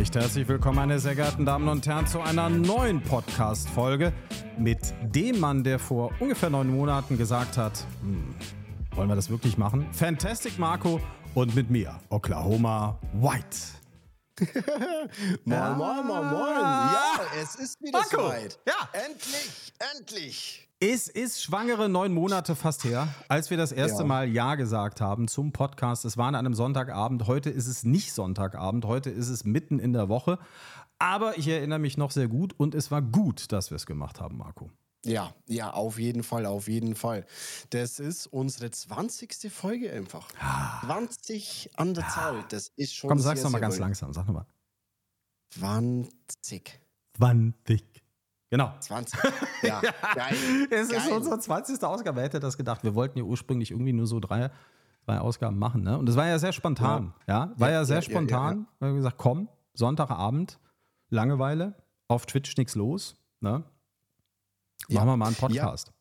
Recht 0.00 0.16
herzlich 0.16 0.48
willkommen, 0.48 0.76
meine 0.76 0.98
sehr 0.98 1.14
geehrten 1.14 1.44
Damen 1.44 1.68
und 1.68 1.86
Herren, 1.86 2.06
zu 2.06 2.22
einer 2.22 2.48
neuen 2.48 3.02
Podcast-Folge 3.02 4.14
mit 4.56 4.78
dem 5.02 5.38
Mann, 5.38 5.62
der 5.62 5.78
vor 5.78 6.10
ungefähr 6.20 6.48
neun 6.48 6.68
Monaten 6.68 7.18
gesagt 7.18 7.58
hat: 7.58 7.84
hm, 8.00 8.34
Wollen 8.94 9.10
wir 9.10 9.14
das 9.14 9.28
wirklich 9.28 9.58
machen? 9.58 9.86
Fantastic 9.92 10.58
Marco 10.58 11.02
und 11.34 11.54
mit 11.54 11.68
mir, 11.68 12.00
Oklahoma 12.08 12.98
White. 13.12 13.58
moin, 15.44 15.76
moin, 15.76 16.06
moin, 16.06 16.30
moin. 16.30 16.60
Ja, 16.62 17.20
es 17.42 17.56
ist 17.56 17.82
wieder 17.82 17.98
Marco. 17.98 18.22
soweit. 18.22 18.58
Ja. 18.66 18.88
Endlich, 18.94 19.74
endlich. 19.98 20.69
Es 20.82 21.08
ist 21.08 21.42
schwangere 21.42 21.90
neun 21.90 22.14
Monate 22.14 22.56
fast 22.56 22.84
her, 22.84 23.06
als 23.28 23.50
wir 23.50 23.58
das 23.58 23.70
erste 23.70 24.00
Ja. 24.00 24.06
Mal 24.06 24.28
Ja 24.30 24.54
gesagt 24.54 25.02
haben 25.02 25.28
zum 25.28 25.52
Podcast. 25.52 26.06
Es 26.06 26.16
war 26.16 26.28
an 26.28 26.34
einem 26.34 26.54
Sonntagabend. 26.54 27.26
Heute 27.26 27.50
ist 27.50 27.66
es 27.66 27.84
nicht 27.84 28.14
Sonntagabend. 28.14 28.86
Heute 28.86 29.10
ist 29.10 29.28
es 29.28 29.44
mitten 29.44 29.78
in 29.78 29.92
der 29.92 30.08
Woche. 30.08 30.38
Aber 30.98 31.36
ich 31.36 31.48
erinnere 31.48 31.80
mich 31.80 31.98
noch 31.98 32.10
sehr 32.10 32.28
gut 32.28 32.54
und 32.56 32.74
es 32.74 32.90
war 32.90 33.02
gut, 33.02 33.52
dass 33.52 33.70
wir 33.70 33.76
es 33.76 33.84
gemacht 33.84 34.22
haben, 34.22 34.38
Marco. 34.38 34.70
Ja, 35.04 35.34
ja, 35.46 35.70
auf 35.70 35.98
jeden 35.98 36.22
Fall, 36.22 36.46
auf 36.46 36.66
jeden 36.66 36.94
Fall. 36.94 37.26
Das 37.68 38.00
ist 38.00 38.26
unsere 38.26 38.70
20. 38.70 39.52
Folge 39.52 39.92
einfach. 39.92 40.30
20 40.86 41.72
an 41.76 41.92
der 41.92 42.08
Zahl. 42.08 42.42
Das 42.48 42.72
ist 42.76 42.94
schon 42.94 43.08
Komm, 43.08 43.18
sag's 43.18 43.40
sehr, 43.40 43.44
noch 43.44 43.52
mal 43.52 43.58
sehr 43.58 43.68
ganz 43.68 43.78
langsam. 43.78 44.14
Sag 44.14 44.26
nochmal. 44.26 44.46
20. 45.50 46.80
20. 47.18 47.84
Genau. 48.50 48.72
20. 48.80 49.18
Ja, 49.62 49.80
geil. 50.14 50.34
Es 50.70 50.88
ist 50.90 51.06
geil. 51.06 51.12
unsere 51.16 51.38
20. 51.38 51.82
Ausgabe. 51.84 52.16
Wer 52.16 52.24
hätte 52.24 52.40
das 52.40 52.56
gedacht? 52.56 52.82
Wir 52.82 52.94
wollten 52.94 53.18
ja 53.18 53.24
ursprünglich 53.24 53.70
irgendwie 53.70 53.92
nur 53.92 54.06
so 54.06 54.18
drei, 54.20 54.50
drei 55.06 55.18
Ausgaben 55.20 55.58
machen. 55.58 55.82
Ne? 55.82 55.96
Und 55.98 56.06
das 56.06 56.16
war 56.16 56.26
ja 56.26 56.38
sehr 56.38 56.52
spontan. 56.52 57.14
Ja, 57.28 57.52
war 57.56 57.68
ja, 57.70 57.76
Ja, 57.76 57.84
sehr 57.84 57.96
ja, 57.96 58.02
ja, 58.02 58.10
spontan. 58.10 58.66
Wir 58.78 58.88
haben 58.88 58.96
gesagt, 58.96 59.18
komm, 59.18 59.48
Sonntagabend, 59.74 60.58
Langeweile, 61.10 61.74
auf 62.08 62.26
Twitch 62.26 62.56
nichts 62.56 62.74
los. 62.74 63.16
Ne? 63.40 63.62
Ja. 64.88 65.00
Machen 65.00 65.08
wir 65.10 65.16
mal 65.16 65.26
einen 65.26 65.36
Podcast. 65.36 65.92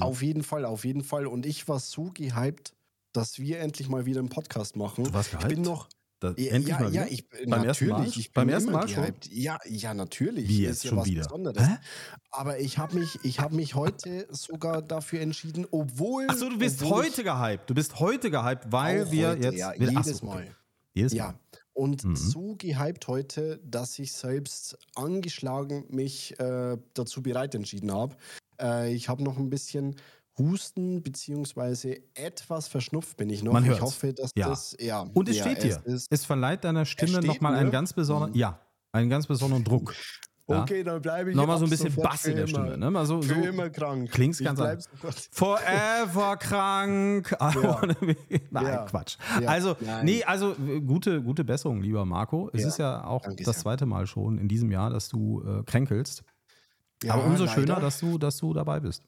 Auf 0.00 0.22
jeden 0.22 0.42
Fall, 0.44 0.64
auf 0.64 0.84
jeden 0.84 1.02
Fall. 1.02 1.26
Und 1.26 1.44
ich 1.44 1.66
war 1.68 1.78
so 1.80 2.10
gehypt, 2.14 2.74
dass 3.12 3.38
wir 3.38 3.58
endlich 3.60 3.88
mal 3.88 4.06
wieder 4.06 4.20
einen 4.20 4.28
Podcast 4.28 4.76
machen. 4.76 5.04
Du 5.04 5.12
warst 5.12 5.32
Ich 5.32 5.38
gehypt? 5.38 5.54
bin 5.54 5.62
noch. 5.62 5.88
Da, 6.20 6.34
Ja, 6.36 6.52
endlich 6.52 6.68
ja, 6.68 6.80
mal 6.80 6.92
ja, 6.94 7.02
wieder? 7.06 7.12
ich, 7.12 7.28
Beim 7.46 7.64
ersten 7.64 7.86
Mal? 7.88 8.10
Beim 8.34 8.48
ersten 8.48 8.72
Mal 8.72 8.88
schon? 8.88 9.02
gehypt. 9.04 9.28
Ja, 9.32 9.58
ja, 9.68 9.94
natürlich. 9.94 10.48
Wie 10.48 10.62
Ist 10.64 10.68
jetzt 10.68 10.84
ja 10.84 10.88
schon 10.90 10.98
was 10.98 11.06
wieder? 11.06 11.22
Besonderes. 11.22 11.62
Hä? 11.68 11.76
Aber 12.30 12.58
ich 12.58 12.78
habe 12.78 12.98
mich, 12.98 13.18
ich 13.22 13.38
hab 13.40 13.52
mich 13.52 13.74
heute 13.76 14.26
sogar 14.30 14.82
dafür 14.82 15.20
entschieden, 15.20 15.66
obwohl. 15.70 16.26
Achso, 16.28 16.48
du 16.48 16.58
bist 16.58 16.82
heute 16.82 17.22
gehypt. 17.22 17.70
Du 17.70 17.74
bist 17.74 18.00
heute 18.00 18.30
gehypt, 18.30 18.64
weil 18.72 19.10
wir 19.12 19.28
heute, 19.30 19.42
jetzt. 19.42 19.58
ja, 19.58 19.72
jedes 19.74 20.18
so, 20.18 20.26
okay. 20.26 20.26
Mal. 20.26 20.56
Jedes 20.94 21.12
Ja. 21.12 21.26
Mal. 21.26 21.34
Und 21.72 22.02
Mhm. 22.02 22.16
so 22.16 22.56
gehypt 22.56 23.06
heute, 23.06 23.60
dass 23.64 23.96
ich 24.00 24.12
selbst 24.12 24.76
angeschlagen 24.96 25.84
mich 25.88 26.38
äh, 26.40 26.76
dazu 26.94 27.22
bereit 27.22 27.54
entschieden 27.54 27.92
habe. 27.92 28.16
Äh, 28.60 28.92
ich 28.92 29.08
habe 29.08 29.22
noch 29.22 29.38
ein 29.38 29.48
bisschen 29.50 29.94
Husten, 30.38 31.02
beziehungsweise 31.02 31.98
etwas 32.14 32.68
verschnupft 32.68 33.16
bin 33.16 33.28
ich 33.30 33.42
noch. 33.42 33.52
Man 33.52 33.64
ich 33.64 33.70
hört's. 33.70 33.82
hoffe, 33.82 34.12
dass 34.14 34.30
Ja. 34.36 34.48
das. 34.48 34.76
Ja, 34.78 35.00
Und 35.14 35.28
es 35.28 35.36
ja, 35.36 35.42
steht 35.44 35.62
dir. 35.64 35.82
ist- 35.84 36.06
Es 36.10 36.24
verleiht 36.24 36.64
deiner 36.64 36.84
Stimme 36.86 37.12
steht 37.18 37.24
nochmal 37.26 37.54
einen 37.56 37.70
ganz 37.70 37.92
besonderen, 37.92 38.32
Mhm. 38.32 38.38
ja, 38.38 38.60
einen 38.92 39.10
ganz 39.10 39.26
besonderen 39.26 39.64
Druck. 39.64 39.94
Ja. 40.50 40.62
Okay, 40.62 40.82
dann 40.82 41.02
bleibe 41.02 41.28
ich 41.28 41.36
Nochmal 41.36 41.58
so 41.58 41.64
ein 41.66 41.70
bisschen 41.70 41.94
Bass 41.94 42.24
in 42.24 42.34
der 42.34 42.46
Stimme. 42.46 42.78
Ne? 42.78 42.90
Mal 42.90 43.04
so, 43.04 43.20
Für 43.20 43.34
so 43.34 43.40
immer 43.42 43.68
krank. 43.68 44.10
klingt's 44.10 44.40
Ich 44.40 44.46
ganz 44.46 44.58
anders. 44.58 44.88
Forever 45.30 46.38
krank. 46.38 47.36
Nein, 47.38 48.16
Ja. 48.50 48.84
Quatsch. 48.86 49.18
Also, 49.44 49.76
Nein. 49.78 50.06
nee, 50.06 50.24
also 50.24 50.54
gute, 50.86 51.20
gute 51.22 51.44
Besserung, 51.44 51.82
lieber 51.82 52.06
Marco. 52.06 52.48
Es 52.54 52.64
ist 52.64 52.78
ja 52.78 53.04
auch 53.04 53.20
Danke 53.24 53.44
das 53.44 53.58
zweite 53.58 53.84
Mal 53.84 54.06
schon 54.06 54.38
in 54.38 54.48
diesem 54.48 54.70
Jahr, 54.72 54.88
dass 54.88 55.10
du 55.10 55.42
äh, 55.46 55.62
kränkelst. 55.64 56.22
Aber 57.06 57.24
umso 57.24 57.44
leider. 57.44 57.54
schöner, 57.54 57.80
dass 57.80 57.98
du, 58.00 58.16
dass 58.16 58.38
du 58.38 58.54
dabei 58.54 58.80
bist. 58.80 59.04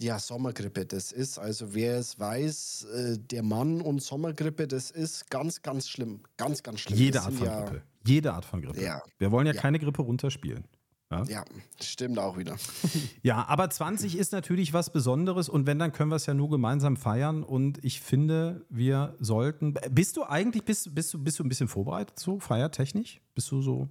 Ja, 0.00 0.18
Sommergrippe, 0.20 0.86
das 0.86 1.10
ist, 1.10 1.38
also 1.38 1.74
wer 1.74 1.98
es 1.98 2.18
weiß, 2.20 2.84
äh, 2.94 3.18
der 3.18 3.42
Mann 3.42 3.80
und 3.80 4.00
Sommergrippe, 4.00 4.68
das 4.68 4.92
ist 4.92 5.28
ganz, 5.28 5.60
ganz 5.60 5.88
schlimm. 5.88 6.20
Ganz, 6.36 6.62
ganz 6.62 6.80
schlimm. 6.80 6.96
Jede 6.96 7.14
Das 7.18 7.24
Art 7.26 7.34
von 7.34 7.46
ja, 7.46 7.64
Grippe. 7.64 7.82
Jede 8.06 8.32
Art 8.32 8.44
von 8.44 8.62
Grippe. 8.62 8.80
Ja. 8.80 9.02
Wir 9.18 9.32
wollen 9.32 9.46
ja, 9.48 9.54
Ja. 9.54 9.60
keine 9.60 9.80
Grippe 9.80 10.02
runterspielen. 10.02 10.64
Ja? 11.10 11.24
Ja, 11.24 11.44
stimmt 11.80 12.18
auch 12.18 12.36
wieder. 12.38 12.56
Ja, 13.22 13.44
aber 13.48 13.68
20 13.70 14.16
ist 14.16 14.30
natürlich 14.32 14.72
was 14.72 14.90
Besonderes 14.92 15.48
und 15.48 15.66
wenn, 15.66 15.78
dann 15.80 15.92
können 15.92 16.10
wir 16.10 16.16
es 16.16 16.26
ja 16.26 16.34
nur 16.34 16.48
gemeinsam 16.50 16.96
feiern 16.96 17.42
und 17.42 17.82
ich 17.84 18.00
finde, 18.00 18.64
wir 18.68 19.16
sollten. 19.18 19.74
Bist 19.90 20.16
du 20.16 20.22
eigentlich, 20.22 20.64
bist, 20.64 20.94
bist, 20.94 21.12
du, 21.12 21.18
bist 21.18 21.38
du 21.40 21.44
ein 21.44 21.48
bisschen 21.48 21.66
vorbereitet 21.68 22.18
so, 22.20 22.38
feiertechnisch? 22.38 23.20
Bist 23.34 23.50
du 23.50 23.62
so. 23.62 23.88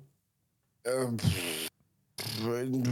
Ähm, 0.85 1.17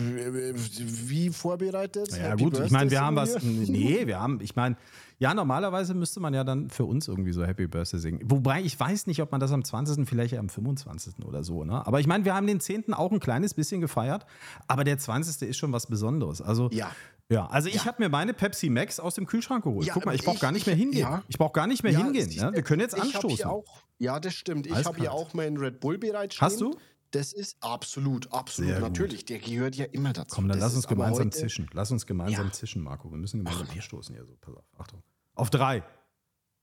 Wie 0.06 1.30
vorbereitet? 1.30 2.10
Ja, 2.12 2.18
Happy 2.30 2.44
gut, 2.44 2.54
ich 2.54 2.60
Birthday 2.60 2.78
meine, 2.78 2.92
wir 2.92 3.02
haben 3.02 3.16
was. 3.16 3.42
Nee, 3.44 4.02
wir 4.08 4.20
haben, 4.20 4.40
ich 4.42 4.56
meine, 4.56 4.78
ja, 5.18 5.34
normalerweise 5.34 5.94
müsste 5.94 6.20
man 6.20 6.34
ja 6.34 6.44
dann 6.44 6.70
für 6.70 6.86
uns 6.86 7.08
irgendwie 7.08 7.32
so 7.32 7.44
Happy 7.46 7.68
Birthday 7.68 8.00
singen. 8.00 8.20
Wobei 8.26 8.62
ich 8.62 8.80
weiß 8.80 9.08
nicht, 9.08 9.22
ob 9.22 9.32
man 9.32 9.40
das 9.40 9.52
am 9.52 9.64
20., 9.64 10.08
vielleicht 10.08 10.36
am 10.38 10.50
25. 10.50 11.26
oder 11.26 11.44
so, 11.44 11.64
ne? 11.64 11.86
Aber 11.88 12.00
ich 12.00 12.08
meine, 12.08 12.26
wir 12.26 12.36
haben 12.36 12.48
den 12.48 12.60
10. 12.60 12.94
auch 12.94 13.12
ein 13.12 13.20
kleines 13.20 13.54
bisschen 13.54 13.82
gefeiert, 13.82 14.26
aber 14.68 14.84
der 14.84 14.98
20. 14.98 15.48
ist 15.50 15.58
schon 15.58 15.72
was 15.72 15.88
Besonderes. 15.88 16.42
Also, 16.42 16.70
Ja. 16.72 16.92
Ja, 17.28 17.48
also 17.48 17.70
ich 17.70 17.74
Ja. 17.76 17.86
habe 17.86 18.04
mir 18.04 18.10
meine 18.10 18.36
Pepsi 18.36 18.70
Max 18.70 19.00
aus 19.00 19.16
dem 19.16 19.26
Kühlschrank 19.26 19.64
geholt. 19.64 19.88
Ja, 19.88 19.94
Guck 19.96 20.06
mal, 20.06 20.14
ich 20.14 20.24
brauche 20.24 20.36
ich- 20.36 20.42
gar 20.42 20.52
nicht 20.52 20.68
mehr 20.68 20.76
ich- 20.76 20.82
hingehen. 20.82 21.00
ja. 21.02 21.24
Ich 21.28 21.40
brauche 21.40 21.54
gar 21.54 21.66
nicht 21.66 21.82
mehr 21.82 21.92
hingehen. 21.98 22.30
siehst 22.30 22.44
Ne? 22.44 22.52
Wir 22.54 22.62
können 22.62 22.82
jetzt 22.82 22.96
ich 22.96 23.02
anstoßen. 23.02 23.38
Hier 23.38 23.50
auch, 23.50 23.82
ja, 23.98 24.20
das 24.20 24.36
stimmt. 24.36 24.68
Ich 24.68 24.86
habe 24.86 25.00
hier 25.00 25.12
auch 25.12 25.34
meinen 25.34 25.58
Red 25.58 25.80
Bull 25.80 25.98
bereitstehen. 25.98 26.46
Hast 26.46 26.62
du? 26.62 26.76
Das 27.16 27.32
ist 27.34 27.56
absolut, 27.62 28.32
absolut. 28.34 28.80
Natürlich, 28.80 29.24
der 29.26 29.40
gehört 29.40 29.76
ja 29.76 29.86
immer 29.86 30.12
dazu. 30.12 30.36
Komm, 30.36 30.48
dann 30.50 30.60
Das 30.60 30.70
lass 30.70 30.76
uns 30.76 30.88
gemeinsam 30.88 31.28
heute- 31.28 31.38
zischen. 31.38 31.70
Lass 31.74 31.90
uns 31.92 32.06
gemeinsam 32.06 32.48
Ja. 32.48 32.52
zischen, 32.52 32.82
Marco. 32.84 33.10
Wir 33.10 33.18
müssen 33.18 33.44
gemeinsam 33.44 33.70
anstoßen 33.70 34.14
hier. 34.16 34.26
So, 34.26 34.36
pass 34.42 34.54
auf. 34.56 34.66
Achtung. 34.78 35.02
Auf 35.36 35.50
drei, 35.50 35.84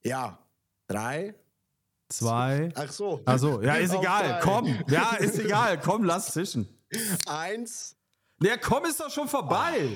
Ja, 0.03 0.39
drei. 0.87 1.35
zwei. 2.09 2.71
Ach 2.75 2.91
so. 2.93 3.23
Also, 3.25 3.63
ja, 3.63 3.75
ist 3.77 3.95
egal. 3.95 4.41
Komm. 4.43 4.67
Ja, 4.89 5.13
ist 5.17 5.39
egal. 5.39 5.81
Komm, 5.81 6.05
lass 6.05 6.33
zischen. 6.33 6.69
Eins. 7.27 7.97
Der 8.43 8.59
komm 8.59 8.85
ist 8.85 9.01
doch 9.01 9.11
schon 9.11 9.29
vorbei. 9.29 9.89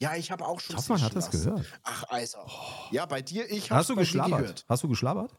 Ja, 0.00 0.16
ich 0.16 0.30
habe 0.32 0.44
auch 0.44 0.58
schon. 0.58 0.74
Ich 0.74 0.78
hoffe, 0.78 0.92
man 0.94 1.02
hat 1.02 1.12
zischen 1.12 1.30
das 1.30 1.32
lassen. 1.44 1.54
gehört. 1.62 1.80
Ach, 1.84 2.04
also. 2.08 2.38
Ja, 2.90 3.06
bei 3.06 3.22
dir, 3.22 3.48
ich 3.50 3.70
habe 3.70 3.78
Hast 3.78 3.90
du 3.90 3.94
geschlabbert? 3.96 4.64
Hast 4.68 4.82
du 4.82 4.88
geschlabbert? 4.88 5.36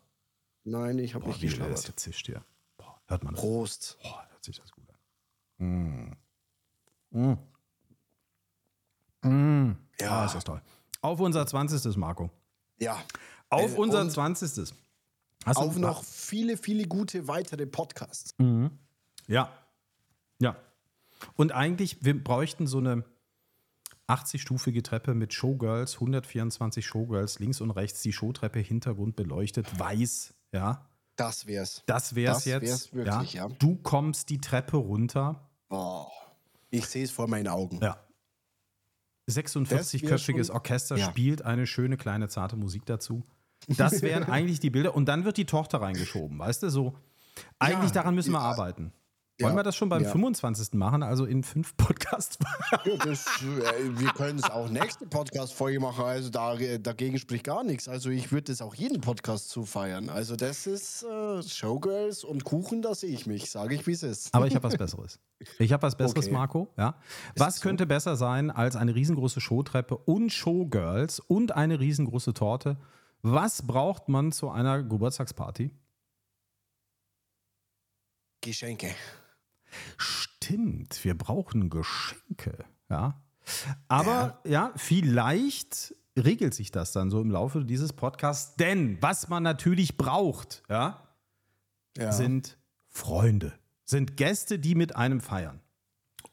Nein, 0.64 1.00
ich 1.00 1.14
habe 1.16 1.28
nicht 1.28 1.42
wie 1.42 1.50
schnell 1.50 1.70
das 1.70 1.82
geschlabbert. 1.82 1.88
jetzt 1.98 2.00
zischt 2.04 2.26
hier. 2.28 2.46
Hört 3.08 3.24
man 3.24 3.34
das? 3.34 3.42
Prost. 3.42 3.98
Boah, 4.02 4.26
hört 4.30 4.44
sich 4.44 4.60
das 4.60 4.72
gut 4.72 4.88
an. 4.90 4.98
Mm. 5.66 6.18
Mm. 7.12 7.38
Mm. 9.22 9.78
Ja, 10.00 10.26
ist 10.26 10.36
das 10.36 10.44
toll. 10.44 10.62
Auf 11.02 11.20
unser 11.20 11.46
20. 11.46 11.96
Marco. 11.98 12.30
Ja. 12.80 13.02
Auf 13.50 13.74
Äh, 13.74 13.78
unser 13.78 14.02
und 14.02 14.10
20. 14.12 14.74
Hast 15.46 15.58
Auf 15.58 15.76
du 15.76 15.80
noch 15.80 16.04
viele, 16.04 16.58
viele 16.58 16.88
gute 16.88 17.28
weitere 17.28 17.68
Podcasts. 17.68 18.32
Ja. 19.28 19.52
Ja. 20.40 20.56
Und 21.36 21.52
eigentlich, 21.52 22.04
wir 22.04 22.22
bräuchten 22.22 22.66
so 22.68 22.80
eine 22.80 23.06
80-stufige 24.08 24.84
Treppe 24.84 25.14
mit 25.14 25.34
Showgirls, 25.34 25.96
124 25.96 26.86
Showgirls, 26.86 27.40
links 27.40 27.62
und 27.62 27.72
rechts 27.72 28.02
die 28.02 28.14
Showtreppe, 28.14 28.60
Hintergrund 28.60 29.16
beleuchtet, 29.16 29.80
weiß, 29.80 30.34
ja. 30.52 30.88
Das 31.16 31.48
wär's. 31.48 31.84
Das 31.86 32.16
wär's 32.16 32.38
Das 32.38 32.46
jetzt. 32.46 32.62
wär's 32.62 32.94
wirklich, 32.94 33.34
ja. 33.34 33.48
Du 33.60 33.76
kommst 33.78 34.30
die 34.30 34.40
Treppe 34.40 34.78
runter. 34.78 35.48
Boah. 35.70 36.12
Ich 36.70 36.86
sehe 36.88 37.04
es 37.06 37.12
vor 37.12 37.28
meinen 37.28 37.48
Augen. 37.48 37.80
Ja. 37.82 37.98
Das 39.26 39.36
wär 39.38 39.44
46-köpfiges 39.46 40.48
schon- 40.48 40.56
Orchester 40.56 40.98
ja. 40.98 41.10
spielt 41.10 41.42
eine 41.44 41.66
schöne 41.68 41.98
kleine 41.98 42.28
zarte 42.28 42.56
Musik 42.58 42.86
dazu. 42.86 43.24
Das 43.68 44.02
wären 44.02 44.24
eigentlich 44.30 44.60
die 44.60 44.70
Bilder. 44.70 44.94
Und 44.96 45.06
dann 45.06 45.26
wird 45.26 45.38
die 45.38 45.46
Tochter 45.46 45.82
reingeschoben, 45.82 46.38
weißt 46.38 46.64
du? 46.64 46.70
So. 46.70 46.96
Eigentlich 47.60 47.92
daran 47.92 48.14
müssen 48.14 48.32
wir 48.34 48.40
ja. 48.40 48.46
arbeiten. 48.46 48.92
Wollen 49.42 49.52
Ja, 49.52 49.60
wir 49.60 49.64
das 49.64 49.76
schon 49.76 49.90
beim 49.90 50.04
ja. 50.04 50.10
25. 50.12 50.76
machen, 50.76 51.04
also 51.04 51.26
in 51.26 51.44
fünf 51.44 51.76
Podcasts? 51.78 52.38
Ja, 52.86 52.96
das, 52.96 53.26
äh, 53.44 54.00
wir 54.00 54.08
können 54.14 54.40
es 54.40 54.46
auch 54.50 54.70
nächste 54.70 55.06
Podcast-Folge 55.08 55.82
machen. 55.82 56.06
Also 56.06 56.30
da, 56.30 56.56
dagegen 56.56 57.20
spricht 57.20 57.44
gar 57.44 57.66
nichts. 57.66 57.90
Also 57.90 58.10
ich 58.12 58.32
würde 58.32 58.44
das 58.54 58.62
auch 58.62 58.74
jeden 58.76 59.02
Podcast 59.02 59.50
zu 59.50 59.66
feiern. 59.66 60.08
Also 60.10 60.38
das 60.38 60.68
ist 60.68 61.04
äh, 61.04 61.44
Showgirls 61.44 62.24
und 62.24 62.46
Kuchen, 62.46 62.82
da 62.82 62.96
sehe 62.96 63.10
ich 63.10 63.28
mich, 63.28 63.52
sage 63.52 63.76
ich, 63.76 63.86
wie 63.88 63.92
es 63.92 64.04
ist. 64.04 64.34
Aber 64.34 64.48
ich 64.48 64.56
habe 64.56 64.64
was 64.64 64.78
Besseres. 64.78 65.20
Ich 65.60 65.74
habe 65.74 65.84
was 65.84 65.98
Besseres, 65.98 66.28
Okay. 66.28 66.34
Marco. 66.34 66.70
Ja. 66.78 66.96
Was 67.36 67.58
so? 67.58 67.64
könnte 67.64 67.86
besser 67.86 68.16
sein 68.16 68.50
als 68.50 68.78
eine 68.78 68.96
riesengroße 68.96 69.42
Showtreppe 69.42 69.98
und 69.98 70.30
Showgirls 70.32 71.20
und 71.20 71.52
eine 71.52 71.82
riesengroße 71.82 72.34
Torte? 72.34 72.78
Was 73.22 73.68
braucht 73.68 74.08
man 74.08 74.32
zu 74.32 74.50
einer 74.50 74.82
Geburtstagsparty? 74.82 75.72
Geschenke. 78.40 78.96
Stimmt, 79.98 81.04
wir 81.04 81.18
brauchen 81.18 81.70
Geschenke. 81.70 82.66
Ja. 82.90 83.22
Aber 83.88 84.40
ja, 84.46 84.72
vielleicht 84.76 85.96
regelt 86.18 86.54
sich 86.54 86.72
das 86.72 86.92
dann 86.92 87.10
so 87.10 87.22
im 87.22 87.30
Laufe 87.30 87.64
dieses 87.66 87.94
Podcasts. 87.94 88.56
Denn 88.56 88.98
was 89.02 89.28
man 89.30 89.44
natürlich 89.44 89.98
braucht, 89.98 90.64
ja, 90.70 91.02
Ja. 91.98 92.12
sind 92.12 92.58
Freunde. 92.88 93.54
sind 93.84 94.18
Gäste, 94.18 94.58
die 94.58 94.74
mit 94.76 94.96
einem 94.96 95.22
feiern. 95.22 95.60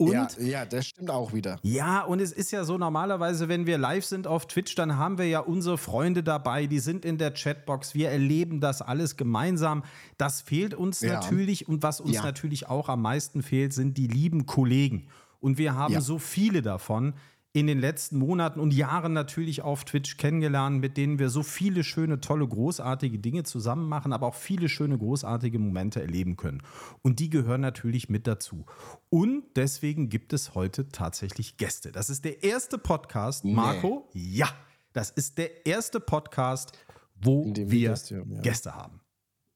Und 0.03 0.13
ja, 0.13 0.29
ja, 0.39 0.65
das 0.65 0.87
stimmt 0.87 1.11
auch 1.11 1.33
wieder. 1.33 1.59
Ja, 1.63 2.01
und 2.03 2.21
es 2.21 2.33
ist 2.33 2.51
ja 2.53 2.65
so 2.65 2.79
normalerweise, 2.79 3.49
wenn 3.49 3.67
wir 3.67 3.79
live 3.79 4.05
sind 4.05 4.27
auf 4.27 4.47
Twitch, 4.47 4.75
dann 4.75 4.97
haben 4.97 5.19
wir 5.19 5.29
ja 5.29 5.41
unsere 5.41 5.79
Freunde 5.79 6.23
dabei, 6.23 6.67
die 6.67 6.79
sind 6.81 7.05
in 7.05 7.19
der 7.19 7.33
Chatbox, 7.33 7.95
wir 7.95 8.11
erleben 8.11 8.61
das 8.61 8.83
alles 8.83 9.17
gemeinsam. 9.17 9.85
Das 10.19 10.41
fehlt 10.43 10.75
uns 10.75 11.01
Ja. 11.01 11.15
natürlich 11.15 11.69
und 11.69 11.83
was 11.83 12.01
uns 12.01 12.17
Ja. 12.17 12.23
natürlich 12.23 12.69
auch 12.69 12.89
am 12.89 13.03
meisten 13.03 13.43
fehlt, 13.43 13.73
sind 13.73 13.97
die 13.99 14.07
lieben 14.09 14.47
Kollegen. 14.47 15.09
Und 15.41 15.59
wir 15.59 15.75
haben 15.75 16.01
so 16.01 16.19
viele 16.19 16.63
davon 16.63 17.15
in 17.55 17.67
den 17.67 17.79
letzten 17.79 18.19
Monaten 18.19 18.61
und 18.61 18.73
Jahren 18.73 19.13
natürlich 19.13 19.61
auf 19.61 19.85
Twitch 19.85 20.17
kennengelernt, 20.17 20.81
mit 20.81 20.97
denen 20.97 21.19
wir 21.19 21.29
so 21.29 21.43
viele 21.43 21.85
schöne, 21.85 22.21
tolle, 22.21 22.49
großartige 22.49 23.19
Dinge 23.19 23.43
zusammen 23.43 23.89
machen, 23.89 24.15
aber 24.15 24.27
auch 24.27 24.35
viele 24.35 24.71
schöne, 24.71 24.97
großartige 24.97 25.59
Momente 25.59 26.01
erleben 26.01 26.37
können. 26.37 26.63
Und 27.03 27.19
die 27.19 27.29
gehören 27.29 27.61
natürlich 27.61 28.09
mit 28.09 28.27
dazu. 28.27 28.65
Und 29.11 29.45
deswegen 29.57 30.09
gibt 30.09 30.33
es 30.33 30.55
heute 30.55 30.89
tatsächlich 30.89 31.59
Gäste. 31.59 31.93
Das 31.93 32.09
ist 32.09 32.25
der 32.25 32.43
erste 32.43 32.79
Podcast, 32.79 33.45
Marco. 33.45 34.09
Ja, 34.15 34.49
das 34.95 35.11
ist 35.11 35.37
der 35.37 35.67
erste 35.67 36.01
Podcast, 36.01 36.73
wo 37.15 37.45
wir 37.55 37.91
Gäste 37.91 38.17
haben, 38.19 38.33
ja. 38.35 38.41
Gäste 38.41 38.75
haben. 38.75 39.01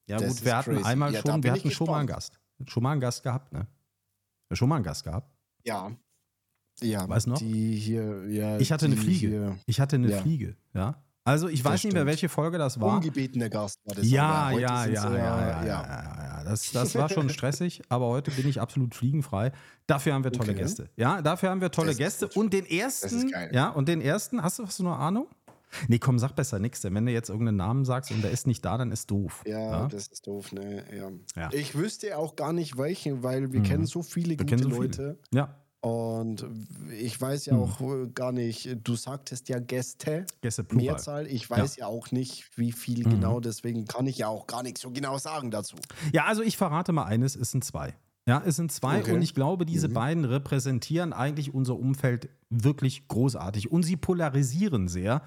Ja, 0.07 0.19
Das 0.19 0.29
gut, 0.29 0.45
wir 0.45 0.57
hatten 0.57 0.75
crazy. 0.75 0.87
einmal 0.87 1.15
Ja, 1.15 1.23
schon, 1.23 1.43
wir 1.43 1.53
hatten 1.53 1.71
schon 1.71 1.87
mal 1.87 1.99
einen. 1.99 2.07
Gast. 2.07 2.39
Schon 2.67 2.83
mal 2.83 2.93
einen 2.93 3.01
Gast 3.01 3.23
gehabt, 3.23 3.53
ne? 3.53 3.67
Schon 4.53 4.69
mal 4.69 4.77
einen 4.77 4.85
Gast 4.85 5.03
gehabt. 5.05 5.35
Ja. 5.65 5.91
Ja, 6.83 7.09
Weißt 7.09 7.27
du 7.27 7.31
noch? 7.31 7.39
Die 7.39 7.77
hier, 7.77 8.29
ja. 8.29 8.59
Ich 8.59 8.71
hatte 8.73 8.87
eine 8.87 8.97
Fliege. 8.97 9.29
Hier, 9.29 9.59
Ich 9.67 9.81
hatte 9.81 9.97
eine 9.97 10.11
Ja. 10.11 10.21
Fliege, 10.21 10.57
ja. 10.75 11.03
Also 11.25 11.49
ich 11.49 11.63
Das 11.63 11.73
weiß 11.73 11.85
nicht 11.85 11.93
mehr, 11.95 12.03
stimmt. 12.03 12.07
welche 12.11 12.29
Folge 12.29 12.57
das 12.59 12.79
war. 12.81 12.95
ungebetener 12.97 13.49
Gast 13.49 13.81
war 13.85 13.97
das. 13.97 14.09
Ja, 14.09 14.51
ja, 14.53 14.59
ja, 14.59 14.87
ja, 14.87 15.17
ja, 15.17 15.17
ja, 15.17 15.67
ja, 15.67 15.67
ja. 15.67 16.45
Das, 16.45 16.71
das 16.71 16.95
war 16.95 17.09
schon 17.09 17.29
stressig, 17.31 17.83
aber 17.89 18.07
heute 18.07 18.31
bin 18.31 18.47
ich 18.49 18.61
absolut 18.61 18.95
fliegenfrei. 18.95 19.51
Dafür 19.89 20.15
haben 20.15 20.23
wir 20.23 20.31
tolle 20.31 20.53
Okay. 20.53 20.61
Gäste. 20.61 20.89
Ja, 20.97 21.21
dafür 21.23 21.51
haben 21.51 21.61
wir 21.61 21.73
tolle 21.73 21.89
Das 21.89 21.97
Gäste. 21.97 22.29
Und 22.29 22.53
den 22.53 22.65
ersten, 22.67 23.33
ja, 23.51 23.71
und 23.71 23.89
den 23.89 24.01
ersten, 24.01 24.41
hast 24.41 24.61
du, 24.61 24.65
hast 24.67 24.79
du 24.79 24.85
noch 24.85 24.99
Ahnung? 24.99 25.27
Nee, 25.89 25.99
komm, 25.99 26.21
sag 26.21 26.37
besser 26.37 26.61
nichts, 26.61 26.83
denn 26.83 26.95
wenn 26.95 27.07
du 27.07 27.13
jetzt 27.13 27.29
irgendeinen 27.29 27.57
Namen 27.57 27.85
sagst 27.85 28.13
und 28.13 28.23
der 28.23 28.31
ist 28.31 28.47
nicht 28.47 28.65
da, 28.65 28.79
dann 28.79 28.93
ist 28.93 29.11
doof. 29.11 29.43
Ja, 29.47 29.89
das 29.89 30.07
ist 30.07 30.25
doof, 30.29 30.53
ne? 30.53 30.85
Ja. 30.97 31.11
Ja. 31.43 31.51
Ich 31.53 31.75
wüsste 31.77 32.17
auch 32.17 32.37
gar 32.37 32.53
nicht 32.53 32.79
welchen, 32.79 33.25
weil 33.25 33.53
wir 33.53 33.59
Mhm. 33.61 33.65
kennen 33.65 33.87
so 33.87 34.03
viele 34.05 34.31
Wir 34.31 34.37
gute 34.37 34.59
so 34.59 34.69
viele. 34.71 34.77
Leute. 34.81 35.19
Ja, 35.35 35.57
Und 35.87 36.45
ich 36.99 37.21
weiß 37.21 37.47
ja 37.47 37.55
Mhm. 37.55 37.61
auch 37.63 37.81
äh, 37.81 38.07
gar 38.13 38.33
nicht, 38.33 38.77
du 38.83 38.97
sagtest 38.97 39.49
ja 39.49 39.61
Gäste, 39.61 40.27
Gäste 40.41 40.65
Plural. 40.65 40.85
Mehrzahl. 40.87 41.27
Ich 41.29 41.49
weiß 41.49 41.77
ja. 41.77 41.87
auch 41.87 42.11
nicht, 42.11 42.51
wie 42.57 42.73
viel 42.73 43.07
Mhm. 43.07 43.11
genau, 43.11 43.39
deswegen 43.41 43.85
kann 43.87 44.07
ich 44.07 44.19
ja 44.19 44.27
auch 44.29 44.49
gar 44.49 44.65
nichts 44.65 44.81
so 44.81 44.91
genau 44.91 45.17
sagen 45.19 45.53
dazu. 45.53 45.77
Ja, 46.13 46.25
also 46.25 46.43
ich 46.43 46.57
verrate 46.57 46.91
mal 46.93 47.05
eines, 47.05 47.37
es 47.37 47.53
sind 47.53 47.63
zwei. 47.63 47.95
Ja, 48.29 48.43
es 48.45 48.57
sind 48.57 48.73
zwei 48.73 48.99
Okay. 49.03 49.13
und 49.13 49.23
ich 49.23 49.35
glaube, 49.35 49.65
diese 49.65 49.87
Mhm. 49.87 49.93
beiden 49.95 50.25
repräsentieren 50.25 51.13
eigentlich 51.13 51.55
unser 51.55 51.77
Umfeld 51.79 52.29
wirklich 52.51 53.07
großartig 53.07 53.71
und 53.71 53.85
sie 53.85 53.97
polarisieren 53.97 54.89
sehr. 54.89 55.23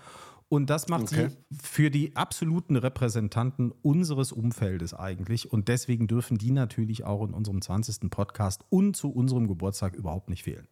Und 0.49 0.69
das 0.71 0.87
macht 0.87 1.03
Okay. 1.03 1.29
sie 1.29 1.57
für 1.61 1.91
die 1.91 2.15
absoluten 2.15 2.75
Repräsentanten 2.75 3.71
unseres 3.83 4.31
Umfeldes 4.31 4.93
eigentlich. 4.95 5.51
Und 5.51 5.67
deswegen 5.67 6.07
dürfen 6.07 6.37
die 6.39 6.51
natürlich 6.51 7.03
auch 7.05 7.23
in 7.23 7.33
unserem 7.33 7.61
20. 7.61 8.09
Podcast 8.09 8.63
und 8.69 8.97
zu 8.97 9.11
unserem 9.11 9.47
Geburtstag 9.47 9.93
überhaupt 9.95 10.29
nicht 10.29 10.43
fehlen. 10.43 10.67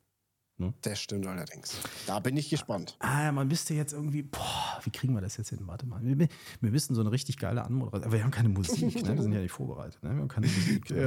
Das 0.82 1.00
stimmt 1.00 1.28
allerdings. 1.28 1.80
Da 2.08 2.20
bin 2.20 2.36
ich 2.36 2.50
gespannt. 2.50 2.98
Ah, 2.98 3.32
man 3.32 3.48
müsste 3.48 3.76
jetzt 3.76 3.94
irgendwie, 3.94 4.24
boah, 4.24 4.80
wie 4.82 4.90
kriegen 4.90 5.14
wir 5.14 5.22
das 5.22 5.38
jetzt 5.38 5.50
hin? 5.50 5.60
Warte 5.68 5.86
mal. 5.86 6.02
Wir, 6.04 6.18
wir 6.62 6.72
müssen 6.72 6.96
so 6.96 7.02
eine 7.02 7.12
richtig 7.12 7.38
geile 7.38 7.64
Anmoderation. 7.64 8.06
Aber 8.06 8.14
wir 8.18 8.24
haben 8.24 8.32
keine 8.32 8.50
Musik, 8.50 9.04
ne? 9.04 9.16
Wir 9.16 9.22
sind 9.22 9.34
ja 9.34 9.42
nicht 9.42 9.52
vorbereitet. 9.52 10.02
Ne? 10.02 10.10
Wir 10.16 10.22
haben 10.22 10.28
keine 10.28 10.48
Musik. 10.48 10.90
ne? 10.90 11.02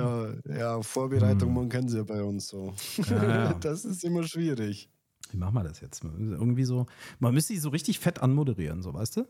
Ja, 0.46 0.54
ja 0.56 0.80
Vorbereitung, 0.82 1.52
man 1.52 1.68
kennt 1.68 1.90
sie 1.90 1.96
ja 1.96 2.04
bei 2.04 2.22
uns 2.22 2.46
so. 2.46 2.72
Ja, 3.08 3.24
ja. 3.24 3.52
Das 3.60 3.84
ist 3.84 4.04
immer 4.04 4.22
schwierig. 4.22 4.88
Wie 5.32 5.36
machen 5.36 5.54
wir 5.54 5.64
das 5.64 5.80
jetzt? 5.80 6.02
Irgendwie 6.04 6.64
so, 6.64 6.86
man 7.18 7.34
müsste 7.34 7.52
die 7.52 7.58
so 7.58 7.68
richtig 7.70 7.98
fett 7.98 8.20
anmoderieren, 8.22 8.82
so, 8.82 8.92
weißt 8.94 9.16
du? 9.18 9.26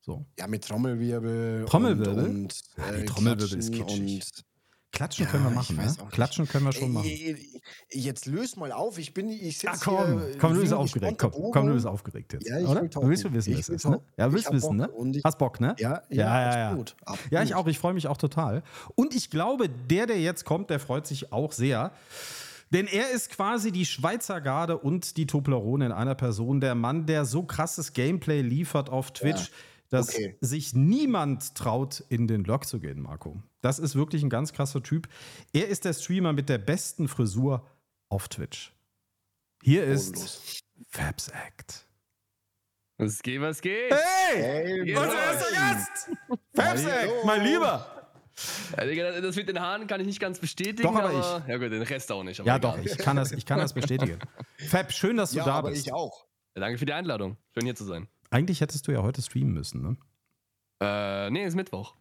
So. 0.00 0.26
Ja, 0.38 0.46
mit 0.46 0.64
Trommelwirbel. 0.66 1.64
Trommelwirbel? 1.66 2.24
Und, 2.24 2.34
und, 2.36 2.62
Ja, 2.76 2.92
die 2.92 3.00
äh, 3.02 3.04
Trommelwirbel 3.06 3.58
ist 3.58 3.72
Klatschen 3.72 4.06
kitschig. 4.06 4.44
Klatschen 4.92 5.24
Ja, 5.24 5.30
können 5.32 5.44
wir 5.44 5.50
ich 5.50 5.56
machen, 5.56 5.76
ne? 5.76 5.96
Klatschen 6.12 6.46
können 6.46 6.66
wir 6.66 6.72
schon 6.72 6.92
machen. 6.92 7.10
Jetzt 7.90 8.26
löse 8.26 8.60
mal 8.60 8.70
auf. 8.70 8.96
Ich 8.98 9.12
bin, 9.12 9.28
ich 9.28 9.58
sitze 9.58 9.70
Ah, 9.72 9.76
komm, 9.82 10.20
hier, 10.20 10.38
komm, 10.38 10.54
du 10.54 10.60
bist 10.60 10.72
aufgeregt. 10.72 11.18
Komm, 11.18 11.32
komm, 11.50 11.66
du 11.66 11.74
bist 11.74 11.86
aufgeregt 11.86 12.32
jetzt. 12.34 12.48
Ja, 12.48 12.60
ich 12.60 12.66
oder? 12.68 12.82
Du 12.86 13.08
willst 13.08 13.24
wissen, 13.32 13.52
Ich 13.54 13.58
was 13.58 13.68
es 13.70 13.74
ist, 13.76 13.88
ne? 13.88 14.00
Ja, 14.16 14.28
Ich 14.28 14.32
willst 14.34 14.52
wissen, 14.52 14.76
ne? 14.76 14.88
Ich- 15.12 15.24
Hast 15.24 15.38
Bock, 15.38 15.60
ne? 15.60 15.74
Ja, 15.80 16.02
ja, 16.10 16.16
ja, 16.16 16.24
ja. 16.52 16.58
ja. 16.58 16.68
absolut, 16.68 16.94
Ja, 17.30 17.42
ich 17.42 17.54
auch. 17.56 17.66
Ich 17.66 17.78
freue 17.80 17.94
mich 17.94 18.06
auch 18.06 18.18
total. 18.18 18.62
Und 18.94 19.16
ich 19.16 19.30
glaube, 19.30 19.68
der, 19.68 20.06
der 20.06 20.20
jetzt 20.20 20.44
kommt, 20.44 20.70
der 20.70 20.78
freut 20.78 21.08
sich 21.08 21.32
auch 21.32 21.50
sehr. 21.50 21.90
Denn 22.74 22.88
er 22.88 23.12
ist 23.12 23.30
quasi 23.30 23.70
die 23.70 23.86
Schweizer 23.86 24.40
Garde 24.40 24.76
und 24.76 25.16
die 25.16 25.28
Toblerone 25.28 25.86
in 25.86 25.92
einer 25.92 26.16
Person. 26.16 26.60
Der 26.60 26.74
Mann, 26.74 27.06
der 27.06 27.24
so 27.24 27.44
krasses 27.44 27.92
Gameplay 27.92 28.42
liefert 28.42 28.90
auf 28.90 29.12
Twitch, 29.12 29.52
dass 29.90 30.08
okay. 30.08 30.36
sich 30.40 30.74
niemand 30.74 31.54
traut, 31.54 32.02
in 32.08 32.26
den 32.26 32.42
Log 32.42 32.66
zu 32.66 32.80
gehen, 32.80 33.00
Marco. 33.00 33.40
Das 33.60 33.78
ist 33.78 33.94
wirklich 33.94 34.24
ein 34.24 34.28
ganz 34.28 34.52
krasser 34.52 34.82
Typ. 34.82 35.08
Er 35.52 35.68
ist 35.68 35.84
der 35.84 35.92
Streamer 35.92 36.32
mit 36.32 36.48
der 36.48 36.58
besten 36.58 37.06
Frisur 37.06 37.64
auf 38.08 38.26
Twitch. 38.26 38.72
Hier 39.62 39.84
ist 39.84 40.14
Bodenlos. 40.14 40.58
Fabs 40.88 41.28
Act. 41.28 41.86
Was 42.98 43.22
geht, 43.22 43.40
was 43.40 43.60
geht? 43.60 43.92
Hey, 43.92 44.96
Unser 44.96 45.06
Mann. 45.06 45.16
erster 45.16 45.50
Gast! 45.52 46.10
Fabs 46.56 46.84
Hallo. 46.84 46.88
Act, 46.88 47.24
mein 47.24 47.44
Lieber! 47.44 47.93
Ja, 48.76 49.20
das 49.20 49.36
mit 49.36 49.48
den 49.48 49.60
Haaren 49.60 49.86
kann 49.86 50.00
ich 50.00 50.06
nicht 50.06 50.20
ganz 50.20 50.38
bestätigen, 50.40 50.82
Doch, 50.82 50.94
aber 50.96 51.10
aber, 51.10 51.44
ja 51.48 51.56
gut, 51.56 51.70
den 51.70 51.82
Rest 51.82 52.10
auch 52.10 52.22
nicht. 52.24 52.40
aber 52.40 52.46
Ja, 52.48 52.56
egal. 52.56 52.76
doch, 52.78 52.84
ich 52.84 52.98
kann 52.98 53.16
das, 53.16 53.32
ich 53.32 53.46
kann 53.46 53.58
das 53.58 53.72
bestätigen. 53.72 54.18
Fab, 54.68 54.92
schön, 54.92 55.16
dass 55.16 55.30
du 55.30 55.38
Ja, 55.38 55.44
da 55.44 55.54
aber 55.54 55.70
bist. 55.70 55.86
ich 55.86 55.92
auch. 55.92 56.24
Ja, 56.56 56.60
danke 56.60 56.78
für 56.78 56.86
die 56.86 56.92
Einladung. 56.92 57.36
Schön 57.52 57.64
hier 57.64 57.74
zu 57.76 57.84
sein. 57.84 58.08
Eigentlich 58.30 58.60
hättest 58.60 58.88
du 58.88 58.92
ja 58.92 59.02
heute 59.02 59.22
streamen 59.22 59.52
müssen, 59.54 59.82
ne? 59.82 59.96
Äh, 60.80 61.30
nee, 61.30 61.44
ist 61.44 61.54
Mittwoch. 61.54 61.94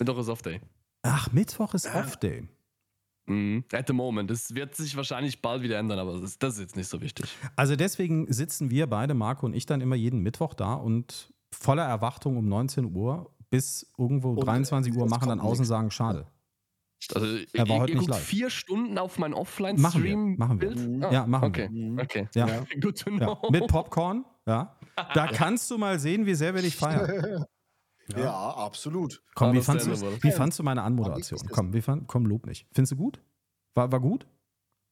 Mittwoch 0.00 0.18
ist 0.18 0.28
Off-Day. 0.28 0.60
Ach, 1.02 1.30
Mittwoch 1.32 1.74
ist 1.74 1.86
Off-Day. 1.94 2.48
Mhm. 3.26 3.64
At 3.72 3.86
the 3.86 3.92
moment. 3.92 4.28
Das 4.30 4.54
wird 4.54 4.74
sich 4.74 4.96
wahrscheinlich 4.96 5.40
bald 5.40 5.62
wieder 5.62 5.78
ändern, 5.78 5.98
aber 6.00 6.18
das, 6.20 6.38
das 6.38 6.54
ist 6.54 6.60
jetzt 6.60 6.76
nicht 6.76 6.88
so 6.88 7.00
wichtig. 7.00 7.26
Also 7.54 7.76
deswegen 7.76 8.30
sitzen 8.32 8.70
wir 8.70 8.88
beide, 8.88 9.14
Marco 9.14 9.46
und 9.46 9.54
ich, 9.54 9.66
dann 9.66 9.80
immer 9.80 9.94
jeden 9.96 10.20
Mittwoch 10.20 10.54
da 10.54 10.74
und 10.74 11.32
voller 11.52 11.84
Erwartung 11.84 12.36
um 12.36 12.48
19 12.48 12.94
Uhr 12.94 13.30
bis 13.50 13.86
irgendwo 13.98 14.30
Und, 14.30 14.46
23 14.46 14.94
Uhr 14.96 15.04
es 15.04 15.10
machen 15.10 15.28
dann 15.28 15.40
außen 15.40 15.64
sagen, 15.64 15.90
schade. 15.90 16.26
Also, 17.14 17.26
Er 17.54 17.68
war 17.68 17.76
ihr, 17.76 17.80
heute 17.82 17.92
ihr 17.92 17.98
nicht 17.98 18.08
guckt 18.08 18.18
live. 18.18 18.24
vier 18.26 18.50
Stunden 18.50 18.98
auf 18.98 19.18
mein 19.18 19.30
Machen 19.32 19.38
wir, 19.38 19.40
Offline-Stream. 19.42 20.36
machen 20.36 20.60
wir. 20.60 20.70
Mhm. 20.76 21.02
Ah, 21.04 21.10
Ja, 21.12 21.26
machen 21.26 21.44
okay. 21.48 21.68
wir. 21.72 22.02
Okay. 22.02 22.28
Ja. 22.34 22.46
Ja. 22.46 22.64
Good 22.80 22.98
to 23.00 23.10
Ja, 23.10 23.16
know. 23.36 23.50
mit 23.50 23.66
Popcorn, 23.68 24.24
ja. 24.46 24.76
Da 25.14 25.26
kannst 25.28 25.70
du 25.70 25.78
mal 25.78 25.98
sehen, 25.98 26.26
wie 26.26 26.34
sehr 26.34 26.54
wir 26.54 26.62
dich 26.62 26.76
feiern. 26.76 27.44
Ja, 28.16 28.32
absolut. 28.56 29.22
Komm, 29.36 29.52
wie 29.52 29.60
fandst, 29.60 29.86
du, 29.86 29.92
wie 29.92 30.32
fandst 30.32 30.58
du 30.58 30.64
meine 30.64 30.82
Anmoderation? 30.82 31.38
Komm, 31.52 31.72
wie 31.72 31.80
fand, 31.80 32.08
komm, 32.08 32.26
lob 32.26 32.44
mich. 32.44 32.66
Findest 32.72 32.90
du 32.90 32.96
gut? 32.96 33.22
War, 33.74 33.92
war 33.92 34.00
gut? 34.00 34.26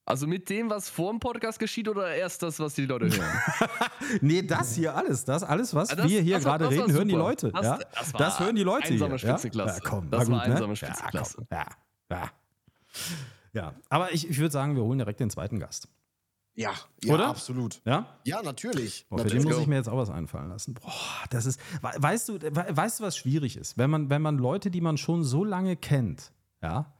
Also 0.09 0.25
mit 0.27 0.49
dem, 0.49 0.69
was 0.71 0.89
vor 0.89 1.11
dem 1.11 1.19
Podcast 1.19 1.59
geschieht 1.59 1.87
oder 1.87 2.13
erst 2.15 2.41
das, 2.41 2.59
was 2.59 2.73
die 2.73 2.85
Leute 2.85 3.05
hören? 3.15 3.41
Nee, 4.21 4.41
das 4.41 4.73
hier 4.75 4.95
alles, 4.95 5.23
das 5.23 5.43
alles, 5.43 5.73
was 5.75 5.91
Ah, 5.91 5.95
das- 5.97 6.09
wir 6.09 6.21
hier 6.21 6.39
gerade 6.39 6.67
reden, 6.69 6.91
hören 6.91 7.07
die. 7.07 7.13
Leute. 7.13 7.51
Das- 7.51 7.63
ja? 7.65 7.77
das 7.93 8.11
das 8.13 8.39
hören 8.39 8.55
die 8.55 8.63
Leute 8.63 8.87
einsame 8.87 9.17
hier. 9.17 9.27
Ja? 9.29 9.37
Spitzenklasse. 9.37 9.81
Ja, 9.83 9.89
komm, 9.89 10.09
Das 10.09 10.21
war 10.29 10.37
war 10.37 10.39
gut, 10.39 10.47
ne? 10.47 10.53
einsame 10.55 10.73
Ja, 10.73 11.25
Ja, 11.51 11.65
ja. 12.09 12.29
ja, 13.53 13.73
aber 13.89 14.11
ich, 14.13 14.27
ich 14.29 14.37
würde 14.39 14.51
sagen, 14.51 14.75
wir 14.75 14.83
holen 14.83 14.97
direkt 14.97 15.19
den 15.19 15.29
zweiten 15.29 15.59
Gast. 15.59 15.87
Ja, 16.55 16.71
ja 17.03 17.13
Oder? 17.13 17.27
absolut. 17.27 17.79
Ja? 17.85 18.07
Ja, 18.25 18.41
natürlich. 18.41 19.05
Boah, 19.09 19.19
für 19.19 19.23
natürlich. 19.25 19.43
den 19.45 19.51
muss 19.53 19.61
ich 19.61 19.67
mir 19.67 19.75
jetzt 19.75 19.87
auch 19.89 19.97
was 19.97 20.09
einfallen 20.09 20.49
lassen. 20.49 20.73
Boah, 20.73 20.91
das 21.29 21.45
ist, 21.45 21.59
we- 21.81 21.91
weißt 22.01 22.29
du, 22.29 22.41
we- 22.41 22.65
weißt 22.75 22.99
du, 22.99 23.03
was 23.03 23.15
schwierig 23.15 23.57
ist? 23.57 23.77
Wenn 23.77 23.89
man, 23.91 24.09
wenn 24.09 24.21
man 24.21 24.37
Leute, 24.39 24.71
die 24.71 24.81
man 24.81 24.97
schon 24.97 25.23
so 25.23 25.43
lange 25.45 25.75
kennt, 25.75 26.31
ja, 26.63 26.91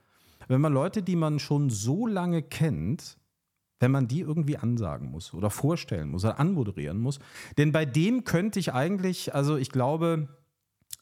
wenn 0.50 0.62
man 0.62 0.74
Leute, 0.74 1.01
die 1.01 1.15
man 1.15 1.39
schon 1.39 1.70
so 1.70 2.06
lange 2.08 2.41
kennt, 2.41 3.18
wenn 3.79 3.91
man 3.91 4.08
die 4.08 4.20
irgendwie 4.20 4.58
ansagen 4.58 5.10
muss 5.10 5.34
oder 5.34 5.50
vorstellen 5.50 6.10
muss 6.10 6.25
oder 6.25 6.39
anmoderieren 6.39 7.00
muss. 7.00 7.20
Denn 7.58 7.72
bei 7.72 7.86
dem 7.86 8.25
könnte 8.25 8.60
ich 8.60 8.74
eigentlich, 8.74 9.34
also 9.34 9.56
ich 9.56 9.72
glaube, 9.72 10.27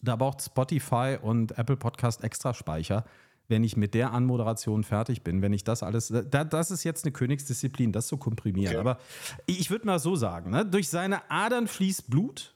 da 0.01 0.15
braucht 0.15 0.41
Spotify 0.41 1.17
und 1.19 1.57
Apple 1.57 1.77
Podcast 1.77 2.23
extra 2.23 2.53
Speicher, 2.53 3.03
wenn 3.47 3.63
ich 3.63 3.77
mit 3.77 3.93
der 3.93 4.11
Anmoderation 4.11 4.83
fertig 4.83 5.23
bin, 5.23 5.41
wenn 5.41 5.53
ich 5.53 5.63
das 5.63 5.81
alles, 5.81 6.13
da, 6.29 6.43
das 6.43 6.69
ist 6.69 6.83
jetzt 6.83 7.05
eine 7.05 7.13
Königsdisziplin, 7.13 7.93
das 7.93 8.07
zu 8.07 8.17
komprimieren. 8.17 8.75
Okay. 8.75 8.79
Aber 8.79 8.99
ich 9.45 9.71
würde 9.71 9.85
mal 9.85 9.99
so 9.99 10.15
sagen, 10.15 10.51
ne? 10.51 10.65
durch 10.65 10.89
seine 10.89 11.31
Adern 11.31 11.67
fließt 11.67 12.09
Blut. 12.09 12.55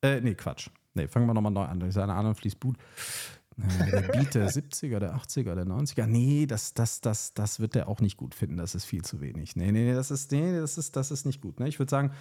Äh, 0.00 0.20
nee, 0.20 0.34
Quatsch. 0.34 0.70
Nee, 0.94 1.08
fangen 1.08 1.26
wir 1.26 1.34
nochmal 1.34 1.52
neu 1.52 1.64
an. 1.64 1.80
Durch 1.80 1.94
seine 1.94 2.14
Adern 2.14 2.34
fließt 2.34 2.60
Blut. 2.60 2.76
Der 3.58 4.02
Beat 4.02 4.34
der 4.34 4.48
70er, 4.48 5.00
der 5.00 5.16
80er, 5.16 5.54
der 5.54 5.66
90er. 5.66 6.06
Nee, 6.06 6.46
das, 6.46 6.74
das, 6.74 7.00
das, 7.00 7.34
das 7.34 7.58
wird 7.58 7.74
der 7.74 7.88
auch 7.88 8.00
nicht 8.00 8.16
gut 8.16 8.34
finden. 8.34 8.56
Das 8.56 8.74
ist 8.76 8.84
viel 8.84 9.02
zu 9.02 9.20
wenig. 9.20 9.56
Nee, 9.56 9.72
nee, 9.72 9.84
nee, 9.84 9.94
das 9.94 10.12
ist, 10.12 10.30
nee, 10.30 10.56
das 10.58 10.78
ist, 10.78 10.94
das 10.94 11.10
ist 11.10 11.26
nicht 11.26 11.40
gut. 11.40 11.58
Ne? 11.58 11.68
Ich 11.68 11.78
würde 11.80 11.90
sagen, 11.90 12.12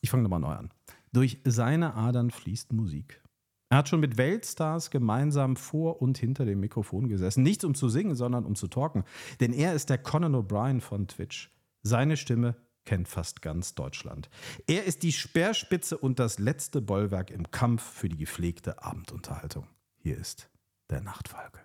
ich 0.00 0.10
fange 0.10 0.24
nochmal 0.24 0.40
neu 0.40 0.52
an. 0.52 0.70
Durch 1.12 1.38
seine 1.44 1.94
Adern 1.94 2.30
fließt 2.30 2.72
Musik. 2.72 3.22
Er 3.68 3.78
hat 3.78 3.88
schon 3.88 4.00
mit 4.00 4.18
Weltstars 4.18 4.90
gemeinsam 4.90 5.54
vor 5.54 6.02
und 6.02 6.18
hinter 6.18 6.44
dem 6.44 6.58
Mikrofon 6.58 7.08
gesessen. 7.08 7.44
Nicht 7.44 7.64
um 7.64 7.76
zu 7.76 7.88
singen, 7.88 8.16
sondern 8.16 8.44
um 8.44 8.56
zu 8.56 8.66
talken. 8.66 9.04
Denn 9.38 9.52
er 9.52 9.74
ist 9.74 9.88
der 9.90 9.98
Conan 9.98 10.34
O'Brien 10.34 10.80
von 10.80 11.06
Twitch. 11.06 11.52
Seine 11.82 12.16
Stimme 12.16 12.56
kennt 12.84 13.06
fast 13.06 13.42
ganz 13.42 13.76
Deutschland. 13.76 14.28
Er 14.66 14.84
ist 14.84 15.04
die 15.04 15.12
Speerspitze 15.12 15.96
und 15.96 16.18
das 16.18 16.40
letzte 16.40 16.80
Bollwerk 16.80 17.30
im 17.30 17.52
Kampf 17.52 17.82
für 17.82 18.08
die 18.08 18.16
gepflegte 18.16 18.82
Abendunterhaltung. 18.82 19.68
Hier 20.02 20.16
ist 20.16 20.50
der 20.88 21.02
Nachtfalke. 21.02 21.60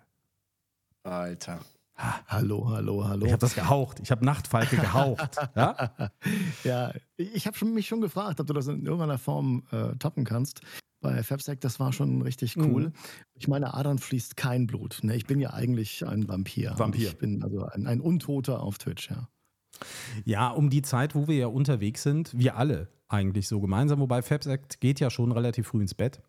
Alter. 1.02 1.60
Ha. 1.96 2.20
Hallo, 2.26 2.68
hallo, 2.68 3.08
hallo. 3.08 3.24
Ich 3.24 3.32
habe 3.32 3.40
das 3.40 3.54
gehaucht. 3.54 4.00
Ich 4.00 4.10
habe 4.10 4.24
Nachtfalke 4.24 4.76
gehaucht. 4.76 5.36
ja? 5.56 6.10
ja, 6.62 6.92
ich 7.16 7.46
habe 7.46 7.64
mich 7.64 7.88
schon 7.88 8.02
gefragt, 8.02 8.38
ob 8.38 8.46
du 8.46 8.52
das 8.52 8.66
in 8.66 8.84
irgendeiner 8.84 9.18
Form 9.18 9.64
äh, 9.70 9.96
toppen 9.96 10.24
kannst 10.24 10.60
bei 11.00 11.22
Fabsec, 11.22 11.60
das 11.60 11.78
war 11.78 11.92
schon 11.92 12.22
richtig 12.22 12.56
cool. 12.56 12.88
Mhm. 12.88 12.92
Ich 13.34 13.48
meine, 13.48 13.74
Adern 13.74 13.98
fließt 13.98 14.36
kein 14.36 14.66
Blut. 14.66 15.00
Ne? 15.02 15.14
Ich 15.14 15.26
bin 15.26 15.40
ja 15.40 15.52
eigentlich 15.52 16.06
ein 16.06 16.28
Vampir. 16.28 16.74
Vampir. 16.76 17.08
Ich 17.08 17.18
bin 17.18 17.42
also 17.42 17.64
ein, 17.66 17.86
ein 17.86 18.00
Untoter 18.00 18.62
auf 18.62 18.78
Twitch, 18.78 19.10
ja. 19.10 19.28
Ja, 20.24 20.48
um 20.50 20.70
die 20.70 20.82
Zeit, 20.82 21.14
wo 21.14 21.28
wir 21.28 21.36
ja 21.36 21.46
unterwegs 21.48 22.02
sind, 22.02 22.36
wir 22.36 22.56
alle 22.56 22.88
eigentlich 23.08 23.46
so 23.46 23.60
gemeinsam, 23.60 24.00
wobei 24.00 24.22
Fabsec 24.22 24.80
geht 24.80 25.00
ja 25.00 25.10
schon 25.10 25.32
relativ 25.32 25.68
früh 25.68 25.82
ins 25.82 25.94
Bett. 25.94 26.22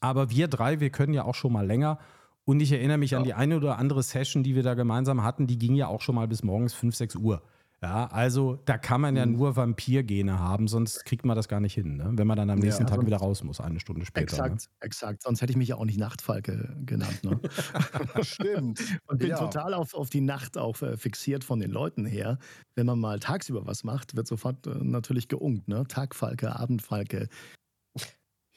Aber 0.00 0.30
wir 0.30 0.48
drei, 0.48 0.80
wir 0.80 0.90
können 0.90 1.12
ja 1.12 1.24
auch 1.24 1.34
schon 1.34 1.52
mal 1.52 1.66
länger. 1.66 1.98
Und 2.44 2.60
ich 2.60 2.72
erinnere 2.72 2.98
mich 2.98 3.12
ja. 3.12 3.18
an 3.18 3.24
die 3.24 3.34
eine 3.34 3.56
oder 3.56 3.78
andere 3.78 4.02
Session, 4.02 4.42
die 4.42 4.54
wir 4.54 4.62
da 4.62 4.74
gemeinsam 4.74 5.22
hatten, 5.22 5.46
die 5.46 5.58
ging 5.58 5.74
ja 5.74 5.86
auch 5.86 6.00
schon 6.00 6.14
mal 6.14 6.26
bis 6.26 6.42
morgens 6.42 6.74
5, 6.74 6.96
6 6.96 7.16
Uhr. 7.16 7.42
Ja, 7.82 8.08
also 8.08 8.58
da 8.66 8.76
kann 8.76 9.00
man 9.00 9.16
ja 9.16 9.24
mhm. 9.24 9.38
nur 9.38 9.56
Vampirgene 9.56 10.38
haben, 10.38 10.68
sonst 10.68 11.06
kriegt 11.06 11.24
man 11.24 11.34
das 11.34 11.48
gar 11.48 11.60
nicht 11.60 11.72
hin, 11.72 11.96
ne? 11.96 12.10
wenn 12.12 12.26
man 12.26 12.36
dann 12.36 12.50
am 12.50 12.58
nächsten 12.58 12.82
ja, 12.82 12.90
Tag 12.90 13.06
wieder 13.06 13.16
raus 13.16 13.42
muss, 13.42 13.58
eine 13.58 13.80
Stunde 13.80 14.04
später. 14.04 14.24
Exakt, 14.24 14.50
ne? 14.50 14.68
exakt. 14.80 15.22
Sonst 15.22 15.40
hätte 15.40 15.52
ich 15.52 15.56
mich 15.56 15.68
ja 15.68 15.76
auch 15.76 15.86
nicht 15.86 15.98
Nachtfalke 15.98 16.76
genannt. 16.84 17.24
Ne? 17.24 17.40
Stimmt. 18.22 18.80
Und 19.06 19.20
bin 19.20 19.30
ja. 19.30 19.38
total 19.38 19.72
auf, 19.72 19.94
auf 19.94 20.10
die 20.10 20.20
Nacht 20.20 20.58
auch 20.58 20.82
äh, 20.82 20.98
fixiert 20.98 21.42
von 21.42 21.58
den 21.58 21.70
Leuten 21.70 22.04
her. 22.04 22.38
Wenn 22.74 22.84
man 22.84 23.00
mal 23.00 23.18
tagsüber 23.18 23.66
was 23.66 23.82
macht, 23.82 24.14
wird 24.14 24.26
sofort 24.26 24.66
äh, 24.66 24.74
natürlich 24.82 25.28
geungt. 25.28 25.66
Ne? 25.66 25.84
Tagfalke, 25.88 26.54
Abendfalke, 26.54 27.28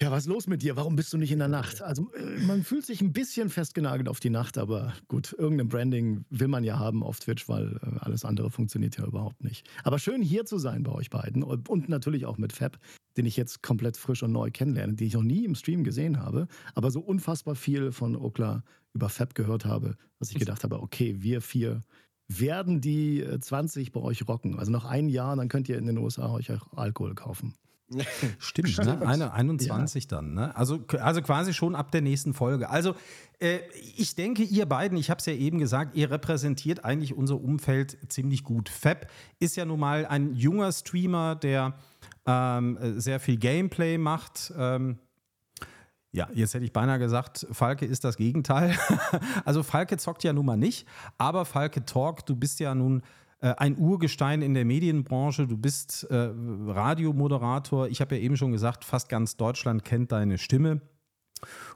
ja, 0.02 0.12
was 0.12 0.24
ist 0.24 0.30
los 0.30 0.48
mit 0.48 0.64
dir? 0.64 0.76
Warum 0.76 0.96
bist 0.96 1.14
du 1.14 1.18
nicht 1.18 1.32
in 1.32 1.40
der 1.40 1.48
Nacht? 1.48 1.82
Also 1.82 2.12
äh, 2.14 2.40
man 2.46 2.64
fühlt 2.64 2.86
sich 2.86 3.02
ein 3.02 3.14
bisschen 3.14 3.50
festgenagelt 3.50 4.10
auf 4.10 4.20
die 4.20 4.30
Nacht, 4.30 4.58
aber 4.58 4.94
gut, 5.08 5.34
irgendein 5.38 5.70
Branding 5.70 6.26
will 6.30 6.48
man 6.48 6.64
ja 6.64 6.80
haben 6.80 7.04
auf 7.04 7.20
Twitch, 7.20 7.48
weil 7.48 7.78
äh, 7.78 8.00
alles 8.00 8.26
andere 8.26 8.50
funktioniert 8.50 8.98
ja 8.98 9.06
überhaupt 9.06 9.44
nicht. 9.44 9.70
Aber 9.84 10.00
schön 10.00 10.22
hier 10.22 10.46
zu 10.46 10.58
sein 10.58 10.84
bei 10.84 10.92
euch 10.92 11.10
beiden 11.10 11.44
und 11.44 11.90
natürlich 11.90 12.26
auch 12.26 12.38
mit 12.38 12.54
Fab, 12.54 12.80
den 13.18 13.26
ich 13.26 13.38
jetzt 13.38 13.62
komplett 13.62 13.96
frisch 13.96 14.24
und 14.24 14.32
neu 14.32 14.52
kennenlerne, 14.52 14.96
den 14.96 15.08
ich 15.08 15.14
noch 15.14 15.24
nie 15.24 15.46
im 15.46 15.56
Stream 15.56 15.84
gesehen 15.84 16.20
habe, 16.20 16.48
aber 16.74 16.92
so 16.92 17.00
unfassbar 17.00 17.56
viel 17.56 17.92
von 17.92 18.16
Okla 18.16 18.64
über 18.94 19.10
Fab 19.10 19.36
gehört 19.36 19.66
habe, 19.66 19.96
dass 20.20 20.32
ich 20.32 20.40
gedacht 20.40 20.64
habe, 20.64 20.82
okay, 20.82 21.16
wir 21.20 21.42
vier 21.42 21.82
werden 22.28 22.82
die 22.82 23.26
20 23.40 23.88
äh, 23.88 23.92
bei 23.92 24.00
euch 24.00 24.28
rocken. 24.28 24.58
Also 24.58 24.72
noch 24.72 24.86
ein 24.86 25.10
Jahr, 25.10 25.36
dann 25.36 25.50
könnt 25.50 25.70
ihr 25.70 25.78
in 25.78 25.86
den 25.86 25.98
USA 25.98 26.32
euch 26.32 26.52
auch 26.52 26.74
Alkohol 26.74 27.16
kaufen. 27.16 27.54
Stimmt, 28.40 28.78
ne? 28.78 29.06
Eine, 29.06 29.34
21 29.34 30.04
ja. 30.04 30.10
dann. 30.10 30.34
Ne? 30.34 30.56
Also, 30.56 30.84
also 31.00 31.22
quasi 31.22 31.54
schon 31.54 31.76
ab 31.76 31.92
der 31.92 32.02
nächsten 32.02 32.34
Folge. 32.34 32.70
Also 32.70 32.96
äh, 33.40 33.60
ich 33.96 34.16
denke, 34.16 34.44
ihr 34.44 34.66
beiden, 34.66 34.98
ich 34.98 35.10
habe 35.10 35.20
es 35.20 35.26
ja 35.26 35.34
eben 35.34 35.60
gesagt, 35.60 35.96
ihr 35.96 36.10
repräsentiert 36.10 36.86
eigentlich 36.86 37.16
unser 37.16 37.40
Umfeld 37.42 37.98
ziemlich 38.12 38.44
gut. 38.44 38.70
Fab 38.70 39.08
ist 39.40 39.56
ja 39.56 39.66
nun 39.66 39.80
mal 39.80 40.06
ein 40.06 40.36
junger 40.36 40.72
Streamer, 40.72 41.36
der 41.36 41.76
ähm, 42.26 42.78
sehr 43.00 43.20
viel 43.20 43.38
Gameplay 43.38 43.98
macht. 43.98 44.54
Ähm, 44.58 45.00
ja, 46.12 46.30
jetzt 46.34 46.54
hätte 46.54 46.64
ich 46.64 46.74
beinahe 46.74 47.00
gesagt, 47.00 47.48
Falke 47.52 47.86
ist 47.86 48.04
das 48.04 48.18
Gegenteil. 48.18 48.78
also 49.46 49.64
Falke 49.64 49.98
zockt 49.98 50.24
ja 50.24 50.32
nun 50.32 50.46
mal 50.46 50.58
nicht, 50.58 50.88
aber 51.18 51.44
Falke 51.44 51.86
Talk, 51.86 52.26
du 52.26 52.36
bist 52.36 52.60
ja 52.60 52.76
nun 52.76 53.02
ein 53.50 53.78
Urgestein 53.78 54.42
in 54.42 54.54
der 54.54 54.66
Medienbranche. 54.66 55.48
Du 55.48 55.58
bist 55.58 56.04
äh, 56.10 56.30
Radiomoderator. 56.68 57.88
Ich 57.88 58.02
habe 58.02 58.16
ja 58.16 58.22
eben 58.22 58.38
schon 58.38 58.52
gesagt, 58.52 58.86
fast 58.86 59.10
ganz 59.10 59.36
Deutschland 59.36 59.84
kennt 59.84 60.12
deine 60.12 60.38
Stimme. 60.38 60.82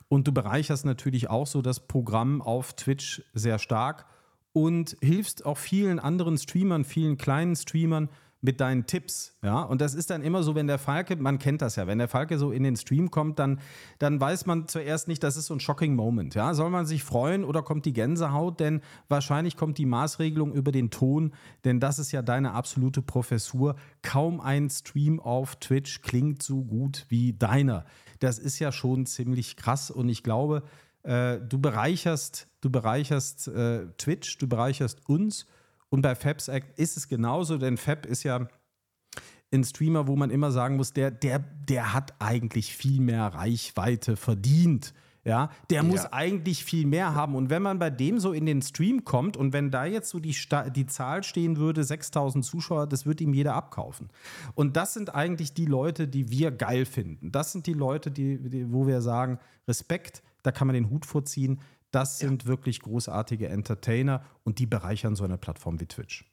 Und 0.07 0.27
du 0.27 0.31
bereicherst 0.31 0.85
natürlich 0.85 1.29
auch 1.29 1.47
so 1.47 1.61
das 1.61 1.87
Programm 1.87 2.41
auf 2.41 2.73
Twitch 2.73 3.21
sehr 3.33 3.59
stark 3.59 4.05
und 4.53 4.95
hilfst 5.01 5.45
auch 5.45 5.57
vielen 5.57 5.99
anderen 5.99 6.37
Streamern, 6.37 6.85
vielen 6.85 7.17
kleinen 7.17 7.55
Streamern, 7.55 8.09
mit 8.41 8.59
deinen 8.61 8.85
Tipps. 8.85 9.35
Ja, 9.41 9.61
und 9.61 9.81
das 9.81 9.93
ist 9.93 10.09
dann 10.09 10.21
immer 10.21 10.43
so, 10.43 10.55
wenn 10.55 10.67
der 10.67 10.77
Falke, 10.77 11.15
man 11.15 11.39
kennt 11.39 11.61
das 11.61 11.75
ja, 11.75 11.87
wenn 11.87 11.97
der 11.97 12.07
Falke 12.07 12.37
so 12.37 12.51
in 12.51 12.63
den 12.63 12.75
Stream 12.75 13.09
kommt, 13.09 13.39
dann, 13.39 13.59
dann 13.99 14.19
weiß 14.19 14.45
man 14.45 14.67
zuerst 14.67 15.07
nicht, 15.07 15.23
das 15.23 15.37
ist 15.37 15.47
so 15.47 15.55
ein 15.55 15.59
shocking 15.59 15.95
Moment. 15.95 16.35
Ja, 16.35 16.53
soll 16.53 16.69
man 16.69 16.85
sich 16.85 17.03
freuen 17.03 17.43
oder 17.43 17.63
kommt 17.63 17.85
die 17.85 17.93
Gänsehaut? 17.93 18.59
Denn 18.59 18.81
wahrscheinlich 19.09 19.57
kommt 19.57 19.77
die 19.77 19.85
Maßregelung 19.85 20.53
über 20.53 20.71
den 20.71 20.91
Ton, 20.91 21.33
denn 21.65 21.79
das 21.79 21.99
ist 21.99 22.11
ja 22.11 22.21
deine 22.21 22.53
absolute 22.53 23.01
Professur. 23.01 23.75
Kaum 24.01 24.39
ein 24.39 24.69
Stream 24.69 25.19
auf 25.19 25.55
Twitch 25.55 26.01
klingt 26.01 26.43
so 26.43 26.63
gut 26.63 27.05
wie 27.09 27.33
deiner. 27.33 27.85
Das 28.19 28.39
ist 28.39 28.59
ja 28.59 28.71
schon 28.71 29.05
ziemlich 29.05 29.57
krass 29.57 29.91
und 29.91 30.09
ich 30.09 30.23
glaube, 30.23 30.63
äh, 31.03 31.39
du 31.39 31.59
bereicherst, 31.59 32.47
du 32.61 32.69
bereicherst 32.69 33.47
äh, 33.47 33.87
Twitch, 33.97 34.37
du 34.37 34.47
bereicherst 34.47 35.07
uns 35.07 35.45
und 35.89 36.01
bei 36.01 36.15
Fabs 36.15 36.47
Act 36.47 36.77
ist 36.77 36.97
es 36.97 37.07
genauso, 37.07 37.57
denn 37.57 37.77
Fab 37.77 38.05
ist 38.05 38.23
ja 38.23 38.47
ein 39.51 39.63
Streamer, 39.63 40.07
wo 40.07 40.15
man 40.15 40.29
immer 40.29 40.51
sagen 40.51 40.75
muss, 40.75 40.93
der, 40.93 41.11
der, 41.11 41.39
der 41.39 41.93
hat 41.93 42.13
eigentlich 42.19 42.75
viel 42.75 42.99
mehr 42.99 43.27
Reichweite 43.27 44.17
verdient. 44.17 44.93
Ja, 45.23 45.49
der 45.69 45.83
muss 45.83 46.03
ja. 46.03 46.13
eigentlich 46.13 46.63
viel 46.63 46.87
mehr 46.87 47.13
haben. 47.13 47.35
Und 47.35 47.49
wenn 47.49 47.61
man 47.61 47.79
bei 47.79 47.89
dem 47.89 48.17
so 48.17 48.31
in 48.31 48.45
den 48.45 48.61
Stream 48.61 49.03
kommt 49.03 49.35
und 49.35 49.51
wenn 49.51 49.71
da 49.71 49.83
jetzt 49.83 50.09
so 50.09 50.19
die, 50.19 50.33
die 50.73 50.85
Zahl 50.85 51.21
stehen 51.23 51.57
würde, 51.57 51.83
6000 51.83 52.45
Zuschauer, 52.45 52.87
das 52.87 53.05
wird 53.05 53.19
ihm 53.19 53.33
jeder 53.33 53.53
abkaufen. 53.53 54.07
Und 54.55 54.77
das 54.77 54.93
sind 54.93 55.13
eigentlich 55.13 55.53
die 55.53 55.65
Leute, 55.65 56.07
die 56.07 56.29
wir 56.29 56.51
geil 56.51 56.85
finden. 56.85 57.33
Das 57.33 57.51
sind 57.51 57.67
die 57.67 57.73
Leute, 57.73 58.09
die, 58.09 58.37
die 58.37 58.71
wo 58.71 58.87
wir 58.87 59.01
sagen, 59.01 59.37
Respekt, 59.67 60.23
da 60.43 60.53
kann 60.53 60.67
man 60.67 60.75
den 60.75 60.89
Hut 60.89 61.05
vorziehen. 61.05 61.59
Das 61.91 62.19
sind 62.19 62.43
ja. 62.43 62.49
wirklich 62.49 62.81
großartige 62.81 63.47
Entertainer 63.47 64.23
und 64.43 64.59
die 64.59 64.65
bereichern 64.65 65.15
so 65.15 65.23
eine 65.23 65.37
Plattform 65.37 65.79
wie 65.79 65.87
Twitch. 65.87 66.25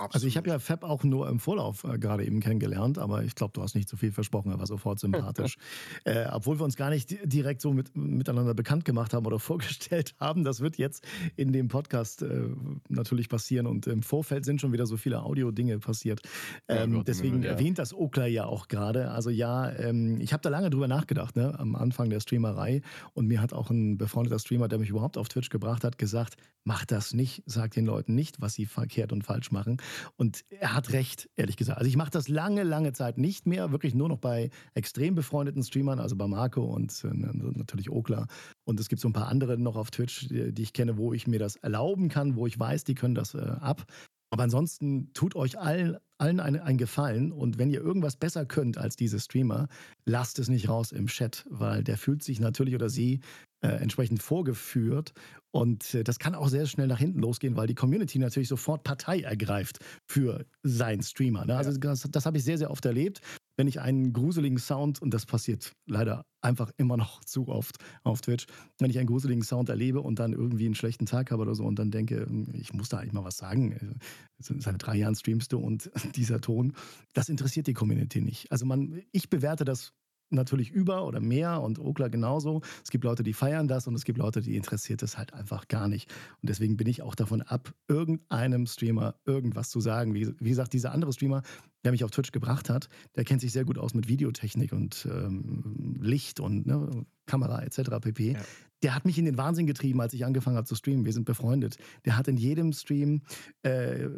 Absolut. 0.00 0.14
Also 0.14 0.26
ich 0.28 0.36
habe 0.38 0.48
ja 0.48 0.58
Fab 0.58 0.82
auch 0.82 1.04
nur 1.04 1.28
im 1.28 1.38
Vorlauf 1.38 1.84
äh, 1.84 1.98
gerade 1.98 2.24
eben 2.24 2.40
kennengelernt, 2.40 2.96
aber 2.96 3.22
ich 3.22 3.34
glaube, 3.34 3.52
du 3.52 3.60
hast 3.62 3.74
nicht 3.74 3.86
zu 3.86 3.96
so 3.96 4.00
viel 4.00 4.12
versprochen, 4.12 4.50
er 4.50 4.58
war 4.58 4.66
sofort 4.66 4.98
sympathisch. 5.00 5.58
äh, 6.04 6.24
obwohl 6.32 6.58
wir 6.58 6.64
uns 6.64 6.76
gar 6.76 6.88
nicht 6.88 7.18
direkt 7.22 7.60
so 7.60 7.74
mit, 7.74 7.94
miteinander 7.94 8.54
bekannt 8.54 8.86
gemacht 8.86 9.12
haben 9.12 9.26
oder 9.26 9.38
vorgestellt 9.50 10.14
haben. 10.18 10.42
Das 10.42 10.60
wird 10.60 10.78
jetzt 10.78 11.06
in 11.36 11.52
dem 11.52 11.68
Podcast 11.68 12.22
äh, 12.22 12.48
natürlich 12.88 13.28
passieren 13.28 13.66
und 13.66 13.86
im 13.86 14.02
Vorfeld 14.02 14.46
sind 14.46 14.62
schon 14.62 14.72
wieder 14.72 14.86
so 14.86 14.96
viele 14.96 15.22
Audio-Dinge 15.22 15.78
passiert. 15.80 16.22
Ähm, 16.66 16.94
ja, 16.94 17.02
deswegen 17.02 17.42
ja. 17.42 17.50
erwähnt 17.50 17.78
das 17.78 17.92
Okla 17.92 18.26
ja 18.26 18.46
auch 18.46 18.68
gerade. 18.68 19.10
Also 19.10 19.28
ja, 19.28 19.70
ähm, 19.70 20.18
ich 20.18 20.32
habe 20.32 20.40
da 20.40 20.48
lange 20.48 20.70
drüber 20.70 20.88
nachgedacht, 20.88 21.36
ne, 21.36 21.58
am 21.58 21.76
Anfang 21.76 22.08
der 22.08 22.20
Streamerei 22.20 22.80
und 23.12 23.26
mir 23.26 23.42
hat 23.42 23.52
auch 23.52 23.68
ein 23.68 23.98
befreundeter 23.98 24.38
Streamer, 24.38 24.68
der 24.68 24.78
mich 24.78 24.88
überhaupt 24.88 25.18
auf 25.18 25.28
Twitch 25.28 25.50
gebracht 25.50 25.84
hat, 25.84 25.98
gesagt, 25.98 26.36
mach 26.64 26.84
das 26.84 27.14
nicht, 27.14 27.42
sag 27.46 27.72
den 27.72 27.86
Leuten 27.86 28.14
nicht, 28.14 28.40
was 28.40 28.54
sie 28.54 28.66
verkehrt 28.66 29.12
und 29.12 29.24
falsch 29.24 29.50
machen. 29.50 29.78
Und 30.16 30.44
er 30.50 30.74
hat 30.74 30.92
recht, 30.92 31.28
ehrlich 31.36 31.56
gesagt. 31.56 31.78
Also 31.78 31.88
ich 31.88 31.96
mache 31.96 32.10
das 32.10 32.28
lange, 32.28 32.62
lange 32.62 32.92
Zeit 32.92 33.18
nicht 33.18 33.46
mehr, 33.46 33.72
wirklich 33.72 33.94
nur 33.94 34.08
noch 34.08 34.18
bei 34.18 34.50
extrem 34.74 35.14
befreundeten 35.14 35.62
Streamern, 35.62 35.98
also 35.98 36.16
bei 36.16 36.26
Marco 36.26 36.64
und 36.64 37.04
äh, 37.04 37.08
natürlich 37.12 37.90
Okla. 37.90 38.26
Und 38.64 38.80
es 38.80 38.88
gibt 38.88 39.00
so 39.00 39.08
ein 39.08 39.12
paar 39.12 39.28
andere 39.28 39.58
noch 39.58 39.76
auf 39.76 39.90
Twitch, 39.90 40.28
die, 40.28 40.62
ich 40.62 40.72
kenne, 40.72 40.96
wo 40.96 41.12
ich 41.12 41.26
mir 41.26 41.38
das 41.38 41.56
erlauben 41.56 42.08
kann, 42.08 42.36
wo 42.36 42.46
ich 42.46 42.58
weiß, 42.58 42.84
die 42.84 42.94
können 42.94 43.14
das 43.14 43.34
äh, 43.34 43.38
ab. 43.38 43.86
Aber 44.32 44.44
ansonsten 44.44 45.12
tut 45.12 45.34
euch 45.34 45.58
allen, 45.58 45.96
allen 46.18 46.38
einen 46.38 46.78
Gefallen 46.78 47.32
und 47.32 47.58
wenn 47.58 47.70
ihr 47.70 47.80
irgendwas 47.80 48.16
besser 48.16 48.46
könnt 48.46 48.78
als 48.78 48.94
diese 48.94 49.18
Streamer, 49.18 49.66
lasst 50.04 50.38
es 50.38 50.48
nicht 50.48 50.68
raus 50.68 50.92
im 50.92 51.08
Chat, 51.08 51.44
weil 51.50 51.82
der 51.82 51.98
fühlt 51.98 52.22
sich 52.22 52.38
natürlich 52.38 52.76
oder 52.76 52.88
sie 52.88 53.20
äh, 53.62 53.68
entsprechend 53.68 54.22
vorgeführt. 54.22 55.12
Und 55.52 55.94
äh, 55.94 56.04
das 56.04 56.18
kann 56.18 56.34
auch 56.34 56.48
sehr 56.48 56.66
schnell 56.66 56.86
nach 56.86 56.98
hinten 56.98 57.20
losgehen, 57.20 57.56
weil 57.56 57.66
die 57.66 57.74
Community 57.74 58.18
natürlich 58.18 58.48
sofort 58.48 58.84
Partei 58.84 59.20
ergreift 59.20 59.78
für 60.06 60.46
seinen 60.62 61.02
Streamer. 61.02 61.44
Ne? 61.44 61.56
Also 61.56 61.76
das, 61.76 62.08
das 62.10 62.26
habe 62.26 62.38
ich 62.38 62.44
sehr, 62.44 62.58
sehr 62.58 62.70
oft 62.70 62.84
erlebt. 62.84 63.20
Wenn 63.56 63.68
ich 63.68 63.80
einen 63.80 64.14
gruseligen 64.14 64.58
Sound, 64.58 65.02
und 65.02 65.12
das 65.12 65.26
passiert 65.26 65.72
leider 65.86 66.24
einfach 66.40 66.70
immer 66.78 66.96
noch 66.96 67.22
zu 67.24 67.48
oft 67.48 67.76
auf 68.02 68.20
Twitch, 68.20 68.46
wenn 68.78 68.90
ich 68.90 68.98
einen 68.98 69.08
gruseligen 69.08 69.42
Sound 69.42 69.68
erlebe 69.68 70.00
und 70.00 70.18
dann 70.18 70.32
irgendwie 70.32 70.66
einen 70.66 70.74
schlechten 70.74 71.04
Tag 71.04 71.30
habe 71.30 71.42
oder 71.42 71.54
so 71.54 71.64
und 71.64 71.78
dann 71.78 71.90
denke, 71.90 72.26
hm, 72.26 72.48
ich 72.54 72.72
muss 72.72 72.88
da 72.88 72.98
eigentlich 72.98 73.12
mal 73.12 73.24
was 73.24 73.36
sagen. 73.36 73.98
Seit 74.38 74.76
drei 74.78 74.96
Jahren 74.96 75.16
streamst 75.16 75.52
du 75.52 75.58
und 75.58 75.90
dieser 76.16 76.40
Ton, 76.40 76.72
das 77.12 77.28
interessiert 77.28 77.66
die 77.66 77.74
Community 77.74 78.22
nicht. 78.22 78.50
Also 78.50 78.64
man, 78.64 79.02
ich 79.12 79.28
bewerte 79.28 79.64
das 79.64 79.92
natürlich 80.30 80.70
über 80.70 81.04
oder 81.06 81.20
mehr 81.20 81.60
und 81.60 81.78
Okla 81.78 82.08
genauso. 82.08 82.62
Es 82.82 82.90
gibt 82.90 83.04
Leute, 83.04 83.22
die 83.22 83.32
feiern 83.32 83.68
das 83.68 83.86
und 83.86 83.94
es 83.94 84.04
gibt 84.04 84.18
Leute, 84.18 84.40
die 84.40 84.56
interessiert 84.56 85.02
es 85.02 85.18
halt 85.18 85.34
einfach 85.34 85.68
gar 85.68 85.88
nicht. 85.88 86.10
Und 86.42 86.48
deswegen 86.48 86.76
bin 86.76 86.86
ich 86.86 87.02
auch 87.02 87.14
davon 87.14 87.42
ab, 87.42 87.72
irgendeinem 87.88 88.66
Streamer 88.66 89.14
irgendwas 89.24 89.70
zu 89.70 89.80
sagen. 89.80 90.14
Wie, 90.14 90.34
wie 90.38 90.48
gesagt, 90.48 90.72
dieser 90.72 90.92
andere 90.92 91.12
Streamer, 91.12 91.42
der 91.84 91.92
mich 91.92 92.04
auf 92.04 92.10
Twitch 92.10 92.32
gebracht 92.32 92.68
hat, 92.70 92.88
der 93.16 93.24
kennt 93.24 93.40
sich 93.40 93.52
sehr 93.52 93.64
gut 93.64 93.78
aus 93.78 93.94
mit 93.94 94.08
Videotechnik 94.08 94.72
und 94.72 95.06
ähm, 95.10 95.96
Licht 96.00 96.40
und 96.40 96.66
ne, 96.66 97.04
Kamera 97.26 97.62
etc. 97.62 98.00
pp. 98.00 98.32
Ja. 98.32 98.40
Der 98.82 98.94
hat 98.94 99.04
mich 99.04 99.18
in 99.18 99.26
den 99.26 99.36
Wahnsinn 99.36 99.66
getrieben, 99.66 100.00
als 100.00 100.14
ich 100.14 100.24
angefangen 100.24 100.56
habe 100.56 100.66
zu 100.66 100.74
streamen. 100.74 101.04
Wir 101.04 101.12
sind 101.12 101.26
befreundet. 101.26 101.76
Der 102.06 102.16
hat 102.16 102.28
in 102.28 102.38
jedem 102.38 102.72
Stream, 102.72 103.22
äh, 103.62 104.08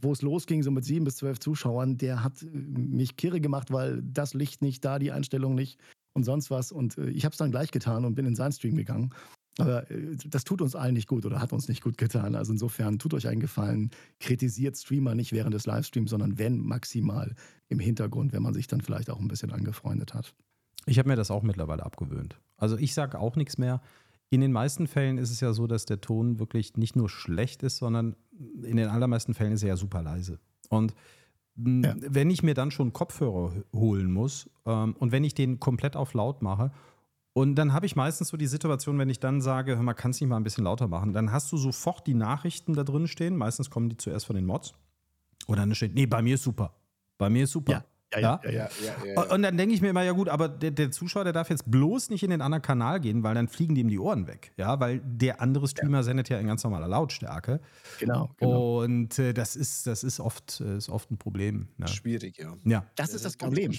wo 0.00 0.12
es 0.12 0.22
losging, 0.22 0.62
so 0.62 0.70
mit 0.70 0.84
sieben 0.84 1.04
bis 1.04 1.16
zwölf 1.16 1.38
Zuschauern, 1.38 1.96
der 1.96 2.24
hat 2.24 2.44
mich 2.52 3.16
kirre 3.16 3.40
gemacht, 3.40 3.72
weil 3.72 4.02
das 4.02 4.34
Licht 4.34 4.62
nicht 4.62 4.84
da, 4.84 4.98
die 4.98 5.12
Einstellung 5.12 5.54
nicht 5.54 5.78
und 6.12 6.24
sonst 6.24 6.50
was. 6.50 6.72
Und 6.72 6.98
äh, 6.98 7.10
ich 7.10 7.24
habe 7.24 7.32
es 7.32 7.38
dann 7.38 7.52
gleich 7.52 7.70
getan 7.70 8.04
und 8.04 8.14
bin 8.14 8.26
in 8.26 8.34
seinen 8.34 8.52
Stream 8.52 8.76
gegangen. 8.76 9.14
Aber 9.60 9.90
äh, 9.90 10.16
das 10.28 10.44
tut 10.44 10.62
uns 10.62 10.74
allen 10.74 10.94
nicht 10.94 11.08
gut 11.08 11.26
oder 11.26 11.40
hat 11.40 11.52
uns 11.52 11.68
nicht 11.68 11.82
gut 11.82 11.98
getan. 11.98 12.34
Also 12.34 12.52
insofern 12.52 12.98
tut 12.98 13.14
euch 13.14 13.28
einen 13.28 13.40
Gefallen, 13.40 13.90
kritisiert 14.18 14.76
Streamer 14.76 15.14
nicht 15.14 15.32
während 15.32 15.54
des 15.54 15.66
Livestreams, 15.66 16.10
sondern 16.10 16.38
wenn 16.38 16.60
maximal 16.60 17.34
im 17.68 17.78
Hintergrund, 17.78 18.32
wenn 18.32 18.42
man 18.42 18.54
sich 18.54 18.66
dann 18.66 18.80
vielleicht 18.80 19.10
auch 19.10 19.20
ein 19.20 19.28
bisschen 19.28 19.52
angefreundet 19.52 20.14
hat. 20.14 20.34
Ich 20.86 20.98
habe 20.98 21.08
mir 21.08 21.16
das 21.16 21.30
auch 21.30 21.42
mittlerweile 21.42 21.84
abgewöhnt. 21.84 22.40
Also 22.56 22.76
ich 22.76 22.94
sage 22.94 23.18
auch 23.18 23.36
nichts 23.36 23.58
mehr. 23.58 23.80
In 24.30 24.40
den 24.40 24.52
meisten 24.52 24.86
Fällen 24.86 25.18
ist 25.18 25.30
es 25.30 25.40
ja 25.40 25.52
so, 25.52 25.66
dass 25.66 25.86
der 25.86 26.00
Ton 26.00 26.38
wirklich 26.38 26.76
nicht 26.76 26.96
nur 26.96 27.08
schlecht 27.08 27.62
ist, 27.62 27.78
sondern 27.78 28.16
in 28.62 28.76
den 28.76 28.88
allermeisten 28.88 29.34
Fällen 29.34 29.52
ist 29.52 29.62
er 29.62 29.70
ja 29.70 29.76
super 29.76 30.02
leise. 30.02 30.38
Und 30.68 30.94
ja. 31.56 31.94
wenn 31.98 32.30
ich 32.30 32.42
mir 32.42 32.54
dann 32.54 32.70
schon 32.70 32.92
Kopfhörer 32.92 33.52
holen 33.74 34.12
muss 34.12 34.48
ähm, 34.66 34.94
und 34.98 35.12
wenn 35.12 35.24
ich 35.24 35.34
den 35.34 35.60
komplett 35.60 35.96
auf 35.96 36.14
laut 36.14 36.42
mache 36.42 36.70
und 37.32 37.54
dann 37.54 37.72
habe 37.72 37.86
ich 37.86 37.94
meistens 37.94 38.28
so 38.28 38.36
die 38.36 38.46
Situation, 38.46 38.98
wenn 38.98 39.08
ich 39.08 39.20
dann 39.20 39.40
sage, 39.40 39.76
hör 39.76 39.82
mal, 39.82 39.94
kannst 39.94 40.20
du 40.20 40.24
nicht 40.24 40.30
mal 40.30 40.36
ein 40.36 40.42
bisschen 40.42 40.64
lauter 40.64 40.88
machen, 40.88 41.12
dann 41.12 41.30
hast 41.30 41.52
du 41.52 41.56
sofort 41.56 42.06
die 42.06 42.14
Nachrichten 42.14 42.74
da 42.74 42.82
drin 42.82 43.06
stehen. 43.06 43.36
Meistens 43.36 43.70
kommen 43.70 43.88
die 43.88 43.96
zuerst 43.96 44.26
von 44.26 44.36
den 44.36 44.46
Mods. 44.46 44.74
Und 45.46 45.58
dann 45.58 45.74
steht, 45.74 45.94
nee, 45.94 46.06
bei 46.06 46.22
mir 46.22 46.34
ist 46.34 46.42
super. 46.42 46.74
Bei 47.18 47.30
mir 47.30 47.44
ist 47.44 47.52
super. 47.52 47.72
Ja. 47.72 47.84
Ja, 48.12 48.40
ja, 48.44 48.50
ja. 48.50 48.68
ja, 49.04 49.22
Und 49.32 49.42
dann 49.42 49.56
denke 49.56 49.74
ich 49.74 49.80
mir 49.80 49.90
immer, 49.90 50.02
ja 50.02 50.12
gut, 50.12 50.28
aber 50.28 50.48
der, 50.48 50.72
der, 50.72 50.90
Zuschauer, 50.90 51.22
der 51.24 51.32
darf 51.32 51.48
jetzt 51.48 51.70
bloß 51.70 52.10
nicht 52.10 52.24
in 52.24 52.30
den 52.30 52.40
anderen 52.40 52.62
Kanal 52.62 52.98
gehen, 53.00 53.22
weil 53.22 53.34
dann 53.34 53.46
fliegen 53.46 53.74
die 53.76 53.82
ihm 53.82 53.88
die 53.88 54.00
Ohren 54.00 54.26
weg. 54.26 54.52
Ja, 54.56 54.80
weil 54.80 55.00
der 55.04 55.40
andere 55.40 55.68
Streamer 55.68 56.02
sendet 56.02 56.28
ja 56.28 56.38
in 56.38 56.46
ganz 56.48 56.64
normaler 56.64 56.88
Lautstärke. 56.88 57.60
Genau. 58.00 58.30
genau. 58.38 58.82
Und 58.82 59.18
äh, 59.20 59.32
das, 59.32 59.54
ist, 59.54 59.86
das 59.86 60.02
ist, 60.02 60.18
oft, 60.18 60.60
äh, 60.60 60.76
ist 60.76 60.88
oft 60.88 61.10
ein 61.10 61.18
Problem. 61.18 61.68
Ja. 61.78 61.86
Schwierig, 61.86 62.38
ja. 62.38 62.56
ja. 62.64 62.84
Das, 62.96 63.08
ist 63.08 63.24
das, 63.24 63.34
das 63.34 63.36
Problem. 63.36 63.72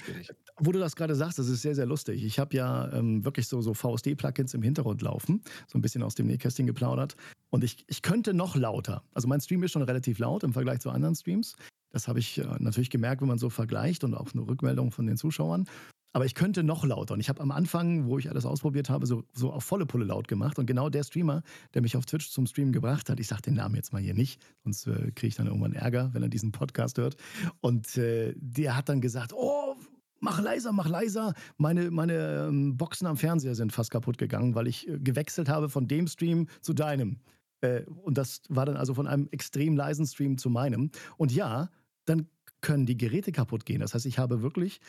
Wo 0.57 0.71
du 0.71 0.79
das 0.79 0.95
gerade 0.95 1.15
sagst, 1.15 1.37
das 1.37 1.49
ist 1.49 1.61
sehr, 1.61 1.75
sehr 1.75 1.85
lustig. 1.85 2.23
Ich 2.23 2.39
habe 2.39 2.55
ja 2.55 2.91
ähm, 2.93 3.25
wirklich 3.25 3.47
so, 3.47 3.61
so 3.61 3.73
VSD-Plugins 3.73 4.53
im 4.53 4.61
Hintergrund 4.61 5.01
laufen, 5.01 5.41
so 5.67 5.77
ein 5.77 5.81
bisschen 5.81 6.03
aus 6.03 6.15
dem 6.15 6.27
Nähkästchen 6.27 6.67
geplaudert. 6.67 7.17
Und 7.49 7.65
ich, 7.65 7.83
ich 7.87 8.01
könnte 8.01 8.33
noch 8.33 8.55
lauter. 8.55 9.03
Also 9.13 9.27
mein 9.27 9.41
Stream 9.41 9.61
ist 9.63 9.71
schon 9.71 9.81
relativ 9.81 10.19
laut 10.19 10.43
im 10.43 10.53
Vergleich 10.53 10.79
zu 10.79 10.89
anderen 10.89 11.15
Streams. 11.15 11.57
Das 11.91 12.07
habe 12.07 12.19
ich 12.19 12.37
äh, 12.37 12.45
natürlich 12.59 12.89
gemerkt, 12.89 13.21
wenn 13.21 13.27
man 13.27 13.37
so 13.37 13.49
vergleicht 13.49 14.03
und 14.03 14.13
auch 14.13 14.33
eine 14.33 14.47
Rückmeldung 14.47 14.91
von 14.91 15.07
den 15.07 15.17
Zuschauern. 15.17 15.65
Aber 16.13 16.25
ich 16.25 16.35
könnte 16.35 16.63
noch 16.63 16.85
lauter. 16.85 17.13
Und 17.13 17.21
ich 17.21 17.29
habe 17.29 17.41
am 17.41 17.51
Anfang, 17.51 18.05
wo 18.05 18.17
ich 18.17 18.29
alles 18.29 18.45
ausprobiert 18.45 18.89
habe, 18.89 19.05
so, 19.05 19.23
so 19.33 19.51
auf 19.51 19.63
volle 19.63 19.85
Pulle 19.85 20.03
laut 20.03 20.27
gemacht. 20.27 20.59
Und 20.59 20.65
genau 20.65 20.89
der 20.89 21.03
Streamer, 21.03 21.41
der 21.73 21.81
mich 21.81 21.95
auf 21.95 22.05
Twitch 22.05 22.29
zum 22.29 22.45
Stream 22.47 22.73
gebracht 22.73 23.09
hat, 23.09 23.19
ich 23.19 23.27
sage 23.27 23.43
den 23.43 23.55
Namen 23.55 23.75
jetzt 23.75 23.93
mal 23.93 24.01
hier 24.01 24.13
nicht, 24.13 24.41
sonst 24.63 24.87
äh, 24.87 25.11
kriege 25.11 25.27
ich 25.27 25.35
dann 25.35 25.47
irgendwann 25.47 25.73
Ärger, 25.73 26.09
wenn 26.13 26.21
er 26.21 26.29
diesen 26.29 26.51
Podcast 26.51 26.97
hört. 26.97 27.15
Und 27.61 27.97
äh, 27.97 28.33
der 28.35 28.75
hat 28.75 28.89
dann 28.89 28.99
gesagt, 28.99 29.31
oh, 29.33 29.75
mach 30.19 30.41
leiser, 30.41 30.73
mach 30.73 30.89
leiser. 30.89 31.33
Meine, 31.57 31.91
meine 31.91 32.47
ähm, 32.47 32.75
Boxen 32.75 33.07
am 33.07 33.15
Fernseher 33.15 33.55
sind 33.55 33.71
fast 33.71 33.91
kaputt 33.91 34.17
gegangen, 34.17 34.53
weil 34.53 34.67
ich 34.67 34.89
äh, 34.89 34.99
gewechselt 34.99 35.47
habe 35.47 35.69
von 35.69 35.87
dem 35.87 36.07
Stream 36.07 36.47
zu 36.59 36.73
deinem. 36.73 37.19
Äh, 37.61 37.83
und 38.03 38.17
das 38.17 38.41
war 38.49 38.65
dann 38.65 38.75
also 38.75 38.93
von 38.93 39.07
einem 39.07 39.29
extrem 39.31 39.77
leisen 39.77 40.05
Stream 40.05 40.37
zu 40.37 40.49
meinem. 40.49 40.91
Und 41.15 41.31
ja, 41.31 41.69
dann 42.05 42.27
können 42.61 42.85
die 42.85 42.97
Geräte 42.97 43.31
kaputt 43.31 43.65
gehen. 43.65 43.79
Das 43.81 43.93
heißt, 43.93 44.05
ich 44.05 44.19
habe 44.19 44.41
wirklich, 44.41 44.79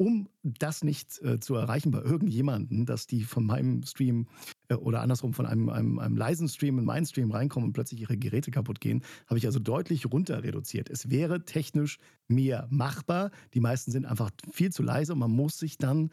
um 0.00 0.30
das 0.42 0.82
nicht 0.82 1.20
äh, 1.22 1.40
zu 1.40 1.54
erreichen 1.54 1.90
bei 1.90 2.00
irgendjemandem, 2.00 2.86
dass 2.86 3.06
die 3.06 3.22
von 3.22 3.44
meinem 3.44 3.82
Stream 3.82 4.28
äh, 4.68 4.74
oder 4.74 5.02
andersrum 5.02 5.34
von 5.34 5.44
einem, 5.44 5.68
einem, 5.68 5.98
einem, 5.98 6.16
leisen 6.16 6.48
Stream 6.48 6.78
in 6.78 6.86
meinen 6.86 7.04
Stream 7.04 7.30
reinkommen 7.30 7.68
und 7.68 7.72
plötzlich 7.74 8.00
ihre 8.00 8.16
Geräte 8.16 8.50
kaputt 8.50 8.80
gehen, 8.80 9.02
habe 9.26 9.36
ich 9.36 9.44
also 9.44 9.58
deutlich 9.58 10.10
runter 10.10 10.42
reduziert. 10.42 10.88
Es 10.88 11.10
wäre 11.10 11.44
technisch 11.44 11.98
mehr 12.28 12.66
machbar. 12.70 13.30
Die 13.52 13.60
meisten 13.60 13.90
sind 13.90 14.06
einfach 14.06 14.30
viel 14.50 14.72
zu 14.72 14.82
leise 14.82 15.12
und 15.12 15.18
man 15.18 15.32
muss 15.32 15.58
sich 15.58 15.76
dann 15.76 16.08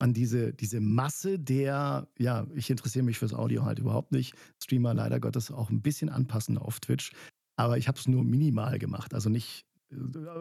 an 0.00 0.12
diese, 0.12 0.52
diese 0.52 0.80
Masse 0.80 1.38
der, 1.38 2.08
ja, 2.18 2.46
ich 2.54 2.68
interessiere 2.68 3.04
mich 3.04 3.18
fürs 3.18 3.34
Audio 3.34 3.64
halt 3.64 3.78
überhaupt 3.78 4.12
nicht, 4.12 4.34
Streamer 4.62 4.92
leider 4.92 5.18
Gottes 5.18 5.50
auch 5.50 5.70
ein 5.70 5.80
bisschen 5.80 6.10
anpassen 6.10 6.58
auf 6.58 6.80
Twitch. 6.80 7.12
Aber 7.56 7.78
ich 7.78 7.88
habe 7.88 7.98
es 7.98 8.08
nur 8.08 8.24
minimal 8.24 8.78
gemacht. 8.78 9.14
Also 9.14 9.28
nicht 9.28 9.66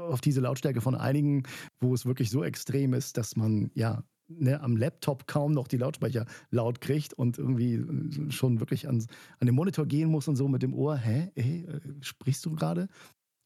auf 0.10 0.22
diese 0.22 0.42
Lautstärke 0.42 0.82
von 0.82 0.96
einigen, 0.96 1.44
wo 1.80 1.94
es 1.94 2.06
wirklich 2.06 2.30
so 2.30 2.44
extrem 2.44 2.94
ist, 2.94 3.18
dass 3.18 3.36
man 3.36 3.72
ja 3.74 4.04
ne, 4.30 4.62
am 4.62 4.78
Laptop 4.78 5.28
kaum 5.28 5.52
noch 5.54 5.68
die 5.68 5.78
Lautsprecher 5.78 6.26
laut 6.52 6.82
kriegt 6.82 7.14
und 7.14 7.38
irgendwie 7.38 7.76
äh, 7.76 8.32
schon 8.32 8.60
wirklich 8.60 8.88
an, 8.88 9.06
an 9.40 9.46
den 9.46 9.56
Monitor 9.56 9.86
gehen 9.86 10.10
muss 10.10 10.28
und 10.28 10.36
so 10.36 10.48
mit 10.48 10.62
dem 10.62 10.74
Ohr, 10.74 10.98
hä, 10.98 11.32
hey, 11.36 11.66
äh, 11.66 11.80
sprichst 12.02 12.46
du 12.46 12.56
gerade? 12.56 12.88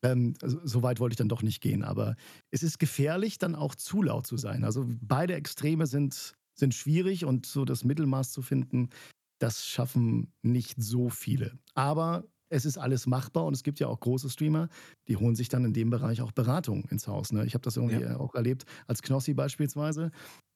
Ähm, 0.03 0.33
also, 0.41 0.59
so 0.63 0.83
weit 0.83 0.99
wollte 0.99 1.13
ich 1.13 1.17
dann 1.17 1.29
doch 1.29 1.41
nicht 1.41 1.61
gehen, 1.61 1.83
aber 1.83 2.15
es 2.51 2.63
ist 2.63 2.79
gefährlich, 2.79 3.37
dann 3.37 3.55
auch 3.55 3.75
zu 3.75 4.03
laut 4.03 4.27
zu 4.27 4.37
sein. 4.37 4.63
Also 4.63 4.85
beide 5.01 5.33
Extreme 5.33 5.87
sind, 5.87 6.33
sind 6.53 6.73
schwierig 6.73 7.25
und 7.25 7.45
so 7.45 7.65
das 7.65 7.83
Mittelmaß 7.83 8.31
zu 8.31 8.41
finden, 8.41 8.89
das 9.39 9.65
schaffen 9.65 10.31
nicht 10.41 10.81
so 10.81 11.09
viele. 11.09 11.57
Aber 11.73 12.25
es 12.53 12.65
ist 12.65 12.77
alles 12.77 13.07
machbar 13.07 13.45
und 13.45 13.53
es 13.53 13.63
gibt 13.63 13.79
ja 13.79 13.87
auch 13.87 13.99
große 13.99 14.29
Streamer, 14.29 14.69
die 15.07 15.17
holen 15.17 15.35
sich 15.35 15.49
dann 15.49 15.65
in 15.65 15.73
dem 15.73 15.89
Bereich 15.89 16.21
auch 16.21 16.31
Beratung 16.31 16.85
ins 16.85 17.07
Haus. 17.07 17.31
Ne? 17.31 17.45
Ich 17.45 17.55
habe 17.55 17.63
das 17.63 17.77
irgendwie 17.77 18.01
ja. 18.01 18.17
auch 18.17 18.35
erlebt, 18.35 18.65
als 18.87 19.01
Knossi 19.01 19.33
beispielsweise. 19.33 20.11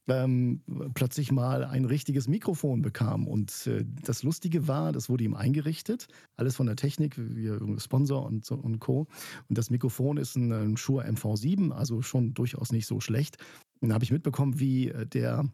Ähm, 0.10 0.62
plötzlich 0.94 1.34
mal 1.34 1.66
ein 1.66 1.84
richtiges 1.84 2.30
Mikrofon 2.30 2.82
bekam. 2.82 3.28
Und 3.28 3.68
äh, 3.68 3.84
das 4.04 4.24
Lustige 4.24 4.66
war, 4.66 4.94
das 4.94 5.10
wurde 5.10 5.26
ihm 5.26 5.34
eingerichtet, 5.34 6.08
alles 6.38 6.56
von 6.56 6.66
der 6.66 6.78
Technik, 6.78 7.18
wie 7.18 7.52
Sponsor 7.78 8.26
und, 8.26 8.46
so, 8.46 8.56
und 8.56 8.80
Co. 8.80 9.08
Und 9.50 9.58
das 9.58 9.70
Mikrofon 9.70 10.16
ist 10.16 10.38
ein, 10.38 10.54
ein 10.54 10.78
Shure 10.78 11.06
MV7, 11.06 11.72
also 11.72 12.02
schon 12.02 12.34
durchaus 12.34 12.72
nicht 12.72 12.88
so 12.88 13.02
schlecht. 13.02 13.36
Und 13.82 13.90
da 13.90 13.96
habe 13.96 14.06
ich 14.06 14.12
mitbekommen, 14.12 14.60
wie 14.62 14.90
äh, 14.90 15.06
der 15.06 15.52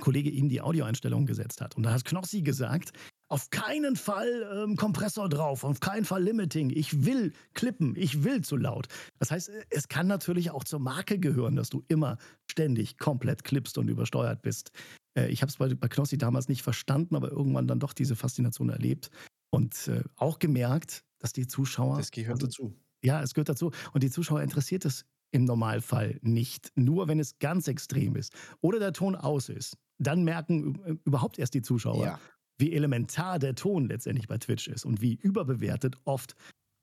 Kollege 0.00 0.30
ihm 0.30 0.48
die 0.48 0.62
Audioeinstellungen 0.62 1.26
gesetzt 1.26 1.60
hat. 1.60 1.76
Und 1.76 1.82
da 1.82 1.92
hat 1.92 2.06
Knossi 2.06 2.40
gesagt, 2.40 2.92
auf 3.28 3.50
keinen 3.50 3.96
Fall 3.96 4.48
ähm, 4.52 4.76
Kompressor 4.76 5.28
drauf, 5.28 5.64
auf 5.64 5.80
keinen 5.80 6.04
Fall 6.04 6.22
Limiting. 6.22 6.70
Ich 6.70 7.04
will 7.04 7.32
klippen, 7.54 7.94
ich 7.96 8.22
will 8.22 8.42
zu 8.42 8.56
laut. 8.56 8.86
Das 9.18 9.30
heißt, 9.30 9.50
es 9.70 9.88
kann 9.88 10.06
natürlich 10.06 10.50
auch 10.50 10.64
zur 10.64 10.78
Marke 10.78 11.18
gehören, 11.18 11.56
dass 11.56 11.70
du 11.70 11.84
immer 11.88 12.18
ständig 12.50 12.98
komplett 12.98 13.44
klippst 13.44 13.78
und 13.78 13.88
übersteuert 13.88 14.42
bist. 14.42 14.70
Äh, 15.16 15.28
ich 15.28 15.42
habe 15.42 15.50
es 15.50 15.56
bei, 15.56 15.74
bei 15.74 15.88
Knossi 15.88 16.18
damals 16.18 16.48
nicht 16.48 16.62
verstanden, 16.62 17.16
aber 17.16 17.30
irgendwann 17.30 17.66
dann 17.66 17.80
doch 17.80 17.92
diese 17.92 18.16
Faszination 18.16 18.68
erlebt 18.68 19.10
und 19.50 19.88
äh, 19.88 20.02
auch 20.16 20.38
gemerkt, 20.38 21.04
dass 21.18 21.32
die 21.32 21.46
Zuschauer. 21.46 21.98
Das 21.98 22.10
gehört 22.10 22.42
dazu. 22.42 22.76
Ja, 23.02 23.22
es 23.22 23.34
gehört 23.34 23.48
dazu. 23.48 23.70
Und 23.92 24.02
die 24.02 24.10
Zuschauer 24.10 24.42
interessiert 24.42 24.84
es 24.84 25.04
im 25.30 25.44
Normalfall 25.44 26.18
nicht. 26.22 26.70
Nur 26.74 27.08
wenn 27.08 27.18
es 27.18 27.38
ganz 27.38 27.68
extrem 27.68 28.16
ist 28.16 28.32
oder 28.60 28.78
der 28.78 28.92
Ton 28.92 29.16
aus 29.16 29.48
ist. 29.48 29.76
Dann 29.98 30.24
merken 30.24 30.98
überhaupt 31.04 31.38
erst 31.38 31.54
die 31.54 31.62
Zuschauer, 31.62 32.04
ja 32.04 32.20
wie 32.58 32.72
elementar 32.72 33.38
der 33.38 33.54
Ton 33.54 33.88
letztendlich 33.88 34.28
bei 34.28 34.38
Twitch 34.38 34.68
ist 34.68 34.84
und 34.84 35.00
wie 35.00 35.14
überbewertet 35.14 35.96
oft 36.04 36.34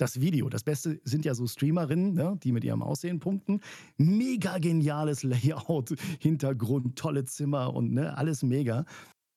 das 0.02 0.20
Video. 0.20 0.50
Das 0.50 0.64
Beste 0.64 1.00
sind 1.04 1.26
ja 1.26 1.36
so 1.36 1.48
Streamerinnen, 1.48 2.14
ne, 2.16 2.38
die 2.42 2.52
mit 2.52 2.64
ihrem 2.64 2.82
Aussehen 2.82 3.20
punkten. 3.20 3.62
Mega 3.98 4.58
geniales 4.58 5.22
Layout, 5.24 5.94
Hintergrund, 6.20 6.98
tolle 6.98 7.24
Zimmer 7.26 7.74
und 7.74 7.94
ne, 7.94 8.18
alles 8.18 8.42
mega. 8.42 8.86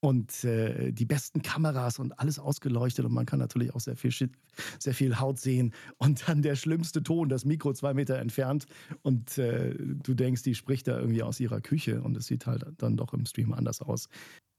Und 0.00 0.44
äh, 0.44 0.92
die 0.92 1.06
besten 1.06 1.40
Kameras 1.40 1.98
und 1.98 2.18
alles 2.18 2.38
ausgeleuchtet 2.38 3.06
und 3.06 3.12
man 3.14 3.24
kann 3.24 3.38
natürlich 3.38 3.74
auch 3.74 3.80
sehr 3.80 3.96
viel, 3.96 4.30
sehr 4.78 4.92
viel 4.94 5.18
Haut 5.18 5.38
sehen. 5.38 5.72
Und 5.96 6.28
dann 6.28 6.42
der 6.42 6.56
schlimmste 6.56 7.02
Ton, 7.02 7.30
das 7.30 7.46
Mikro 7.46 7.72
zwei 7.72 7.94
Meter 7.94 8.18
entfernt 8.18 8.66
und 9.02 9.38
äh, 9.38 9.74
du 9.74 10.14
denkst, 10.14 10.42
die 10.42 10.54
spricht 10.54 10.88
da 10.88 10.98
irgendwie 10.98 11.22
aus 11.22 11.40
ihrer 11.40 11.62
Küche 11.62 12.02
und 12.02 12.18
es 12.18 12.26
sieht 12.26 12.46
halt 12.46 12.66
dann 12.76 12.98
doch 12.98 13.14
im 13.14 13.24
Stream 13.24 13.54
anders 13.54 13.80
aus. 13.80 14.08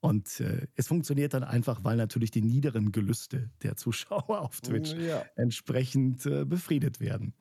Und 0.01 0.39
äh, 0.39 0.67
es 0.75 0.87
funktioniert 0.87 1.33
dann 1.33 1.43
einfach, 1.43 1.83
weil 1.83 1.97
natürlich 1.97 2.31
die 2.31 2.41
niederen 2.41 2.91
Gelüste 2.91 3.49
der 3.63 3.75
Zuschauer 3.75 4.41
auf 4.41 4.61
Twitch 4.61 4.93
ja. 4.93 5.23
entsprechend 5.35 6.25
äh, 6.25 6.45
befriedet 6.45 6.99
werden. 6.99 7.33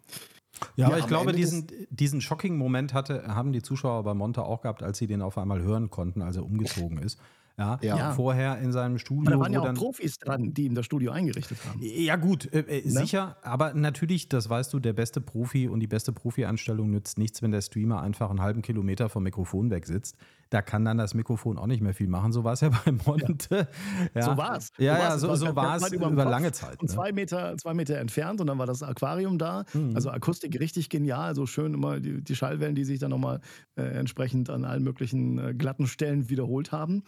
Ja, 0.76 0.86
aber 0.86 0.98
ich 0.98 1.06
glaube, 1.06 1.32
diesen, 1.32 1.66
diesen 1.90 2.20
Shocking-Moment 2.20 2.94
hatte, 2.94 3.24
haben 3.26 3.52
die 3.52 3.62
Zuschauer 3.62 4.02
bei 4.04 4.14
Monte 4.14 4.44
auch 4.44 4.62
gehabt, 4.62 4.82
als 4.82 4.98
sie 4.98 5.06
den 5.06 5.20
auf 5.20 5.36
einmal 5.36 5.62
hören 5.62 5.90
konnten, 5.90 6.22
als 6.22 6.36
er 6.36 6.44
umgezogen 6.44 6.98
ist. 6.98 7.18
Ja, 7.56 7.78
Ja. 7.82 8.12
vorher 8.14 8.58
in 8.58 8.72
seinem 8.72 8.98
Studio. 8.98 9.30
da 9.30 9.38
waren 9.38 9.52
ja 9.52 9.60
auch 9.60 9.64
dann, 9.64 9.76
Profis 9.76 10.18
dran, 10.18 10.54
die 10.54 10.64
ihm 10.64 10.74
das 10.74 10.86
Studio 10.86 11.12
eingerichtet 11.12 11.58
haben. 11.64 11.80
ja, 11.82 12.16
gut, 12.16 12.52
äh, 12.52 12.60
äh, 12.60 12.88
sicher, 12.88 13.36
aber 13.42 13.74
natürlich, 13.74 14.28
das 14.28 14.48
weißt 14.48 14.72
du, 14.72 14.80
der 14.80 14.92
beste 14.92 15.20
Profi 15.20 15.68
und 15.68 15.78
die 15.78 15.86
beste 15.86 16.12
Profi-Einstellung 16.12 16.90
nützt 16.90 17.16
nichts, 17.16 17.42
wenn 17.42 17.52
der 17.52 17.60
Streamer 17.60 18.02
einfach 18.02 18.30
einen 18.30 18.40
halben 18.40 18.62
Kilometer 18.62 19.08
vom 19.08 19.22
Mikrofon 19.22 19.70
weg 19.70 19.86
sitzt. 19.86 20.16
Da 20.54 20.62
kann 20.62 20.84
dann 20.84 20.98
das 20.98 21.14
Mikrofon 21.14 21.58
auch 21.58 21.66
nicht 21.66 21.82
mehr 21.82 21.94
viel 21.94 22.06
machen. 22.06 22.30
So 22.30 22.44
war 22.44 22.52
es 22.52 22.60
ja 22.60 22.68
bei 22.84 22.92
Monte. 22.92 23.66
Ja. 24.14 24.22
So 24.22 24.36
war 24.36 24.56
es. 24.56 24.70
Ja, 24.78 24.96
ja, 24.96 25.18
so, 25.18 25.34
so 25.34 25.56
war 25.56 25.74
es 25.74 25.82
halt 25.82 25.94
über, 25.94 26.10
lange 26.10 26.52
Zeit. 26.52 26.80
Ne? 26.80 26.86
zwei 26.88 27.10
Meter, 27.10 27.56
zwei 27.56 27.74
Meter 27.74 27.98
entfernt 27.98 28.40
und 28.40 28.46
dann 28.46 28.56
war 28.56 28.66
das 28.66 28.84
Aquarium 28.84 29.36
da. 29.36 29.64
Mhm. 29.74 29.96
Also 29.96 30.10
Akustik 30.10 30.60
richtig 30.60 30.90
genial, 30.90 31.34
so 31.34 31.46
schön 31.46 31.74
immer 31.74 31.98
die, 31.98 32.22
die 32.22 32.36
Schallwellen, 32.36 32.76
die 32.76 32.84
sich 32.84 33.00
dann 33.00 33.10
nochmal 33.10 33.40
äh, 33.74 33.82
entsprechend 33.82 34.48
an 34.48 34.64
allen 34.64 34.84
möglichen 34.84 35.38
äh, 35.38 35.54
glatten 35.54 35.88
Stellen 35.88 36.30
wiederholt 36.30 36.70
haben. 36.70 37.02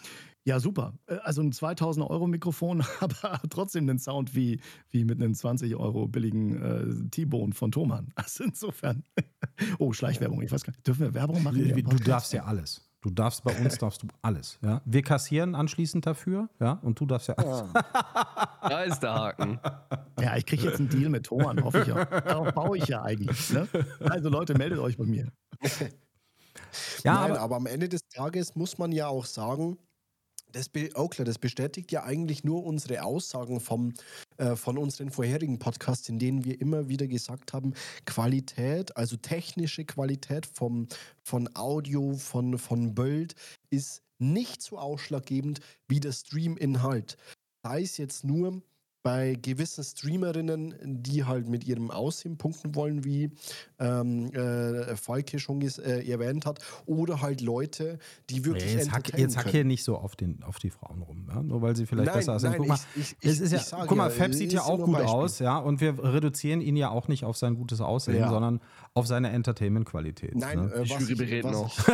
Ja, 0.44 0.58
super. 0.58 0.94
Äh, 1.06 1.18
Also 1.22 1.40
ein 1.40 1.52
2000 1.52 2.04
Euro 2.10 2.26
Mikrofon, 2.26 2.82
aber 3.00 3.40
trotzdem 3.48 3.86
den 3.86 4.00
Sound 4.00 4.34
wie, 4.34 4.60
wie 4.90 5.04
mit 5.04 5.22
einem 5.22 5.34
20 5.34 5.76
Euro 5.76 6.08
billigen 6.08 6.60
äh, 6.60 7.10
T-Bone 7.10 7.52
von 7.54 7.70
Thomann. 7.70 8.12
Also 8.16 8.42
insofern. 8.42 9.04
oh, 9.78 9.92
Schleichwerbung. 9.92 10.42
Ich 10.42 10.50
weiß 10.50 10.64
gar 10.64 10.72
nicht. 10.72 10.84
Dürfen 10.84 11.02
wir 11.02 11.14
Werbung 11.14 11.44
machen? 11.44 11.72
Du 11.72 11.96
darfst 11.98 12.32
ja 12.32 12.44
alles. 12.44 12.82
Du 13.06 13.12
darfst 13.12 13.44
bei 13.44 13.56
uns 13.56 13.78
darfst 13.78 14.02
du 14.02 14.08
alles. 14.20 14.58
Ja? 14.62 14.82
Wir 14.84 15.00
kassieren 15.00 15.54
anschließend 15.54 16.04
dafür, 16.04 16.48
ja, 16.58 16.80
und 16.82 16.98
du 16.98 17.06
darfst 17.06 17.28
ja 17.28 17.34
alles. 17.34 17.62
Da 18.68 18.82
ist 18.82 18.98
der 18.98 19.14
Haken. 19.14 19.60
Ja, 20.20 20.36
ich 20.36 20.44
kriege 20.44 20.64
jetzt 20.64 20.80
einen 20.80 20.88
Deal 20.88 21.08
mit 21.08 21.26
Thomann, 21.26 21.62
hoffe 21.62 21.82
ich 21.82 21.86
ja. 21.86 22.04
Darauf 22.04 22.52
baue 22.52 22.78
ich 22.78 22.88
ja 22.88 23.04
eigentlich. 23.04 23.50
Ne? 23.50 23.68
Also 24.00 24.28
Leute, 24.28 24.54
meldet 24.54 24.80
euch 24.80 24.96
bei 24.96 25.04
mir. 25.04 25.30
Ja, 27.04 27.14
Nein, 27.14 27.30
aber, 27.30 27.40
aber, 27.42 27.56
am 27.56 27.66
Ende 27.66 27.88
des 27.88 28.00
Tages 28.08 28.56
muss 28.56 28.76
man 28.76 28.90
ja 28.90 29.06
auch 29.06 29.24
sagen, 29.24 29.78
das, 30.56 30.70
auch 30.94 31.10
klar, 31.10 31.24
das 31.24 31.38
bestätigt 31.38 31.92
ja 31.92 32.04
eigentlich 32.04 32.44
nur 32.44 32.64
unsere 32.64 33.02
Aussagen 33.02 33.60
vom, 33.60 33.92
äh, 34.38 34.56
von 34.56 34.78
unseren 34.78 35.10
vorherigen 35.10 35.58
Podcasts, 35.58 36.08
in 36.08 36.18
denen 36.18 36.44
wir 36.44 36.60
immer 36.60 36.88
wieder 36.88 37.06
gesagt 37.06 37.52
haben, 37.52 37.74
Qualität, 38.06 38.96
also 38.96 39.16
technische 39.16 39.84
Qualität 39.84 40.46
vom, 40.46 40.88
von 41.22 41.54
Audio, 41.54 42.14
von, 42.14 42.58
von 42.58 42.94
Bild 42.94 43.34
ist 43.70 44.02
nicht 44.18 44.62
so 44.62 44.78
ausschlaggebend 44.78 45.60
wie 45.88 46.00
der 46.00 46.12
Stream-Inhalt. 46.12 47.18
Sei 47.62 47.82
es 47.82 47.98
jetzt 47.98 48.24
nur 48.24 48.62
bei 49.06 49.38
gewissen 49.40 49.84
Streamerinnen, 49.84 50.74
die 50.82 51.22
halt 51.24 51.48
mit 51.48 51.64
ihrem 51.64 51.92
Aussehen 51.92 52.36
punkten 52.36 52.74
wollen, 52.74 53.04
wie 53.04 53.30
ähm, 53.78 54.32
äh, 54.32 54.96
Falke 54.96 55.38
schon 55.38 55.60
äh, 55.60 56.02
erwähnt 56.10 56.44
hat, 56.44 56.58
oder 56.86 57.20
halt 57.22 57.40
Leute, 57.40 58.00
die 58.30 58.44
wirklich 58.44 58.74
jetzt 58.74 58.90
hack, 58.90 59.16
jetzt 59.16 59.36
hack 59.36 59.46
hier 59.48 59.62
nicht 59.64 59.84
so 59.84 59.96
auf, 59.96 60.16
den, 60.16 60.42
auf 60.42 60.58
die 60.58 60.70
Frauen 60.70 61.02
rum, 61.02 61.28
ja? 61.28 61.40
nur 61.40 61.62
weil 61.62 61.76
sie 61.76 61.86
vielleicht 61.86 62.06
Nein, 62.08 62.16
besser 62.16 62.34
aussehen. 62.34 62.50
nein, 62.50 62.58
Guck 62.58 62.68
mal, 62.68 62.78
ich- 62.96 63.16
ich- 63.20 63.38
ja, 63.52 63.58
sage 63.60 63.86
guck 63.86 63.96
mal, 63.96 64.10
Fab 64.10 64.34
sieht 64.34 64.52
ja 64.52 64.62
auch 64.62 64.80
gut 64.84 64.96
aus, 64.96 65.38
ja, 65.38 65.56
und 65.58 65.80
wir 65.80 66.02
reduzieren 66.02 66.60
ihn 66.60 66.74
ja 66.74 66.90
auch 66.90 67.06
nicht 67.06 67.22
auf 67.24 67.36
sein 67.36 67.54
gutes 67.54 67.80
Aussehen, 67.80 68.16
Ja. 68.18 68.28
sondern 68.28 68.60
auf 68.92 69.06
seine 69.06 69.30
Entertainment-Qualität. 69.30 70.34
Nein, 70.34 70.66
ne? 70.66 70.72
äh, 70.74 70.82
Die 70.82 70.88
Jury 70.94 71.14
berät 71.14 71.44
noch. 71.44 71.78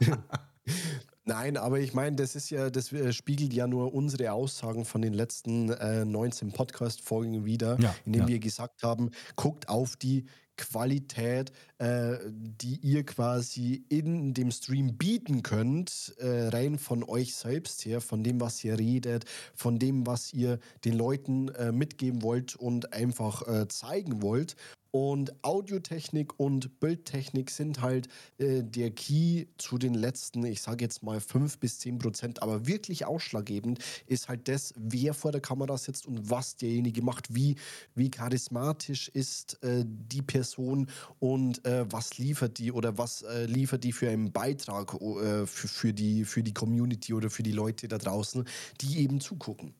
Nein, 1.24 1.56
aber 1.56 1.78
ich 1.78 1.94
meine, 1.94 2.16
das 2.16 2.34
ist 2.34 2.50
ja, 2.50 2.68
das 2.68 2.92
äh, 2.92 3.12
spiegelt 3.12 3.52
ja 3.52 3.68
nur 3.68 3.94
unsere 3.94 4.32
Aussagen 4.32 4.84
von 4.84 5.02
den 5.02 5.12
letzten 5.12 5.70
äh, 5.70 6.04
19 6.04 6.50
Podcast-Folgen 6.52 7.44
wieder, 7.44 7.78
Ja, 7.80 7.94
in 8.04 8.12
denen 8.12 8.24
ja. 8.24 8.28
wir 8.28 8.38
gesagt 8.40 8.82
haben, 8.82 9.10
guckt 9.36 9.68
auf 9.68 9.96
die 9.96 10.26
Qualität, 10.56 11.52
äh, 11.78 12.18
die 12.28 12.76
ihr 12.82 13.04
quasi 13.04 13.84
in 13.88 14.34
dem 14.34 14.50
Stream 14.50 14.98
bieten 14.98 15.42
könnt, 15.42 16.14
äh, 16.18 16.48
rein 16.48 16.78
von 16.78 17.04
euch 17.04 17.34
selbst 17.34 17.84
her, 17.84 18.00
von 18.00 18.22
dem, 18.22 18.40
was 18.40 18.62
ihr 18.64 18.78
redet, 18.78 19.24
von 19.54 19.78
dem, 19.78 20.06
was 20.06 20.32
ihr 20.32 20.58
den 20.84 20.94
Leuten 20.94 21.48
äh, 21.50 21.72
mitgeben 21.72 22.22
wollt 22.22 22.56
und 22.56 22.92
einfach 22.92 23.46
äh, 23.46 23.68
zeigen 23.68 24.22
wollt. 24.22 24.56
Und 24.92 25.42
Audiotechnik 25.42 26.38
und 26.38 26.78
Bildtechnik 26.78 27.50
sind 27.50 27.80
halt 27.80 28.08
äh, 28.36 28.62
der 28.62 28.90
Key 28.90 29.46
zu 29.56 29.78
den 29.78 29.94
letzten, 29.94 30.44
ich 30.44 30.60
sage 30.60 30.84
jetzt 30.84 31.02
mal 31.02 31.18
5 31.18 31.58
bis 31.58 31.78
10 31.78 31.98
Prozent. 31.98 32.42
Aber 32.42 32.66
wirklich 32.66 33.06
ausschlaggebend 33.06 33.78
ist 34.06 34.28
halt 34.28 34.48
das, 34.48 34.74
wer 34.76 35.14
vor 35.14 35.32
der 35.32 35.40
Kamera 35.40 35.78
sitzt 35.78 36.06
und 36.06 36.28
was 36.28 36.56
derjenige 36.56 37.00
macht, 37.00 37.34
wie, 37.34 37.56
wie 37.94 38.10
charismatisch 38.10 39.08
ist 39.08 39.62
äh, 39.64 39.86
die 39.86 40.20
Person 40.20 40.88
und 41.20 41.64
äh, 41.64 41.90
was 41.90 42.18
liefert 42.18 42.58
die 42.58 42.70
oder 42.70 42.98
was 42.98 43.22
äh, 43.22 43.46
liefert 43.46 43.84
die 43.84 43.92
für 43.92 44.10
einen 44.10 44.30
Beitrag 44.30 44.92
äh, 44.92 45.46
für, 45.46 45.68
für, 45.68 45.94
die, 45.94 46.26
für 46.26 46.42
die 46.42 46.52
Community 46.52 47.14
oder 47.14 47.30
für 47.30 47.42
die 47.42 47.52
Leute 47.52 47.88
da 47.88 47.96
draußen, 47.96 48.44
die 48.82 48.98
eben 48.98 49.20
zugucken. 49.22 49.72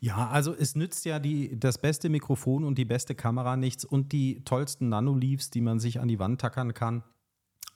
Ja, 0.00 0.28
also 0.28 0.54
es 0.54 0.76
nützt 0.76 1.04
ja 1.04 1.18
die, 1.18 1.58
das 1.58 1.78
beste 1.78 2.08
Mikrofon 2.08 2.64
und 2.64 2.78
die 2.78 2.84
beste 2.84 3.14
Kamera 3.14 3.56
nichts 3.56 3.84
und 3.84 4.12
die 4.12 4.44
tollsten 4.44 4.88
Nanoleaves, 4.88 5.50
die 5.50 5.60
man 5.60 5.80
sich 5.80 6.00
an 6.00 6.08
die 6.08 6.18
Wand 6.18 6.40
tackern 6.40 6.74
kann. 6.74 7.02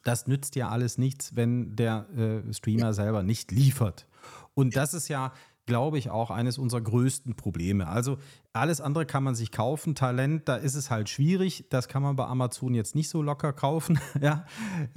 Das 0.05 0.27
nützt 0.27 0.57
ja 0.57 0.69
alles 0.69 0.99
nichts, 0.99 1.37
wenn 1.37 1.77
der 1.77 2.09
äh, 2.17 2.53
Streamer 2.53 2.95
selber 2.95 3.23
nicht 3.23 3.51
liefert. 3.53 4.07
Und 4.55 4.77
das 4.77 4.95
ist 4.95 5.09
ja, 5.09 5.33
glaube 5.71 5.99
ich, 5.99 6.11
auch 6.11 6.33
eines 6.33 6.59
unserer 6.59 6.81
größten 6.81 7.37
Probleme. 7.37 7.87
Also 7.87 8.19
alles 8.53 8.81
andere 8.81 9.07
kann 9.07 9.23
man 9.23 9.37
sich 9.37 9.53
kaufen. 9.53 9.95
Talent, 9.95 10.49
da 10.49 10.57
ist 10.57 10.75
es 10.75 10.91
halt 10.91 11.09
schwierig. 11.09 11.67
Das 11.71 11.87
kann 11.87 12.03
man 12.03 12.17
bei 12.17 12.25
Amazon 12.27 12.75
jetzt 12.75 12.97
nicht 12.97 13.09
so 13.09 13.23
locker 13.23 13.53
kaufen. 13.53 14.01
ja, 14.21 14.45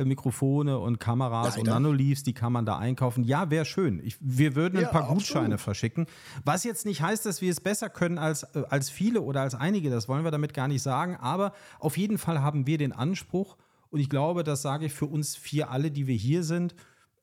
Mikrofone 0.03 0.79
und 0.79 0.99
Kameras 0.99 1.57
und 1.57 1.67
Leider. 1.67 1.79
Nanoleaves, 1.79 2.23
die 2.23 2.33
kann 2.33 2.51
man 2.51 2.65
da 2.65 2.79
einkaufen. 2.79 3.23
Ja, 3.23 3.51
wäre 3.51 3.65
schön. 3.65 4.01
Ich, 4.03 4.17
wir 4.19 4.55
würden 4.55 4.77
ein 4.77 4.83
Ja, 4.85 4.89
paar. 4.89 5.07
Gutscheine 5.07 5.59
verschicken. 5.59 6.07
Was 6.43 6.63
jetzt 6.63 6.87
nicht 6.87 7.03
heißt, 7.03 7.23
dass 7.27 7.41
wir 7.41 7.51
es 7.51 7.61
besser 7.61 7.89
können 7.89 8.17
als, 8.17 8.41
äh, 8.55 8.63
als 8.69 8.89
viele 8.89 9.21
oder 9.21 9.41
als 9.41 9.53
einige. 9.53 9.91
Das 9.91 10.09
wollen 10.09 10.23
wir 10.23 10.31
damit 10.31 10.55
gar 10.55 10.67
nicht 10.67 10.81
sagen. 10.81 11.15
Aber 11.17 11.53
auf 11.79 11.97
jeden 11.97 12.17
Fall 12.17 12.41
haben 12.41 12.65
wir 12.65 12.79
den 12.79 12.93
Anspruch. 12.93 13.57
Und 13.91 13.99
ich 13.99 14.09
glaube, 14.09 14.43
das 14.43 14.63
sage 14.63 14.87
ich 14.87 14.93
für 14.93 15.05
uns 15.05 15.35
vier 15.35 15.69
alle, 15.69 15.91
die 15.91 16.07
wir 16.07 16.15
hier 16.15 16.41
sind. 16.43 16.73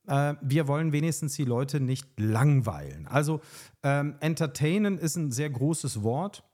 Äh, 0.06 0.34
wir 0.40 0.68
wollen 0.68 0.92
wenigstens 0.92 1.34
die 1.34 1.44
Leute 1.44 1.80
nicht 1.80 2.08
langweilen. 2.18 3.06
Also 3.06 3.40
ähm, 3.82 4.16
entertainen 4.20 4.98
ist 4.98 5.16
ein 5.16 5.30
sehr 5.30 5.50
großes 5.50 6.02
Wort. 6.02 6.44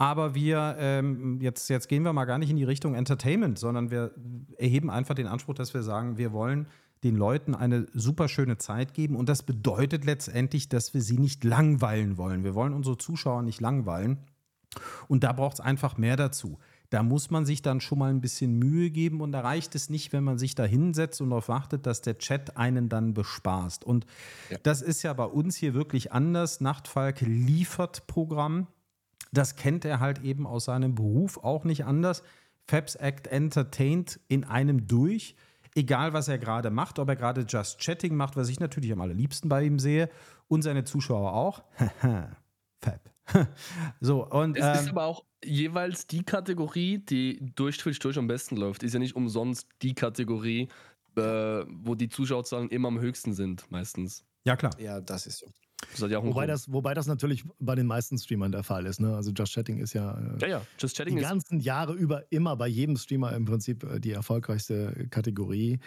Aber 0.00 0.36
wir, 0.36 0.76
ähm, 0.78 1.40
jetzt, 1.40 1.68
jetzt 1.68 1.88
gehen 1.88 2.04
wir 2.04 2.12
mal 2.12 2.24
gar 2.24 2.38
nicht 2.38 2.50
in 2.50 2.56
die 2.56 2.64
Richtung 2.64 2.94
Entertainment, 2.94 3.58
sondern 3.58 3.90
wir 3.90 4.12
erheben 4.56 4.90
einfach 4.90 5.16
den 5.16 5.26
Anspruch, 5.26 5.54
dass 5.54 5.74
wir 5.74 5.82
sagen, 5.82 6.18
wir 6.18 6.32
wollen 6.32 6.68
den 7.02 7.16
Leuten 7.16 7.54
eine 7.54 7.86
super 7.92 8.28
schöne 8.28 8.58
Zeit 8.58 8.94
geben. 8.94 9.16
Und 9.16 9.28
das 9.28 9.42
bedeutet 9.42 10.04
letztendlich, 10.04 10.68
dass 10.68 10.94
wir 10.94 11.02
sie 11.02 11.18
nicht 11.18 11.42
langweilen 11.42 12.16
wollen. 12.16 12.44
Wir 12.44 12.54
wollen 12.54 12.74
unsere 12.74 12.96
Zuschauer 12.96 13.42
nicht 13.42 13.60
langweilen. 13.60 14.18
Und 15.08 15.24
da 15.24 15.32
braucht 15.32 15.54
es 15.54 15.60
einfach 15.60 15.96
mehr 15.96 16.16
dazu. 16.16 16.58
Da 16.90 17.02
muss 17.02 17.30
man 17.30 17.44
sich 17.44 17.60
dann 17.60 17.80
schon 17.80 17.98
mal 17.98 18.10
ein 18.10 18.22
bisschen 18.22 18.58
Mühe 18.58 18.90
geben 18.90 19.20
und 19.20 19.32
da 19.32 19.40
reicht 19.40 19.74
es 19.74 19.90
nicht, 19.90 20.12
wenn 20.12 20.24
man 20.24 20.38
sich 20.38 20.54
da 20.54 20.64
hinsetzt 20.64 21.20
und 21.20 21.30
darauf 21.30 21.48
wartet, 21.48 21.84
dass 21.84 22.00
der 22.00 22.16
Chat 22.16 22.56
einen 22.56 22.88
dann 22.88 23.12
bespaßt. 23.12 23.84
Und 23.84 24.06
das 24.62 24.80
ist 24.80 25.02
ja 25.02 25.12
bei 25.12 25.26
uns 25.26 25.56
hier 25.56 25.74
wirklich 25.74 26.12
anders. 26.12 26.60
Nachtfalk 26.60 27.20
liefert 27.20 28.06
Programm. 28.06 28.68
Das 29.32 29.56
kennt 29.56 29.84
er 29.84 30.00
halt 30.00 30.24
eben 30.24 30.46
aus 30.46 30.64
seinem 30.64 30.94
Beruf 30.94 31.36
auch 31.36 31.64
nicht 31.64 31.84
anders. 31.84 32.22
Fabs 32.66 32.94
Act 32.94 33.26
entertaint 33.26 34.20
in 34.28 34.44
einem 34.44 34.86
durch. 34.86 35.36
Egal, 35.74 36.14
was 36.14 36.28
er 36.28 36.38
gerade 36.38 36.70
macht, 36.70 36.98
ob 36.98 37.08
er 37.08 37.16
gerade 37.16 37.44
Just 37.46 37.80
Chatting 37.80 38.16
macht, 38.16 38.36
was 38.36 38.48
ich 38.48 38.60
natürlich 38.60 38.92
am 38.92 39.00
allerliebsten 39.00 39.48
bei 39.48 39.62
ihm 39.64 39.78
sehe, 39.78 40.08
und 40.48 40.62
seine 40.62 40.84
Zuschauer 40.84 41.34
auch. 41.34 41.62
Fab. 42.80 43.07
so, 44.00 44.26
und 44.26 44.56
Es 44.56 44.80
ist 44.80 44.86
ähm, 44.88 44.90
aber 44.90 45.04
auch 45.04 45.24
jeweils 45.44 46.06
die 46.06 46.22
Kategorie, 46.22 46.98
die 46.98 47.52
durch 47.54 47.78
Twitch 47.78 47.98
durch 48.00 48.18
am 48.18 48.26
besten 48.26 48.56
läuft. 48.56 48.82
Ist 48.82 48.92
ja 48.94 48.98
nicht 48.98 49.16
umsonst 49.16 49.68
die 49.82 49.94
Kategorie, 49.94 50.68
äh, 51.16 51.20
wo 51.20 51.94
die 51.94 52.08
Zuschauerzahlen 52.08 52.68
immer 52.70 52.88
am 52.88 53.00
höchsten 53.00 53.34
sind, 53.34 53.70
meistens. 53.70 54.24
ja 54.44 54.56
klar. 54.56 54.72
Ja, 54.80 55.00
das 55.00 55.26
ist 55.26 55.38
so. 55.38 55.46
Das 55.96 56.10
ja 56.10 56.22
Wobei 56.22 56.46
das, 56.46 56.70
wobei 56.72 56.92
das 56.92 57.06
natürlich 57.06 57.44
bei 57.60 57.76
den 57.76 57.86
meisten 57.86 58.18
Streamern 58.18 58.50
der 58.50 58.64
Fall 58.64 58.84
ist. 58.86 59.00
Ne? 59.00 59.14
Also 59.14 59.30
Just 59.30 59.54
Chatting 59.54 59.78
ist 59.78 59.92
ja, 59.92 60.18
äh, 60.18 60.38
Ja, 60.40 60.48
ja, 60.48 60.62
Just 60.78 60.96
Chatting 60.96 61.14
die 61.16 61.22
ist. 61.22 61.28
ganzen 61.28 61.60
Jahre 61.60 61.94
über 61.94 62.24
immer 62.30 62.56
bei 62.56 62.66
jedem 62.66 62.96
Streamer 62.96 63.32
im 63.34 63.44
Prinzip 63.44 63.84
äh, 63.84 64.00
die 64.00 64.10
erfolgreichste 64.10 65.06
Kategorie. 65.10 65.78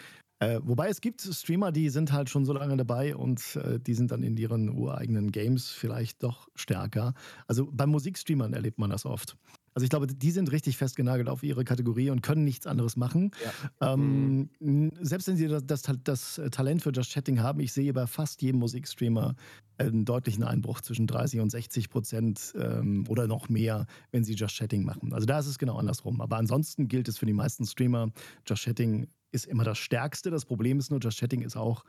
Äh, 0.42 0.58
wobei 0.64 0.88
es 0.88 1.00
gibt 1.00 1.20
Streamer, 1.20 1.70
die 1.70 1.88
sind 1.88 2.10
halt 2.12 2.28
schon 2.28 2.44
so 2.44 2.52
lange 2.52 2.76
dabei 2.76 3.14
und 3.14 3.54
äh, 3.54 3.78
die 3.78 3.94
sind 3.94 4.10
dann 4.10 4.24
in 4.24 4.36
ihren 4.36 4.68
ureigenen 4.70 5.30
Games 5.30 5.68
vielleicht 5.70 6.20
doch 6.24 6.48
stärker. 6.56 7.14
Also 7.46 7.70
bei 7.70 7.86
Musikstreamern 7.86 8.52
erlebt 8.52 8.80
man 8.80 8.90
das 8.90 9.06
oft. 9.06 9.36
Also 9.74 9.84
ich 9.84 9.90
glaube, 9.90 10.08
die 10.08 10.30
sind 10.32 10.50
richtig 10.50 10.76
festgenagelt 10.76 11.28
auf 11.28 11.44
ihre 11.44 11.62
Kategorie 11.64 12.10
und 12.10 12.22
können 12.22 12.42
nichts 12.42 12.66
anderes 12.66 12.96
machen. 12.96 13.30
Ähm, 13.80 14.50
n- 14.60 14.90
Selbst 15.00 15.28
wenn 15.28 15.36
sie 15.36 15.46
das, 15.46 15.64
das, 15.64 15.82
das 16.02 16.40
Talent 16.50 16.82
für 16.82 16.90
Just 16.90 17.12
Chatting 17.12 17.38
haben, 17.40 17.60
ich 17.60 17.72
sehe 17.72 17.92
bei 17.92 18.08
fast 18.08 18.42
jedem 18.42 18.58
Musikstreamer 18.58 19.36
einen 19.78 20.04
deutlichen 20.04 20.42
Einbruch 20.42 20.80
zwischen 20.80 21.06
30 21.06 21.38
und 21.40 21.50
60 21.50 21.88
Prozent 21.88 22.52
ähm, 22.58 23.04
oder 23.08 23.28
noch 23.28 23.48
mehr, 23.48 23.86
wenn 24.10 24.24
sie 24.24 24.34
Just 24.34 24.56
Chatting 24.56 24.84
machen. 24.84 25.12
Also 25.14 25.24
da 25.24 25.38
ist 25.38 25.46
es 25.46 25.58
genau 25.58 25.76
andersrum. 25.76 26.20
Aber 26.20 26.36
ansonsten 26.36 26.88
gilt 26.88 27.06
es 27.06 27.16
für 27.16 27.26
die 27.26 27.32
meisten 27.32 27.64
Streamer, 27.64 28.10
Just 28.46 28.64
Chatting 28.64 29.06
ist 29.32 29.46
immer 29.46 29.64
das 29.64 29.78
Stärkste. 29.78 30.30
Das 30.30 30.44
Problem 30.44 30.78
ist 30.78 30.90
nur, 30.90 31.00
Just 31.00 31.18
Chatting 31.18 31.42
ist 31.42 31.56
auch 31.56 31.84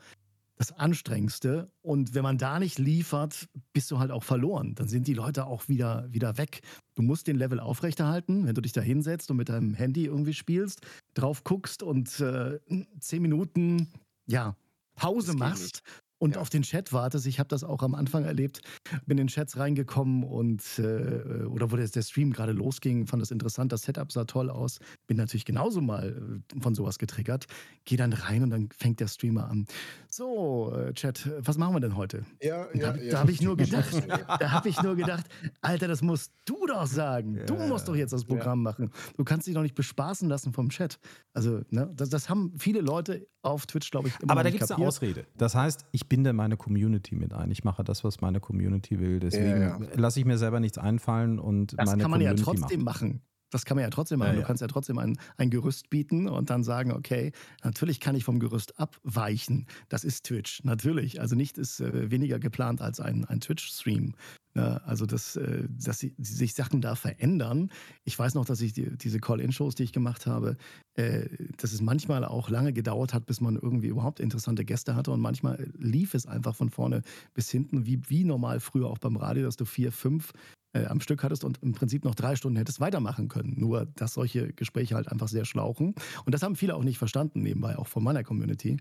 das 0.56 0.72
Anstrengendste. 0.72 1.70
Und 1.82 2.14
wenn 2.14 2.22
man 2.22 2.38
da 2.38 2.58
nicht 2.58 2.78
liefert, 2.78 3.48
bist 3.72 3.90
du 3.90 3.98
halt 3.98 4.10
auch 4.10 4.22
verloren. 4.22 4.74
Dann 4.74 4.88
sind 4.88 5.06
die 5.06 5.14
Leute 5.14 5.46
auch 5.46 5.68
wieder, 5.68 6.06
wieder 6.10 6.38
weg. 6.38 6.60
Du 6.94 7.02
musst 7.02 7.26
den 7.26 7.36
Level 7.36 7.60
aufrechterhalten, 7.60 8.46
wenn 8.46 8.54
du 8.54 8.60
dich 8.60 8.72
da 8.72 8.80
hinsetzt 8.80 9.30
und 9.30 9.36
mit 9.36 9.48
deinem 9.48 9.74
Handy 9.74 10.06
irgendwie 10.06 10.34
spielst, 10.34 10.80
drauf 11.14 11.44
guckst 11.44 11.82
und 11.82 12.20
äh, 12.20 12.60
zehn 13.00 13.22
Minuten, 13.22 13.88
ja, 14.26 14.56
Pause 14.96 15.34
machst 15.34 15.82
und 16.24 16.36
ja. 16.36 16.40
auf 16.40 16.48
den 16.48 16.62
Chat 16.62 16.94
wartest. 16.94 17.26
Ich 17.26 17.38
habe 17.38 17.50
das 17.50 17.64
auch 17.64 17.82
am 17.82 17.94
Anfang 17.94 18.24
erlebt, 18.24 18.62
bin 19.04 19.18
in 19.18 19.26
Chats 19.26 19.58
reingekommen 19.58 20.24
und 20.24 20.62
äh, 20.78 21.44
oder 21.44 21.70
wo 21.70 21.76
der, 21.76 21.86
der 21.86 22.00
Stream 22.00 22.32
gerade 22.32 22.52
losging, 22.52 23.06
fand 23.06 23.20
das 23.20 23.30
interessant, 23.30 23.72
das 23.72 23.82
Setup 23.82 24.10
sah 24.10 24.24
toll 24.24 24.48
aus. 24.48 24.78
Bin 25.06 25.18
natürlich 25.18 25.44
genauso 25.44 25.82
mal 25.82 26.40
äh, 26.56 26.60
von 26.60 26.74
sowas 26.74 26.98
getriggert. 26.98 27.44
Geh 27.84 27.96
dann 27.96 28.14
rein 28.14 28.42
und 28.42 28.48
dann 28.48 28.70
fängt 28.74 29.00
der 29.00 29.08
Streamer 29.08 29.50
an. 29.50 29.66
So, 30.08 30.72
äh, 30.74 30.94
Chat, 30.94 31.30
was 31.40 31.58
machen 31.58 31.74
wir 31.74 31.80
denn 31.80 31.94
heute? 31.94 32.24
Ja, 32.40 32.68
ja, 32.72 32.92
da, 32.92 32.96
ja. 33.02 33.10
Da 33.12 33.18
habe 33.18 33.30
ich 33.30 33.42
nur 33.42 33.58
gedacht, 33.58 33.92
da 34.08 34.50
habe 34.50 34.70
ich 34.70 34.82
nur 34.82 34.96
gedacht, 34.96 35.26
Alter, 35.60 35.88
das 35.88 36.00
musst 36.00 36.32
du 36.46 36.66
doch 36.66 36.86
sagen. 36.86 37.36
Ja, 37.36 37.44
du 37.44 37.56
musst 37.56 37.86
doch 37.86 37.96
jetzt 37.96 38.14
das 38.14 38.24
Programm 38.24 38.62
machen. 38.62 38.90
Du 39.18 39.24
kannst 39.24 39.46
dich 39.46 39.54
doch 39.54 39.62
nicht 39.62 39.74
bespaßen 39.74 40.26
lassen 40.26 40.54
vom 40.54 40.70
Chat. 40.70 40.98
Also, 41.34 41.60
ne, 41.68 41.92
das, 41.94 42.08
das 42.08 42.30
haben 42.30 42.54
viele 42.56 42.80
Leute 42.80 43.26
auf 43.44 43.66
Twitch, 43.66 43.90
glaube 43.90 44.08
ich, 44.08 44.18
immer 44.20 44.32
Aber 44.32 44.42
da 44.42 44.50
gibt 44.50 44.62
es 44.62 44.70
eine 44.70 44.86
Ausrede. 44.86 45.26
Das 45.36 45.54
heißt, 45.54 45.84
ich 45.92 46.08
binde 46.14 46.32
meine 46.32 46.56
Community 46.56 47.16
mit 47.16 47.32
ein. 47.34 47.50
Ich 47.50 47.64
mache 47.64 47.82
das, 47.82 48.04
was 48.04 48.20
meine 48.20 48.38
Community 48.38 49.00
will. 49.00 49.18
Deswegen 49.18 49.60
ja, 49.60 49.78
ja. 49.80 49.88
lasse 49.96 50.20
ich 50.20 50.26
mir 50.26 50.38
selber 50.38 50.60
nichts 50.60 50.78
einfallen 50.78 51.40
und 51.40 51.76
das 51.76 51.90
meine 51.90 52.02
kann 52.02 52.10
man 52.12 52.20
Community 52.20 52.40
ja 52.40 52.44
trotzdem 52.44 52.84
machen. 52.84 53.08
machen. 53.08 53.22
Das 53.54 53.64
kann 53.64 53.76
man 53.76 53.84
ja 53.84 53.90
trotzdem 53.90 54.18
machen. 54.18 54.34
Ja, 54.34 54.40
du 54.40 54.46
kannst 54.48 54.62
ja 54.62 54.66
trotzdem 54.66 54.98
ein, 54.98 55.16
ein 55.36 55.48
Gerüst 55.48 55.88
bieten 55.88 56.26
und 56.28 56.50
dann 56.50 56.64
sagen, 56.64 56.90
okay, 56.90 57.30
natürlich 57.62 58.00
kann 58.00 58.16
ich 58.16 58.24
vom 58.24 58.40
Gerüst 58.40 58.80
abweichen. 58.80 59.68
Das 59.88 60.02
ist 60.02 60.24
Twitch, 60.24 60.64
natürlich. 60.64 61.20
Also 61.20 61.36
nicht 61.36 61.56
ist 61.56 61.78
äh, 61.78 62.10
weniger 62.10 62.40
geplant 62.40 62.82
als 62.82 62.98
ein, 62.98 63.24
ein 63.26 63.38
Twitch-Stream. 63.38 64.16
Ne? 64.54 64.82
Also, 64.84 65.06
dass, 65.06 65.36
äh, 65.36 65.68
dass 65.68 66.00
sie, 66.00 66.16
sich 66.18 66.54
Sachen 66.54 66.80
da 66.80 66.96
verändern. 66.96 67.70
Ich 68.02 68.18
weiß 68.18 68.34
noch, 68.34 68.44
dass 68.44 68.60
ich 68.60 68.72
die, 68.72 68.98
diese 68.98 69.20
Call-In-Shows, 69.20 69.76
die 69.76 69.84
ich 69.84 69.92
gemacht 69.92 70.26
habe, 70.26 70.56
äh, 70.94 71.28
dass 71.56 71.72
es 71.72 71.80
manchmal 71.80 72.24
auch 72.24 72.50
lange 72.50 72.72
gedauert 72.72 73.14
hat, 73.14 73.24
bis 73.24 73.40
man 73.40 73.54
irgendwie 73.54 73.86
überhaupt 73.86 74.18
interessante 74.18 74.64
Gäste 74.64 74.96
hatte. 74.96 75.12
Und 75.12 75.20
manchmal 75.20 75.70
lief 75.78 76.14
es 76.14 76.26
einfach 76.26 76.56
von 76.56 76.70
vorne 76.70 77.02
bis 77.34 77.52
hinten, 77.52 77.86
wie, 77.86 78.00
wie 78.08 78.24
normal 78.24 78.58
früher 78.58 78.88
auch 78.88 78.98
beim 78.98 79.16
Radio, 79.16 79.44
dass 79.44 79.56
du 79.56 79.64
vier, 79.64 79.92
fünf 79.92 80.32
äh, 80.74 80.86
am 80.86 81.00
Stück 81.00 81.22
hattest 81.22 81.44
und 81.44 81.58
im 81.62 81.72
Prinzip 81.72 82.04
noch 82.04 82.14
drei 82.14 82.36
Stunden 82.36 82.58
hättest 82.58 82.80
weitermachen 82.80 83.28
können. 83.28 83.54
Nur, 83.56 83.86
dass 83.96 84.14
solche 84.14 84.52
Gespräche 84.52 84.94
halt 84.94 85.08
einfach 85.08 85.28
sehr 85.28 85.44
schlauchen. 85.44 85.94
Und 86.24 86.34
das 86.34 86.42
haben 86.42 86.56
viele 86.56 86.74
auch 86.74 86.84
nicht 86.84 86.98
verstanden, 86.98 87.42
nebenbei, 87.42 87.78
auch 87.78 87.88
von 87.88 88.04
meiner 88.04 88.24
Community 88.24 88.78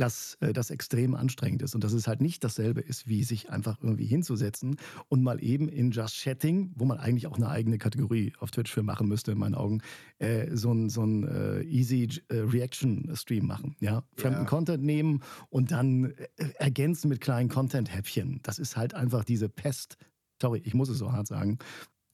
dass 0.00 0.38
äh, 0.40 0.52
das 0.52 0.70
extrem 0.70 1.14
anstrengend 1.14 1.62
ist 1.62 1.74
und 1.74 1.84
dass 1.84 1.92
es 1.92 2.08
halt 2.08 2.20
nicht 2.20 2.42
dasselbe 2.42 2.80
ist, 2.80 3.06
wie 3.06 3.22
sich 3.22 3.50
einfach 3.50 3.78
irgendwie 3.82 4.06
hinzusetzen 4.06 4.76
und 5.08 5.22
mal 5.22 5.42
eben 5.42 5.68
in 5.68 5.90
Just 5.90 6.16
Chatting, 6.22 6.72
wo 6.74 6.84
man 6.86 6.98
eigentlich 6.98 7.26
auch 7.26 7.36
eine 7.36 7.48
eigene 7.48 7.78
Kategorie 7.78 8.32
auf 8.38 8.50
Twitch 8.50 8.72
für 8.72 8.82
machen 8.82 9.08
müsste, 9.08 9.32
in 9.32 9.38
meinen 9.38 9.54
Augen, 9.54 9.82
äh, 10.18 10.56
so 10.56 10.72
ein, 10.72 10.88
so 10.88 11.04
ein 11.04 11.28
äh, 11.28 11.62
Easy 11.62 12.08
äh, 12.28 12.36
Reaction-Stream 12.36 13.46
machen. 13.46 13.76
Ja? 13.80 14.02
Fremden 14.16 14.40
ja. 14.40 14.46
Content 14.46 14.82
nehmen 14.82 15.20
und 15.50 15.70
dann 15.70 16.06
äh, 16.06 16.48
ergänzen 16.54 17.08
mit 17.08 17.20
kleinen 17.20 17.50
Content-Häppchen. 17.50 18.40
Das 18.42 18.58
ist 18.58 18.76
halt 18.76 18.94
einfach 18.94 19.24
diese 19.24 19.48
Pest. 19.50 19.98
Sorry, 20.40 20.60
ich 20.64 20.74
muss 20.74 20.88
es 20.88 20.98
so 20.98 21.12
hart 21.12 21.26
sagen. 21.26 21.58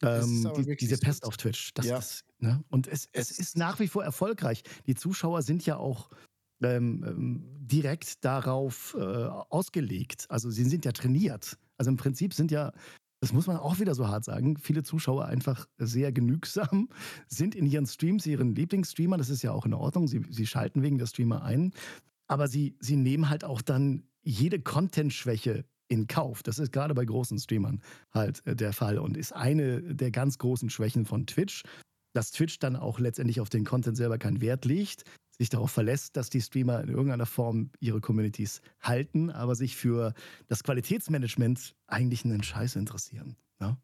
Ähm, 0.03 0.53
die, 0.57 0.77
diese 0.77 0.99
Pest 0.99 1.25
auf 1.25 1.37
Twitch. 1.37 1.73
Das, 1.75 1.87
ja. 1.87 1.97
das, 1.97 2.25
ne? 2.39 2.63
Und 2.69 2.87
es, 2.87 3.09
es, 3.13 3.31
es 3.31 3.39
ist 3.39 3.57
nach 3.57 3.81
wie 3.81 3.89
vor 3.89 4.05
erfolgreich. 4.05 4.63
Die 4.87 4.95
Zuschauer 4.95 5.43
sind 5.43 5.65
ja 5.65 5.77
auch 5.79 6.11
ähm, 6.63 7.05
ähm, 7.07 7.45
direkt 7.59 8.25
darauf 8.25 8.97
äh, 8.99 9.03
ausgelegt. 9.03 10.27
Also 10.29 10.51
sie 10.51 10.65
sind 10.65 10.85
ja 10.85 10.93
trainiert. 10.93 11.59
Also 11.79 11.91
im 11.91 11.97
Prinzip 11.97 12.35
sind 12.35 12.51
ja, 12.51 12.73
das 13.21 13.33
muss 13.33 13.47
man 13.47 13.57
auch 13.57 13.79
wieder 13.79 13.95
so 13.95 14.09
hart 14.09 14.25
sagen, 14.25 14.57
viele 14.57 14.83
Zuschauer 14.83 15.27
einfach 15.27 15.67
sehr 15.79 16.13
genügsam, 16.13 16.89
sind 17.29 17.55
in 17.55 17.67
ihren 17.67 17.87
Streams 17.87 18.27
ihren 18.27 18.55
Lieblingsstreamer, 18.55 19.17
das 19.17 19.31
ist 19.31 19.43
ja 19.43 19.53
auch 19.53 19.67
in 19.67 19.75
Ordnung, 19.75 20.09
sie, 20.09 20.23
sie 20.31 20.47
schalten 20.47 20.83
wegen 20.83 20.99
der 20.99 21.07
Streamer 21.07 21.43
ein, 21.43 21.73
aber 22.27 22.49
sie, 22.49 22.77
sie 22.81 22.97
nehmen 22.97 23.29
halt 23.29 23.45
auch 23.45 23.63
dann 23.63 24.05
jede 24.23 24.61
Content-Schwäche 24.61 25.65
in 25.89 26.07
Kauf. 26.07 26.43
Das 26.43 26.59
ist 26.59 26.73
gerade 26.73 26.95
bei 26.95 27.05
großen 27.05 27.39
Streamern 27.39 27.81
halt 28.13 28.45
äh, 28.47 28.57
der 28.57 28.73
Fall 28.73 28.99
und 28.99 29.17
ist 29.17 29.33
eine 29.33 29.83
der 29.83 30.11
ganz 30.11 30.39
großen 30.39 30.71
Schwächen 30.71 31.07
von 31.07 31.27
Twitch, 31.27 31.63
dass 32.13 32.33
Twitch 32.33 32.59
dann 32.59 32.77
auch 32.77 32.99
letztendlich 32.99 33.41
auf 33.41 33.49
den 33.49 33.65
Content 33.65 33.97
selber 33.97 34.19
keinen 34.19 34.41
Wert 34.41 34.65
legt, 34.65 35.05
sich 35.39 35.51
darauf 35.51 35.71
verlässt, 35.71 36.17
dass 36.17 36.31
die 36.31 36.41
Streamer 36.41 36.81
in 36.81 36.89
irgendeiner 36.89 37.27
Form 37.27 37.71
ihre 37.79 38.01
Communities 38.01 38.63
halten, 38.81 39.31
aber 39.31 39.55
sich 39.55 39.77
für 39.77 40.15
das 40.49 40.63
Qualitätsmanagement 40.63 41.75
eigentlich 41.87 42.25
einen 42.25 42.43
Scheiß 42.43 42.77
interessieren. 42.77 43.37
Ja? 43.61 43.77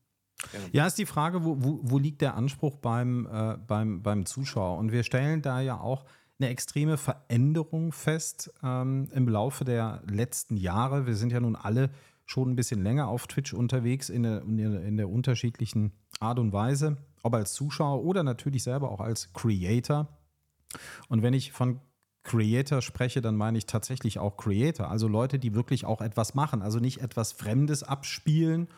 Ja, 0.73 0.87
ist 0.87 0.99
die 0.99 1.07
Frage, 1.07 1.45
wo, 1.45 1.62
wo, 1.62 1.81
wo 1.83 1.99
liegt 1.99 2.21
der 2.21 2.35
Anspruch 2.35 2.79
beim, 2.79 3.27
äh, 3.31 3.59
beim, 3.59 4.03
beim 4.03 4.27
Zuschauer? 4.27 4.79
Und 4.79 4.93
wir 4.93 5.03
stellen 5.05 5.43
da 5.43 5.61
ja 5.61 5.79
auch 5.79 6.05
eine 6.43 6.51
extreme 6.51 6.97
Veränderung 6.97 7.93
fest 7.93 8.53
ähm, 8.63 9.09
im 9.13 9.29
Laufe 9.29 9.65
der 9.65 10.03
letzten 10.07 10.57
Jahre. 10.57 11.07
Wir 11.07 11.15
sind 11.15 11.33
ja 11.33 11.41
nun 11.41 11.57
alle 11.57 11.91
schon 12.27 12.51
ein 12.51 12.57
bisschen 12.57 12.83
länger 12.83 13.09
auf 13.09 13.27
Twitch 13.27 13.53
unterwegs 13.53 14.09
in 14.09 14.25
der, 14.25 14.43
in 14.43 14.97
der 14.97 15.09
unterschiedlichen 15.09 15.93
Art 16.21 16.39
und 16.39 16.53
Weise, 16.53 16.97
ob 17.23 17.35
als 17.35 17.53
Zuschauer 17.53 18.05
oder 18.05 18.23
natürlich 18.23 18.63
selber 18.63 18.91
auch 18.91 19.01
als 19.01 19.33
Creator. 19.33 20.09
Und 21.09 21.23
wenn 21.23 21.35
ich 21.35 21.53
von 21.53 21.81
Creator 22.25 22.83
spreche, 22.83 23.21
dann 23.21 23.37
meine 23.37 23.59
ich 23.59 23.67
tatsächlich 23.67 24.19
auch 24.19 24.37
Creator, 24.37 24.89
also 24.89 25.09
Leute, 25.09 25.39
die 25.39 25.55
wirklich 25.55 25.85
auch 25.85 26.01
etwas 26.01 26.35
machen, 26.35 26.63
also 26.63 26.79
nicht 26.79 27.01
etwas 27.01 27.33
Fremdes 27.33 27.83
abspielen 27.83 28.69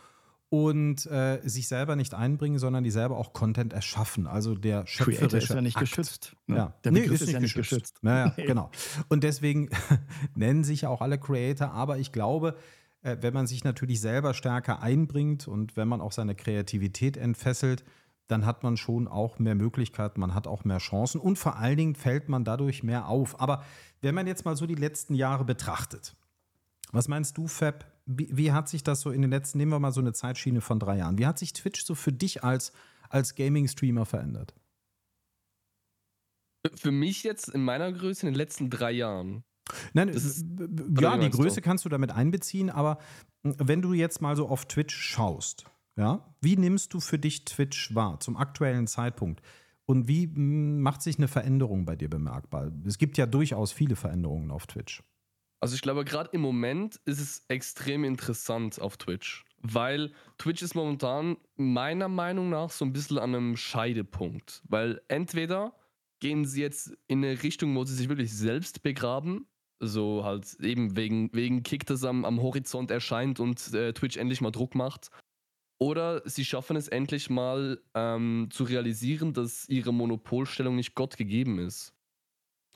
und 0.48 1.06
äh, 1.06 1.40
sich 1.44 1.68
selber 1.68 1.96
nicht 1.96 2.14
einbringen, 2.14 2.58
sondern 2.58 2.84
die 2.84 2.90
selber 2.90 3.16
auch 3.16 3.32
Content 3.32 3.72
erschaffen. 3.72 4.26
Also 4.26 4.54
der 4.54 4.86
schöpferische 4.86 5.18
Creator 5.20 5.38
ist 5.38 5.48
ja 5.48 5.60
nicht 5.60 5.76
Akt. 5.76 5.88
geschützt. 5.88 6.36
Ne? 6.46 6.56
Ja, 6.56 6.74
der 6.84 6.92
nee, 6.92 7.00
Begriff 7.00 7.20
ist, 7.20 7.28
ist, 7.28 7.32
ja 7.32 7.40
nicht 7.40 7.54
geschützt. 7.54 7.94
geschützt. 7.94 7.98
Naja, 8.02 8.34
genau. 8.36 8.70
Und 9.08 9.24
deswegen 9.24 9.70
nennen 10.34 10.64
sich 10.64 10.82
ja 10.82 10.90
auch 10.90 11.00
alle 11.00 11.18
Creator, 11.18 11.70
aber 11.72 11.98
ich 11.98 12.12
glaube, 12.12 12.56
äh, 13.02 13.16
wenn 13.20 13.34
man 13.34 13.46
sich 13.46 13.64
natürlich 13.64 14.00
selber 14.00 14.34
stärker 14.34 14.82
einbringt 14.82 15.48
und 15.48 15.76
wenn 15.76 15.88
man 15.88 16.00
auch 16.00 16.12
seine 16.12 16.34
Kreativität 16.34 17.16
entfesselt, 17.16 17.84
dann 18.26 18.46
hat 18.46 18.62
man 18.62 18.76
schon 18.76 19.06
auch 19.06 19.38
mehr 19.38 19.54
Möglichkeiten, 19.54 20.20
man 20.20 20.34
hat 20.34 20.46
auch 20.46 20.64
mehr 20.64 20.78
Chancen 20.78 21.20
und 21.20 21.36
vor 21.36 21.56
allen 21.56 21.76
Dingen 21.76 21.94
fällt 21.94 22.28
man 22.28 22.44
dadurch 22.44 22.82
mehr 22.82 23.08
auf. 23.08 23.40
Aber 23.40 23.62
wenn 24.00 24.14
man 24.14 24.26
jetzt 24.26 24.44
mal 24.44 24.56
so 24.56 24.66
die 24.66 24.74
letzten 24.74 25.14
Jahre 25.14 25.44
betrachtet, 25.44 26.16
was 26.92 27.08
meinst 27.08 27.36
du, 27.36 27.46
Fab? 27.46 27.86
Wie, 28.06 28.28
wie, 28.30 28.52
hat 28.52 28.68
sich 28.68 28.84
das 28.84 29.00
so 29.00 29.10
in 29.10 29.22
den 29.22 29.30
letzten, 29.30 29.58
nehmen 29.58 29.72
wir 29.72 29.78
mal 29.78 29.92
so 29.92 30.00
eine 30.00 30.12
Zeitschiene 30.12 30.60
von 30.60 30.78
drei 30.78 30.98
Jahren, 30.98 31.18
wie 31.18 31.26
hat 31.26 31.38
sich 31.38 31.52
Twitch 31.52 31.84
so 31.84 31.94
für 31.94 32.12
dich 32.12 32.44
als, 32.44 32.72
als 33.08 33.34
Gaming-Streamer 33.34 34.04
verändert? 34.04 34.54
Für 36.74 36.92
mich 36.92 37.22
jetzt 37.22 37.48
in 37.48 37.64
meiner 37.64 37.92
Größe 37.92 38.26
in 38.26 38.32
den 38.32 38.38
letzten 38.38 38.70
drei 38.70 38.92
Jahren. 38.92 39.44
Nein, 39.94 40.08
ist, 40.08 40.44
ja, 41.00 41.16
die 41.16 41.30
Größe 41.30 41.56
du? 41.56 41.62
kannst 41.62 41.84
du 41.84 41.88
damit 41.88 42.10
einbeziehen, 42.10 42.68
aber 42.68 42.98
wenn 43.42 43.80
du 43.80 43.94
jetzt 43.94 44.20
mal 44.20 44.36
so 44.36 44.48
auf 44.48 44.66
Twitch 44.66 44.94
schaust, 44.94 45.64
ja? 45.96 46.34
Wie 46.40 46.56
nimmst 46.56 46.92
du 46.92 47.00
für 47.00 47.18
dich 47.18 47.44
Twitch 47.44 47.94
wahr 47.94 48.20
zum 48.20 48.36
aktuellen 48.36 48.86
Zeitpunkt? 48.86 49.42
Und 49.86 50.08
wie 50.08 50.26
macht 50.26 51.02
sich 51.02 51.18
eine 51.18 51.28
Veränderung 51.28 51.84
bei 51.84 51.94
dir 51.94 52.08
bemerkbar? 52.08 52.72
Es 52.84 52.98
gibt 52.98 53.16
ja 53.18 53.26
durchaus 53.26 53.70
viele 53.72 53.96
Veränderungen 53.96 54.50
auf 54.50 54.66
Twitch. 54.66 55.02
Also 55.60 55.74
ich 55.74 55.82
glaube, 55.82 56.04
gerade 56.04 56.30
im 56.32 56.40
Moment 56.40 57.00
ist 57.04 57.20
es 57.20 57.44
extrem 57.48 58.04
interessant 58.04 58.80
auf 58.80 58.96
Twitch, 58.96 59.44
weil 59.62 60.12
Twitch 60.36 60.62
ist 60.62 60.74
momentan 60.74 61.38
meiner 61.56 62.08
Meinung 62.08 62.50
nach 62.50 62.70
so 62.70 62.84
ein 62.84 62.92
bisschen 62.92 63.18
an 63.18 63.34
einem 63.34 63.56
Scheidepunkt, 63.56 64.62
weil 64.68 65.00
entweder 65.08 65.74
gehen 66.20 66.44
sie 66.44 66.60
jetzt 66.60 66.92
in 67.06 67.24
eine 67.24 67.42
Richtung, 67.42 67.74
wo 67.74 67.84
sie 67.84 67.94
sich 67.94 68.08
wirklich 68.08 68.32
selbst 68.34 68.82
begraben, 68.82 69.46
so 69.80 70.24
halt 70.24 70.54
eben 70.60 70.96
wegen, 70.96 71.30
wegen 71.32 71.62
Kick, 71.62 71.86
das 71.86 72.04
am, 72.04 72.24
am 72.24 72.42
Horizont 72.42 72.90
erscheint 72.90 73.40
und 73.40 73.72
äh, 73.72 73.92
Twitch 73.92 74.16
endlich 74.16 74.40
mal 74.40 74.50
Druck 74.50 74.74
macht, 74.74 75.10
oder 75.78 76.22
sie 76.28 76.44
schaffen 76.44 76.76
es 76.76 76.88
endlich 76.88 77.30
mal 77.30 77.82
ähm, 77.94 78.48
zu 78.50 78.64
realisieren, 78.64 79.32
dass 79.32 79.68
ihre 79.68 79.92
Monopolstellung 79.92 80.76
nicht 80.76 80.94
Gott 80.94 81.16
gegeben 81.16 81.58
ist. 81.58 81.93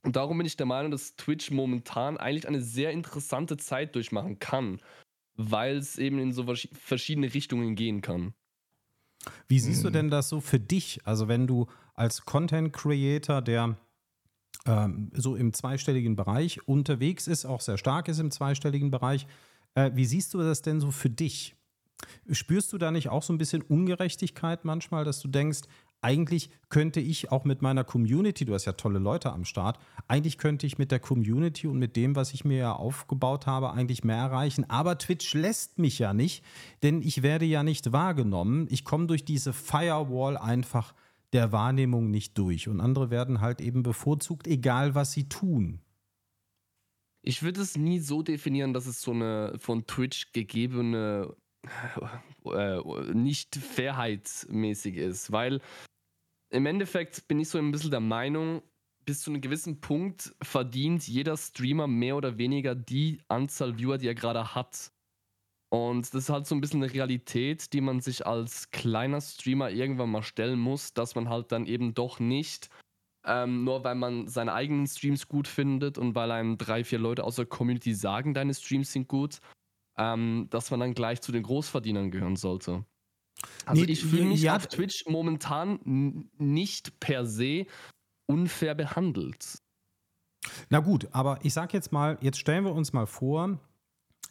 Und 0.04 0.16
darum 0.16 0.38
bin 0.38 0.46
ich 0.46 0.56
der 0.56 0.66
Meinung, 0.66 0.90
dass 0.90 1.16
Twitch 1.16 1.50
momentan 1.50 2.16
eigentlich 2.16 2.46
eine 2.46 2.62
sehr 2.62 2.92
interessante 2.92 3.56
Zeit 3.56 3.94
durchmachen 3.94 4.38
kann, 4.38 4.80
weil 5.34 5.76
es 5.76 5.98
eben 5.98 6.18
in 6.18 6.32
so 6.32 6.46
verschiedene 6.72 7.32
Richtungen 7.34 7.74
gehen 7.74 8.00
kann. 8.00 8.34
Wie 9.48 9.58
siehst 9.58 9.82
du 9.82 9.88
hm. 9.88 9.92
denn 9.92 10.10
das 10.10 10.28
so 10.28 10.40
für 10.40 10.60
dich? 10.60 11.00
Also 11.04 11.28
wenn 11.28 11.46
du 11.46 11.66
als 11.94 12.24
Content 12.24 12.72
Creator, 12.72 13.42
der 13.42 13.76
ähm, 14.66 15.10
so 15.14 15.34
im 15.34 15.52
zweistelligen 15.52 16.16
Bereich 16.16 16.66
unterwegs 16.68 17.26
ist, 17.26 17.44
auch 17.44 17.60
sehr 17.60 17.78
stark 17.78 18.08
ist 18.08 18.20
im 18.20 18.30
zweistelligen 18.30 18.90
Bereich, 18.90 19.26
äh, 19.74 19.90
wie 19.94 20.04
siehst 20.04 20.32
du 20.34 20.38
das 20.38 20.62
denn 20.62 20.80
so 20.80 20.90
für 20.90 21.10
dich? 21.10 21.54
Spürst 22.30 22.72
du 22.72 22.78
da 22.78 22.90
nicht 22.92 23.08
auch 23.08 23.24
so 23.24 23.32
ein 23.32 23.38
bisschen 23.38 23.62
Ungerechtigkeit 23.62 24.64
manchmal, 24.64 25.04
dass 25.04 25.20
du 25.20 25.28
denkst, 25.28 25.62
eigentlich 26.00 26.50
könnte 26.68 27.00
ich 27.00 27.32
auch 27.32 27.44
mit 27.44 27.62
meiner 27.62 27.84
Community, 27.84 28.44
du 28.44 28.54
hast 28.54 28.66
ja 28.66 28.72
tolle 28.72 28.98
Leute 28.98 29.32
am 29.32 29.44
Start, 29.44 29.78
eigentlich 30.06 30.38
könnte 30.38 30.66
ich 30.66 30.78
mit 30.78 30.92
der 30.92 31.00
Community 31.00 31.66
und 31.66 31.78
mit 31.78 31.96
dem, 31.96 32.14
was 32.14 32.32
ich 32.34 32.44
mir 32.44 32.58
ja 32.58 32.72
aufgebaut 32.72 33.46
habe, 33.46 33.72
eigentlich 33.72 34.04
mehr 34.04 34.16
erreichen. 34.16 34.68
Aber 34.68 34.98
Twitch 34.98 35.34
lässt 35.34 35.78
mich 35.78 35.98
ja 35.98 36.14
nicht, 36.14 36.44
denn 36.82 37.02
ich 37.02 37.22
werde 37.22 37.44
ja 37.44 37.62
nicht 37.62 37.92
wahrgenommen. 37.92 38.66
Ich 38.70 38.84
komme 38.84 39.06
durch 39.06 39.24
diese 39.24 39.52
Firewall 39.52 40.36
einfach 40.36 40.94
der 41.32 41.52
Wahrnehmung 41.52 42.10
nicht 42.10 42.38
durch. 42.38 42.68
Und 42.68 42.80
andere 42.80 43.10
werden 43.10 43.40
halt 43.40 43.60
eben 43.60 43.82
bevorzugt, 43.82 44.46
egal 44.46 44.94
was 44.94 45.12
sie 45.12 45.28
tun. 45.28 45.80
Ich 47.22 47.42
würde 47.42 47.60
es 47.60 47.76
nie 47.76 47.98
so 47.98 48.22
definieren, 48.22 48.72
dass 48.72 48.86
es 48.86 49.02
so 49.02 49.10
eine 49.10 49.54
von 49.58 49.86
Twitch 49.86 50.32
gegebene 50.32 51.34
äh, 52.44 52.80
nicht 53.12 53.56
fairheitsmäßig 53.56 54.96
ist, 54.96 55.32
weil 55.32 55.60
im 56.50 56.66
Endeffekt 56.66 57.28
bin 57.28 57.40
ich 57.40 57.48
so 57.48 57.58
ein 57.58 57.70
bisschen 57.70 57.90
der 57.90 58.00
Meinung, 58.00 58.62
bis 59.04 59.22
zu 59.22 59.30
einem 59.30 59.40
gewissen 59.40 59.80
Punkt 59.80 60.34
verdient 60.42 61.06
jeder 61.08 61.36
Streamer 61.36 61.86
mehr 61.86 62.16
oder 62.16 62.36
weniger 62.36 62.74
die 62.74 63.22
Anzahl 63.28 63.78
Viewer, 63.78 63.98
die 63.98 64.06
er 64.06 64.14
gerade 64.14 64.54
hat. 64.54 64.92
Und 65.70 66.14
das 66.14 66.24
ist 66.24 66.30
halt 66.30 66.46
so 66.46 66.54
ein 66.54 66.60
bisschen 66.60 66.82
eine 66.82 66.92
Realität, 66.92 67.72
die 67.72 67.80
man 67.80 68.00
sich 68.00 68.26
als 68.26 68.70
kleiner 68.70 69.20
Streamer 69.20 69.70
irgendwann 69.70 70.10
mal 70.10 70.22
stellen 70.22 70.58
muss, 70.58 70.94
dass 70.94 71.14
man 71.14 71.28
halt 71.28 71.52
dann 71.52 71.66
eben 71.66 71.92
doch 71.92 72.20
nicht, 72.20 72.70
ähm, 73.26 73.64
nur 73.64 73.84
weil 73.84 73.94
man 73.94 74.28
seine 74.28 74.54
eigenen 74.54 74.86
Streams 74.86 75.28
gut 75.28 75.46
findet 75.46 75.98
und 75.98 76.14
weil 76.14 76.30
einem 76.30 76.56
drei, 76.56 76.84
vier 76.84 76.98
Leute 76.98 77.24
aus 77.24 77.36
der 77.36 77.46
Community 77.46 77.94
sagen, 77.94 78.32
deine 78.32 78.54
Streams 78.54 78.92
sind 78.92 79.08
gut, 79.08 79.40
ähm, 79.98 80.46
dass 80.50 80.70
man 80.70 80.80
dann 80.80 80.94
gleich 80.94 81.20
zu 81.20 81.32
den 81.32 81.42
Großverdienern 81.42 82.10
gehören 82.10 82.36
sollte. 82.36 82.84
Also 83.66 83.84
nee, 83.84 83.92
ich 83.92 84.04
fühle 84.04 84.24
mich 84.24 84.42
ja, 84.42 84.56
auf 84.56 84.66
Twitch 84.66 85.04
momentan 85.06 86.28
nicht 86.38 86.98
per 87.00 87.26
se 87.26 87.66
unfair 88.26 88.74
behandelt. 88.74 89.58
Na 90.70 90.80
gut, 90.80 91.08
aber 91.12 91.38
ich 91.42 91.52
sag 91.52 91.72
jetzt 91.74 91.92
mal, 91.92 92.18
jetzt 92.20 92.38
stellen 92.38 92.64
wir 92.64 92.74
uns 92.74 92.92
mal 92.92 93.06
vor, 93.06 93.58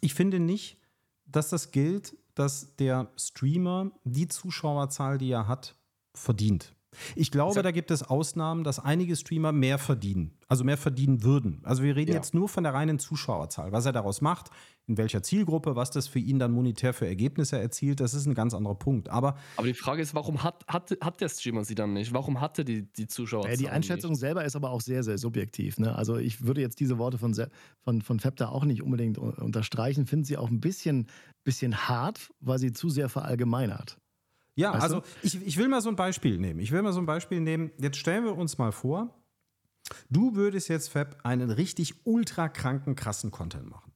ich 0.00 0.14
finde 0.14 0.40
nicht, 0.40 0.78
dass 1.26 1.50
das 1.50 1.70
gilt, 1.70 2.16
dass 2.34 2.76
der 2.76 3.12
Streamer 3.16 3.90
die 4.04 4.28
Zuschauerzahl, 4.28 5.18
die 5.18 5.30
er 5.30 5.48
hat, 5.48 5.76
verdient. 6.14 6.74
Ich 7.14 7.30
glaube, 7.30 7.62
da 7.62 7.70
gibt 7.70 7.90
es 7.90 8.02
Ausnahmen, 8.02 8.64
dass 8.64 8.78
einige 8.78 9.14
Streamer 9.14 9.52
mehr 9.52 9.78
verdienen, 9.78 10.32
also 10.46 10.64
mehr 10.64 10.78
verdienen 10.78 11.22
würden. 11.22 11.60
Also 11.64 11.82
wir 11.82 11.96
reden 11.96 12.12
ja. 12.12 12.16
jetzt 12.16 12.34
nur 12.34 12.48
von 12.48 12.64
der 12.64 12.74
reinen 12.74 12.98
Zuschauerzahl. 12.98 13.72
Was 13.72 13.84
er 13.86 13.92
daraus 13.92 14.20
macht, 14.20 14.50
in 14.86 14.96
welcher 14.96 15.22
Zielgruppe, 15.22 15.76
was 15.76 15.90
das 15.90 16.08
für 16.08 16.18
ihn 16.18 16.38
dann 16.38 16.50
monetär 16.50 16.94
für 16.94 17.06
Ergebnisse 17.06 17.58
erzielt, 17.58 18.00
das 18.00 18.14
ist 18.14 18.26
ein 18.26 18.34
ganz 18.34 18.54
anderer 18.54 18.74
Punkt. 18.74 19.10
Aber, 19.10 19.36
aber 19.56 19.66
die 19.66 19.74
Frage 19.74 20.00
ist, 20.00 20.14
warum 20.14 20.42
hat, 20.42 20.64
hat, 20.66 20.96
hat 21.02 21.20
der 21.20 21.28
Streamer 21.28 21.64
sie 21.64 21.74
dann 21.74 21.92
nicht? 21.92 22.12
Warum 22.14 22.40
hat 22.40 22.58
er 22.58 22.64
die, 22.64 22.90
die 22.90 23.06
Zuschauerzahl? 23.06 23.52
Ja, 23.52 23.56
die 23.58 23.68
Einschätzung 23.68 24.12
nicht? 24.12 24.20
selber 24.20 24.44
ist 24.44 24.56
aber 24.56 24.70
auch 24.70 24.80
sehr, 24.80 25.02
sehr 25.02 25.18
subjektiv. 25.18 25.78
Ne? 25.78 25.94
Also 25.94 26.16
ich 26.16 26.44
würde 26.46 26.62
jetzt 26.62 26.80
diese 26.80 26.98
Worte 26.98 27.18
von, 27.18 27.34
von, 27.82 28.00
von 28.00 28.18
Fepta 28.18 28.48
auch 28.48 28.64
nicht 28.64 28.82
unbedingt 28.82 29.18
unterstreichen, 29.18 30.06
finde 30.06 30.26
sie 30.26 30.38
auch 30.38 30.48
ein 30.48 30.60
bisschen, 30.60 31.08
bisschen 31.44 31.88
hart, 31.88 32.30
weil 32.40 32.58
sie 32.58 32.72
zu 32.72 32.88
sehr 32.88 33.10
verallgemeinert. 33.10 33.98
Ja, 34.58 34.72
weißt 34.72 34.82
also 34.82 35.02
ich, 35.22 35.40
ich 35.46 35.56
will 35.56 35.68
mal 35.68 35.80
so 35.80 35.88
ein 35.88 35.94
Beispiel 35.94 36.36
nehmen. 36.36 36.58
Ich 36.58 36.72
will 36.72 36.82
mal 36.82 36.92
so 36.92 36.98
ein 36.98 37.06
Beispiel 37.06 37.40
nehmen. 37.40 37.70
Jetzt 37.78 37.96
stellen 37.96 38.24
wir 38.24 38.36
uns 38.36 38.58
mal 38.58 38.72
vor, 38.72 39.14
du 40.10 40.34
würdest 40.34 40.68
jetzt, 40.68 40.88
Fab, 40.88 41.24
einen 41.24 41.50
richtig 41.50 41.94
ultra 42.04 42.48
kranken, 42.48 42.96
krassen 42.96 43.30
Content 43.30 43.70
machen. 43.70 43.92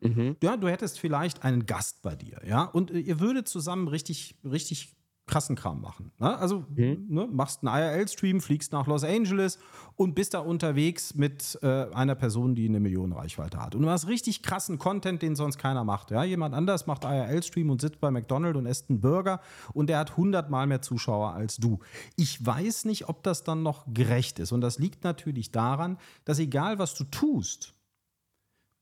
Mhm. 0.00 0.36
Ja, 0.42 0.56
du 0.56 0.68
hättest 0.68 0.98
vielleicht 0.98 1.44
einen 1.44 1.66
Gast 1.66 2.00
bei 2.00 2.16
dir, 2.16 2.40
ja, 2.46 2.64
und 2.64 2.90
ihr 2.90 3.20
würdet 3.20 3.46
zusammen 3.46 3.88
richtig, 3.88 4.36
richtig 4.42 4.96
krassen 5.30 5.56
Kram 5.56 5.80
machen. 5.80 6.10
Ne? 6.18 6.36
Also 6.36 6.64
mhm. 6.74 7.06
ne, 7.08 7.28
machst 7.30 7.64
einen 7.64 7.74
IRL-Stream, 7.74 8.40
fliegst 8.40 8.72
nach 8.72 8.86
Los 8.86 9.04
Angeles 9.04 9.58
und 9.96 10.14
bist 10.14 10.34
da 10.34 10.40
unterwegs 10.40 11.14
mit 11.14 11.58
äh, 11.62 11.86
einer 11.94 12.16
Person, 12.16 12.54
die 12.54 12.68
eine 12.68 12.80
Million 12.80 13.12
Reichweite 13.12 13.62
hat. 13.62 13.74
Und 13.74 13.82
du 13.82 13.88
hast 13.88 14.08
richtig 14.08 14.42
krassen 14.42 14.78
Content, 14.78 15.22
den 15.22 15.36
sonst 15.36 15.58
keiner 15.58 15.84
macht. 15.84 16.10
Ja? 16.10 16.24
Jemand 16.24 16.54
anders 16.54 16.86
macht 16.86 17.04
IRL-Stream 17.04 17.70
und 17.70 17.80
sitzt 17.80 18.00
bei 18.00 18.10
McDonald's 18.10 18.58
und 18.58 18.66
isst 18.66 18.90
einen 18.90 19.00
Burger 19.00 19.40
und 19.72 19.88
der 19.88 19.98
hat 19.98 20.16
hundertmal 20.16 20.66
mehr 20.66 20.82
Zuschauer 20.82 21.32
als 21.32 21.56
du. 21.56 21.78
Ich 22.16 22.44
weiß 22.44 22.84
nicht, 22.84 23.08
ob 23.08 23.22
das 23.22 23.44
dann 23.44 23.62
noch 23.62 23.86
gerecht 23.94 24.40
ist. 24.40 24.50
Und 24.50 24.60
das 24.60 24.78
liegt 24.78 25.04
natürlich 25.04 25.52
daran, 25.52 25.96
dass 26.24 26.40
egal 26.40 26.78
was 26.78 26.94
du 26.94 27.04
tust, 27.04 27.74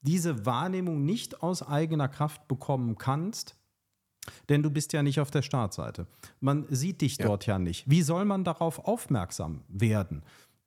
diese 0.00 0.46
Wahrnehmung 0.46 1.04
nicht 1.04 1.42
aus 1.42 1.62
eigener 1.62 2.08
Kraft 2.08 2.48
bekommen 2.48 2.96
kannst, 2.96 3.57
denn 4.48 4.62
du 4.62 4.70
bist 4.70 4.92
ja 4.92 5.02
nicht 5.02 5.20
auf 5.20 5.30
der 5.30 5.42
Startseite. 5.42 6.06
Man 6.40 6.66
sieht 6.68 7.00
dich 7.00 7.18
ja. 7.18 7.26
dort 7.26 7.46
ja 7.46 7.58
nicht. 7.58 7.88
Wie 7.88 8.02
soll 8.02 8.24
man 8.24 8.44
darauf 8.44 8.86
aufmerksam 8.86 9.62
werden? 9.68 10.22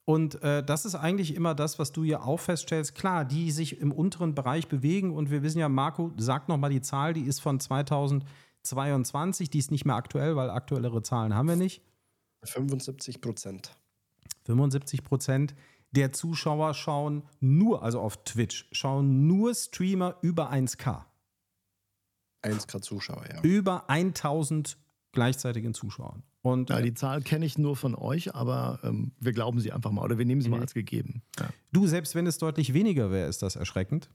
Und 0.06 0.42
äh, 0.42 0.64
das 0.64 0.86
ist 0.86 0.96
eigentlich 0.96 1.36
immer 1.36 1.54
das, 1.56 1.80
was 1.80 1.92
du 1.92 2.04
ja 2.04 2.22
auch 2.22 2.40
feststellst. 2.40 2.96
Klar, 2.96 3.24
die 3.24 3.52
sich 3.52 3.80
im 3.80 3.92
unteren 3.92 4.34
Bereich 4.36 4.68
bewegen. 4.68 5.16
Und 5.16 5.30
wir 5.30 5.44
wissen 5.44 5.60
ja, 5.60 5.70
Marco, 5.70 6.12
sag 6.18 6.50
nochmal 6.50 6.72
die 6.72 6.82
Zahl, 6.82 7.14
die 7.14 7.22
ist 7.22 7.40
von 7.40 7.60
2022. 7.60 9.50
Die 9.50 9.60
ist 9.60 9.72
nicht 9.72 9.86
mehr 9.86 9.96
aktuell, 9.96 10.36
weil 10.36 10.50
aktuellere 10.50 11.04
Zahlen 11.04 11.36
haben 11.36 11.48
wir 11.48 11.56
nicht. 11.56 11.82
75 12.44 13.22
Prozent. 13.22 13.76
75 14.46 15.04
Prozent 15.04 15.56
der 15.92 16.14
Zuschauer 16.14 16.74
schauen 16.74 17.24
nur, 17.40 17.84
also 17.84 18.00
auf 18.00 18.24
Twitch, 18.24 18.68
schauen 18.72 19.28
nur 19.28 19.54
Streamer 19.54 20.16
über 20.22 20.52
1K. 20.52 21.04
1K 22.44 22.82
Zuschauer, 22.82 23.24
ja. 23.30 23.42
Über 23.42 23.90
1000 23.90 24.78
gleichzeitigen 25.12 25.74
Zuschauern. 25.74 26.24
Und, 26.42 26.70
ja, 26.70 26.82
die 26.82 26.94
Zahl 26.94 27.22
kenne 27.22 27.46
ich 27.46 27.58
nur 27.58 27.76
von 27.76 27.94
euch, 27.94 28.34
aber 28.34 28.80
ähm, 28.84 29.12
wir 29.20 29.32
glauben 29.32 29.60
sie 29.60 29.72
einfach 29.72 29.92
mal 29.92 30.04
oder 30.04 30.18
wir 30.18 30.26
nehmen 30.26 30.42
sie 30.42 30.50
mhm. 30.50 30.56
mal 30.56 30.62
als 30.62 30.74
gegeben. 30.74 31.22
Ja. 31.40 31.50
Du, 31.72 31.86
selbst 31.86 32.16
wenn 32.16 32.26
es 32.26 32.40
deutlich 32.40 32.74
weniger 32.74 33.12
wäre, 33.12 33.28
ist 33.28 33.44
das 33.44 33.56
erschreckend. 33.56 34.10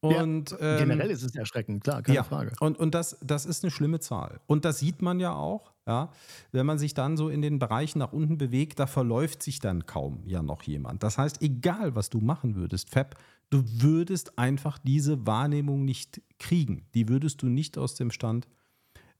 Und, 0.00 0.52
ja, 0.52 0.74
ähm, 0.74 0.78
generell 0.88 1.10
ist 1.10 1.22
es 1.22 1.34
erschreckend, 1.34 1.84
klar, 1.84 2.02
keine 2.02 2.16
ja, 2.16 2.22
Frage. 2.22 2.52
Und, 2.60 2.78
und 2.78 2.94
das, 2.94 3.18
das 3.22 3.44
ist 3.44 3.64
eine 3.64 3.70
schlimme 3.70 4.00
Zahl. 4.00 4.40
Und 4.46 4.64
das 4.64 4.78
sieht 4.78 5.02
man 5.02 5.20
ja 5.20 5.34
auch, 5.34 5.72
ja, 5.86 6.10
wenn 6.52 6.66
man 6.66 6.78
sich 6.78 6.94
dann 6.94 7.16
so 7.16 7.28
in 7.28 7.42
den 7.42 7.58
Bereichen 7.58 7.98
nach 7.98 8.12
unten 8.12 8.38
bewegt, 8.38 8.78
da 8.78 8.86
verläuft 8.86 9.42
sich 9.42 9.60
dann 9.60 9.86
kaum 9.86 10.22
ja 10.26 10.42
noch 10.42 10.62
jemand. 10.62 11.02
Das 11.02 11.16
heißt, 11.18 11.42
egal 11.42 11.94
was 11.94 12.10
du 12.10 12.20
machen 12.20 12.56
würdest, 12.56 12.90
Fab, 12.90 13.16
du 13.50 13.62
würdest 13.64 14.38
einfach 14.38 14.78
diese 14.78 15.26
Wahrnehmung 15.26 15.84
nicht 15.84 16.20
kriegen. 16.38 16.86
Die 16.94 17.08
würdest 17.08 17.42
du 17.42 17.46
nicht 17.46 17.78
aus 17.78 17.94
dem 17.94 18.10
Stand 18.10 18.46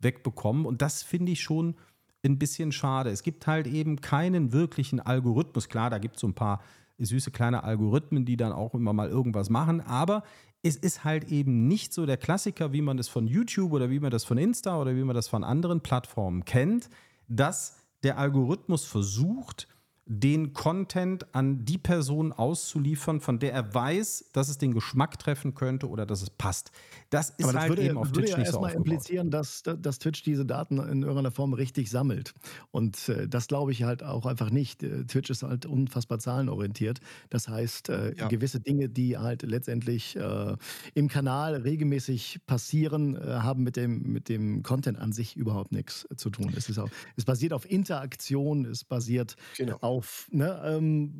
wegbekommen. 0.00 0.66
Und 0.66 0.82
das 0.82 1.02
finde 1.02 1.32
ich 1.32 1.42
schon 1.42 1.76
ein 2.24 2.38
bisschen 2.38 2.72
schade. 2.72 3.10
Es 3.10 3.22
gibt 3.22 3.46
halt 3.46 3.66
eben 3.66 4.00
keinen 4.00 4.52
wirklichen 4.52 5.00
Algorithmus. 5.00 5.68
Klar, 5.68 5.90
da 5.90 5.98
gibt 5.98 6.16
es 6.16 6.20
so 6.20 6.26
ein 6.26 6.34
paar 6.34 6.60
süße 6.98 7.30
kleine 7.30 7.62
Algorithmen, 7.62 8.24
die 8.24 8.36
dann 8.36 8.52
auch 8.52 8.74
immer 8.74 8.92
mal 8.92 9.08
irgendwas 9.08 9.50
machen. 9.50 9.80
Aber 9.80 10.22
es 10.62 10.76
ist 10.76 11.04
halt 11.04 11.30
eben 11.30 11.68
nicht 11.68 11.92
so 11.92 12.06
der 12.06 12.16
Klassiker, 12.16 12.72
wie 12.72 12.82
man 12.82 12.96
das 12.96 13.08
von 13.08 13.26
YouTube 13.26 13.72
oder 13.72 13.90
wie 13.90 14.00
man 14.00 14.10
das 14.10 14.24
von 14.24 14.38
Insta 14.38 14.80
oder 14.80 14.96
wie 14.96 15.04
man 15.04 15.14
das 15.14 15.28
von 15.28 15.44
anderen 15.44 15.80
Plattformen 15.80 16.44
kennt, 16.44 16.88
dass 17.28 17.76
der 18.02 18.18
Algorithmus 18.18 18.84
versucht, 18.84 19.68
den 20.08 20.52
Content 20.52 21.34
an 21.34 21.64
die 21.64 21.78
Person 21.78 22.32
auszuliefern, 22.32 23.20
von 23.20 23.40
der 23.40 23.52
er 23.52 23.74
weiß, 23.74 24.26
dass 24.32 24.48
es 24.48 24.56
den 24.56 24.72
Geschmack 24.72 25.18
treffen 25.18 25.54
könnte 25.54 25.88
oder 25.88 26.06
dass 26.06 26.22
es 26.22 26.30
passt. 26.30 26.70
Das 27.10 27.30
ist 27.30 27.40
das 27.40 27.54
halt 27.56 27.70
würde, 27.70 27.82
eben 27.82 27.98
auf 27.98 28.06
würde 28.06 28.20
Twitch 28.20 28.30
ja 28.30 28.38
nicht 28.38 28.46
so 28.46 28.52
erstmal 28.52 28.70
aufgebaut. 28.70 28.86
implizieren, 28.86 29.30
dass, 29.32 29.64
dass 29.64 29.98
Twitch 29.98 30.22
diese 30.22 30.46
Daten 30.46 30.78
in 30.78 31.02
irgendeiner 31.02 31.32
Form 31.32 31.54
richtig 31.54 31.90
sammelt. 31.90 32.34
Und 32.70 33.08
äh, 33.08 33.26
das 33.26 33.48
glaube 33.48 33.72
ich 33.72 33.82
halt 33.82 34.04
auch 34.04 34.26
einfach 34.26 34.50
nicht. 34.50 34.84
Äh, 34.84 35.04
Twitch 35.06 35.28
ist 35.30 35.42
halt 35.42 35.66
unfassbar 35.66 36.20
zahlenorientiert. 36.20 37.00
Das 37.28 37.48
heißt, 37.48 37.88
äh, 37.88 38.14
ja. 38.14 38.28
gewisse 38.28 38.60
Dinge, 38.60 38.88
die 38.88 39.18
halt 39.18 39.42
letztendlich 39.42 40.14
äh, 40.14 40.56
im 40.94 41.08
Kanal 41.08 41.56
regelmäßig 41.56 42.38
passieren, 42.46 43.16
äh, 43.16 43.40
haben 43.40 43.64
mit 43.64 43.74
dem, 43.74 44.02
mit 44.12 44.28
dem 44.28 44.62
Content 44.62 45.00
an 45.00 45.10
sich 45.10 45.36
überhaupt 45.36 45.72
nichts 45.72 46.06
zu 46.16 46.30
tun. 46.30 46.52
Es, 46.56 46.68
ist 46.68 46.78
auch, 46.78 46.90
es 47.16 47.24
basiert 47.24 47.52
auf 47.52 47.68
Interaktion, 47.68 48.66
es 48.66 48.84
basiert 48.84 49.34
genau. 49.56 49.78
auf 49.80 49.95
ne, 50.30 50.60
ähm, 50.64 51.18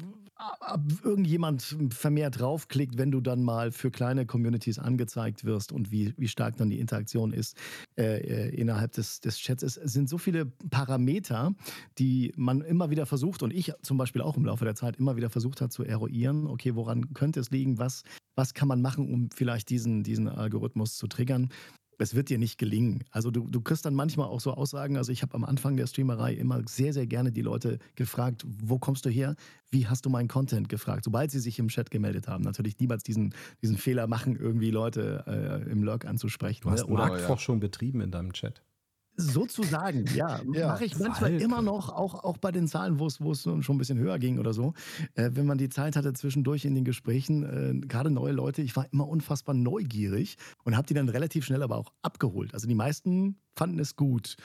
irgendjemand 1.02 1.76
vermehrt 1.90 2.40
draufklickt, 2.40 2.98
wenn 2.98 3.10
du 3.10 3.20
dann 3.20 3.42
mal 3.42 3.72
für 3.72 3.90
kleine 3.90 4.26
Communities 4.26 4.78
angezeigt 4.78 5.44
wirst 5.44 5.72
und 5.72 5.90
wie, 5.90 6.12
wie 6.18 6.28
stark 6.28 6.56
dann 6.56 6.68
die 6.68 6.78
Interaktion 6.78 7.32
ist 7.32 7.56
äh, 7.96 8.18
äh, 8.18 8.48
innerhalb 8.54 8.92
des, 8.92 9.20
des 9.20 9.38
Chats. 9.38 9.62
Es 9.62 9.74
sind 9.74 10.08
so 10.08 10.18
viele 10.18 10.46
Parameter, 10.46 11.54
die 11.98 12.32
man 12.36 12.60
immer 12.60 12.90
wieder 12.90 13.06
versucht 13.06 13.42
und 13.42 13.52
ich 13.52 13.72
zum 13.82 13.96
Beispiel 13.96 14.20
auch 14.20 14.36
im 14.36 14.44
Laufe 14.44 14.64
der 14.64 14.74
Zeit 14.74 14.96
immer 14.96 15.16
wieder 15.16 15.30
versucht 15.30 15.60
hat 15.60 15.72
zu 15.72 15.84
eruieren, 15.84 16.46
okay, 16.46 16.74
woran 16.74 17.14
könnte 17.14 17.40
es 17.40 17.50
liegen, 17.50 17.78
was, 17.78 18.02
was 18.34 18.52
kann 18.52 18.68
man 18.68 18.82
machen, 18.82 19.12
um 19.12 19.30
vielleicht 19.30 19.70
diesen, 19.70 20.02
diesen 20.02 20.28
Algorithmus 20.28 20.96
zu 20.96 21.06
triggern 21.06 21.48
es 21.98 22.14
wird 22.14 22.28
dir 22.28 22.38
nicht 22.38 22.58
gelingen. 22.58 23.04
Also 23.10 23.30
du, 23.30 23.48
du 23.48 23.60
kriegst 23.60 23.84
dann 23.84 23.94
manchmal 23.94 24.28
auch 24.28 24.40
so 24.40 24.52
Aussagen, 24.52 24.96
also 24.96 25.12
ich 25.12 25.22
habe 25.22 25.34
am 25.34 25.44
Anfang 25.44 25.76
der 25.76 25.86
Streamerei 25.86 26.34
immer 26.34 26.62
sehr, 26.66 26.92
sehr 26.92 27.06
gerne 27.06 27.32
die 27.32 27.42
Leute 27.42 27.78
gefragt, 27.94 28.44
wo 28.46 28.78
kommst 28.78 29.04
du 29.04 29.10
her? 29.10 29.34
Wie 29.70 29.86
hast 29.86 30.06
du 30.06 30.10
meinen 30.10 30.28
Content 30.28 30.68
gefragt? 30.68 31.04
Sobald 31.04 31.30
sie 31.30 31.40
sich 31.40 31.58
im 31.58 31.68
Chat 31.68 31.90
gemeldet 31.90 32.28
haben. 32.28 32.44
Natürlich 32.44 32.78
niemals 32.78 33.02
diesen, 33.02 33.34
diesen 33.62 33.76
Fehler 33.76 34.06
machen, 34.06 34.36
irgendwie 34.36 34.70
Leute 34.70 35.24
äh, 35.26 35.70
im 35.70 35.82
Lurk 35.82 36.04
anzusprechen. 36.04 36.62
Du 36.62 36.70
hast 36.70 36.88
ne? 36.88 36.94
Marktforschung 36.94 37.60
betrieben 37.60 38.00
in 38.00 38.10
deinem 38.10 38.32
Chat. 38.32 38.62
Sozusagen, 39.16 40.04
ja. 40.14 40.40
ja. 40.52 40.68
Mache 40.68 40.84
ich 40.84 40.98
manchmal 40.98 41.32
Alter. 41.32 41.44
immer 41.44 41.62
noch, 41.62 41.90
auch, 41.90 42.22
auch 42.24 42.36
bei 42.36 42.52
den 42.52 42.68
Zahlen, 42.68 42.98
wo 42.98 43.06
es 43.06 43.42
schon 43.42 43.62
ein 43.62 43.78
bisschen 43.78 43.98
höher 43.98 44.18
ging 44.18 44.38
oder 44.38 44.52
so. 44.52 44.74
Äh, 45.14 45.30
wenn 45.32 45.46
man 45.46 45.58
die 45.58 45.68
Zeit 45.68 45.96
hatte 45.96 46.12
zwischendurch 46.12 46.64
in 46.64 46.74
den 46.74 46.84
Gesprächen, 46.84 47.42
äh, 47.42 47.86
gerade 47.86 48.10
neue 48.10 48.32
Leute, 48.32 48.62
ich 48.62 48.76
war 48.76 48.86
immer 48.92 49.08
unfassbar 49.08 49.54
neugierig 49.54 50.36
und 50.64 50.76
habe 50.76 50.86
die 50.86 50.94
dann 50.94 51.08
relativ 51.08 51.44
schnell 51.44 51.62
aber 51.62 51.76
auch 51.76 51.92
abgeholt. 52.02 52.54
Also 52.54 52.66
die 52.66 52.74
meisten 52.74 53.38
fanden 53.54 53.78
es 53.78 53.96
gut 53.96 54.36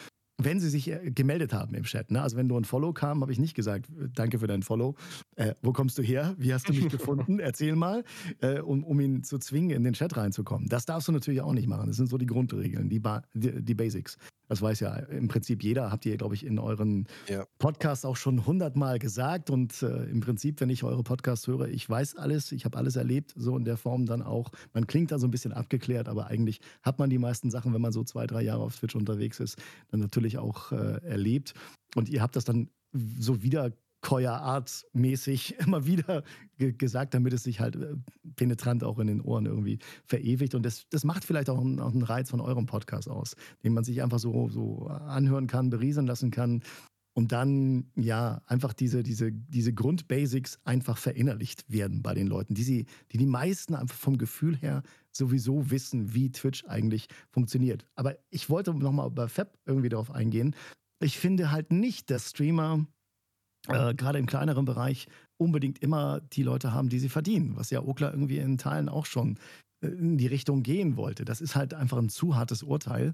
wenn 0.44 0.60
sie 0.60 0.70
sich 0.70 0.90
äh, 0.90 1.12
gemeldet 1.12 1.54
haben 1.54 1.74
im 1.76 1.84
Chat. 1.84 2.12
Ne? 2.12 2.22
Also 2.22 2.38
wenn 2.38 2.48
nur 2.48 2.60
ein 2.60 2.66
Follow 2.66 2.94
kam, 2.94 3.22
habe 3.22 3.32
ich 3.32 3.40
nicht 3.40 3.56
gesagt, 3.56 3.90
äh, 3.90 4.10
danke 4.14 4.40
für 4.40 4.48
dein 4.48 4.64
Follow. 4.64 4.96
Äh, 5.36 5.54
wo 5.62 5.74
kommst 5.74 5.98
du 5.98 6.04
her? 6.04 6.36
Wie 6.38 6.54
hast 6.54 6.68
du 6.68 6.74
mich 6.74 6.90
gefunden? 6.90 7.40
Erzähl 7.40 7.76
mal, 7.76 8.04
äh, 8.42 8.60
um, 8.60 8.84
um 8.84 9.00
ihn 9.00 9.24
zu 9.24 9.38
zwingen, 9.40 9.72
in 9.72 9.84
den 9.84 9.94
Chat 9.94 10.18
reinzukommen. 10.18 10.68
Das 10.68 10.86
darfst 10.86 11.08
du 11.08 11.12
natürlich 11.12 11.42
auch 11.42 11.54
nicht 11.54 11.68
machen. 11.68 11.88
Das 11.88 11.98
sind 11.98 12.10
so 12.10 12.18
die 12.18 12.26
Grundregeln, 12.26 12.90
die, 12.90 13.00
ba 13.00 13.24
die, 13.34 13.64
die 13.64 13.76
Basics. 13.76 14.18
Das 14.52 14.62
weiß 14.62 14.82
ja 14.82 14.94
im 14.96 15.30
Prinzip 15.30 15.64
jeder, 15.64 15.94
habt 15.94 16.06
ihr, 16.06 16.18
glaube 16.18 16.36
ich, 16.36 16.46
in 16.46 16.60
euren 16.60 17.08
ja. 17.30 17.46
Podcasts 17.58 18.04
auch 18.04 18.18
schon 18.18 18.46
hundertmal 18.46 19.00
gesagt. 19.00 19.50
Und 19.50 19.82
äh, 19.82 20.04
im 20.10 20.20
Prinzip, 20.20 20.60
wenn 20.60 20.70
ich 20.70 20.84
eure 20.84 21.04
Podcasts 21.04 21.48
höre, 21.48 21.70
ich 21.70 21.90
weiß 21.90 22.18
alles, 22.18 22.52
ich 22.52 22.66
habe 22.66 22.78
alles 22.78 22.98
erlebt, 22.98 23.34
so 23.38 23.56
in 23.56 23.64
der 23.64 23.78
Form 23.78 24.06
dann 24.06 24.22
auch. 24.22 24.52
Man 24.74 24.88
klingt 24.88 25.14
da 25.14 25.20
so 25.20 25.28
ein 25.28 25.32
bisschen 25.32 25.54
abgeklärt, 25.54 26.10
aber 26.10 26.28
eigentlich 26.28 26.60
hat 26.82 27.00
man 27.00 27.10
die 27.10 27.18
meisten 27.18 27.50
Sachen, 27.50 27.74
wenn 27.74 27.80
man 27.80 27.94
so 27.94 28.04
zwei, 28.04 28.28
drei 28.28 28.42
Jahre 28.42 28.64
auf 28.64 28.76
Twitch 28.76 28.94
unterwegs 28.94 29.40
ist, 29.40 29.58
dann 29.90 30.02
natürlich 30.02 30.38
auch 30.38 30.74
äh, 30.74 31.02
erlebt. 31.02 31.54
Und 31.96 32.10
ihr 32.10 32.22
habt 32.22 32.36
das 32.36 32.44
dann 32.44 32.70
so 32.92 33.42
wieder 33.44 33.72
Keuer-Art-mäßig 34.02 35.60
immer 35.66 35.86
wieder 35.86 36.24
ge 36.58 36.74
gesagt, 36.74 37.14
damit 37.14 37.34
es 37.34 37.44
sich 37.44 37.60
halt 37.60 37.76
äh, 37.76 37.96
penetrant 38.36 38.84
auch 38.84 39.00
in 39.00 39.08
den 39.08 39.22
Ohren 39.22 39.46
irgendwie 39.46 39.80
verewigt. 40.06 40.56
Und 40.56 40.66
das, 40.66 40.88
das 40.90 41.04
macht 41.04 41.24
vielleicht 41.24 41.50
auch 41.50 41.60
einen, 41.60 41.80
auch 41.80 41.94
einen 41.94 42.04
Reiz 42.04 42.30
von 42.30 42.42
eurem 42.42 42.66
Podcast 42.66 43.10
aus, 43.10 43.36
den 43.64 43.74
man 43.74 43.84
sich 43.84 44.02
einfach 44.02 44.20
so, 44.20 44.50
so 44.50 44.88
anhören 44.88 45.48
kann, 45.48 45.70
berieseln 45.70 46.08
lassen 46.08 46.32
kann 46.32 46.62
und 47.14 47.32
dann 47.32 47.92
ja 47.96 48.42
einfach 48.46 48.74
diese, 48.74 49.04
diese, 49.04 49.32
diese 49.32 49.74
Grundbasics 49.74 50.60
einfach 50.64 50.98
verinnerlicht 50.98 51.70
werden 51.70 52.02
bei 52.02 52.14
den 52.14 52.28
Leuten, 52.28 52.54
die, 52.54 52.64
sie, 52.64 52.86
die 53.12 53.18
die 53.18 53.26
meisten 53.26 53.76
einfach 53.76 53.98
vom 53.98 54.18
Gefühl 54.18 54.56
her 54.56 54.84
sowieso 55.12 55.70
wissen, 55.72 56.14
wie 56.14 56.32
Twitch 56.32 56.66
eigentlich 56.66 57.08
funktioniert. 57.30 57.86
Aber 57.96 58.18
ich 58.30 58.50
wollte 58.50 58.74
nochmal 58.74 59.12
bei 59.12 59.28
Fab 59.28 59.58
irgendwie 59.66 59.90
darauf 59.90 60.12
eingehen. 60.12 60.56
Ich 61.02 61.18
finde 61.18 61.52
halt 61.52 61.72
nicht, 61.72 62.10
dass 62.10 62.30
Streamer 62.30 62.86
äh, 63.68 63.94
gerade 63.94 64.20
im 64.20 64.26
kleineren 64.26 64.66
Bereich 64.66 65.08
unbedingt 65.38 65.80
immer 65.80 66.22
die 66.34 66.44
Leute 66.44 66.74
haben, 66.74 66.90
die 66.90 67.00
sie 67.00 67.10
verdienen, 67.10 67.56
was 67.56 67.70
ja 67.70 67.82
Okla 67.82 68.12
irgendwie 68.12 68.38
in 68.38 68.58
Teilen 68.58 68.90
auch 68.90 69.06
schon 69.06 69.38
äh, 69.84 69.88
in 69.88 70.18
die 70.18 70.28
Richtung 70.28 70.64
gehen 70.64 70.98
wollte. 70.98 71.26
Das 71.26 71.42
ist 71.42 71.56
halt 71.56 71.74
einfach 71.74 71.98
ein 71.98 72.10
zu 72.10 72.36
hartes 72.36 72.64
Urteil. 72.64 73.14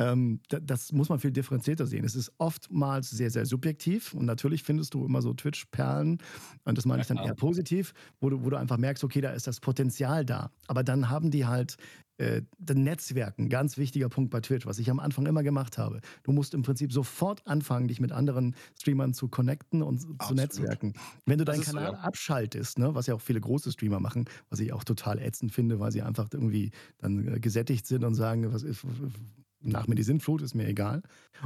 Ähm, 0.00 0.40
das 0.48 0.90
muss 0.90 1.08
man 1.08 1.20
viel 1.20 1.30
differenzierter 1.30 1.86
sehen. 1.86 2.04
Es 2.04 2.16
ist 2.16 2.32
oftmals 2.38 3.10
sehr, 3.10 3.30
sehr 3.30 3.46
subjektiv 3.46 4.12
und 4.12 4.24
natürlich 4.24 4.64
findest 4.64 4.94
du 4.94 5.04
immer 5.04 5.22
so 5.22 5.32
Twitch-Perlen 5.34 6.18
und 6.64 6.78
das 6.78 6.84
meine 6.84 7.02
ich 7.02 7.08
dann 7.08 7.18
eher 7.18 7.34
positiv, 7.34 7.94
wo 8.20 8.28
du, 8.28 8.44
wo 8.44 8.50
du 8.50 8.56
einfach 8.56 8.78
merkst, 8.78 9.04
okay, 9.04 9.20
da 9.20 9.30
ist 9.30 9.46
das 9.46 9.60
Potenzial 9.60 10.24
da. 10.24 10.50
Aber 10.66 10.82
dann 10.82 11.10
haben 11.10 11.30
die 11.30 11.46
halt 11.46 11.76
äh, 12.18 12.42
Netzwerken, 12.72 13.48
ganz 13.48 13.76
wichtiger 13.76 14.08
Punkt 14.08 14.30
bei 14.30 14.40
Twitch, 14.40 14.66
was 14.66 14.78
ich 14.78 14.90
am 14.90 15.00
Anfang 15.00 15.26
immer 15.26 15.42
gemacht 15.42 15.78
habe. 15.78 16.00
Du 16.22 16.32
musst 16.32 16.54
im 16.54 16.62
Prinzip 16.62 16.92
sofort 16.92 17.46
anfangen, 17.46 17.88
dich 17.88 18.00
mit 18.00 18.12
anderen 18.12 18.54
Streamern 18.78 19.14
zu 19.14 19.28
connecten 19.28 19.82
und 19.82 19.96
Absolut. 19.96 20.20
zu 20.22 20.34
netzwerken. 20.34 20.94
Wenn 21.26 21.38
du 21.38 21.44
deinen 21.44 21.62
Kanal 21.62 21.88
so, 21.88 21.92
ja. 21.94 21.98
abschaltest, 22.00 22.78
ne, 22.78 22.94
was 22.94 23.06
ja 23.06 23.14
auch 23.14 23.20
viele 23.20 23.40
große 23.40 23.72
Streamer 23.72 24.00
machen, 24.00 24.26
was 24.50 24.60
ich 24.60 24.72
auch 24.72 24.84
total 24.84 25.18
ätzend 25.18 25.52
finde, 25.52 25.80
weil 25.80 25.92
sie 25.92 26.02
einfach 26.02 26.28
irgendwie 26.32 26.70
dann 26.98 27.26
äh, 27.26 27.40
gesättigt 27.40 27.86
sind 27.86 28.04
und 28.04 28.14
sagen, 28.14 28.52
was 28.52 28.62
ist 28.62 28.84
nach 29.64 29.86
mir 29.86 29.94
die 29.94 30.02
Sintflut, 30.02 30.42
ist 30.42 30.54
mir 30.54 30.66
egal. 30.66 31.02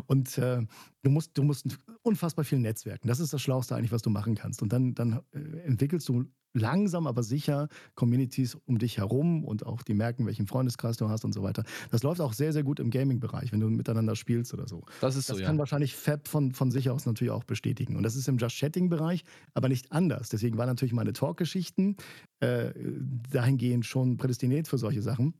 Und 0.06 0.38
äh, 0.38 0.66
du, 1.02 1.10
musst, 1.10 1.36
du 1.36 1.42
musst 1.42 1.78
unfassbar 2.02 2.44
viel 2.44 2.58
netzwerken. 2.58 3.08
Das 3.08 3.20
ist 3.20 3.32
das 3.32 3.40
Schlauste 3.40 3.74
eigentlich, 3.74 3.92
was 3.92 4.02
du 4.02 4.10
machen 4.10 4.34
kannst. 4.34 4.62
Und 4.62 4.72
dann, 4.72 4.94
dann 4.94 5.20
äh, 5.32 5.38
entwickelst 5.64 6.08
du 6.08 6.24
langsam, 6.54 7.06
aber 7.06 7.22
sicher 7.22 7.68
Communities 7.94 8.56
um 8.66 8.78
dich 8.78 8.98
herum 8.98 9.44
und 9.44 9.66
auch 9.66 9.82
die 9.82 9.94
merken, 9.94 10.26
welchen 10.26 10.46
Freundeskreis 10.46 10.96
du 10.96 11.08
hast 11.08 11.24
und 11.24 11.32
so 11.32 11.42
weiter. 11.42 11.64
Das 11.90 12.02
läuft 12.02 12.20
auch 12.20 12.32
sehr, 12.32 12.52
sehr 12.52 12.62
gut 12.62 12.80
im 12.80 12.90
Gaming-Bereich, 12.90 13.52
wenn 13.52 13.60
du 13.60 13.68
miteinander 13.68 14.16
spielst 14.16 14.54
oder 14.54 14.66
so. 14.66 14.84
Das 15.00 15.16
ist 15.16 15.28
das 15.28 15.38
so, 15.38 15.44
kann 15.44 15.56
ja. 15.56 15.58
wahrscheinlich 15.58 15.94
Fab 15.94 16.26
von, 16.26 16.52
von 16.52 16.70
sich 16.70 16.90
aus 16.90 17.06
natürlich 17.06 17.30
auch 17.30 17.44
bestätigen. 17.44 17.96
Und 17.96 18.02
das 18.02 18.16
ist 18.16 18.28
im 18.28 18.38
Just-Chatting-Bereich 18.38 19.24
aber 19.54 19.68
nicht 19.68 19.92
anders. 19.92 20.28
Deswegen 20.28 20.58
waren 20.58 20.68
natürlich 20.68 20.94
meine 20.94 21.12
Talk-Geschichten 21.12 21.96
äh, 22.40 22.72
dahingehend 23.30 23.86
schon 23.86 24.16
prädestiniert 24.16 24.68
für 24.68 24.78
solche 24.78 25.02
Sachen 25.02 25.34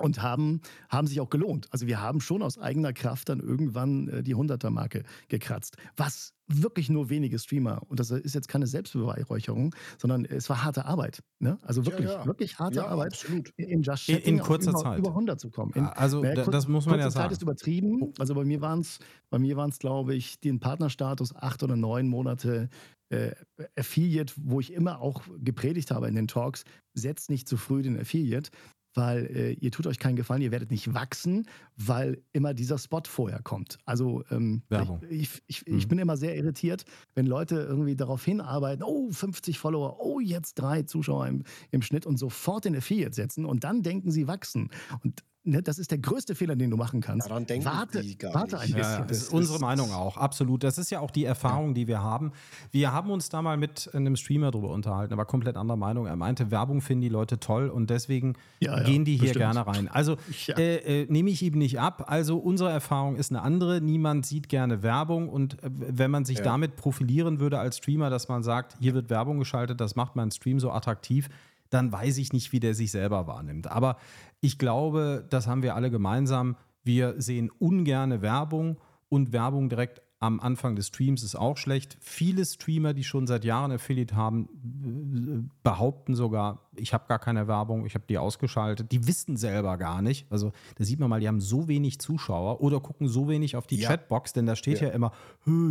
und 0.00 0.22
haben, 0.22 0.60
haben 0.88 1.06
sich 1.06 1.20
auch 1.20 1.30
gelohnt. 1.30 1.66
Also 1.70 1.86
wir 1.86 2.00
haben 2.00 2.20
schon 2.20 2.42
aus 2.42 2.58
eigener 2.58 2.92
Kraft 2.92 3.28
dann 3.28 3.40
irgendwann 3.40 4.08
äh, 4.08 4.22
die 4.22 4.34
100er-Marke 4.34 5.04
gekratzt. 5.28 5.76
Was 5.96 6.34
wirklich 6.48 6.88
nur 6.88 7.10
wenige 7.10 7.38
Streamer, 7.38 7.82
und 7.88 8.00
das 8.00 8.10
ist 8.10 8.34
jetzt 8.34 8.48
keine 8.48 8.66
Selbstbeweihräucherung, 8.66 9.74
sondern 9.98 10.24
es 10.24 10.48
war 10.48 10.64
harte 10.64 10.86
Arbeit. 10.86 11.22
Ne? 11.40 11.58
Also 11.62 11.84
wirklich, 11.84 12.08
ja, 12.08 12.20
ja. 12.20 12.26
wirklich 12.26 12.58
harte 12.58 12.76
ja, 12.76 12.86
Arbeit, 12.86 13.12
absolut. 13.12 13.50
in 13.56 13.82
Just 13.82 14.06
Chatting 14.06 14.24
in, 14.24 14.38
in 14.38 14.40
kurzer 14.40 14.70
über, 14.70 14.80
Zeit. 14.80 14.98
über 14.98 15.10
100 15.10 15.38
zu 15.38 15.50
kommen. 15.50 15.72
In, 15.74 15.84
also 15.84 16.22
kurz, 16.22 16.50
das 16.50 16.68
muss 16.68 16.86
man 16.86 16.98
ja 16.98 17.10
sagen. 17.10 17.24
Zeit 17.24 17.32
ist 17.32 17.42
übertrieben. 17.42 18.02
Oh. 18.02 18.12
Also 18.18 18.34
bei 18.34 18.44
mir 18.44 18.60
waren 18.60 18.80
es, 18.80 18.98
bei 19.30 19.38
mir 19.38 19.56
waren 19.56 19.70
es, 19.70 19.78
glaube 19.78 20.14
ich, 20.14 20.40
den 20.40 20.58
Partnerstatus 20.58 21.36
acht 21.36 21.62
oder 21.62 21.76
neun 21.76 22.08
Monate 22.08 22.70
äh, 23.10 23.32
Affiliate, 23.76 24.34
wo 24.36 24.60
ich 24.60 24.72
immer 24.72 25.00
auch 25.00 25.22
gepredigt 25.38 25.90
habe 25.90 26.08
in 26.08 26.14
den 26.14 26.28
Talks, 26.28 26.64
setzt 26.94 27.30
nicht 27.30 27.48
zu 27.48 27.56
früh 27.56 27.82
den 27.82 27.98
Affiliate, 27.98 28.50
weil 28.94 29.26
äh, 29.26 29.52
ihr 29.52 29.70
tut 29.70 29.86
euch 29.86 29.98
keinen 29.98 30.16
Gefallen, 30.16 30.42
ihr 30.42 30.50
werdet 30.50 30.70
nicht 30.70 30.94
wachsen, 30.94 31.46
weil 31.76 32.22
immer 32.32 32.54
dieser 32.54 32.78
Spot 32.78 33.02
vorher 33.06 33.40
kommt. 33.42 33.78
Also 33.84 34.24
ähm, 34.30 34.62
ich, 35.08 35.42
ich, 35.46 35.66
ich, 35.66 35.84
mhm. 35.84 35.88
bin 35.88 35.98
immer 35.98 36.16
sehr 36.16 36.36
irritiert, 36.36 36.84
wenn 37.14 37.26
Leute 37.26 37.56
irgendwie 37.56 37.96
darauf 37.96 38.24
hinarbeiten, 38.24 38.82
oh, 38.82 39.10
50 39.10 39.58
Follower, 39.58 39.98
oh, 40.00 40.20
jetzt 40.20 40.54
drei 40.54 40.82
Zuschauer 40.82 41.26
im, 41.26 41.44
im 41.70 41.82
Schnitt 41.82 42.06
und 42.06 42.18
sofort 42.18 42.64
den 42.64 42.76
Affiliate 42.76 43.14
setzen 43.14 43.44
und 43.44 43.64
dann 43.64 43.82
denken 43.82 44.10
sie 44.10 44.26
wachsen. 44.26 44.70
Und 45.02 45.22
ne, 45.48 45.62
das 45.62 45.78
ist 45.78 45.90
der 45.90 45.98
größte 45.98 46.34
Fehler, 46.34 46.56
den 46.56 46.70
du 46.70 46.76
machen 46.76 47.00
kannst. 47.00 47.28
Daran 47.28 47.46
denken 47.46 47.66
warte, 47.66 48.02
die 48.02 48.16
gar 48.16 48.34
warte 48.34 48.56
nicht. 48.56 48.74
ein 48.74 48.74
bisschen. 48.74 48.98
Ja, 49.00 49.04
das 49.04 49.18
ist 49.18 49.32
unsere 49.32 49.58
Meinung 49.58 49.92
auch, 49.92 50.16
absolut. 50.16 50.64
Das 50.64 50.78
ist 50.78 50.90
ja 50.90 51.00
auch 51.00 51.10
die 51.10 51.24
Erfahrung, 51.24 51.74
die 51.74 51.86
wir 51.86 52.02
haben. 52.02 52.32
Wir 52.70 52.92
haben 52.92 53.10
uns 53.10 53.28
da 53.28 53.42
mal 53.42 53.56
mit 53.56 53.90
einem 53.92 54.16
Streamer 54.16 54.50
drüber 54.50 54.70
unterhalten, 54.70 55.12
aber 55.12 55.24
komplett 55.24 55.56
anderer 55.56 55.76
Meinung. 55.76 56.06
Er 56.06 56.16
meinte, 56.16 56.50
Werbung 56.50 56.80
finden 56.80 57.02
die 57.02 57.08
Leute 57.08 57.40
toll 57.40 57.68
und 57.68 57.90
deswegen 57.90 58.34
ja, 58.60 58.82
gehen 58.82 59.04
die 59.04 59.12
hier 59.12 59.32
bestimmt. 59.32 59.54
gerne 59.54 59.66
rein. 59.66 59.88
Also 59.88 60.16
äh, 60.56 61.02
äh, 61.02 61.06
nehme 61.08 61.30
ich 61.30 61.42
ihm 61.42 61.58
nicht 61.58 61.80
ab. 61.80 62.04
Also 62.06 62.38
unsere 62.38 62.70
Erfahrung 62.70 63.16
ist 63.16 63.30
eine 63.30 63.42
andere. 63.42 63.80
Niemand 63.80 64.26
sieht 64.26 64.48
gerne 64.48 64.82
Werbung 64.82 65.28
und 65.28 65.62
äh, 65.62 65.70
wenn 65.70 66.10
man 66.10 66.24
sich 66.24 66.40
damit 66.40 66.76
profilieren 66.76 67.40
würde 67.40 67.58
als 67.58 67.78
Streamer, 67.78 68.10
dass 68.10 68.28
man 68.28 68.42
sagt, 68.42 68.76
hier 68.80 68.94
wird 68.94 69.10
Werbung 69.10 69.38
geschaltet, 69.38 69.80
das 69.80 69.96
macht 69.96 70.16
meinen 70.16 70.30
Stream 70.30 70.60
so 70.60 70.70
attraktiv, 70.70 71.28
dann 71.70 71.92
weiß 71.92 72.18
ich 72.18 72.32
nicht, 72.32 72.52
wie 72.52 72.60
der 72.60 72.74
sich 72.74 72.90
selber 72.90 73.26
wahrnimmt. 73.26 73.70
Aber 73.70 73.96
ich 74.40 74.58
glaube, 74.58 75.26
das 75.28 75.46
haben 75.46 75.62
wir 75.62 75.74
alle 75.74 75.90
gemeinsam. 75.90 76.56
Wir 76.82 77.20
sehen 77.20 77.50
ungerne 77.58 78.22
Werbung 78.22 78.78
und 79.08 79.32
Werbung 79.32 79.68
direkt 79.68 80.02
am 80.20 80.40
Anfang 80.40 80.74
des 80.74 80.88
Streams 80.88 81.22
ist 81.22 81.36
auch 81.36 81.56
schlecht. 81.56 81.96
Viele 82.00 82.44
Streamer, 82.44 82.92
die 82.92 83.04
schon 83.04 83.28
seit 83.28 83.44
Jahren 83.44 83.70
Affiliate 83.70 84.16
haben, 84.16 85.50
behaupten 85.62 86.16
sogar, 86.16 86.68
ich 86.74 86.92
habe 86.92 87.04
gar 87.06 87.20
keine 87.20 87.46
Werbung, 87.46 87.86
ich 87.86 87.94
habe 87.94 88.04
die 88.08 88.18
ausgeschaltet. 88.18 88.90
Die 88.90 89.06
wissen 89.06 89.36
selber 89.36 89.78
gar 89.78 90.02
nicht. 90.02 90.26
Also 90.30 90.52
da 90.76 90.84
sieht 90.84 90.98
man 90.98 91.08
mal, 91.08 91.20
die 91.20 91.28
haben 91.28 91.40
so 91.40 91.68
wenig 91.68 92.00
Zuschauer 92.00 92.60
oder 92.60 92.80
gucken 92.80 93.06
so 93.06 93.28
wenig 93.28 93.54
auf 93.54 93.68
die 93.68 93.76
ja. 93.76 93.88
Chatbox, 93.88 94.32
denn 94.32 94.46
da 94.46 94.56
steht 94.56 94.80
ja, 94.80 94.88
ja 94.88 94.94
immer, 94.94 95.12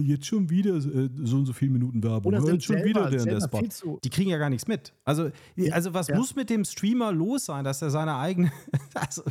jetzt 0.02 0.26
schon 0.26 0.50
wieder 0.50 0.76
äh, 0.76 1.10
so 1.24 1.38
und 1.38 1.45
so 1.45 1.52
viele 1.52 1.72
Minuten 1.72 2.02
Werbung. 2.02 2.34
Oder 2.34 2.54
jetzt 2.54 2.66
schon 2.66 2.84
wieder 2.86 3.10
der, 3.10 3.26
der 3.26 3.41
Spot. 3.41 4.00
Die 4.02 4.10
kriegen 4.10 4.30
ja 4.30 4.38
gar 4.38 4.50
nichts 4.50 4.68
mit. 4.68 4.93
Also, 5.04 5.30
also 5.72 5.93
was 5.93 6.10
muss 6.10 6.36
mit 6.36 6.50
dem 6.50 6.64
Streamer 6.64 7.12
los 7.12 7.45
sein, 7.45 7.66
dass 7.66 7.82
er 7.82 7.89
seine 7.89 8.16
eigene. 8.16 8.52
also, 8.93 9.24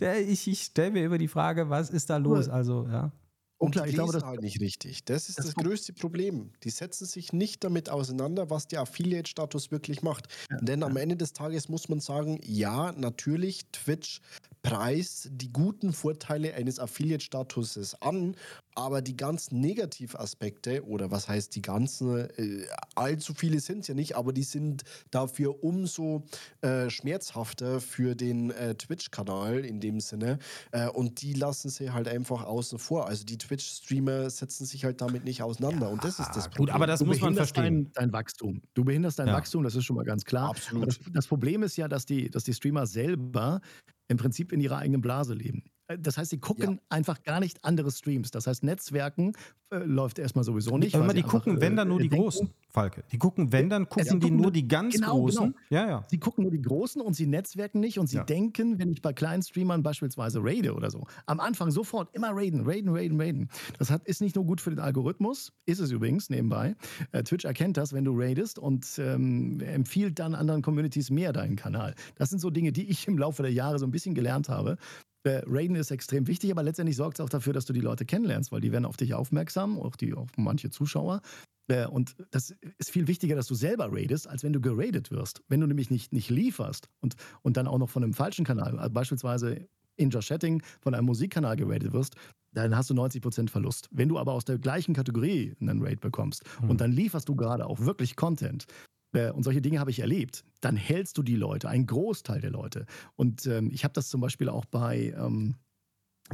der, 0.00 0.26
ich, 0.28 0.48
ich 0.48 0.62
stelle 0.62 0.90
mir 0.90 1.04
immer 1.04 1.18
die 1.18 1.28
Frage, 1.28 1.70
was 1.70 1.90
ist 1.90 2.10
da 2.10 2.16
los? 2.16 2.48
Also, 2.48 2.88
ja. 2.90 3.12
Und 3.58 3.72
klar, 3.72 3.88
ich 3.88 3.94
glaube, 3.94 4.12
das 4.12 4.22
halt 4.22 4.40
nicht 4.40 4.60
richtig. 4.60 5.04
Das 5.04 5.28
ist 5.28 5.38
das, 5.38 5.46
das 5.46 5.54
größte 5.56 5.92
Problem. 5.92 6.52
Die 6.62 6.70
setzen 6.70 7.06
sich 7.06 7.32
nicht 7.32 7.64
damit 7.64 7.90
auseinander, 7.90 8.50
was 8.50 8.68
der 8.68 8.80
Affiliate-Status 8.82 9.72
wirklich 9.72 10.00
macht. 10.02 10.28
Ja, 10.48 10.58
Denn 10.58 10.84
am 10.84 10.96
Ende 10.96 11.16
des 11.16 11.32
Tages 11.32 11.68
muss 11.68 11.88
man 11.88 11.98
sagen, 11.98 12.40
ja, 12.44 12.92
natürlich, 12.92 13.66
Twitch 13.72 14.20
preist 14.62 15.30
die 15.32 15.52
guten 15.52 15.92
Vorteile 15.92 16.54
eines 16.54 16.78
Affiliate-Statuses 16.78 18.00
an, 18.00 18.36
aber 18.78 19.02
die 19.02 19.16
ganzen 19.16 19.60
Negativaspekte, 19.60 20.86
oder 20.86 21.10
was 21.10 21.28
heißt 21.28 21.54
die 21.56 21.62
ganzen, 21.62 22.28
äh, 22.36 22.64
allzu 22.94 23.34
viele 23.34 23.58
sind 23.58 23.80
es 23.80 23.88
ja 23.88 23.94
nicht, 23.94 24.14
aber 24.14 24.32
die 24.32 24.44
sind 24.44 24.84
dafür 25.10 25.64
umso 25.64 26.24
äh, 26.60 26.88
schmerzhafter 26.88 27.80
für 27.80 28.14
den 28.14 28.52
äh, 28.52 28.76
Twitch-Kanal 28.76 29.64
in 29.64 29.80
dem 29.80 29.98
Sinne. 29.98 30.38
Äh, 30.70 30.88
und 30.90 31.22
die 31.22 31.32
lassen 31.32 31.70
sie 31.70 31.90
halt 31.90 32.06
einfach 32.06 32.44
außen 32.44 32.78
vor. 32.78 33.08
Also 33.08 33.24
die 33.24 33.36
Twitch-Streamer 33.36 34.30
setzen 34.30 34.64
sich 34.64 34.84
halt 34.84 35.00
damit 35.00 35.24
nicht 35.24 35.42
auseinander. 35.42 35.86
Ja, 35.86 35.92
und 35.92 36.04
das 36.04 36.20
ist 36.20 36.30
das 36.36 36.48
Problem. 36.48 36.66
Gut, 36.66 36.70
aber 36.70 36.86
das 36.86 37.00
du 37.00 37.06
muss 37.06 37.20
man 37.20 37.34
verstehen. 37.34 37.90
Dein, 37.94 38.10
dein, 38.10 38.12
Wachstum. 38.12 38.62
Du 38.74 38.84
behinderst 38.84 39.18
dein 39.18 39.26
ja. 39.26 39.34
Wachstum, 39.34 39.64
das 39.64 39.74
ist 39.74 39.86
schon 39.86 39.96
mal 39.96 40.04
ganz 40.04 40.24
klar. 40.24 40.50
Absolut. 40.50 40.86
Das, 40.86 41.00
das, 41.12 41.26
Problem 41.26 41.64
ist 41.64 41.76
ja, 41.76 41.88
dass 41.88 42.06
die, 42.06 42.30
dass 42.30 42.44
die 42.44 42.54
Streamer 42.54 42.86
selber 42.86 43.60
im 44.06 44.18
Prinzip 44.18 44.52
in 44.52 44.60
ihrer 44.60 44.78
eigenen 44.78 45.00
Blase 45.00 45.34
leben. 45.34 45.64
Äh, 45.88 45.98
das 45.98 46.16
heißt, 46.16 46.30
sie 46.30 46.38
gucken 46.38 46.74
ja. 46.74 46.80
einfach 46.88 47.22
gar 47.22 47.40
nicht 47.40 47.64
andere 47.64 47.90
Streams. 47.90 48.30
Das 48.30 48.46
heißt, 48.46 48.62
Netzwerken 48.62 49.32
äh, 49.70 49.78
läuft 49.78 50.18
erstmal 50.18 50.44
sowieso 50.44 50.78
nicht. 50.78 50.94
Aber 50.94 51.12
die 51.12 51.22
gucken, 51.22 51.52
einfach, 51.52 51.62
wenn 51.62 51.76
dann 51.76 51.88
nur 51.88 51.98
äh, 51.98 52.04
die 52.04 52.08
denken. 52.08 52.24
großen, 52.24 52.50
Falke. 52.70 53.02
Die 53.10 53.18
gucken, 53.18 53.52
wenn 53.52 53.68
dann 53.68 53.88
gucken 53.88 54.06
ja, 54.06 54.12
die 54.14 54.20
gucken 54.20 54.36
nur 54.36 54.50
die 54.50 54.68
ganz 54.68 54.94
genau. 54.94 55.18
großen. 55.18 55.46
Genau. 55.46 55.58
Ja, 55.70 55.88
ja. 55.88 56.04
Sie 56.08 56.18
gucken 56.18 56.44
nur 56.44 56.52
die 56.52 56.62
großen 56.62 57.00
und 57.00 57.14
sie 57.14 57.26
netzwerken 57.26 57.80
nicht 57.80 57.98
und 57.98 58.06
sie 58.06 58.16
ja. 58.16 58.24
denken, 58.24 58.78
wenn 58.78 58.90
ich 58.90 59.02
bei 59.02 59.12
kleinen 59.12 59.42
Streamern 59.42 59.82
beispielsweise 59.82 60.40
raide 60.42 60.74
oder 60.74 60.90
so, 60.90 61.06
am 61.26 61.40
Anfang 61.40 61.70
sofort 61.70 62.14
immer 62.14 62.30
raiden, 62.32 62.62
raiden, 62.66 62.94
raiden, 62.94 63.20
raiden. 63.20 63.50
Das 63.78 63.90
hat, 63.90 64.04
ist 64.04 64.20
nicht 64.20 64.36
nur 64.36 64.44
gut 64.44 64.60
für 64.60 64.70
den 64.70 64.78
Algorithmus, 64.78 65.52
ist 65.66 65.80
es 65.80 65.90
übrigens 65.90 66.30
nebenbei. 66.30 66.76
Äh, 67.12 67.22
Twitch 67.22 67.44
erkennt 67.44 67.76
das, 67.76 67.92
wenn 67.92 68.04
du 68.04 68.12
raidest 68.14 68.58
und 68.58 68.98
ähm, 68.98 69.60
empfiehlt 69.60 70.18
dann 70.18 70.34
anderen 70.34 70.62
Communities 70.62 71.10
mehr 71.10 71.32
deinen 71.32 71.56
Kanal. 71.56 71.94
Das 72.16 72.30
sind 72.30 72.38
so 72.38 72.50
Dinge, 72.50 72.72
die 72.72 72.88
ich 72.90 73.06
im 73.08 73.18
Laufe 73.18 73.42
der 73.42 73.52
Jahre 73.52 73.78
so 73.78 73.86
ein 73.86 73.90
bisschen 73.90 74.14
gelernt 74.14 74.48
habe. 74.48 74.78
Äh, 75.24 75.42
Raiden 75.46 75.76
ist 75.76 75.90
extrem 75.90 76.26
wichtig, 76.26 76.50
aber 76.50 76.62
letztendlich 76.62 76.96
sorgt 76.96 77.18
es 77.18 77.24
auch 77.24 77.28
dafür, 77.28 77.52
dass 77.52 77.64
du 77.64 77.72
die 77.72 77.80
Leute 77.80 78.04
kennenlernst, 78.04 78.52
weil 78.52 78.60
die 78.60 78.72
werden 78.72 78.84
auf 78.84 78.96
dich 78.96 79.14
aufmerksam, 79.14 79.78
auch, 79.78 79.96
die, 79.96 80.14
auch 80.14 80.28
manche 80.36 80.70
Zuschauer. 80.70 81.20
Äh, 81.68 81.86
und 81.86 82.16
das 82.30 82.54
ist 82.78 82.90
viel 82.90 83.06
wichtiger, 83.06 83.36
dass 83.36 83.46
du 83.46 83.54
selber 83.54 83.92
raidest, 83.92 84.28
als 84.28 84.42
wenn 84.42 84.52
du 84.52 84.60
geradet 84.60 85.10
wirst. 85.10 85.42
Wenn 85.48 85.60
du 85.60 85.66
nämlich 85.66 85.90
nicht, 85.90 86.12
nicht 86.12 86.30
lieferst 86.30 86.88
und, 87.00 87.16
und 87.42 87.56
dann 87.56 87.66
auch 87.66 87.78
noch 87.78 87.90
von 87.90 88.02
einem 88.02 88.14
falschen 88.14 88.44
Kanal, 88.44 88.78
also 88.78 88.92
beispielsweise 88.92 89.68
in 89.96 90.10
Just 90.10 90.28
Chatting 90.28 90.62
von 90.80 90.94
einem 90.94 91.06
Musikkanal 91.06 91.56
geradet 91.56 91.92
wirst, 91.92 92.14
dann 92.52 92.76
hast 92.76 92.90
du 92.90 92.94
90% 92.94 93.50
Verlust. 93.50 93.88
Wenn 93.90 94.08
du 94.08 94.18
aber 94.18 94.32
aus 94.32 94.44
der 94.44 94.58
gleichen 94.58 94.94
Kategorie 94.94 95.54
einen 95.60 95.82
Raid 95.82 96.00
bekommst 96.00 96.44
mhm. 96.62 96.70
und 96.70 96.80
dann 96.80 96.92
lieferst 96.92 97.28
du 97.28 97.36
gerade 97.36 97.66
auch 97.66 97.80
wirklich 97.80 98.16
Content, 98.16 98.64
und 99.12 99.42
solche 99.42 99.62
Dinge 99.62 99.80
habe 99.80 99.90
ich 99.90 100.00
erlebt, 100.00 100.44
dann 100.60 100.76
hältst 100.76 101.16
du 101.18 101.22
die 101.22 101.36
Leute, 101.36 101.68
einen 101.68 101.86
Großteil 101.86 102.40
der 102.40 102.50
Leute. 102.50 102.86
Und 103.16 103.46
ähm, 103.46 103.70
ich 103.72 103.84
habe 103.84 103.94
das 103.94 104.08
zum 104.08 104.20
Beispiel 104.20 104.48
auch 104.48 104.64
bei, 104.66 105.14
ähm, 105.18 105.54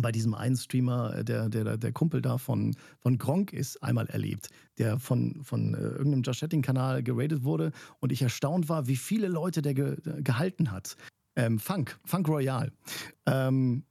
bei 0.01 0.11
diesem 0.11 0.35
einen 0.35 0.57
Streamer, 0.57 1.19
äh, 1.19 1.25
der, 1.25 1.49
der, 1.49 1.77
der 1.77 1.93
Kumpel 1.93 2.21
da 2.21 2.39
von, 2.39 2.75
von 2.99 3.19
Gronk 3.19 3.53
ist, 3.53 3.83
einmal 3.83 4.07
erlebt, 4.07 4.49
der 4.79 4.99
von, 4.99 5.43
von 5.43 5.75
äh, 5.75 5.79
irgendeinem 5.79 6.23
Just 6.23 6.41
Chatting-Kanal 6.41 7.03
geradet 7.03 7.45
wurde 7.45 7.73
und 8.01 8.13
ich 8.13 8.23
erstaunt 8.23 8.69
war, 8.69 8.87
wie 8.87 8.97
viele 8.97 9.29
Leute 9.29 9.63
der 9.63 9.75
ge 9.75 9.97
gehalten 10.23 10.71
hat. 10.71 10.97
Ähm, 11.37 11.59
Funk, 11.59 11.99
Funk 12.05 12.29
Royal. 12.29 12.73
Ähm, 13.27 13.85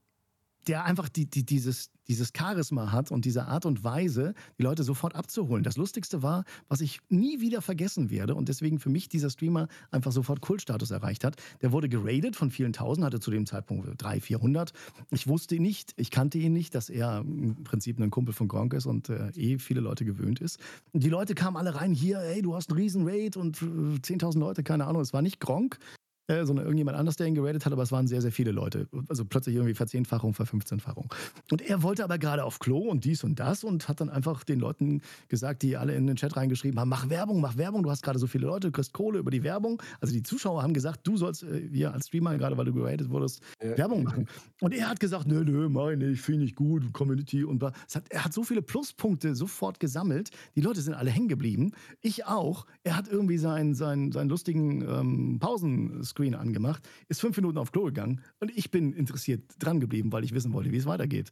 der 0.68 0.84
einfach 0.84 1.08
die, 1.08 1.26
die, 1.26 1.44
dieses, 1.44 1.90
dieses 2.08 2.32
Charisma 2.36 2.92
hat 2.92 3.10
und 3.10 3.24
diese 3.24 3.46
Art 3.46 3.66
und 3.66 3.84
Weise, 3.84 4.34
die 4.58 4.62
Leute 4.62 4.82
sofort 4.84 5.14
abzuholen. 5.14 5.62
Das 5.62 5.76
Lustigste 5.76 6.22
war, 6.22 6.44
was 6.68 6.80
ich 6.80 7.00
nie 7.08 7.40
wieder 7.40 7.62
vergessen 7.62 8.10
werde 8.10 8.34
und 8.34 8.48
deswegen 8.48 8.78
für 8.78 8.90
mich 8.90 9.08
dieser 9.08 9.30
Streamer 9.30 9.68
einfach 9.90 10.12
sofort 10.12 10.40
Kultstatus 10.40 10.90
erreicht 10.90 11.24
hat. 11.24 11.36
Der 11.62 11.72
wurde 11.72 11.88
geradet 11.88 12.36
von 12.36 12.50
vielen 12.50 12.72
Tausend, 12.72 13.04
hatte 13.04 13.20
zu 13.20 13.30
dem 13.30 13.46
Zeitpunkt 13.46 13.86
300, 14.02 14.22
400. 14.22 14.72
Ich 15.10 15.26
wusste 15.26 15.58
nicht, 15.58 15.92
ich 15.96 16.10
kannte 16.10 16.38
ihn 16.38 16.52
nicht, 16.52 16.74
dass 16.74 16.90
er 16.90 17.20
im 17.20 17.64
Prinzip 17.64 18.00
ein 18.00 18.10
Kumpel 18.10 18.34
von 18.34 18.48
Gronk 18.48 18.74
ist 18.74 18.86
und 18.86 19.08
äh, 19.08 19.30
eh 19.30 19.58
viele 19.58 19.80
Leute 19.80 20.04
gewöhnt 20.04 20.40
ist. 20.40 20.58
Die 20.92 21.08
Leute 21.08 21.34
kamen 21.34 21.56
alle 21.56 21.74
rein, 21.74 21.92
hier, 21.92 22.18
hey, 22.20 22.42
du 22.42 22.54
hast 22.54 22.70
einen 22.70 22.78
riesen 22.78 23.06
Raid 23.08 23.36
und 23.36 23.62
äh, 23.62 23.64
10.000 23.64 24.38
Leute, 24.38 24.62
keine 24.62 24.86
Ahnung. 24.86 25.02
Es 25.02 25.12
war 25.12 25.22
nicht 25.22 25.40
Gronk, 25.40 25.78
äh, 26.26 26.44
sondern 26.44 26.64
irgendjemand 26.64 26.96
anders, 26.96 27.16
der 27.16 27.26
ihn 27.26 27.34
geradet 27.34 27.66
hat, 27.66 27.72
aber 27.72 27.82
es 27.82 27.92
waren 27.92 28.06
sehr, 28.06 28.22
sehr 28.22 28.32
viele 28.32 28.52
Leute. 28.52 28.88
Also 29.08 29.24
plötzlich 29.24 29.54
irgendwie 29.56 29.74
Verzehnfachung, 29.74 30.34
Verfünfzehnfachung. 30.34 31.12
Und 31.50 31.62
er 31.62 31.82
wollte 31.82 32.04
aber 32.04 32.18
gerade 32.18 32.44
auf 32.44 32.58
Klo 32.58 32.78
und 32.78 33.04
dies 33.04 33.24
und 33.24 33.38
das 33.38 33.64
und 33.64 33.88
hat 33.88 34.00
dann 34.00 34.10
einfach 34.10 34.44
den 34.44 34.60
Leuten 34.60 35.02
gesagt, 35.28 35.62
die 35.62 35.76
alle 35.76 35.94
in 35.94 36.06
den 36.06 36.16
Chat 36.16 36.36
reingeschrieben 36.36 36.78
haben, 36.80 36.88
mach 36.88 37.08
Werbung, 37.08 37.40
mach 37.40 37.56
Werbung, 37.56 37.82
du 37.82 37.90
hast 37.90 38.02
gerade 38.02 38.18
so 38.18 38.26
viele 38.26 38.46
Leute, 38.46 38.68
du 38.68 38.72
kriegst 38.72 38.92
Kohle 38.92 39.18
über 39.18 39.30
die 39.30 39.42
Werbung. 39.42 39.82
Also 40.00 40.14
die 40.14 40.22
Zuschauer 40.22 40.62
haben 40.62 40.74
gesagt, 40.74 41.06
du 41.06 41.16
sollst 41.16 41.42
äh, 41.42 41.68
hier 41.72 41.92
als 41.92 42.06
Streamer, 42.06 42.36
gerade 42.38 42.56
weil 42.56 42.64
du 42.64 42.74
geradet 42.74 43.10
wurdest, 43.10 43.42
ja. 43.62 43.76
Werbung 43.76 44.04
machen. 44.04 44.28
Und 44.60 44.74
er 44.74 44.88
hat 44.88 45.00
gesagt, 45.00 45.26
nö, 45.26 45.44
nö, 45.44 45.68
meine 45.68 46.06
ich, 46.10 46.20
finde 46.20 46.44
ich 46.44 46.54
gut, 46.54 46.92
Community 46.92 47.44
und 47.44 47.62
hat, 47.62 47.74
er 48.10 48.24
hat 48.24 48.32
so 48.32 48.44
viele 48.44 48.62
Pluspunkte 48.62 49.34
sofort 49.34 49.80
gesammelt. 49.80 50.30
Die 50.56 50.60
Leute 50.60 50.80
sind 50.80 50.94
alle 50.94 51.10
hängen 51.10 51.28
geblieben. 51.28 51.72
Ich 52.00 52.26
auch. 52.26 52.66
Er 52.86 52.96
hat 52.96 53.08
irgendwie 53.08 53.38
seinen, 53.38 53.74
seinen, 53.74 54.12
seinen 54.12 54.28
lustigen 54.28 54.82
ähm, 54.82 55.38
Pausen 55.40 56.04
Screen 56.04 56.34
angemacht, 56.34 56.86
ist 57.08 57.20
fünf 57.20 57.36
Minuten 57.36 57.58
auf 57.58 57.72
Klo 57.72 57.84
gegangen 57.84 58.20
und 58.40 58.50
ich 58.56 58.70
bin 58.70 58.92
interessiert 58.92 59.42
dran 59.58 59.80
geblieben, 59.80 60.12
weil 60.12 60.22
ich 60.22 60.34
wissen 60.34 60.52
wollte, 60.52 60.70
wie 60.70 60.76
es 60.76 60.86
weitergeht. 60.86 61.30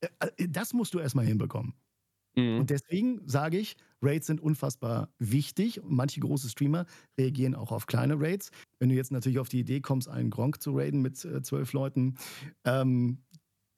Äh, 0.00 0.08
äh, 0.36 0.48
das 0.48 0.74
musst 0.74 0.92
du 0.94 0.98
erstmal 0.98 1.24
hinbekommen. 1.24 1.74
Mhm. 2.36 2.60
Und 2.60 2.70
deswegen 2.70 3.20
sage 3.26 3.58
ich, 3.58 3.76
Raids 4.00 4.26
sind 4.26 4.40
unfassbar 4.40 5.08
wichtig. 5.18 5.80
Manche 5.84 6.20
große 6.20 6.48
Streamer 6.48 6.86
reagieren 7.18 7.54
auch 7.54 7.72
auf 7.72 7.86
kleine 7.86 8.20
Raids. 8.20 8.50
Wenn 8.78 8.88
du 8.88 8.94
jetzt 8.94 9.12
natürlich 9.12 9.38
auf 9.38 9.48
die 9.48 9.60
Idee 9.60 9.80
kommst, 9.80 10.08
einen 10.08 10.30
Gronk 10.30 10.62
zu 10.62 10.76
raiden 10.76 11.02
mit 11.02 11.24
äh, 11.24 11.42
zwölf 11.42 11.72
Leuten, 11.72 12.16
ähm, 12.64 13.18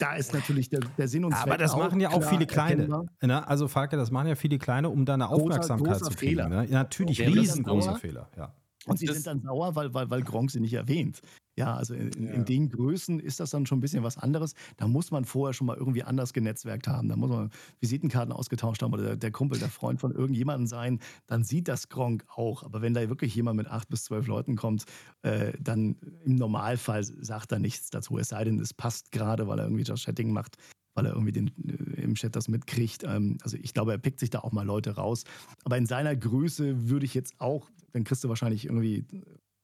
da 0.04 0.14
ist 0.14 0.34
natürlich 0.34 0.68
der, 0.68 0.80
der 0.98 1.08
Sinn 1.08 1.24
und 1.24 1.32
Zweck. 1.32 1.42
Aber 1.46 1.56
das 1.56 1.74
machen 1.76 1.98
ja 1.98 2.10
auch 2.10 2.22
viele 2.22 2.46
kleine. 2.46 3.06
Ne? 3.22 3.48
Also 3.48 3.68
Falke, 3.68 3.96
das 3.96 4.10
machen 4.10 4.28
ja 4.28 4.34
viele 4.34 4.58
kleine, 4.58 4.90
um 4.90 5.04
deine 5.04 5.28
Aufmerksamkeit 5.28 5.86
großer, 5.86 6.00
großer 6.00 6.10
zu 6.10 6.18
kriegen. 6.18 6.48
Ne? 6.48 6.66
Natürlich, 6.70 7.20
riesengroßer 7.20 7.96
Fehler. 7.96 8.28
Ja. 8.36 8.52
Und 8.86 8.98
sie 8.98 9.06
sind 9.06 9.26
dann 9.26 9.40
sauer, 9.40 9.74
weil, 9.74 9.94
weil, 9.94 10.10
weil 10.10 10.22
Gronk 10.22 10.50
sie 10.50 10.60
nicht 10.60 10.74
erwähnt. 10.74 11.22
Ja, 11.56 11.76
also 11.76 11.94
in, 11.94 12.10
ja. 12.20 12.32
in, 12.32 12.44
den 12.44 12.68
Größen 12.68 13.20
ist 13.20 13.38
das 13.38 13.50
dann 13.50 13.66
schon 13.66 13.78
ein 13.78 13.80
bisschen 13.80 14.02
was 14.02 14.18
anderes. 14.18 14.54
Da 14.76 14.88
muss 14.88 15.10
man 15.10 15.24
vorher 15.24 15.52
schon 15.52 15.66
mal 15.66 15.76
irgendwie 15.76 16.02
anders 16.02 16.32
genetzwerkt 16.32 16.88
haben. 16.88 17.08
Da 17.08 17.16
muss 17.16 17.30
man 17.30 17.50
Visitenkarten 17.80 18.32
ausgetauscht 18.32 18.82
haben 18.82 18.92
oder 18.92 19.04
der, 19.04 19.16
der 19.16 19.30
Kumpel, 19.30 19.58
der 19.58 19.68
Freund 19.68 20.00
von 20.00 20.12
irgendjemandem 20.12 20.66
sein. 20.66 21.00
Dann 21.26 21.44
sieht 21.44 21.68
das 21.68 21.88
Gronk 21.88 22.24
auch. 22.34 22.64
Aber 22.64 22.82
wenn 22.82 22.94
da 22.94 23.08
wirklich 23.08 23.34
jemand 23.34 23.56
mit 23.56 23.68
acht 23.68 23.88
bis 23.88 24.04
zwölf 24.04 24.26
Leuten 24.26 24.56
kommt, 24.56 24.84
äh, 25.22 25.52
dann 25.60 25.96
im 26.24 26.34
Normalfall 26.34 27.04
sagt 27.04 27.52
er 27.52 27.60
nichts 27.60 27.90
dazu. 27.90 28.18
Es 28.18 28.28
sei 28.28 28.44
denn, 28.44 28.58
es 28.58 28.74
passt 28.74 29.12
gerade, 29.12 29.46
weil 29.46 29.58
er 29.60 29.66
irgendwie 29.66 29.84
das 29.84 30.02
Chatting 30.02 30.32
macht 30.32 30.56
weil 30.94 31.06
er 31.06 31.12
irgendwie 31.12 31.32
den, 31.32 31.48
äh, 31.68 32.02
im 32.02 32.14
Chat 32.14 32.36
das 32.36 32.48
mitkriegt. 32.48 33.04
Ähm, 33.04 33.38
also 33.42 33.56
ich 33.60 33.74
glaube, 33.74 33.92
er 33.92 33.98
pickt 33.98 34.20
sich 34.20 34.30
da 34.30 34.40
auch 34.40 34.52
mal 34.52 34.64
Leute 34.64 34.92
raus. 34.92 35.24
Aber 35.64 35.76
in 35.76 35.86
seiner 35.86 36.14
Größe 36.16 36.88
würde 36.88 37.04
ich 37.04 37.14
jetzt 37.14 37.34
auch, 37.38 37.68
dann 37.92 38.04
kriegst 38.04 38.24
du 38.24 38.28
wahrscheinlich 38.28 38.66
irgendwie 38.66 39.04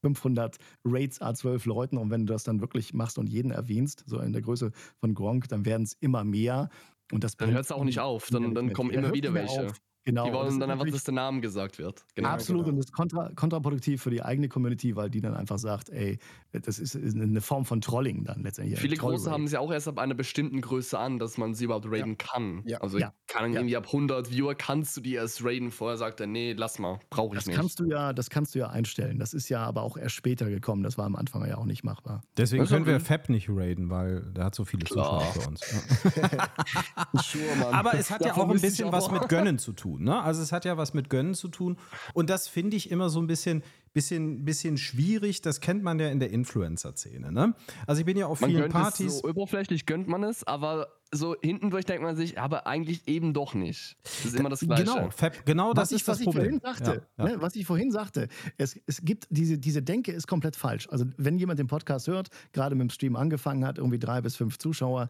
500 0.01 0.57
Raids 0.83 1.21
A12 1.21 1.67
Leuten 1.67 1.97
und 1.97 2.09
wenn 2.09 2.25
du 2.25 2.33
das 2.33 2.43
dann 2.43 2.61
wirklich 2.61 2.93
machst 2.93 3.17
und 3.17 3.27
jeden 3.27 3.51
erwähnst, 3.51 4.03
so 4.07 4.19
in 4.19 4.33
der 4.33 4.41
Größe 4.41 4.71
von 4.99 5.13
Gronk, 5.13 5.47
dann 5.47 5.65
werden 5.65 5.83
es 5.83 5.93
immer 5.99 6.23
mehr. 6.23 6.69
Und 7.11 7.23
das 7.23 7.35
dann 7.37 7.51
hört 7.51 7.65
es 7.65 7.71
auch 7.71 7.83
nicht 7.83 7.99
auf, 7.99 8.29
dann, 8.29 8.53
dann 8.55 8.73
kommen 8.73 8.91
immer 8.91 9.13
wieder 9.13 9.33
welche. 9.33 9.67
Auf. 9.67 9.81
Genau. 10.03 10.25
Die 10.25 10.33
wollen 10.33 10.59
dann 10.59 10.71
einfach, 10.71 10.87
dass 10.87 11.03
der 11.03 11.13
Name 11.13 11.41
gesagt 11.41 11.77
wird. 11.77 12.03
Genau. 12.15 12.29
Absolut. 12.29 12.65
Genau. 12.65 12.71
Und 12.71 12.77
das 12.77 12.85
ist 12.87 12.93
kontra, 12.93 13.31
kontraproduktiv 13.35 14.01
für 14.01 14.09
die 14.09 14.23
eigene 14.23 14.49
Community, 14.49 14.95
weil 14.95 15.09
die 15.09 15.21
dann 15.21 15.35
einfach 15.35 15.59
sagt, 15.59 15.89
ey, 15.89 16.17
das 16.51 16.79
ist 16.79 16.95
eine 16.95 17.39
Form 17.41 17.65
von 17.65 17.81
Trolling 17.81 18.23
dann 18.23 18.41
letztendlich. 18.41 18.79
Viele 18.79 18.97
Große 18.97 19.29
haben 19.29 19.47
sie 19.47 19.57
auch 19.57 19.71
erst 19.71 19.87
ab 19.87 19.99
einer 19.99 20.15
bestimmten 20.15 20.61
Größe 20.61 20.97
an, 20.97 21.19
dass 21.19 21.37
man 21.37 21.53
sie 21.53 21.65
überhaupt 21.65 21.85
raiden 21.85 22.17
ja. 22.19 22.27
kann. 22.27 22.63
Ja. 22.65 22.77
Also 22.79 22.97
ja. 22.97 23.13
kann 23.27 23.53
irgendwie 23.53 23.77
ab 23.77 23.85
100 23.85 24.31
Viewer 24.31 24.55
kannst 24.55 24.97
du 24.97 25.01
die 25.01 25.13
erst 25.13 25.43
raiden. 25.45 25.71
Vorher 25.71 25.97
sagt 25.97 26.19
er, 26.19 26.27
nee, 26.27 26.53
lass 26.53 26.79
mal, 26.79 26.99
brauche 27.09 27.35
ich 27.35 27.39
das 27.39 27.47
nicht. 27.47 27.57
Kannst 27.57 27.79
du 27.79 27.85
ja, 27.85 28.11
das 28.11 28.29
kannst 28.29 28.55
du 28.55 28.59
ja 28.59 28.69
einstellen. 28.69 29.19
Das 29.19 29.33
ist 29.33 29.49
ja 29.49 29.63
aber 29.63 29.83
auch 29.83 29.97
erst 29.97 30.15
später 30.15 30.49
gekommen. 30.49 30.81
Das 30.83 30.97
war 30.97 31.05
am 31.05 31.15
Anfang 31.15 31.45
ja 31.47 31.57
auch 31.57 31.65
nicht 31.65 31.83
machbar. 31.83 32.23
Deswegen 32.37 32.65
können 32.65 32.85
wir 32.85 32.99
Fab 32.99 33.29
nicht 33.29 33.49
raiden, 33.49 33.89
weil 33.89 34.21
der 34.33 34.45
hat 34.45 34.55
so 34.55 34.65
viele 34.65 34.85
Zuschauer 34.85 35.21
für 35.21 35.47
uns. 35.47 35.61
sure, 37.23 37.73
aber 37.73 37.93
es 37.93 38.09
hat 38.09 38.25
ja 38.25 38.33
auch 38.33 38.49
ein 38.49 38.59
bisschen 38.59 38.91
was 38.91 39.11
mit 39.11 39.29
Gönnen 39.29 39.59
zu 39.59 39.73
tun. 39.73 39.90
Ne? 39.97 40.21
Also 40.21 40.41
es 40.41 40.51
hat 40.51 40.65
ja 40.65 40.77
was 40.77 40.93
mit 40.93 41.09
Gönnen 41.09 41.33
zu 41.33 41.47
tun. 41.47 41.77
Und 42.13 42.29
das 42.29 42.47
finde 42.47 42.77
ich 42.77 42.91
immer 42.91 43.09
so 43.09 43.19
ein 43.19 43.27
bisschen, 43.27 43.63
bisschen, 43.93 44.45
bisschen 44.45 44.77
schwierig. 44.77 45.41
Das 45.41 45.59
kennt 45.59 45.83
man 45.83 45.99
ja 45.99 46.09
in 46.09 46.19
der 46.19 46.31
Influencer-Szene. 46.31 47.31
Ne? 47.31 47.53
Also 47.87 47.99
ich 47.99 48.05
bin 48.05 48.17
ja 48.17 48.27
auf 48.27 48.41
man 48.41 48.49
vielen 48.49 48.71
Partys. 48.71 49.19
so 49.19 49.27
oberflächlich 49.27 49.85
gönnt 49.85 50.07
man 50.07 50.23
es, 50.23 50.45
aber 50.45 50.87
so 51.13 51.35
hinten 51.41 51.69
durch 51.69 51.85
denkt 51.85 52.03
man 52.03 52.15
sich, 52.15 52.39
aber 52.39 52.67
eigentlich 52.67 53.07
eben 53.07 53.33
doch 53.33 53.53
nicht. 53.53 53.97
Das 54.03 54.25
ist 54.25 54.35
immer 54.35 54.49
das 54.49 54.61
Gleiche. 54.61 54.83
Genau, 54.83 55.09
Fab, 55.09 55.45
genau 55.45 55.73
das 55.73 55.83
was 55.83 55.91
ist 55.91 56.01
ich, 56.01 56.05
das 56.05 56.23
Problem. 56.23 56.55
Ich 56.55 56.61
sagte, 56.61 57.05
ja, 57.17 57.25
ja. 57.25 57.31
Ne, 57.31 57.41
was 57.41 57.55
ich 57.55 57.65
vorhin 57.65 57.91
sagte, 57.91 58.29
es, 58.57 58.79
es 58.85 59.01
gibt 59.01 59.27
diese, 59.29 59.57
diese 59.57 59.81
Denke 59.81 60.13
ist 60.13 60.27
komplett 60.27 60.55
falsch. 60.55 60.87
Also 60.89 61.05
wenn 61.17 61.37
jemand 61.37 61.59
den 61.59 61.67
Podcast 61.67 62.07
hört, 62.07 62.29
gerade 62.53 62.75
mit 62.75 62.87
dem 62.87 62.89
Stream 62.91 63.15
angefangen 63.15 63.65
hat, 63.65 63.77
irgendwie 63.77 63.99
drei 63.99 64.21
bis 64.21 64.37
fünf 64.37 64.57
Zuschauer, 64.57 65.09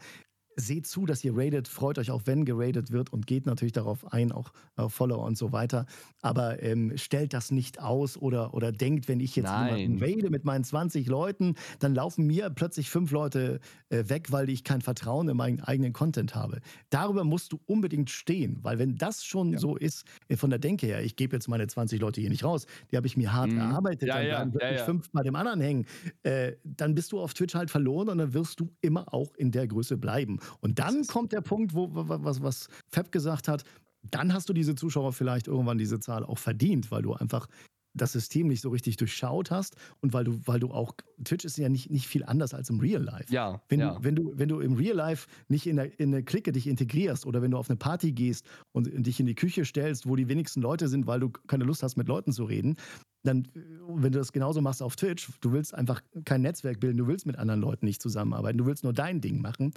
seht 0.55 0.87
zu, 0.87 1.05
dass 1.05 1.23
ihr 1.23 1.35
ratet, 1.35 1.67
freut 1.67 1.97
euch 1.97 2.11
auch, 2.11 2.21
wenn 2.25 2.45
geratet 2.45 2.91
wird 2.91 3.11
und 3.11 3.27
geht 3.27 3.45
natürlich 3.45 3.71
darauf 3.71 4.11
ein, 4.11 4.31
auch 4.31 4.51
auf 4.75 4.93
Follower 4.93 5.23
und 5.25 5.37
so 5.37 5.51
weiter. 5.51 5.85
Aber 6.21 6.61
ähm, 6.61 6.93
stellt 6.97 7.33
das 7.33 7.51
nicht 7.51 7.81
aus 7.81 8.17
oder, 8.17 8.53
oder 8.53 8.71
denkt, 8.71 9.07
wenn 9.07 9.19
ich 9.19 9.35
jetzt 9.35 9.45
Nein. 9.45 9.77
jemanden 9.77 10.03
rate 10.03 10.29
mit 10.29 10.45
meinen 10.45 10.63
20 10.63 11.07
Leuten, 11.07 11.55
dann 11.79 11.95
laufen 11.95 12.25
mir 12.27 12.49
plötzlich 12.49 12.89
fünf 12.89 13.11
Leute 13.11 13.59
äh, 13.89 14.03
weg, 14.07 14.31
weil 14.31 14.49
ich 14.49 14.63
kein 14.63 14.81
Vertrauen 14.81 15.29
in 15.29 15.37
meinen 15.37 15.61
eigenen 15.61 15.93
Content 15.93 16.35
habe. 16.35 16.59
Darüber 16.89 17.23
musst 17.23 17.51
du 17.51 17.59
unbedingt 17.65 18.09
stehen, 18.09 18.59
weil 18.61 18.79
wenn 18.79 18.95
das 18.95 19.23
schon 19.23 19.53
ja. 19.53 19.59
so 19.59 19.77
ist, 19.77 20.05
äh, 20.27 20.35
von 20.35 20.49
der 20.49 20.59
Denke 20.59 20.85
her, 20.85 21.03
ich 21.03 21.15
gebe 21.15 21.35
jetzt 21.35 21.47
meine 21.47 21.67
20 21.67 21.99
Leute 21.99 22.21
hier 22.21 22.29
nicht 22.29 22.43
raus, 22.43 22.65
die 22.91 22.97
habe 22.97 23.07
ich 23.07 23.17
mir 23.17 23.33
hart 23.33 23.51
mhm. 23.51 23.59
erarbeitet, 23.59 24.09
ja, 24.09 24.15
dann 24.15 24.25
ja, 24.25 24.35
bleiben 24.35 24.53
wirklich 24.53 24.79
ja, 24.79 24.85
fünf 24.85 25.09
bei 25.11 25.23
dem 25.23 25.35
anderen 25.35 25.61
hängen, 25.61 25.85
äh, 26.23 26.53
dann 26.63 26.95
bist 26.95 27.11
du 27.11 27.19
auf 27.19 27.33
Twitch 27.33 27.55
halt 27.55 27.69
verloren 27.69 28.09
und 28.09 28.17
dann 28.17 28.33
wirst 28.33 28.59
du 28.59 28.71
immer 28.81 29.13
auch 29.13 29.33
in 29.35 29.51
der 29.51 29.67
Größe 29.67 29.97
bleiben. 29.97 30.39
Und 30.59 30.79
dann 30.79 31.05
kommt 31.07 31.31
der 31.31 31.41
Punkt, 31.41 31.73
wo 31.73 31.89
was, 31.91 32.41
was 32.41 32.67
Fab 32.89 33.11
gesagt 33.11 33.47
hat, 33.47 33.63
dann 34.09 34.33
hast 34.33 34.49
du 34.49 34.53
diese 34.53 34.75
Zuschauer 34.75 35.13
vielleicht 35.13 35.47
irgendwann 35.47 35.77
diese 35.77 35.99
Zahl 35.99 36.23
auch 36.23 36.37
verdient, 36.37 36.91
weil 36.91 37.03
du 37.03 37.13
einfach 37.13 37.47
das 37.93 38.13
System 38.13 38.47
nicht 38.47 38.61
so 38.61 38.69
richtig 38.69 38.97
durchschaut 38.97 39.51
hast 39.51 39.75
und 39.99 40.13
weil 40.13 40.23
du, 40.23 40.39
weil 40.45 40.59
du 40.59 40.71
auch, 40.71 40.93
Twitch 41.23 41.45
ist 41.45 41.57
ja 41.57 41.69
nicht, 41.69 41.89
nicht 41.89 42.07
viel 42.07 42.23
anders 42.23 42.53
als 42.53 42.69
im 42.69 42.79
Real 42.79 43.03
Life. 43.03 43.33
Ja. 43.33 43.61
Wenn, 43.69 43.79
ja. 43.79 43.95
Du, 43.95 44.03
wenn, 44.03 44.15
du, 44.15 44.31
wenn 44.35 44.49
du 44.49 44.59
im 44.59 44.73
Real 44.73 44.95
Life 44.95 45.27
nicht 45.49 45.67
in, 45.67 45.75
der, 45.75 45.99
in 45.99 46.13
eine 46.13 46.23
Clique 46.23 46.51
dich 46.51 46.67
integrierst 46.67 47.25
oder 47.25 47.41
wenn 47.41 47.51
du 47.51 47.57
auf 47.57 47.69
eine 47.69 47.77
Party 47.77 48.11
gehst 48.13 48.45
und 48.71 48.89
dich 49.05 49.19
in 49.19 49.25
die 49.25 49.35
Küche 49.35 49.65
stellst, 49.65 50.07
wo 50.07 50.15
die 50.15 50.29
wenigsten 50.29 50.61
Leute 50.61 50.87
sind, 50.87 51.05
weil 51.05 51.19
du 51.19 51.29
keine 51.29 51.65
Lust 51.65 51.83
hast, 51.83 51.97
mit 51.97 52.07
Leuten 52.07 52.31
zu 52.31 52.45
reden, 52.45 52.77
dann, 53.23 53.47
wenn 53.87 54.11
du 54.11 54.19
das 54.19 54.31
genauso 54.31 54.61
machst 54.61 54.81
auf 54.81 54.95
Twitch, 54.95 55.29
du 55.41 55.51
willst 55.51 55.75
einfach 55.75 56.01
kein 56.25 56.41
Netzwerk 56.41 56.79
bilden, 56.79 56.97
du 56.97 57.07
willst 57.07 57.25
mit 57.27 57.37
anderen 57.37 57.61
Leuten 57.61 57.85
nicht 57.85 58.01
zusammenarbeiten, 58.01 58.57
du 58.57 58.65
willst 58.65 58.83
nur 58.83 58.93
dein 58.93 59.21
Ding 59.21 59.41
machen, 59.41 59.73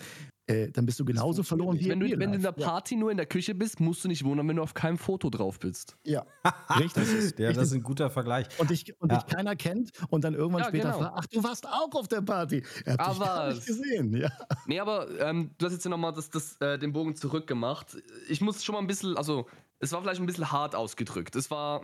äh, 0.47 0.71
dann 0.71 0.87
bist 0.87 0.99
du 1.01 1.05
genauso 1.05 1.43
verloren 1.43 1.79
wie 1.79 1.89
wenn 1.89 2.01
du, 2.01 2.09
wenn 2.19 2.31
du 2.31 2.37
in 2.37 2.43
der. 2.43 2.53
Party 2.53 2.97
nur 2.97 3.11
in 3.11 3.17
der 3.19 3.27
Küche 3.27 3.55
bist, 3.55 3.81
musst 3.81 4.03
du 4.05 4.09
nicht 4.09 4.25
wundern, 4.25 4.49
wenn 4.49 4.57
du 4.57 4.63
auf 4.63 4.73
keinem 4.73 4.97
Foto 4.99 5.29
drauf 5.29 5.59
bist. 5.59 5.97
Ja. 6.05 6.25
Richtig. 6.79 7.39
Ja, 7.39 7.53
das 7.53 7.69
ist 7.69 7.75
ein 7.75 7.83
guter 7.83 8.09
Vergleich. 8.11 8.47
und 8.59 8.71
dich, 8.71 8.99
und 9.01 9.13
Ja. 9.13 9.19
dich 9.19 9.27
keiner 9.35 9.57
kennt 9.57 9.91
und 10.09 10.25
dann 10.25 10.35
irgendwann 10.35 10.63
Ja, 10.63 10.69
später 10.69 10.93
genau. 10.93 10.99
fragt, 11.01 11.15
ach, 11.19 11.27
du 11.27 11.43
warst 11.45 11.67
auch 11.69 11.91
auf 11.95 12.09
der 12.09 12.23
Party. 12.23 12.63
Er 12.87 12.95
hat 12.99 13.11
dich 13.13 13.19
gar 13.21 13.31
Aber- 13.41 13.55
nicht 13.55 13.67
gesehen. 13.67 14.15
Ja. 14.17 14.31
Nee, 14.67 14.81
aber 14.81 15.09
ähm, 15.21 15.51
du 15.59 15.67
hast 15.67 15.73
jetzt 15.73 15.87
nochmal 15.87 16.13
das, 16.15 16.31
das, 16.31 16.57
äh, 16.61 16.79
den 16.79 16.93
Bogen 16.93 17.15
zurückgemacht. 17.15 17.97
Ich 18.29 18.41
muss 18.41 18.65
schon 18.65 18.73
mal 18.75 18.81
ein 18.81 18.87
bisschen, 18.87 19.17
also 19.19 19.47
es 19.81 19.93
war 19.93 20.01
vielleicht 20.01 20.21
ein 20.21 20.27
bisschen 20.27 20.51
hart 20.51 20.75
ausgedrückt. 20.75 21.37
Es 21.37 21.51
war. 21.51 21.83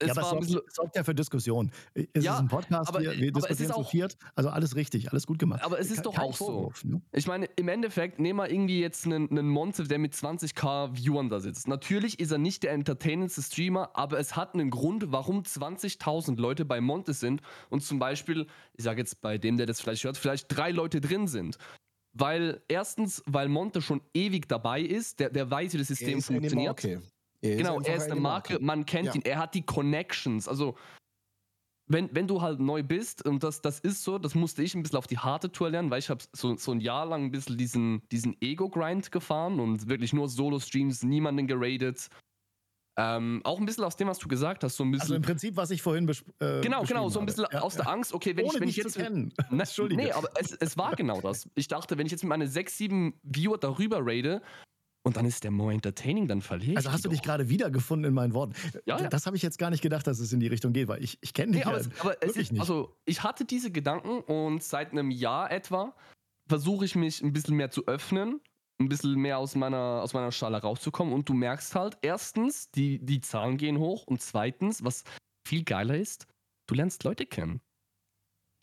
Es 0.00 0.06
ja, 0.08 0.12
aber 0.16 0.22
war 0.36 0.38
es 0.42 0.74
sorgt, 0.74 0.94
ja 0.96 1.02
für 1.02 1.14
Diskussion. 1.14 1.72
Es 2.12 2.22
Ja, 2.24 2.34
ist 2.34 2.38
ein 2.40 2.48
Podcast, 2.48 2.88
aber- 2.88 3.00
wir, 3.00 3.18
wir 3.18 3.28
aber 3.34 3.38
es 3.50 3.56
diskutieren 3.58 3.70
ist 3.70 3.74
zu 3.74 3.80
auch- 3.80 3.90
viert. 3.90 4.16
Also 4.36 4.50
alles 4.50 4.76
richtig, 4.76 5.10
alles 5.10 5.26
gut 5.26 5.38
gemacht. 5.40 5.62
Aber 5.64 5.80
es 5.80 5.90
ist 5.90 5.96
Ke- 5.96 6.02
doch 6.02 6.18
auch 6.18 6.36
so. 6.36 6.44
Vorwurf, 6.46 6.84
ne? 6.84 7.02
Ich 7.12 7.26
meine, 7.26 7.46
im 7.56 7.66
Endeffekt, 7.68 8.20
nehmen 8.20 8.38
wir 8.38 8.48
irgendwie 8.50 8.80
jetzt 8.80 9.06
einen, 9.06 9.28
einen 9.30 9.48
Monte, 9.48 9.82
der 9.84 9.98
mit 9.98 10.14
20k 10.14 10.94
Viewern 10.94 11.28
da 11.30 11.40
sitzt. 11.40 11.66
Natürlich 11.66 12.20
ist 12.20 12.30
er 12.30 12.38
nicht 12.38 12.62
der 12.62 12.72
entertainendste 12.72 13.42
Streamer, 13.42 13.90
aber 13.94 14.18
es 14.20 14.36
hat 14.36 14.54
einen 14.54 14.70
Grund, 14.70 15.10
warum 15.10 15.42
20.000 15.42 16.38
Leute 16.38 16.64
bei 16.64 16.80
Monte 16.80 17.12
sind 17.12 17.42
und 17.70 17.82
zum 17.82 17.98
Beispiel, 17.98 18.46
ich 18.74 18.84
sage 18.84 19.00
jetzt 19.00 19.20
bei 19.20 19.36
dem, 19.38 19.56
der 19.56 19.66
das 19.66 19.80
vielleicht 19.80 20.04
hört, 20.04 20.16
vielleicht 20.16 20.46
drei 20.56 20.70
Leute 20.70 21.00
drin 21.00 21.26
sind. 21.26 21.58
Weil 22.12 22.62
erstens, 22.68 23.22
weil 23.26 23.48
Monte 23.48 23.82
schon 23.82 24.00
ewig 24.14 24.48
dabei 24.48 24.80
ist, 24.80 25.20
der, 25.20 25.30
der 25.30 25.50
weiß, 25.50 25.74
wie 25.74 25.78
das 25.78 25.88
System 25.88 26.22
funktioniert. 26.22 26.54
Marke. 26.84 27.02
Er 27.40 27.56
Genau, 27.56 27.76
einfach 27.78 27.88
er 27.90 27.96
ist 27.96 28.10
eine 28.10 28.20
Marke, 28.20 28.58
man 28.60 28.84
kennt 28.86 29.06
Ja. 29.08 29.14
ihn, 29.14 29.22
er 29.22 29.38
hat 29.38 29.54
die 29.54 29.62
Connections. 29.64 30.48
Also, 30.48 30.76
wenn, 31.90 32.14
wenn 32.14 32.26
du 32.26 32.42
halt 32.42 32.60
neu 32.60 32.82
bist, 32.82 33.24
und 33.24 33.42
das, 33.42 33.62
das 33.62 33.78
ist 33.80 34.04
so, 34.04 34.18
das 34.18 34.34
musste 34.34 34.62
ich 34.62 34.74
ein 34.74 34.82
bisschen 34.82 34.98
auf 34.98 35.06
die 35.06 35.18
harte 35.18 35.50
Tour 35.50 35.70
lernen, 35.70 35.90
weil 35.90 36.00
ich 36.00 36.10
habe 36.10 36.22
so, 36.34 36.56
so 36.56 36.72
ein 36.72 36.80
Jahr 36.80 37.06
lang 37.06 37.24
ein 37.24 37.30
bisschen 37.30 37.56
diesen, 37.56 38.06
diesen 38.10 38.36
Ego-Grind 38.42 39.10
gefahren 39.10 39.58
und 39.58 39.88
wirklich 39.88 40.12
nur 40.12 40.28
Solo-Streams, 40.28 41.02
niemanden 41.04 41.46
geradet. 41.46 42.08
Ähm, 42.98 43.40
auch 43.44 43.58
ein 43.60 43.64
bisschen 43.64 43.84
aus 43.84 43.94
dem, 43.96 44.08
was 44.08 44.18
du 44.18 44.26
gesagt 44.26 44.64
hast, 44.64 44.76
so 44.76 44.82
ein 44.84 44.88
Also 44.92 44.98
bisschen. 45.00 45.16
im 45.16 45.22
Prinzip, 45.22 45.56
was 45.56 45.70
ich 45.70 45.80
vorhin 45.80 46.04
besch 46.04 46.24
äh, 46.40 46.60
genau, 46.62 46.82
genau, 46.82 47.08
so 47.08 47.20
ein 47.20 47.26
bisschen 47.26 47.44
habe. 47.44 47.54
Ja, 47.54 47.60
aus 47.62 47.76
der 47.76 47.84
ja. 47.84 47.92
Angst, 47.92 48.12
okay, 48.12 48.36
wenn 48.36 48.44
Ohne 48.44 48.54
ich, 48.56 48.60
wenn 48.60 48.68
ich 48.68 48.76
jetzt. 48.76 48.94
zu 48.94 48.98
kennen. 49.00 49.32
Ne, 49.50 49.60
Entschuldige. 49.62 50.02
Nee, 50.02 50.10
aber 50.10 50.28
es, 50.34 50.52
es 50.54 50.76
war 50.76 50.96
genau 50.96 51.20
das. 51.20 51.48
Ich 51.54 51.68
dachte, 51.68 51.96
wenn 51.96 52.06
ich 52.06 52.12
jetzt 52.12 52.24
mit 52.24 52.28
meine 52.30 52.48
6, 52.48 52.76
7 52.76 53.20
Viewer 53.22 53.56
darüber 53.56 54.00
raide 54.04 54.42
und 55.08 55.16
dann 55.16 55.26
ist 55.26 55.44
der 55.44 55.50
more 55.50 55.72
entertaining, 55.72 56.28
dann 56.28 56.40
verliere 56.40 56.72
ich. 56.72 56.76
Also 56.76 56.92
hast 56.92 57.04
die 57.04 57.08
du 57.08 57.14
dich 57.14 57.22
gerade 57.22 57.48
wiedergefunden 57.48 58.08
in 58.08 58.14
meinen 58.14 58.34
Worten. 58.34 58.54
Ja, 58.86 59.00
ja. 59.00 59.08
Das 59.08 59.26
habe 59.26 59.36
ich 59.36 59.42
jetzt 59.42 59.58
gar 59.58 59.70
nicht 59.70 59.82
gedacht, 59.82 60.06
dass 60.06 60.20
es 60.20 60.32
in 60.32 60.40
die 60.40 60.46
Richtung 60.46 60.72
geht, 60.72 60.88
weil 60.88 61.02
ich, 61.02 61.18
ich 61.20 61.34
kenne 61.34 61.52
dich 61.52 61.64
Nee, 61.64 61.70
aber, 61.70 61.80
ja 61.80 61.80
es, 61.80 62.00
aber 62.00 62.22
es 62.22 62.28
wirklich 62.28 62.46
ist, 62.46 62.52
nicht. 62.52 62.60
also 62.60 62.96
ich 63.04 63.22
hatte 63.22 63.44
diese 63.44 63.70
Gedanken 63.70 64.20
und 64.20 64.62
seit 64.62 64.92
einem 64.92 65.10
Jahr 65.10 65.50
etwa 65.50 65.94
versuche 66.48 66.84
ich 66.84 66.94
mich 66.94 67.22
ein 67.22 67.32
bisschen 67.32 67.56
mehr 67.56 67.70
zu 67.70 67.86
öffnen, 67.86 68.40
ein 68.80 68.88
bisschen 68.88 69.14
mehr 69.14 69.38
aus 69.38 69.54
meiner, 69.54 70.02
aus 70.02 70.14
meiner 70.14 70.32
Schale 70.32 70.58
rauszukommen 70.58 71.12
und 71.12 71.28
du 71.28 71.34
merkst 71.34 71.74
halt, 71.74 71.98
erstens, 72.02 72.70
die, 72.70 73.04
die 73.04 73.20
Zahlen 73.20 73.56
gehen 73.56 73.78
hoch 73.78 74.06
und 74.06 74.22
zweitens, 74.22 74.84
was 74.84 75.04
viel 75.46 75.64
geiler 75.64 75.96
ist, 75.96 76.26
du 76.66 76.74
lernst 76.74 77.04
Leute 77.04 77.26
kennen. 77.26 77.60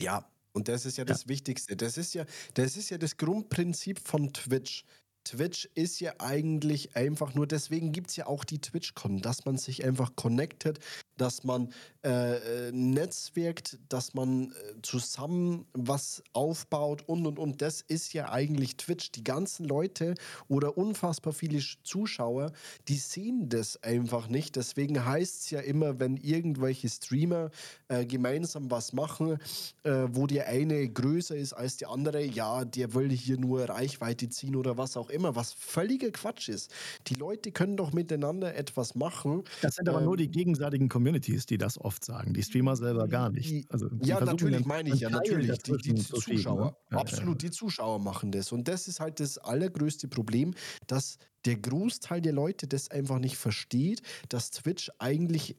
Ja, 0.02 0.30
und 0.54 0.70
das 0.70 0.86
ist 0.86 0.98
ja 0.98 1.04
das 1.04 1.28
Wichtigste. 1.28 1.76
Das 1.76 1.98
ist 1.98 2.14
ja, 2.14 2.26
das 2.54 2.78
ist 2.78 2.90
ja 2.90 2.98
das 2.98 3.18
Grundprinzip 3.18 4.00
von 4.00 4.32
Twitch. 4.32 4.86
Twitch 5.26 5.70
ist 5.76 6.00
ja 6.00 6.14
eigentlich 6.20 6.96
einfach 6.96 7.34
nur, 7.34 7.48
deswegen 7.48 7.92
gibt 7.92 8.12
es 8.12 8.16
ja 8.16 8.28
auch 8.28 8.44
die 8.44 8.60
TwitchCon, 8.60 9.22
dass 9.22 9.46
man 9.46 9.58
sich 9.58 9.84
einfach 9.84 10.16
connectet, 10.16 10.80
dass 11.18 11.44
man 11.44 11.70
äh, 12.04 12.68
äh, 12.68 12.72
netzwerkt, 12.72 13.80
dass 13.90 14.14
man 14.14 14.52
äh, 14.52 14.82
zusammen 14.82 15.66
was 15.74 16.24
aufbaut 16.34 17.04
und 17.08 17.26
und 17.26 17.40
und. 17.40 17.62
Das 17.62 17.82
ist 17.82 18.14
ja 18.14 18.32
eigentlich 18.32 18.78
Twitch. 18.78 19.12
Die 19.12 19.24
ganzen 19.24 19.66
Leute 19.66 20.16
oder 20.48 20.78
unfassbar 20.78 21.34
viele 21.34 21.60
Sch- 21.60 21.78
Zuschauer, 21.84 22.52
die 22.88 22.98
sehen 22.98 23.50
das 23.50 23.82
einfach 23.84 24.28
nicht. 24.28 24.56
Deswegen 24.56 25.06
heißt 25.06 25.42
es 25.42 25.50
ja 25.50 25.60
immer, 25.62 26.00
wenn 26.00 26.18
irgendwelche 26.18 26.90
Streamer 26.90 27.50
äh, 27.88 28.06
gemeinsam 28.06 28.70
was 28.72 28.94
machen, 28.94 29.38
äh, 29.84 30.08
wo 30.12 30.28
der 30.28 30.48
eine 30.48 30.88
größer 30.90 31.36
ist 31.36 31.54
als 31.54 31.78
der 31.78 31.90
andere, 31.90 32.24
ja, 32.24 32.66
der 32.66 32.94
will 32.94 33.10
hier 33.12 33.38
nur 33.38 33.70
Reichweite 33.70 34.30
ziehen 34.30 34.56
oder 34.56 34.78
was 34.78 34.98
auch 34.98 35.10
immer, 35.10 35.36
was 35.36 35.54
völliger 35.54 36.12
Quatsch 36.12 36.50
ist. 36.50 36.72
Die 37.08 37.16
Leute 37.16 37.52
können 37.52 37.78
doch 37.78 37.94
miteinander 37.94 38.56
etwas 38.56 38.96
machen. 38.96 39.44
Das 39.62 39.76
sind 39.76 39.90
aber 39.90 40.00
ähm, 40.00 40.06
nur 40.06 40.18
die 40.18 40.30
gegenseitigen 40.30 40.90
Communities, 41.06 41.46
die 41.46 41.60
das 41.60 41.80
oft 41.80 42.04
sagen. 42.04 42.34
Die 42.34 42.42
Streamer 42.42 42.76
selber 42.76 43.08
gar 43.08 43.30
nicht. 43.30 43.72
Also, 43.72 43.90
ja, 44.02 44.20
natürlich 44.20 44.66
meine 44.66 44.90
ich 44.90 45.02
ja, 45.02 45.12
natürlich. 45.12 45.56
Die, 45.60 45.78
die 45.78 45.96
Zuschauer. 45.96 46.66
ne? 46.66 46.76
Ja, 46.92 46.98
Absolut, 46.98 47.44
die 47.44 47.52
Zuschauer 47.52 48.00
machen 48.00 48.32
das. 48.32 48.52
Und 48.52 48.68
das 48.68 48.88
ist 48.88 49.00
halt 49.00 49.20
das 49.20 49.38
allergrößte 49.38 50.08
Problem, 50.08 50.56
dass 50.88 51.20
der 51.46 51.58
Großteil 51.58 52.22
der 52.22 52.34
Leute 52.34 52.68
das 52.68 52.90
einfach 52.90 53.20
nicht 53.20 53.38
versteht, 53.38 54.02
dass 54.30 54.50
Twitch 54.50 54.90
eigentlich 54.98 55.56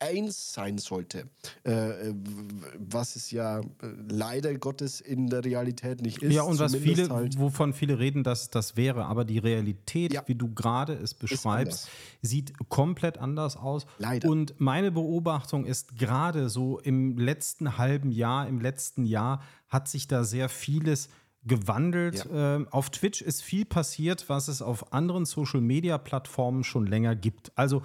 eins 0.00 0.52
sein 0.52 0.78
sollte, 0.78 1.28
äh, 1.64 1.70
äh, 2.10 2.14
was 2.78 3.16
es 3.16 3.30
ja 3.30 3.60
äh, 3.60 3.64
leider 4.08 4.54
Gottes 4.54 5.00
in 5.00 5.28
der 5.28 5.44
Realität 5.44 6.02
nicht 6.02 6.22
ist. 6.22 6.32
ja, 6.32 6.42
und 6.42 6.58
was 6.58 6.76
viele, 6.76 7.08
halt, 7.10 7.38
wovon 7.38 7.72
viele 7.72 7.98
reden, 7.98 8.22
dass 8.22 8.50
das 8.50 8.76
wäre, 8.76 9.06
aber 9.06 9.24
die 9.24 9.38
Realität, 9.38 10.12
Ja. 10.12 10.22
wie 10.26 10.34
du 10.34 10.52
gerade 10.54 10.94
es 10.94 11.14
beschreibst, 11.14 11.88
sieht 12.22 12.52
komplett 12.68 13.18
anders 13.18 13.56
aus. 13.56 13.86
Leider. 13.98 14.28
Und 14.28 14.54
meine 14.60 14.92
Beobachtung 14.92 15.64
ist 15.64 15.96
gerade 15.96 16.48
so 16.48 16.78
im 16.78 17.18
letzten 17.18 17.78
halben 17.78 18.12
Jahr, 18.12 18.46
im 18.48 18.60
letzten 18.60 19.04
Jahr 19.04 19.42
hat 19.68 19.88
sich 19.88 20.06
da 20.06 20.24
sehr 20.24 20.48
vieles 20.48 21.08
gewandelt. 21.44 22.28
Ähm, 22.32 22.68
auf 22.70 22.90
Twitch 22.90 23.22
ist 23.22 23.42
viel 23.42 23.64
passiert, 23.64 24.28
was 24.28 24.48
es 24.48 24.60
auf 24.62 24.92
anderen 24.92 25.24
Social-Media-Plattformen 25.24 26.64
schon 26.64 26.86
länger 26.86 27.16
gibt. 27.16 27.52
Also 27.56 27.82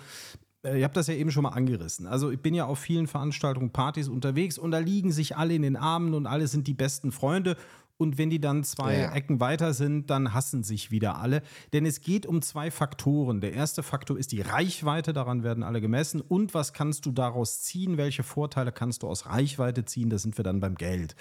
äh, 0.64 0.80
Ihr 0.80 0.86
habt 0.86 0.98
das 0.98 1.08
ja 1.08 1.14
eben 1.14 1.32
schon 1.32 1.44
mal 1.44 1.50
angerissen. 1.50 2.08
Also 2.08 2.32
ich 2.32 2.42
bin 2.42 2.54
ja 2.54 2.66
auf 2.66 2.80
vielen 2.80 3.08
Veranstaltungen, 3.08 3.72
Partys 3.72 4.08
unterwegs 4.08 4.58
und 4.58 4.72
da 4.72 4.80
liegen 4.80 5.12
sich 5.12 5.38
alle 5.38 5.54
in 5.54 5.62
den 5.62 5.76
Armen 5.76 6.14
und 6.14 6.26
alle 6.28 6.48
sind 6.48 6.68
die 6.68 6.74
besten 6.74 7.12
Freunde. 7.12 7.58
Und 7.98 8.18
wenn 8.18 8.32
die 8.32 8.42
dann 8.42 8.64
zwei 8.64 8.98
Ja. 8.98 9.14
Ecken 9.14 9.40
weiter 9.40 9.74
sind, 9.74 10.10
dann 10.10 10.34
hassen 10.34 10.64
sich 10.64 10.90
wieder 10.90 11.20
alle. 11.20 11.44
Denn 11.74 11.86
es 11.86 12.02
geht 12.02 12.26
um 12.26 12.42
zwei 12.42 12.72
Faktoren. 12.72 13.40
Der 13.40 13.54
erste 13.54 13.84
Faktor 13.84 14.18
ist 14.18 14.32
die 14.32 14.42
Reichweite, 14.42 15.14
daran 15.14 15.44
werden 15.44 15.64
alle 15.64 15.80
gemessen. 15.80 16.20
Und 16.20 16.56
was 16.56 16.74
kannst 16.74 17.06
du 17.06 17.12
daraus 17.12 17.62
ziehen? 17.62 17.98
Welche 17.98 18.24
Vorteile 18.24 18.72
kannst 18.72 19.04
du 19.04 19.08
aus 19.08 19.28
Reichweite 19.28 19.86
ziehen? 19.86 20.10
Da 20.10 20.18
sind 20.18 20.38
wir 20.38 20.44
dann 20.44 20.60
beim 20.60 20.76
Geld. 20.76 21.16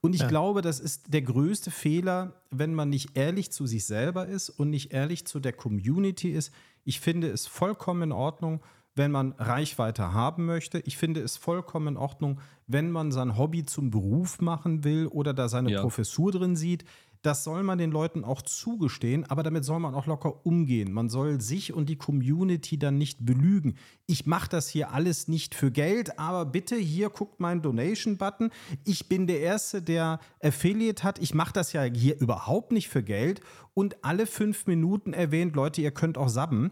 Und 0.00 0.14
ich 0.14 0.26
glaube, 0.28 0.60
das 0.60 0.80
ist 0.80 1.12
der 1.12 1.22
größte 1.22 1.70
Fehler, 1.70 2.34
wenn 2.50 2.74
man 2.74 2.88
nicht 2.90 3.16
ehrlich 3.16 3.50
zu 3.50 3.66
sich 3.66 3.84
selber 3.84 4.26
ist 4.26 4.50
und 4.50 4.70
nicht 4.70 4.92
ehrlich 4.92 5.24
zu 5.24 5.40
der 5.40 5.52
Community 5.52 6.30
ist. 6.30 6.52
Ich 6.84 7.00
finde 7.00 7.30
es 7.30 7.46
vollkommen 7.46 8.02
in 8.02 8.12
Ordnung, 8.12 8.60
wenn 8.98 9.10
man 9.10 9.32
Reichweite 9.38 10.12
haben 10.12 10.44
möchte. 10.44 10.80
Ich 10.80 10.98
finde 10.98 11.20
es 11.20 11.36
vollkommen 11.38 11.88
in 11.88 11.96
Ordnung, 11.96 12.40
wenn 12.66 12.90
man 12.90 13.12
sein 13.12 13.38
Hobby 13.38 13.64
zum 13.64 13.90
Beruf 13.90 14.40
machen 14.42 14.84
will 14.84 15.06
oder 15.06 15.32
da 15.32 15.48
seine 15.48 15.70
Ja. 15.70 15.80
Professur 15.80 16.32
drin 16.32 16.56
sieht. 16.56 16.84
Das 17.22 17.42
soll 17.42 17.64
man 17.64 17.78
den 17.78 17.90
Leuten 17.90 18.22
auch 18.24 18.42
zugestehen, 18.42 19.24
aber 19.28 19.42
damit 19.42 19.64
soll 19.64 19.80
man 19.80 19.94
auch 19.94 20.06
locker 20.06 20.46
umgehen. 20.46 20.92
Man 20.92 21.08
soll 21.08 21.40
sich 21.40 21.72
und 21.72 21.88
die 21.88 21.96
Community 21.96 22.78
dann 22.78 22.96
nicht 22.96 23.24
belügen. 23.26 23.74
Ich 24.06 24.26
mache 24.26 24.48
das 24.48 24.68
hier 24.68 24.92
alles 24.92 25.26
nicht 25.26 25.56
für 25.56 25.72
Geld, 25.72 26.18
aber 26.18 26.46
bitte 26.46 26.76
hier 26.76 27.10
guckt 27.10 27.40
meinen 27.40 27.60
Donation-Button. 27.60 28.50
Ich 28.84 29.08
bin 29.08 29.26
der 29.26 29.40
Erste, 29.40 29.82
der 29.82 30.20
Affiliate 30.40 31.02
hat. 31.02 31.18
Ich 31.18 31.34
mache 31.34 31.52
das 31.52 31.72
ja 31.72 31.82
hier 31.82 32.20
überhaupt 32.20 32.70
nicht 32.70 32.88
für 32.88 33.02
Geld 33.02 33.40
und 33.74 34.04
alle 34.04 34.26
fünf 34.26 34.66
Minuten 34.66 35.12
erwähnt, 35.12 35.56
Leute, 35.56 35.80
ihr 35.82 35.90
könnt 35.90 36.18
auch 36.18 36.28
sabben. 36.28 36.70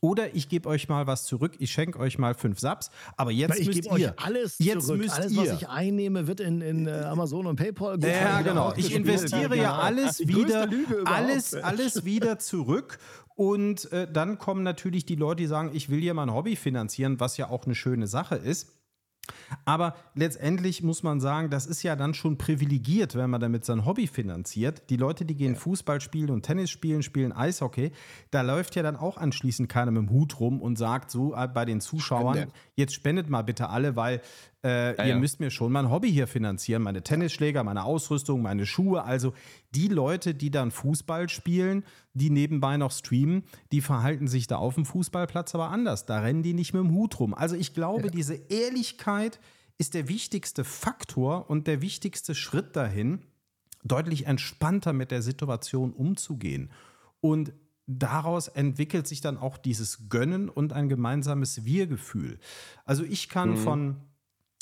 Oder 0.00 0.34
ich 0.34 0.48
gebe 0.48 0.68
euch 0.68 0.88
mal 0.88 1.06
was 1.08 1.24
zurück, 1.24 1.54
ich 1.58 1.72
schenke 1.72 1.98
euch 1.98 2.18
mal 2.18 2.34
fünf 2.34 2.60
Subs, 2.60 2.90
aber 3.16 3.32
jetzt 3.32 3.58
ich 3.58 3.66
müsst 3.66 3.82
gebe 3.82 3.98
ihr. 3.98 4.08
euch 4.10 4.24
alles 4.24 4.56
jetzt 4.60 4.86
zurück. 4.86 5.00
müsst 5.00 5.14
alles, 5.16 5.32
ihr. 5.32 5.38
was 5.38 5.60
ich 5.62 5.68
einnehme, 5.68 6.26
wird 6.28 6.38
in, 6.40 6.60
in 6.60 6.86
äh, 6.86 6.90
Amazon 6.92 7.46
und 7.46 7.56
PayPal. 7.56 7.98
Ja, 8.00 8.38
wieder 8.38 8.42
genau. 8.44 8.72
Ich 8.76 8.94
investiere 8.94 9.56
ja 9.56 9.72
Genau. 9.72 9.74
alles 9.82 10.20
wieder, 10.26 10.68
alles, 11.04 11.54
alles 11.54 12.04
wieder 12.04 12.38
zurück. 12.38 12.98
Und 13.34 13.90
äh, 13.92 14.10
dann 14.10 14.38
kommen 14.38 14.62
natürlich 14.62 15.04
die 15.06 15.14
Leute, 15.16 15.42
die 15.42 15.46
sagen, 15.46 15.70
ich 15.72 15.88
will 15.90 16.00
hier 16.00 16.14
mein 16.14 16.32
Hobby 16.32 16.56
finanzieren, 16.56 17.20
was 17.20 17.36
ja 17.36 17.50
auch 17.50 17.64
eine 17.66 17.74
schöne 17.74 18.06
Sache 18.06 18.34
ist. 18.36 18.72
Aber 19.64 19.94
letztendlich 20.14 20.82
muss 20.82 21.02
man 21.02 21.20
sagen, 21.20 21.50
das 21.50 21.66
ist 21.66 21.82
ja 21.82 21.96
dann 21.96 22.14
schon 22.14 22.38
privilegiert, 22.38 23.14
wenn 23.14 23.30
man 23.30 23.40
damit 23.40 23.64
sein 23.64 23.84
Hobby 23.84 24.06
finanziert. 24.06 24.90
Die 24.90 24.96
Leute, 24.96 25.24
die 25.24 25.34
gehen 25.34 25.56
Fußball 25.56 26.00
spielen 26.00 26.30
und 26.30 26.42
Tennis 26.42 26.70
spielen, 26.70 27.02
spielen 27.02 27.32
Eishockey, 27.32 27.92
da 28.30 28.42
läuft 28.42 28.76
ja 28.76 28.82
dann 28.82 28.96
auch 28.96 29.16
anschließend 29.16 29.68
keiner 29.68 29.90
mit 29.90 30.02
dem 30.02 30.10
Hut 30.10 30.40
rum 30.40 30.60
und 30.60 30.76
sagt 30.76 31.10
so 31.10 31.34
äh, 31.34 31.48
bei 31.48 31.64
den 31.64 31.80
Zuschauern, 31.80 32.36
Spende. 32.36 32.52
jetzt 32.76 32.94
spendet 32.94 33.28
mal 33.28 33.42
bitte 33.42 33.68
alle, 33.68 33.96
weil 33.96 34.20
äh, 34.64 34.96
Ja, 34.96 35.04
ihr 35.04 35.10
ja. 35.10 35.18
müsst 35.18 35.40
mir 35.40 35.50
schon 35.50 35.72
mein 35.72 35.90
Hobby 35.90 36.10
hier 36.10 36.26
finanzieren, 36.26 36.82
meine 36.82 37.02
Tennisschläger, 37.02 37.64
meine 37.64 37.84
Ausrüstung, 37.84 38.42
meine 38.42 38.66
Schuhe. 38.66 39.04
Also 39.04 39.32
die 39.74 39.88
Leute, 39.88 40.34
die 40.34 40.50
dann 40.50 40.70
Fußball 40.70 41.28
spielen, 41.28 41.84
die 42.14 42.30
nebenbei 42.30 42.76
noch 42.76 42.92
streamen, 42.92 43.44
die 43.72 43.80
verhalten 43.80 44.28
sich 44.28 44.46
da 44.46 44.56
auf 44.56 44.74
dem 44.74 44.84
Fußballplatz 44.84 45.54
aber 45.54 45.70
anders. 45.70 46.06
Da 46.06 46.20
rennen 46.20 46.42
die 46.42 46.54
nicht 46.54 46.72
mit 46.74 46.82
dem 46.82 46.92
Hut 46.92 47.18
rum. 47.20 47.34
Also 47.34 47.56
ich 47.56 47.74
glaube, 47.74 48.10
diese 48.10 48.34
Ehrlichkeit 48.34 49.38
ist 49.78 49.94
der 49.94 50.08
wichtigste 50.08 50.64
Faktor 50.64 51.48
und 51.48 51.66
der 51.66 51.80
wichtigste 51.80 52.34
Schritt 52.34 52.74
dahin, 52.74 53.20
deutlich 53.84 54.26
entspannter 54.26 54.92
mit 54.92 55.10
der 55.10 55.22
Situation 55.22 55.92
umzugehen. 55.92 56.70
Und 57.20 57.52
daraus 57.86 58.48
entwickelt 58.48 59.06
sich 59.06 59.20
dann 59.20 59.38
auch 59.38 59.56
dieses 59.56 60.08
Gönnen 60.08 60.48
und 60.48 60.72
ein 60.72 60.88
gemeinsames 60.88 61.64
Wir-Gefühl. 61.64 62.38
Also 62.84 63.04
ich 63.04 63.28
kann 63.28 63.56
von 63.56 63.96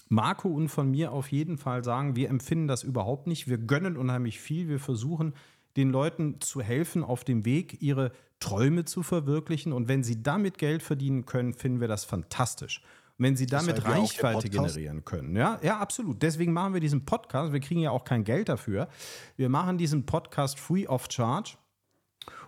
Marco 0.09 0.49
und 0.49 0.69
von 0.69 0.91
mir 0.91 1.13
auf 1.13 1.33
jeden 1.33 1.59
Fall 1.59 1.83
sagen, 1.83 2.17
wir 2.17 2.29
empfinden 2.31 2.69
das 2.69 2.83
überhaupt 2.83 3.27
nicht. 3.27 3.49
Wir 3.49 3.59
gönnen 3.59 3.97
unheimlich 3.97 4.41
viel. 4.41 4.69
Wir 4.69 4.79
versuchen 4.79 5.35
den 5.77 5.91
Leuten 5.91 6.41
zu 6.41 6.63
helfen, 6.63 7.05
auf 7.05 7.25
dem 7.25 7.45
Weg 7.45 7.83
ihre 7.83 8.13
Träume 8.41 8.85
zu 8.85 9.03
verwirklichen. 9.03 9.73
Und 9.73 9.89
wenn 9.89 10.03
sie 10.03 10.23
damit 10.23 10.59
Geld 10.59 10.83
verdienen 10.83 11.27
können, 11.27 11.53
finden 11.53 11.81
wir 11.81 11.89
das 11.89 12.05
fantastisch. 12.05 12.83
Und 13.19 13.25
wenn 13.25 13.37
sie 13.37 13.47
damit 13.47 13.85
Reichweite 13.85 14.49
generieren 14.49 15.05
können. 15.05 15.35
Ja, 15.37 15.59
ja, 15.63 15.79
absolut. 15.79 16.23
Deswegen 16.23 16.53
machen 16.53 16.75
wir 16.75 16.81
diesen 16.81 17.05
Podcast. 17.05 17.53
Wir 17.53 17.61
kriegen 17.61 17.81
ja 17.81 17.91
auch 17.91 18.05
kein 18.05 18.25
Geld 18.25 18.49
dafür. 18.49 18.89
Wir 19.37 19.49
machen 19.49 19.79
diesen 19.79 20.07
Podcast 20.07 20.61
free 20.61 20.87
of 20.87 21.09
charge. 21.11 21.57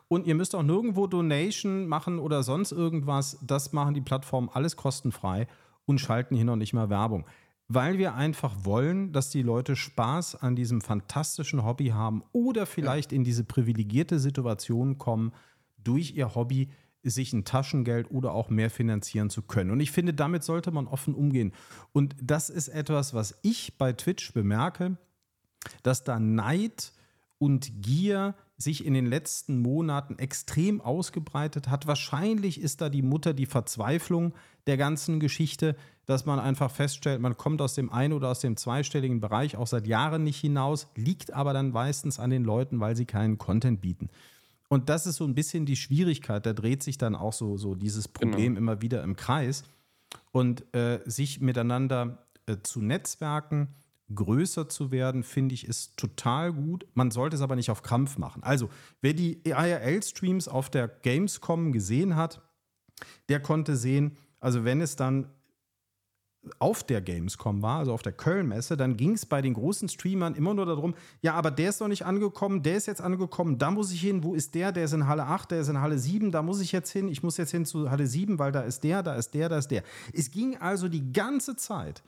Und 0.09 0.27
ihr 0.27 0.35
müsst 0.35 0.55
auch 0.55 0.63
nirgendwo 0.63 1.07
Donation 1.07 1.87
machen 1.87 2.19
oder 2.19 2.43
sonst 2.43 2.73
irgendwas. 2.73 3.39
Das 3.43 3.73
machen 3.73 3.95
die 3.95 4.01
Plattformen 4.01 4.49
alles 4.53 4.77
kostenfrei 4.77 5.47
und 5.85 6.01
schalten 6.01 6.35
hier 6.35 6.45
noch 6.45 6.57
nicht 6.57 6.73
mal 6.73 6.89
Werbung. 6.89 7.27
Weil 7.69 7.99
wir 7.99 8.15
einfach 8.15 8.65
wollen, 8.65 9.13
dass 9.13 9.29
die 9.29 9.43
Leute 9.43 9.77
Spaß 9.77 10.37
an 10.37 10.57
diesem 10.57 10.81
fantastischen 10.81 11.65
Hobby 11.65 11.89
haben 11.89 12.23
oder 12.33 12.65
vielleicht 12.65 13.13
in 13.13 13.25
diese 13.25 13.45
privilegierte 13.45 14.19
Situation 14.19 14.97
kommen, 14.97 15.33
durch 15.85 16.15
ihr 16.17 16.35
Hobby 16.35 16.71
sich 17.03 17.33
ein 17.33 17.45
Taschengeld 17.45 18.11
oder 18.11 18.33
auch 18.33 18.49
mehr 18.49 18.71
finanzieren 18.71 19.31
zu 19.31 19.43
können. 19.43 19.71
Und 19.71 19.81
ich 19.81 19.91
finde, 19.91 20.15
damit 20.15 20.43
sollte 20.45 20.71
man 20.71 20.87
offen 20.87 21.15
umgehen. 21.15 21.53
Und 21.93 22.17
das 22.21 22.51
ist 22.51 22.69
etwas, 22.69 23.15
was 23.15 23.39
ich 23.43 23.77
bei 23.79 23.93
Twitch 23.93 24.33
bemerke, 24.33 24.97
dass 25.83 26.05
da 26.05 26.19
Neid 26.19 26.93
und 27.39 27.83
Gier 27.83 28.35
sich 28.59 28.85
in 28.85 28.93
den 28.93 29.07
letzten 29.07 29.63
Monaten 29.63 30.19
extrem 30.19 30.81
ausgebreitet 30.81 31.69
hat. 31.71 31.87
Wahrscheinlich 31.87 32.61
ist 32.61 32.81
da 32.81 32.89
die 32.89 33.03
Mutter 33.03 33.33
die 33.33 33.47
Verzweiflung 33.47 34.35
der 34.67 34.77
ganzen 34.77 35.21
Geschichte, 35.21 35.77
dass 36.07 36.27
man 36.27 36.41
einfach 36.41 36.71
feststellt, 36.71 37.21
man 37.21 37.37
kommt 37.37 37.63
aus 37.63 37.75
dem 37.75 37.93
ein- 37.93 38.13
oder 38.13 38.29
aus 38.29 38.41
dem 38.41 38.57
zweistelligen 38.57 39.21
Bereich 39.21 39.57
auch 39.57 39.69
seit 39.69 39.87
Jahren 39.87 40.25
nicht 40.25 40.41
hinaus, 40.41 40.89
liegt 40.97 41.33
aber 41.33 41.53
dann 41.53 41.71
meistens 41.71 42.19
an 42.19 42.31
den 42.31 42.45
Leuten, 42.45 42.81
weil 42.81 42.97
sie 42.97 43.07
keinen 43.07 43.39
Content 43.39 43.81
bieten. 43.81 44.09
Und 44.69 44.89
das 44.89 45.07
ist 45.07 45.17
so 45.17 45.25
ein 45.25 45.35
bisschen 45.35 45.65
die 45.65 45.77
Schwierigkeit, 45.77 46.45
da 46.45 46.53
dreht 46.53 46.83
sich 46.83 46.99
dann 46.99 47.15
auch 47.15 47.33
so, 47.33 47.57
so 47.57 47.75
dieses 47.75 48.09
Problem 48.09 48.57
immer 48.57 48.83
wieder 48.83 49.03
im 49.03 49.17
Kreis. 49.17 49.63
Und 50.33 50.75
äh, 50.75 51.01
sich 51.05 51.41
miteinander 51.41 52.27
äh, 52.47 52.57
zu 52.63 52.81
netzwerken, 52.81 53.69
größer 54.15 54.69
zu 54.69 54.91
werden, 54.91 55.23
finde 55.23 55.55
ich, 55.55 55.67
ist 55.67 55.97
total 55.97 56.53
gut. 56.53 56.87
Man 56.95 57.11
sollte 57.11 57.37
es 57.37 57.43
aber 57.43 57.57
nicht 57.57 57.71
auf 57.71 57.83
Krampf 57.83 58.19
machen. 58.19 58.43
Also, 58.43 58.71
wer 59.01 59.13
die 59.13 59.41
IRL-Streams 59.45 60.49
auf 60.49 60.71
der 60.71 60.89
Gamescom 60.89 61.73
gesehen 61.73 62.17
hat, 62.17 62.43
der 63.29 63.41
konnte 63.41 63.77
sehen, 63.77 64.17
also 64.41 64.65
wenn 64.65 64.81
es 64.81 64.97
dann 64.97 65.29
auf 66.59 66.85
der 66.85 67.01
Gamescom 67.01 67.63
war, 67.63 67.81
also 67.81 67.93
auf 67.93 68.03
der 68.03 68.13
Köln-Messe, 68.13 68.77
dann 68.77 68.97
ging 68.97 69.13
es 69.13 69.27
bei 69.27 69.43
den 69.43 69.55
großen 69.55 69.89
Streamern 69.89 70.35
immer 70.35 70.55
nur 70.55 70.67
darum, 70.67 70.95
ja, 71.21 71.35
aber 71.35 71.51
der 71.51 71.71
ist 71.71 71.81
noch 71.81 71.89
nicht 71.89 72.07
angekommen, 72.07 72.63
der 72.63 72.77
ist 72.77 72.87
jetzt 72.87 73.01
angekommen, 73.01 73.59
da 73.59 73.71
muss 73.71 73.93
ich 73.93 74.01
hin, 74.01 74.23
wo 74.23 74.35
ist 74.35 74.55
der? 74.55 74.73
Der 74.73 74.85
ist 74.85 74.93
in 74.93 75.07
Halle 75.07 75.25
8, 75.25 75.51
der 75.51 75.61
ist 75.61 75.69
in 75.69 75.81
Halle 75.81 75.99
7, 75.99 76.31
da 76.31 76.43
muss 76.43 76.61
ich 76.61 76.73
jetzt 76.73 76.91
hin, 76.91 77.09
ich 77.09 77.23
muss 77.23 77.37
jetzt 77.37 77.51
hin 77.51 77.67
zu 77.67 77.91
Halle 77.91 78.07
7, 78.07 78.39
weil 78.39 78.53
da 78.53 78.63
ist 78.63 78.83
der, 78.85 79.03
da 79.03 79.15
ist 79.15 79.35
der, 79.35 79.49
da 79.49 79.59
ist 79.59 79.69
der. 79.69 79.83
Es 80.13 80.31
ging 80.31 80.57
also 80.57 80.89
die 80.89 81.13
ganze 81.13 81.57
Zeit, 81.57 82.03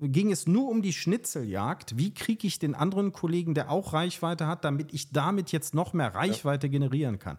ging 0.00 0.30
es 0.30 0.46
nur 0.46 0.68
um 0.68 0.82
die 0.82 0.92
Schnitzeljagd. 0.92 1.96
Wie 1.96 2.12
kriege 2.12 2.46
ich 2.46 2.58
den 2.58 2.74
anderen 2.74 3.12
Kollegen, 3.12 3.54
der 3.54 3.70
auch 3.70 3.92
Reichweite 3.92 4.46
hat, 4.46 4.64
damit 4.64 4.92
ich 4.92 5.10
damit 5.10 5.52
jetzt 5.52 5.74
noch 5.74 5.92
mehr 5.92 6.14
Reichweite 6.14 6.68
generieren 6.68 7.18
kann? 7.18 7.36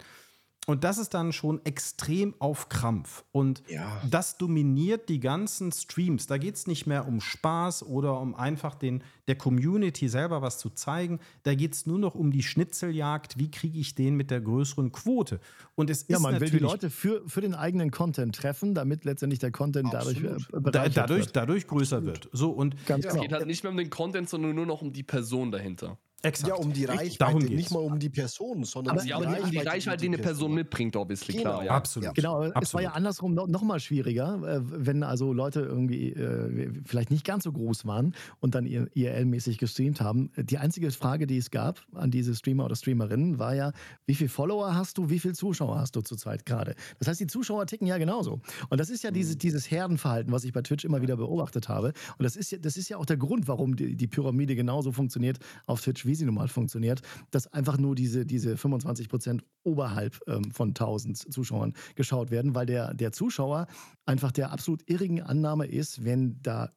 Und 0.70 0.84
das 0.84 0.98
ist 0.98 1.14
dann 1.14 1.32
schon 1.32 1.62
extrem 1.66 2.36
auf 2.40 2.68
Krampf. 2.68 3.24
Und 3.32 3.64
Ja. 3.70 4.02
das 4.10 4.38
dominiert 4.38 5.08
die 5.08 5.22
ganzen 5.22 5.72
Streams. 5.72 6.28
Da 6.28 6.38
geht 6.38 6.56
es 6.56 6.68
nicht 6.68 6.86
mehr 6.86 7.08
um 7.08 7.22
Spaß 7.22 7.84
oder 7.84 8.20
um 8.20 8.36
einfach 8.36 8.76
den, 8.76 9.02
der 9.30 9.36
Community 9.38 10.10
selber 10.10 10.42
was 10.42 10.58
zu 10.60 10.70
zeigen. 10.70 11.20
Da 11.44 11.56
geht 11.56 11.74
es 11.74 11.86
nur 11.86 11.98
noch 12.00 12.16
um 12.16 12.32
die 12.32 12.44
Schnitzeljagd. 12.44 13.38
Wie 13.40 13.50
kriege 13.50 13.80
ich 13.80 13.96
den 13.96 14.16
mit 14.16 14.30
der 14.30 14.42
größeren 14.42 14.92
Quote? 14.92 15.40
Und 15.76 15.90
es 15.90 16.06
Ja, 16.10 16.18
ist 16.18 16.22
man 16.24 16.34
will 16.34 16.40
natürlich 16.42 16.60
die 16.60 16.64
Leute 16.66 16.90
für, 16.90 17.24
für 17.30 17.40
den 17.40 17.56
eigenen 17.56 17.90
Content 17.90 18.36
treffen, 18.36 18.76
damit 18.76 19.06
letztendlich 19.06 19.40
der 19.40 19.52
Content 19.52 19.94
dadurch 19.94 20.22
äh, 20.22 20.28
Absolut. 20.28 20.76
da, 20.76 20.90
dadurch, 20.90 21.20
wird. 21.28 21.36
dadurch 21.38 21.68
größer 21.68 22.04
wird. 22.04 22.30
So 22.34 22.52
und 22.52 22.76
Ganz 22.86 23.06
Es 23.06 23.12
genau. 23.12 23.24
geht 23.24 23.32
halt 23.32 23.48
nicht 23.48 23.64
mehr 23.64 23.72
um 23.72 23.78
den 23.78 23.90
Content, 23.90 24.28
sondern 24.28 24.54
nur 24.54 24.66
noch 24.66 24.82
um 24.82 24.92
die 24.92 25.04
Person 25.04 25.50
dahinter. 25.50 25.98
Exakt. 26.24 26.50
Ja, 26.50 26.56
um 26.56 26.74
die 26.74 26.86
Richtig, 26.86 27.00
Reichweite, 27.00 27.18
darum 27.20 27.44
nicht 27.44 27.72
mal 27.72 27.80
um 27.80 28.00
die 28.00 28.10
Person, 28.10 28.64
sondern 28.64 29.06
Ja, 29.06 29.18
aber 29.18 29.28
die, 29.28 29.42
um 29.42 29.52
die 29.52 29.58
Reichweite, 29.60 29.98
die 29.98 30.08
eine 30.08 30.18
Person 30.18 30.54
mitbringt, 30.54 30.96
obviously, 30.96 31.36
klar. 31.38 31.60
Genau. 31.60 31.66
Ja. 31.66 31.72
Absolut. 31.76 32.16
Genau, 32.16 32.44
es 32.44 32.50
war 32.50 32.58
Absolut. 32.58 32.84
ja 32.84 32.92
andersrum 32.92 33.34
noch, 33.34 33.48
noch 33.48 33.62
mal 33.64 33.80
schwieriger, 33.80 34.42
äh, 34.44 34.60
wenn 34.64 35.04
also 35.04 35.34
Leute 35.34 35.62
irgendwie 35.62 36.14
äh, 36.14 36.72
vielleicht 36.86 37.12
nicht 37.12 37.26
ganz 37.26 37.44
so 37.44 37.52
groß 37.52 37.86
waren 37.86 38.14
und 38.40 38.56
dann 38.56 38.66
ihr- 38.66 38.88
IRL-mäßig 38.96 39.58
gestreamt 39.58 40.02
haben. 40.02 40.32
Die 40.38 40.58
einzige 40.58 40.92
Frage, 40.92 41.28
die 41.28 41.38
es 41.38 41.52
gab 41.52 41.86
an 41.94 42.12
diese 42.12 42.36
Streamer 42.36 42.66
oder 42.66 42.76
Streamerinnen, 42.76 43.40
war 43.40 43.54
ja, 43.56 43.72
wie 44.06 44.16
viele 44.16 44.30
Follower 44.30 44.74
hast 44.74 44.98
du, 44.98 45.10
wie 45.10 45.20
viele 45.20 45.34
Zuschauer 45.36 45.80
hast 45.80 45.96
du 45.96 46.02
zurzeit 46.02 46.46
gerade? 46.46 46.76
Das 47.00 47.08
heißt, 47.08 47.20
die 47.20 47.28
Zuschauer 47.28 47.66
ticken 47.68 47.88
ja 47.88 47.98
genauso. 47.98 48.42
Und 48.70 48.80
das 48.80 48.90
ist 48.90 49.04
ja 49.04 49.12
dieses, 49.12 49.38
dieses 49.38 49.70
Herdenverhalten, 49.70 50.32
was 50.32 50.44
ich 50.44 50.54
bei 50.54 50.62
Twitch 50.62 50.84
immer 50.86 51.02
wieder 51.02 51.16
beobachtet 51.18 51.70
habe. 51.70 51.90
Und 52.18 52.24
das 52.24 52.36
ist 52.36 52.52
ja, 52.52 52.58
das 52.58 52.76
ist 52.78 52.90
ja 52.90 52.98
auch 52.98 53.06
der 53.06 53.18
Grund, 53.18 53.48
warum 53.48 53.76
die, 53.76 53.96
die 53.96 54.08
Pyramide 54.08 54.56
genauso 54.56 54.92
funktioniert 54.92 55.38
auf 55.68 55.82
Twitch, 55.82 56.06
wie 56.08 56.16
sie 56.16 56.26
nun 56.26 56.36
mal 56.36 56.48
funktioniert, 56.48 57.02
dass 57.32 57.48
einfach 57.54 57.78
nur 57.78 57.96
diese, 57.96 58.26
diese 58.26 58.58
25 58.58 59.10
Prozent 59.10 59.44
oberhalb 59.64 60.20
ähm, 60.28 60.52
von 60.52 60.70
1000 60.70 61.32
Zuschauern 61.32 61.74
geschaut 61.96 62.32
werden, 62.32 62.56
weil 62.56 62.66
der, 62.66 62.94
der 62.94 63.12
Zuschauer 63.12 63.68
einfach 64.06 64.32
der 64.32 64.52
absolut 64.52 64.90
irrigen 64.90 65.22
Annahme 65.22 65.68
ist, 65.68 66.04
wenn 66.04 66.42
da 66.42 66.72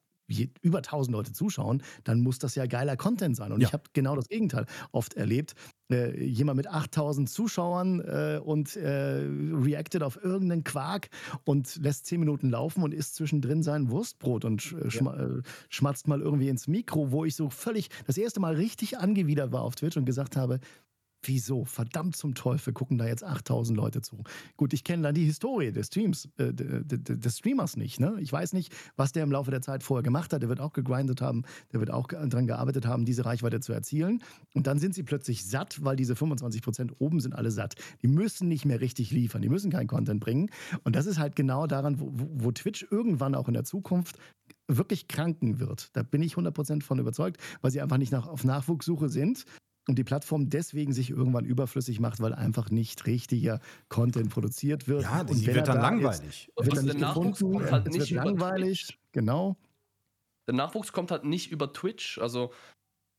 über 0.61 0.77
1000 0.79 1.15
Leute 1.15 1.33
zuschauen, 1.33 1.83
dann 2.03 2.21
muss 2.21 2.39
das 2.39 2.55
ja 2.55 2.65
geiler 2.65 2.97
Content 2.97 3.35
sein. 3.35 3.51
Und 3.51 3.61
Ja. 3.61 3.67
ich 3.67 3.73
habe 3.73 3.83
genau 3.93 4.15
das 4.15 4.27
Gegenteil 4.27 4.65
oft 4.91 5.13
erlebt. 5.15 5.53
Äh, 5.91 6.23
jemand 6.23 6.57
mit 6.57 6.67
8000 6.67 7.29
Zuschauern 7.29 7.99
äh, 7.99 8.39
und 8.43 8.75
äh, 8.77 9.25
reactet 9.27 10.03
auf 10.03 10.23
irgendeinen 10.23 10.63
Quark 10.63 11.09
und 11.43 11.75
lässt 11.77 12.05
10 12.05 12.19
Minuten 12.19 12.49
laufen 12.49 12.81
und 12.83 12.93
isst 12.93 13.15
zwischendrin 13.15 13.61
sein 13.61 13.89
Wurstbrot 13.89 14.45
und 14.45 14.61
sch 14.61 14.73
äh, 14.73 14.89
schma 14.89 15.15
äh, 15.17 15.41
schmatzt 15.69 16.07
mal 16.07 16.21
irgendwie 16.21 16.47
ins 16.49 16.67
Mikro, 16.67 17.11
wo 17.11 17.25
ich 17.25 17.35
so 17.35 17.49
völlig 17.49 17.89
das 18.07 18.17
erste 18.17 18.39
Mal 18.39 18.55
richtig 18.55 18.97
angewidert 18.99 19.51
war 19.51 19.63
auf 19.63 19.75
Twitch 19.75 19.97
und 19.97 20.05
gesagt 20.05 20.37
habe, 20.37 20.59
Wieso? 21.23 21.65
Verdammt 21.65 22.15
zum 22.15 22.35
Teufel 22.35 22.73
gucken 22.73 22.97
da 22.97 23.05
jetzt 23.05 23.23
8000 23.23 23.77
Leute 23.77 24.01
zu. 24.01 24.23
Gut, 24.57 24.73
ich 24.73 24.83
kenne 24.83 25.03
dann 25.03 25.15
die 25.15 25.25
Historie 25.25 25.71
des 25.71 25.87
Streams, 25.87 26.29
äh, 26.37 26.53
des 26.53 27.37
Streamers 27.37 27.77
nicht. 27.77 27.99
Ne? 27.99 28.17
Ich 28.19 28.31
weiß 28.31 28.53
nicht, 28.53 28.73
was 28.95 29.11
der 29.11 29.23
im 29.23 29.31
Laufe 29.31 29.51
der 29.51 29.61
Zeit 29.61 29.83
vorher 29.83 30.03
gemacht 30.03 30.33
hat. 30.33 30.41
Der 30.41 30.49
wird 30.49 30.59
auch 30.59 30.73
gegrindet 30.73 31.21
haben, 31.21 31.43
der 31.71 31.79
wird 31.79 31.91
auch 31.91 32.07
dran 32.07 32.47
gearbeitet 32.47 32.85
haben, 32.85 33.05
diese 33.05 33.25
Reichweite 33.25 33.59
zu 33.59 33.71
erzielen. 33.71 34.23
Und 34.53 34.67
dann 34.67 34.79
sind 34.79 34.93
sie 34.93 35.03
plötzlich 35.03 35.45
satt, 35.45 35.83
weil 35.83 35.95
diese 35.95 36.15
25 36.15 36.61
Prozent 36.61 36.93
oben 36.99 37.19
sind 37.19 37.33
alle 37.33 37.51
satt. 37.51 37.75
Die 38.01 38.07
müssen 38.07 38.47
nicht 38.47 38.65
mehr 38.65 38.81
richtig 38.81 39.11
liefern, 39.11 39.41
die 39.41 39.49
müssen 39.49 39.71
keinen 39.71 39.87
Content 39.87 40.19
bringen. 40.19 40.49
Und 40.83 40.95
das 40.95 41.05
ist 41.05 41.19
halt 41.19 41.35
genau 41.35 41.67
daran, 41.67 41.99
wo, 41.99 42.11
wo 42.11 42.51
wo 42.51 42.51
Twitch 42.51 42.85
irgendwann 42.89 43.35
auch 43.35 43.47
in 43.47 43.53
der 43.53 43.63
Zukunft 43.63 44.17
wirklich 44.67 45.07
kranken 45.07 45.59
wird. 45.59 45.89
Da 45.93 46.03
bin 46.03 46.21
ich 46.21 46.35
100% 46.35 46.83
von 46.83 46.99
überzeugt, 46.99 47.37
weil 47.61 47.71
sie 47.71 47.81
einfach 47.81 47.97
nicht 47.97 48.11
nach, 48.11 48.27
auf 48.27 48.43
Nachwuchssuche 48.43 49.09
sind 49.09 49.45
und 49.87 49.97
die 49.97 50.03
Plattform 50.03 50.49
deswegen 50.49 50.93
sich 50.93 51.09
irgendwann 51.09 51.45
überflüssig 51.45 51.99
macht, 51.99 52.19
weil 52.21 52.33
einfach 52.33 52.69
nicht 52.69 53.05
richtiger 53.07 53.59
Content 53.89 54.29
produziert 54.29 54.87
wird. 54.87 55.03
Ja, 55.03 55.21
und 55.21 55.31
die 55.31 55.47
wird 55.47 55.57
er 55.57 55.63
dann 55.63 55.75
da 55.77 55.81
langweilig. 55.81 56.49
Ist, 56.55 56.65
wird 56.65 56.67
Und 56.67 56.77
er 56.77 56.83
der 56.83 56.93
nicht 56.93 57.01
Nachwuchs 57.01 57.39
gefunden, 57.39 57.57
kommt 57.57 57.71
halt 57.71 57.87
nicht 57.87 57.99
wird 57.99 58.11
über 58.11 58.25
langweilig, 58.25 58.87
Twitch. 58.87 58.99
genau. 59.11 59.57
Der 60.47 60.53
Nachwuchs 60.55 60.91
kommt 60.91 61.11
halt 61.11 61.23
nicht 61.23 61.51
über 61.51 61.71
Twitch. 61.73 62.19
Also 62.19 62.51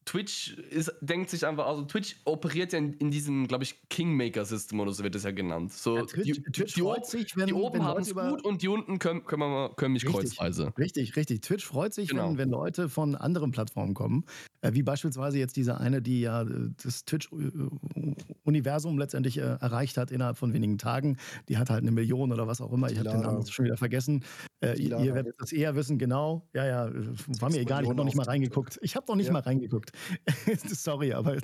Twitch 0.04 0.56
ist, 0.70 0.92
denkt 1.00 1.30
sich 1.30 1.46
einfach, 1.46 1.66
also 1.66 1.82
Twitch 1.84 2.16
operiert 2.24 2.72
ja 2.72 2.78
in, 2.78 2.92
in 2.94 3.10
diesem, 3.10 3.46
glaube 3.46 3.64
ich, 3.64 3.80
Kingmaker-System 3.88 4.80
oder 4.80 4.92
so 4.92 5.04
wird 5.04 5.14
es 5.14 5.22
ja 5.22 5.30
genannt. 5.30 5.72
So, 5.72 5.96
Ja, 5.96 6.02
Twitch- 6.04 6.24
die, 6.24 6.42
Twitch 6.52 6.74
die, 6.74 6.80
freut 6.80 7.06
sich, 7.06 7.36
wenn- 7.36 7.46
die 7.46 7.54
oben 7.54 7.82
haben 7.84 7.98
Leute 8.04 8.10
es 8.10 8.14
gut 8.30 8.44
und 8.44 8.62
die 8.62 8.68
unten 8.68 8.98
können, 8.98 9.24
können, 9.24 9.42
wir 9.42 9.48
mal, 9.48 9.74
können 9.76 9.92
mich 9.92 10.04
Richtig. 10.04 10.36
kreuzweise. 10.36 10.72
Richtig, 10.76 11.14
richtig. 11.16 11.40
Twitch 11.42 11.64
freut 11.64 11.94
sich, 11.94 12.08
Genau. 12.08 12.30
wenn, 12.30 12.38
wenn 12.38 12.50
Leute 12.50 12.88
von 12.88 13.14
anderen 13.14 13.52
Plattformen 13.52 13.94
kommen, 13.94 14.24
äh, 14.60 14.72
wie 14.74 14.82
beispielsweise 14.82 15.38
jetzt 15.38 15.56
diese 15.56 15.78
eine, 15.78 16.02
die 16.02 16.20
ja 16.22 16.42
äh, 16.42 16.70
das 16.82 17.04
Twitch-Universum 17.04 18.98
letztendlich 18.98 19.38
äh, 19.38 19.42
erreicht 19.60 19.96
hat 19.96 20.10
innerhalb 20.10 20.36
von 20.36 20.52
wenigen 20.52 20.78
Tagen. 20.78 21.16
Die 21.48 21.58
hat 21.58 21.70
halt 21.70 21.82
eine 21.82 21.90
Million 21.92 22.32
oder 22.32 22.46
was 22.46 22.60
auch 22.60 22.72
immer. 22.72 22.90
Ich 22.90 22.98
habe 22.98 23.08
den. 23.10 23.20
Namen 23.20 23.46
schon 23.46 23.64
wieder 23.66 23.76
vergessen. 23.76 24.24
Äh, 24.60 24.78
ihr, 24.80 24.98
ihr 24.98 25.14
werdet 25.14 25.34
das 25.38 25.52
eher 25.52 25.74
wissen, 25.76 25.98
genau. 25.98 26.48
Ja, 26.54 26.66
ja, 26.66 26.88
äh, 26.88 26.92
war 27.40 27.50
mir 27.50 27.58
egal. 27.60 27.82
Ich 27.82 27.88
habe 27.88 27.96
noch 27.96 28.04
nicht 28.04 28.16
mal 28.16 28.24
reingeguckt. 28.26 28.78
Ich 28.82 28.96
habe 28.96 29.06
noch 29.08 29.16
nicht 29.16 29.26
Ja. 29.26 29.32
mal 29.32 29.40
reingeguckt. 29.40 29.91
Sorry, 30.66 31.12
aber 31.12 31.38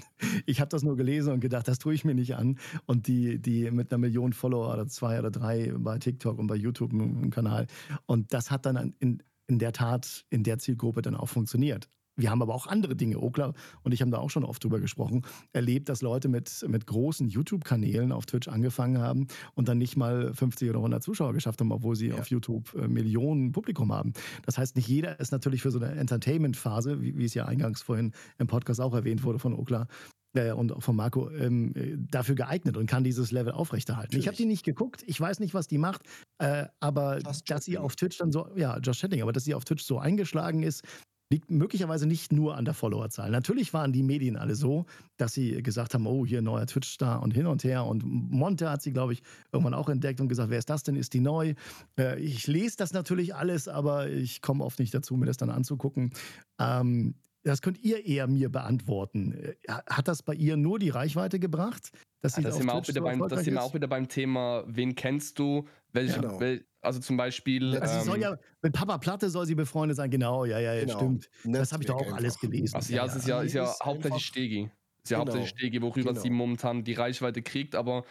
ich 0.47 0.61
habe 0.61 0.69
das 0.69 0.83
nur 0.83 0.97
gelesen 0.97 1.33
und 1.33 1.41
gedacht, 1.41 1.69
das 1.69 1.79
tue 1.79 1.95
ich 1.95 2.05
mir 2.05 2.15
nicht 2.15 2.37
an. 2.37 2.59
Und 2.87 3.07
die, 3.07 3.39
die 3.41 3.71
mit 3.71 3.93
einer 3.93 3.99
Million 3.99 4.33
Follower 4.33 4.73
oder 4.73 4.87
zwei 4.87 5.19
oder 5.19 5.31
drei 5.31 5.73
bei 5.77 5.99
TikTok 5.99 6.39
und 6.39 6.47
bei 6.47 6.57
YouTube 6.57 6.93
im 6.93 7.31
Kanal. 7.31 7.67
Und 8.07 8.33
das 8.33 8.51
hat 8.51 8.67
dann 8.67 8.77
an- 8.77 8.95
in, 8.99 9.23
in 9.47 9.59
der 9.59 9.73
Tat 9.73 10.25
in 10.31 10.43
der 10.45 10.59
Zielgruppe 10.59 11.03
dann 11.03 11.15
auch 11.15 11.29
funktioniert. 11.29 11.89
Wir 12.19 12.31
haben 12.31 12.43
aber 12.43 12.55
auch 12.55 12.67
andere 12.67 12.97
Dinge, 12.97 13.23
Okla 13.23 13.53
und 13.83 13.93
ich 13.95 14.03
haben 14.03 14.11
da 14.11 14.19
auch 14.19 14.29
schon 14.29 14.45
oft 14.45 14.63
drüber 14.63 14.81
gesprochen, 14.81 15.23
erlebt, 15.53 15.89
dass 15.89 16.03
Leute 16.03 16.29
mit, 16.29 16.65
mit 16.69 16.87
großen 16.87 17.29
YouTube-Kanälen 17.29 18.11
auf 18.13 18.27
Twitch 18.27 18.49
angefangen 18.49 18.99
haben 18.99 19.29
und 19.55 19.69
dann 19.69 19.79
nicht 19.79 19.97
mal 19.97 20.35
50 20.35 20.69
oder 20.69 20.81
100 20.81 21.03
Zuschauer 21.03 21.33
geschafft 21.33 21.61
haben, 21.61 21.71
obwohl 21.73 21.95
sie 21.97 22.09
Ja. 22.09 22.17
auf 22.19 22.27
YouTube 22.29 22.75
äh, 22.75 22.89
Millionen 22.89 23.53
Publikum 23.53 23.93
haben. 23.93 24.13
Das 24.45 24.59
heißt, 24.59 24.75
nicht 24.77 24.89
jeder 24.89 25.21
ist 25.21 25.31
natürlich 25.31 25.63
für 25.63 25.71
so 25.71 25.79
eine 25.79 25.93
Entertainment-Phase, 25.93 27.01
wie, 27.01 27.17
wie 27.17 27.25
es 27.25 27.35
ja 27.35 27.45
eingangs 27.47 27.83
vorhin 27.83 28.13
im 28.39 28.49
Podcast 28.49 28.81
auch 28.81 28.95
erwähnt 28.95 29.23
wurde 29.23 29.39
von 29.39 29.55
Okla, 29.55 29.87
äh, 30.35 30.53
und 30.53 30.83
von 30.83 30.97
Marco 30.97 31.31
ähm, 31.31 31.73
äh, 31.75 31.97
dafür 31.97 32.35
geeignet 32.35 32.77
und 32.77 32.87
kann 32.87 33.05
dieses 33.05 33.31
Level 33.33 33.53
aufrechterhalten. 33.53 34.13
Ich 34.17 34.27
habe 34.27 34.35
Natürlich. 34.35 34.39
die 34.39 34.47
nicht 34.47 34.65
geguckt, 34.65 35.03
ich 35.07 35.21
weiß 35.21 35.41
nicht, 35.41 35.55
was 35.55 35.69
die 35.69 35.79
macht, 35.79 36.03
äh, 36.39 36.67
aber 36.81 37.21
Just 37.21 37.51
dass 37.51 37.65
sie 37.65 37.79
auf 37.79 37.97
Twitch 37.97 38.19
dann 38.19 38.33
so, 38.33 38.49
ja, 38.57 38.79
Josh 38.79 39.01
Chatting, 39.01 39.23
aber 39.23 39.33
dass 39.33 39.45
sie 39.45 39.55
auf 39.55 39.65
Twitch 39.65 39.85
so 39.85 39.99
eingeschlagen 39.99 40.63
ist, 40.63 40.83
liegt 41.31 41.51
möglicherweise 41.51 42.07
nicht 42.07 42.33
nur 42.33 42.57
an 42.57 42.65
der 42.65 42.75
Followerzahl. 42.75 43.31
Natürlich 43.31 43.75
waren 43.75 43.93
die 43.93 44.03
Medien 44.03 44.37
alle 44.37 44.55
so, 44.55 44.87
dass 45.19 45.35
sie 45.35 45.63
gesagt 45.63 45.93
haben, 45.93 46.07
oh, 46.07 46.25
hier 46.25 46.41
neuer 46.41 46.67
Twitch-Star 46.67 47.23
und 47.23 47.33
hin 47.33 47.47
und 47.47 47.65
her. 47.65 47.85
Und 47.85 48.03
Monte 48.05 48.71
hat 48.71 48.83
sie, 48.83 48.93
glaube 48.93 49.13
ich, 49.13 49.23
irgendwann 49.53 49.75
auch 49.75 49.91
entdeckt 49.91 50.21
und 50.21 50.29
gesagt, 50.29 50.51
wer 50.51 50.59
ist 50.59 50.71
das 50.71 50.85
denn? 50.85 50.97
Ist 50.97 51.13
die 51.13 51.21
neu? 51.21 51.55
Äh, 51.99 52.19
ich 52.21 52.47
lese 52.47 52.77
das 52.79 52.93
natürlich 52.93 53.35
alles, 53.35 53.69
aber 53.69 54.09
ich 54.09 54.41
komme 54.41 54.65
oft 54.65 54.79
nicht 54.79 54.95
dazu, 54.95 55.17
mir 55.17 55.27
das 55.27 55.37
dann 55.37 55.51
anzugucken. 55.51 56.13
Ähm, 56.59 57.15
das 57.43 57.63
könnt 57.63 57.79
ihr 57.85 58.07
eher 58.07 58.27
mir 58.27 58.49
beantworten. 58.49 59.33
Äh, 59.33 59.55
Hat 59.89 60.09
das 60.09 60.23
bei 60.23 60.35
ihr 60.35 60.57
nur 60.57 60.79
die 60.79 60.91
Reichweite 60.91 61.39
gebracht? 61.39 61.91
Dass 62.21 62.37
Ja, 62.37 62.43
das 62.43 62.57
sind, 62.57 62.67
wir 62.67 62.75
auch 62.75 62.89
wieder 62.89 63.01
beim, 63.01 63.19
das 63.21 63.27
erfolgreich 63.27 63.45
sind 63.45 63.55
wir 63.55 63.61
ist? 63.61 63.67
auch 63.67 63.75
wieder 63.75 63.87
beim 63.89 64.09
Thema, 64.09 64.65
wen 64.67 64.95
kennst 64.95 65.39
du? 65.39 65.69
Welche, 65.93 66.21
Genau. 66.21 66.41
wel, 66.41 66.65
also 66.81 66.99
zum 67.01 67.17
Beispiel. 67.17 67.77
Also 67.79 67.99
sie 68.01 68.05
soll 68.07 68.17
ähm, 68.17 68.23
ja, 68.23 68.37
mit 68.63 68.73
Papa 68.73 68.99
Platte 68.99 69.31
soll 69.31 69.47
sie 69.47 69.55
befreundet 69.55 69.97
sein, 69.97 70.11
genau, 70.11 70.45
ja, 70.45 70.59
ja, 70.59 70.75
ja 70.75 70.81
Genau. 70.85 70.97
stimmt. 70.99 71.31
Das 71.45 71.73
habe 71.73 71.83
ich 71.83 71.87
doch 71.87 71.95
auch 71.95 72.01
Netzwerk 72.01 72.19
alles 72.19 72.35
einfach. 72.35 72.41
gelesen. 72.51 72.75
Also 72.77 72.93
ja, 72.95 73.05
es 73.07 73.15
ist 73.17 73.29
ja, 73.29 73.41
ist 73.43 73.53
ja 73.55 73.65
ist 73.65 73.81
hauptsächlich 73.85 74.13
einfach- 74.13 74.21
Stegi. 74.25 74.71
Ist 75.05 75.11
ja 75.11 75.19
Genau. 75.19 75.33
hauptsächlich 75.33 75.49
Stegi, 75.51 75.81
worüber 75.83 76.11
Genau. 76.11 76.21
sie 76.21 76.31
momentan 76.31 76.85
die 76.85 76.93
Reichweite 76.95 77.41
kriegt, 77.43 77.75
aber 77.77 78.05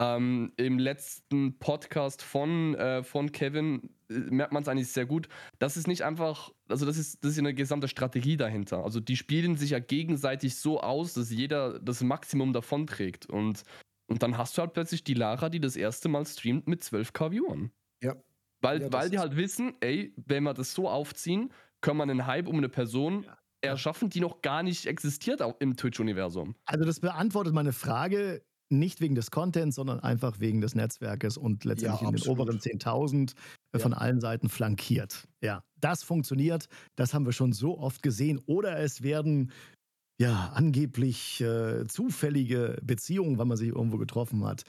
ähm, 0.00 0.52
im 0.56 0.78
letzten 0.78 1.58
Podcast 1.58 2.22
von, 2.22 2.74
äh, 2.74 3.02
von 3.04 3.30
Kevin 3.32 3.90
äh, 4.10 4.14
merkt 4.14 4.52
man 4.52 4.62
es 4.62 4.68
eigentlich 4.68 4.88
sehr 4.88 5.06
gut. 5.06 5.28
Das 5.58 5.76
ist 5.76 5.86
nicht 5.86 6.02
einfach, 6.02 6.50
also 6.68 6.84
das 6.84 6.96
ist, 6.96 7.24
das 7.24 7.32
ist 7.32 7.38
eine 7.38 7.54
gesamte 7.54 7.88
Strategie 7.88 8.36
dahinter. 8.36 8.82
Also 8.82 9.00
die 9.00 9.16
spielen 9.16 9.56
sich 9.56 9.70
ja 9.70 9.78
gegenseitig 9.78 10.56
so 10.56 10.80
aus, 10.80 11.14
dass 11.14 11.30
jeder 11.30 11.78
das 11.78 12.02
Maximum 12.02 12.52
davon 12.52 12.86
trägt. 12.86 13.26
Und, 13.26 13.62
und 14.06 14.22
dann 14.22 14.36
hast 14.36 14.58
du 14.58 14.62
halt 14.62 14.72
plötzlich 14.72 15.04
die 15.04 15.14
Lara, 15.14 15.48
die 15.48 15.60
das 15.60 15.76
erste 15.76 16.08
Mal 16.08 16.26
streamt 16.26 16.66
mit 16.66 16.82
12k 16.82 17.30
Viewern. 17.30 17.70
Ja. 18.02 18.16
Weil, 18.60 18.82
Ja, 18.82 18.92
weil 18.92 19.10
die 19.10 19.18
halt 19.18 19.36
wissen, 19.36 19.74
ey, 19.80 20.12
wenn 20.16 20.42
wir 20.42 20.54
das 20.54 20.72
so 20.72 20.88
aufziehen, 20.88 21.52
können 21.82 21.98
wir 21.98 22.04
einen 22.04 22.26
Hype 22.26 22.48
um 22.48 22.56
eine 22.56 22.68
Person 22.68 23.26
erschaffen, 23.60 24.10
die 24.10 24.20
noch 24.20 24.42
gar 24.42 24.62
nicht 24.62 24.86
existiert 24.86 25.42
im 25.60 25.76
Twitch-Universum. 25.76 26.54
Also 26.64 26.84
das 26.84 27.00
beantwortet 27.00 27.54
meine 27.54 27.72
Frage 27.72 28.42
nicht 28.70 29.00
wegen 29.00 29.14
des 29.14 29.30
Contents, 29.30 29.76
sondern 29.76 30.00
einfach 30.00 30.40
wegen 30.40 30.60
des 30.60 30.74
Netzwerkes 30.74 31.36
und 31.36 31.64
letztendlich 31.64 32.00
Ja, 32.02 32.08
in 32.08 32.16
den 32.16 32.28
oberen 32.28 32.58
10.000 32.58 33.32
äh, 33.32 33.34
Ja. 33.74 33.80
von 33.80 33.92
allen 33.94 34.20
Seiten 34.20 34.48
flankiert. 34.48 35.28
Ja, 35.42 35.62
das 35.80 36.02
funktioniert. 36.02 36.68
Das 36.96 37.12
haben 37.14 37.26
wir 37.26 37.32
schon 37.32 37.52
so 37.52 37.78
oft 37.78 38.02
gesehen. 38.02 38.40
Oder 38.46 38.78
es 38.78 39.02
werden 39.02 39.52
ja 40.20 40.52
angeblich 40.54 41.40
äh, 41.40 41.86
zufällige 41.86 42.78
Beziehungen, 42.82 43.36
weil 43.38 43.46
man 43.46 43.56
sich 43.56 43.68
irgendwo 43.68 43.98
getroffen 43.98 44.44
hat. 44.44 44.62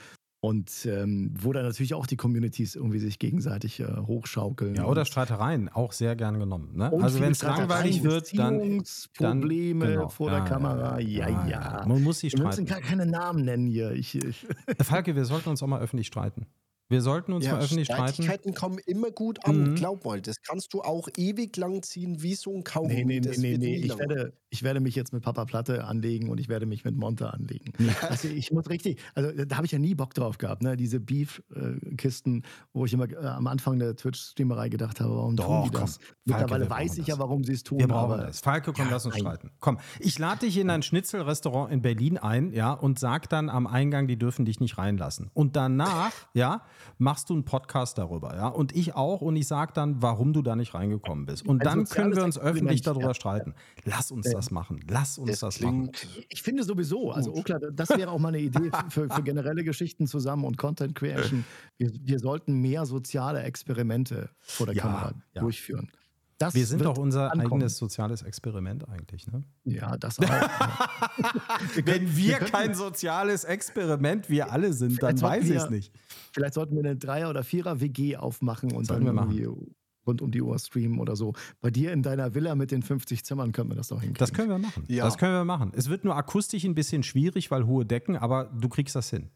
Und 0.45 0.85
ähm, 0.85 1.31
wo 1.33 1.53
dann 1.53 1.63
natürlich 1.65 1.95
auch 1.95 2.05
die 2.05 2.17
Communities 2.17 2.75
irgendwie 2.75 2.99
sich 2.99 3.17
gegenseitig 3.17 3.79
äh, 3.79 3.87
hochschaukeln. 4.05 4.75
Ja, 4.75 4.85
oder 4.85 5.03
Streitereien, 5.03 5.69
auch 5.69 5.91
sehr 5.91 6.15
gern 6.15 6.39
genommen. 6.39 6.69
Ne? 6.75 6.91
Also 7.01 7.19
wenn 7.19 7.31
es 7.31 7.41
langweilig 7.41 8.03
wird, 8.03 8.37
dann, 8.37 8.59
Beziehungsprobleme 8.59 9.87
genau. 9.87 10.09
vor 10.09 10.29
der 10.29 10.39
Ja, 10.39 10.45
Kamera. 10.45 10.99
Ja, 10.99 11.47
ja. 11.47 11.83
Man 11.87 12.03
muss 12.03 12.19
sie 12.19 12.31
Wir 12.31 12.43
müssen 12.45 12.67
streiten. 12.67 12.83
gar 12.83 12.87
keine 12.87 13.07
Namen 13.07 13.43
nennen 13.43 13.65
hier. 13.65 13.93
Ich, 13.93 14.13
ich, 14.23 14.45
Falke, 14.83 15.15
wir 15.15 15.25
sollten 15.25 15.49
uns 15.49 15.63
auch 15.63 15.67
mal 15.67 15.81
öffentlich 15.81 16.05
streiten. 16.05 16.45
Wir 16.87 17.01
sollten 17.01 17.33
uns 17.33 17.45
mal 17.47 17.59
öffentlich 17.59 17.87
streiten. 17.87 18.13
Streitigkeiten 18.13 18.53
kommen 18.53 18.77
immer 18.85 19.09
gut 19.09 19.43
an. 19.45 19.71
Mhm. 19.71 19.75
Glaub 19.75 20.05
mal, 20.05 20.21
das 20.21 20.41
kannst 20.41 20.73
du 20.73 20.81
auch 20.81 21.07
ewig 21.17 21.57
lang 21.57 21.81
ziehen 21.81 22.21
wie 22.21 22.35
so 22.35 22.53
ein 22.55 22.63
Kaugummi. 22.63 23.03
nee, 23.03 23.03
nee, 23.03 23.19
nee, 23.19 23.27
Das 23.27 23.37
nee, 23.39 23.57
nee. 23.57 23.75
Ich 23.77 23.97
werde, 23.97 24.33
ich 24.51 24.61
werde 24.63 24.79
mich 24.79 24.93
jetzt 24.95 25.11
mit 25.11 25.23
Papa 25.23 25.45
Platte 25.45 25.83
anlegen 25.85 26.29
und 26.29 26.39
ich 26.39 26.47
werde 26.47 26.65
mich 26.67 26.85
mit 26.85 26.95
Monte 26.95 27.33
anlegen. 27.33 27.73
Also 28.01 28.27
ich 28.27 28.51
muss 28.51 28.69
richtig, 28.69 28.99
also 29.15 29.31
da 29.45 29.55
habe 29.57 29.65
ich 29.65 29.71
ja 29.71 29.79
nie 29.79 29.95
Bock 29.95 30.13
drauf 30.13 30.37
gehabt, 30.37 30.61
ne? 30.61 30.77
Diese 30.77 30.99
Beef-Kisten, 30.99 32.43
wo 32.73 32.85
ich 32.85 32.93
immer 32.93 33.09
äh, 33.09 33.15
am 33.25 33.47
Anfang 33.47 33.79
der 33.79 33.95
Twitch-Streamerei 33.95 34.69
gedacht 34.69 34.99
habe, 34.99 35.15
warum 35.15 35.35
Doch, 35.35 35.45
tun 35.45 35.63
die 35.65 35.69
komm. 35.71 35.81
das? 35.81 35.97
Falke, 35.97 36.11
Mittlerweile 36.25 36.69
weiß 36.69 36.97
ich 36.99 37.07
ja, 37.07 37.17
warum 37.19 37.43
sie 37.43 37.53
es 37.53 37.63
tun. 37.63 37.79
Wir 37.79 37.87
brauchen 37.87 38.13
aber 38.13 38.23
das. 38.27 38.39
Falke, 38.41 38.73
komm, 38.73 38.85
Ja, 38.85 38.91
lass 38.91 39.05
uns 39.05 39.15
nein. 39.15 39.21
streiten. 39.23 39.51
Komm, 39.59 39.79
ich 39.99 40.19
lade 40.19 40.41
dich 40.45 40.57
in 40.57 40.69
ein 40.69 40.83
Schnitzelrestaurant 40.83 41.71
in 41.71 41.81
Berlin 41.81 42.17
ein, 42.17 42.51
ja, 42.53 42.73
und 42.73 42.99
sag 42.99 43.29
dann 43.29 43.49
am 43.49 43.67
Eingang, 43.67 44.07
die 44.07 44.17
dürfen 44.17 44.45
dich 44.45 44.59
nicht 44.59 44.77
reinlassen. 44.77 45.29
Und 45.33 45.55
danach, 45.55 46.11
ja, 46.33 46.61
machst 46.97 47.29
du 47.29 47.33
einen 47.33 47.45
Podcast 47.45 47.97
darüber, 47.97 48.35
ja, 48.35 48.47
und 48.47 48.75
ich 48.75 48.95
auch, 48.95 49.21
und 49.21 49.35
ich 49.35 49.47
sag 49.47 49.73
dann, 49.73 50.01
warum 50.01 50.33
du 50.33 50.41
da 50.41 50.55
nicht 50.55 50.73
reingekommen 50.73 51.25
bist. 51.25 51.45
Und 51.45 51.61
Ein 51.61 51.65
dann 51.65 51.85
können 51.85 52.15
wir 52.15 52.23
uns 52.23 52.37
öffentlich 52.37 52.81
darüber 52.81 53.07
ja. 53.07 53.13
streiten. 53.13 53.53
Lass 53.83 54.11
uns 54.11 54.29
das 54.29 54.51
machen. 54.51 54.79
Lass 54.89 55.17
uns 55.17 55.31
Das 55.31 55.39
das 55.39 55.59
machen. 55.61 55.91
Ich 56.29 56.41
finde 56.41 56.63
sowieso, 56.63 57.11
also 57.11 57.31
Gut. 57.31 57.51
Okla, 57.51 57.59
das 57.71 57.89
wäre 57.89 58.11
auch 58.11 58.19
mal 58.19 58.29
eine 58.29 58.39
Idee 58.39 58.71
für, 58.89 59.09
für 59.09 59.23
generelle 59.23 59.63
Geschichten 59.63 60.07
zusammen 60.07 60.45
und 60.45 60.57
Content 60.57 60.95
Creation. 60.95 61.45
Wir, 61.77 61.91
wir 61.93 62.19
sollten 62.19 62.61
mehr 62.61 62.85
soziale 62.85 63.43
Experimente 63.43 64.29
vor 64.39 64.65
der 64.65 64.75
Ja, 64.75 64.81
Kamera 64.83 65.13
ja. 65.33 65.41
durchführen. 65.41 65.91
Das 66.37 66.53
Wir 66.53 66.65
sind 66.65 66.83
doch 66.83 66.97
unser 66.97 67.31
ankommen. 67.31 67.53
eigenes 67.53 67.77
soziales 67.77 68.21
Experiment 68.21 68.87
eigentlich, 68.89 69.25
ne? 69.27 69.43
Ja, 69.63 69.95
das 69.97 70.19
auch. 70.19 70.23
ja. 70.23 70.49
Wir 71.75 71.83
können- 71.83 72.01
Wenn 72.07 72.17
wir 72.17 72.37
kein 72.39 72.73
soziales 72.75 73.45
Experiment, 73.45 74.29
wir 74.29 74.51
alle 74.51 74.73
sind, 74.73 75.01
dann 75.01 75.19
weiß 75.21 75.45
ich 75.49 75.55
es 75.55 75.69
nicht. 75.69 75.93
Vielleicht 76.33 76.53
sollten 76.55 76.75
wir 76.75 76.83
eine 76.83 76.97
Dreier- 76.97 77.29
oder 77.29 77.43
Vierer-WG 77.43 78.17
aufmachen 78.17 78.73
und 78.73 78.85
Sollten 78.85 79.05
dann 79.05 79.15
wir 79.31 79.43
irgendwie 79.43 79.69
rund 80.05 80.21
um 80.21 80.29
die 80.31 80.41
Uhr 80.41 80.59
streamen 80.59 80.99
oder 80.99 81.15
so. 81.15 81.33
Bei 81.61 81.71
dir 81.71 81.91
in 81.93 82.03
deiner 82.03 82.35
Villa 82.35 82.53
mit 82.53 82.69
den 82.71 82.83
50 82.83 83.23
Zimmern 83.25 83.51
können 83.53 83.69
wir 83.71 83.75
das 83.75 83.87
doch 83.87 84.01
hinkriegen. 84.01 84.19
Das 84.19 84.33
können 84.33 84.49
wir 84.49 84.59
machen. 84.59 84.83
Ja. 84.87 85.05
Das 85.05 85.17
können 85.17 85.33
wir 85.33 85.45
machen. 85.45 85.71
Es 85.75 85.89
wird 85.89 86.03
nur 86.03 86.15
akustisch 86.15 86.63
ein 86.65 86.75
bisschen 86.75 87.01
schwierig, 87.01 87.49
weil 87.49 87.65
hohe 87.65 87.85
Decken, 87.85 88.15
aber 88.17 88.45
du 88.53 88.67
kriegst 88.69 88.95
das 88.95 89.09
hin. 89.09 89.31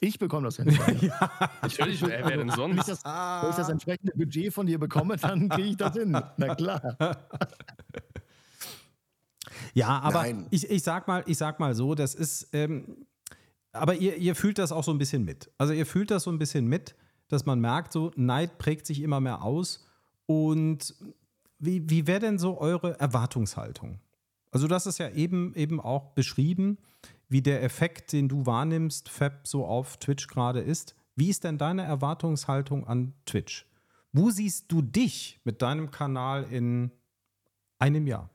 Ich 0.00 0.18
bekomme 0.18 0.46
das 0.46 0.56
hin. 0.62 0.66
Natürlich, 1.62 2.02
wer, 2.02 2.24
wer 2.24 2.36
denn 2.36 2.40
Wenn 2.40 2.48
ich, 2.48 2.54
sonst? 2.54 2.88
das, 2.88 3.04
wenn 3.04 3.50
ich 3.50 3.56
das 3.56 3.68
entsprechende 3.68 4.12
Budget 4.14 4.52
von 4.52 4.66
dir 4.66 4.78
bekomme, 4.78 5.16
dann 5.16 5.48
kriege 5.48 5.68
ich 5.68 5.76
das 5.76 5.94
hin. 5.94 6.10
Na 6.36 6.54
klar. 6.54 6.96
Ja, 9.74 10.00
aber 10.00 10.22
Nein. 10.22 10.46
ich, 10.50 10.68
ich, 10.70 10.82
sag 10.82 11.06
mal, 11.08 11.22
ich 11.26 11.38
sag 11.38 11.60
mal 11.60 11.74
so, 11.74 11.94
das 11.94 12.14
ist, 12.14 12.48
ähm, 12.52 13.06
aber 13.72 13.94
ihr, 13.94 14.16
ihr 14.16 14.34
fühlt 14.34 14.58
das 14.58 14.72
auch 14.72 14.84
so 14.84 14.90
ein 14.90 14.98
bisschen 14.98 15.24
mit. 15.24 15.50
Also 15.58 15.72
ihr 15.72 15.86
fühlt 15.86 16.10
das 16.10 16.24
so 16.24 16.30
ein 16.30 16.38
bisschen 16.38 16.66
mit, 16.66 16.94
dass 17.28 17.46
man 17.46 17.60
merkt, 17.60 17.92
so 17.92 18.10
Neid 18.16 18.58
prägt 18.58 18.86
sich 18.86 19.02
immer 19.02 19.20
mehr 19.20 19.42
aus. 19.42 19.86
Und 20.26 20.94
wie, 21.58 21.88
wie 21.88 22.06
wäre 22.06 22.20
denn 22.20 22.38
so 22.38 22.58
eure 22.58 22.98
Erwartungshaltung? 22.98 24.00
Also 24.50 24.66
das 24.66 24.86
ist 24.86 24.98
ja 24.98 25.10
eben, 25.10 25.54
eben 25.54 25.80
auch 25.80 26.12
beschrieben, 26.14 26.78
wie 27.28 27.42
der 27.42 27.62
Effekt, 27.62 28.12
den 28.12 28.28
du 28.28 28.46
wahrnimmst, 28.46 29.08
Fab, 29.08 29.46
so 29.46 29.66
auf 29.66 29.98
Twitch 29.98 30.26
gerade 30.26 30.60
ist. 30.60 30.96
Wie 31.14 31.28
ist 31.28 31.44
denn 31.44 31.58
deine 31.58 31.82
Erwartungshaltung 31.82 32.86
an 32.86 33.14
Twitch? 33.26 33.66
Wo 34.12 34.30
siehst 34.30 34.70
du 34.72 34.82
dich 34.82 35.40
mit 35.44 35.60
deinem 35.62 35.90
Kanal 35.90 36.44
in 36.44 36.90
einem 37.78 38.06
Jahr? 38.06 38.30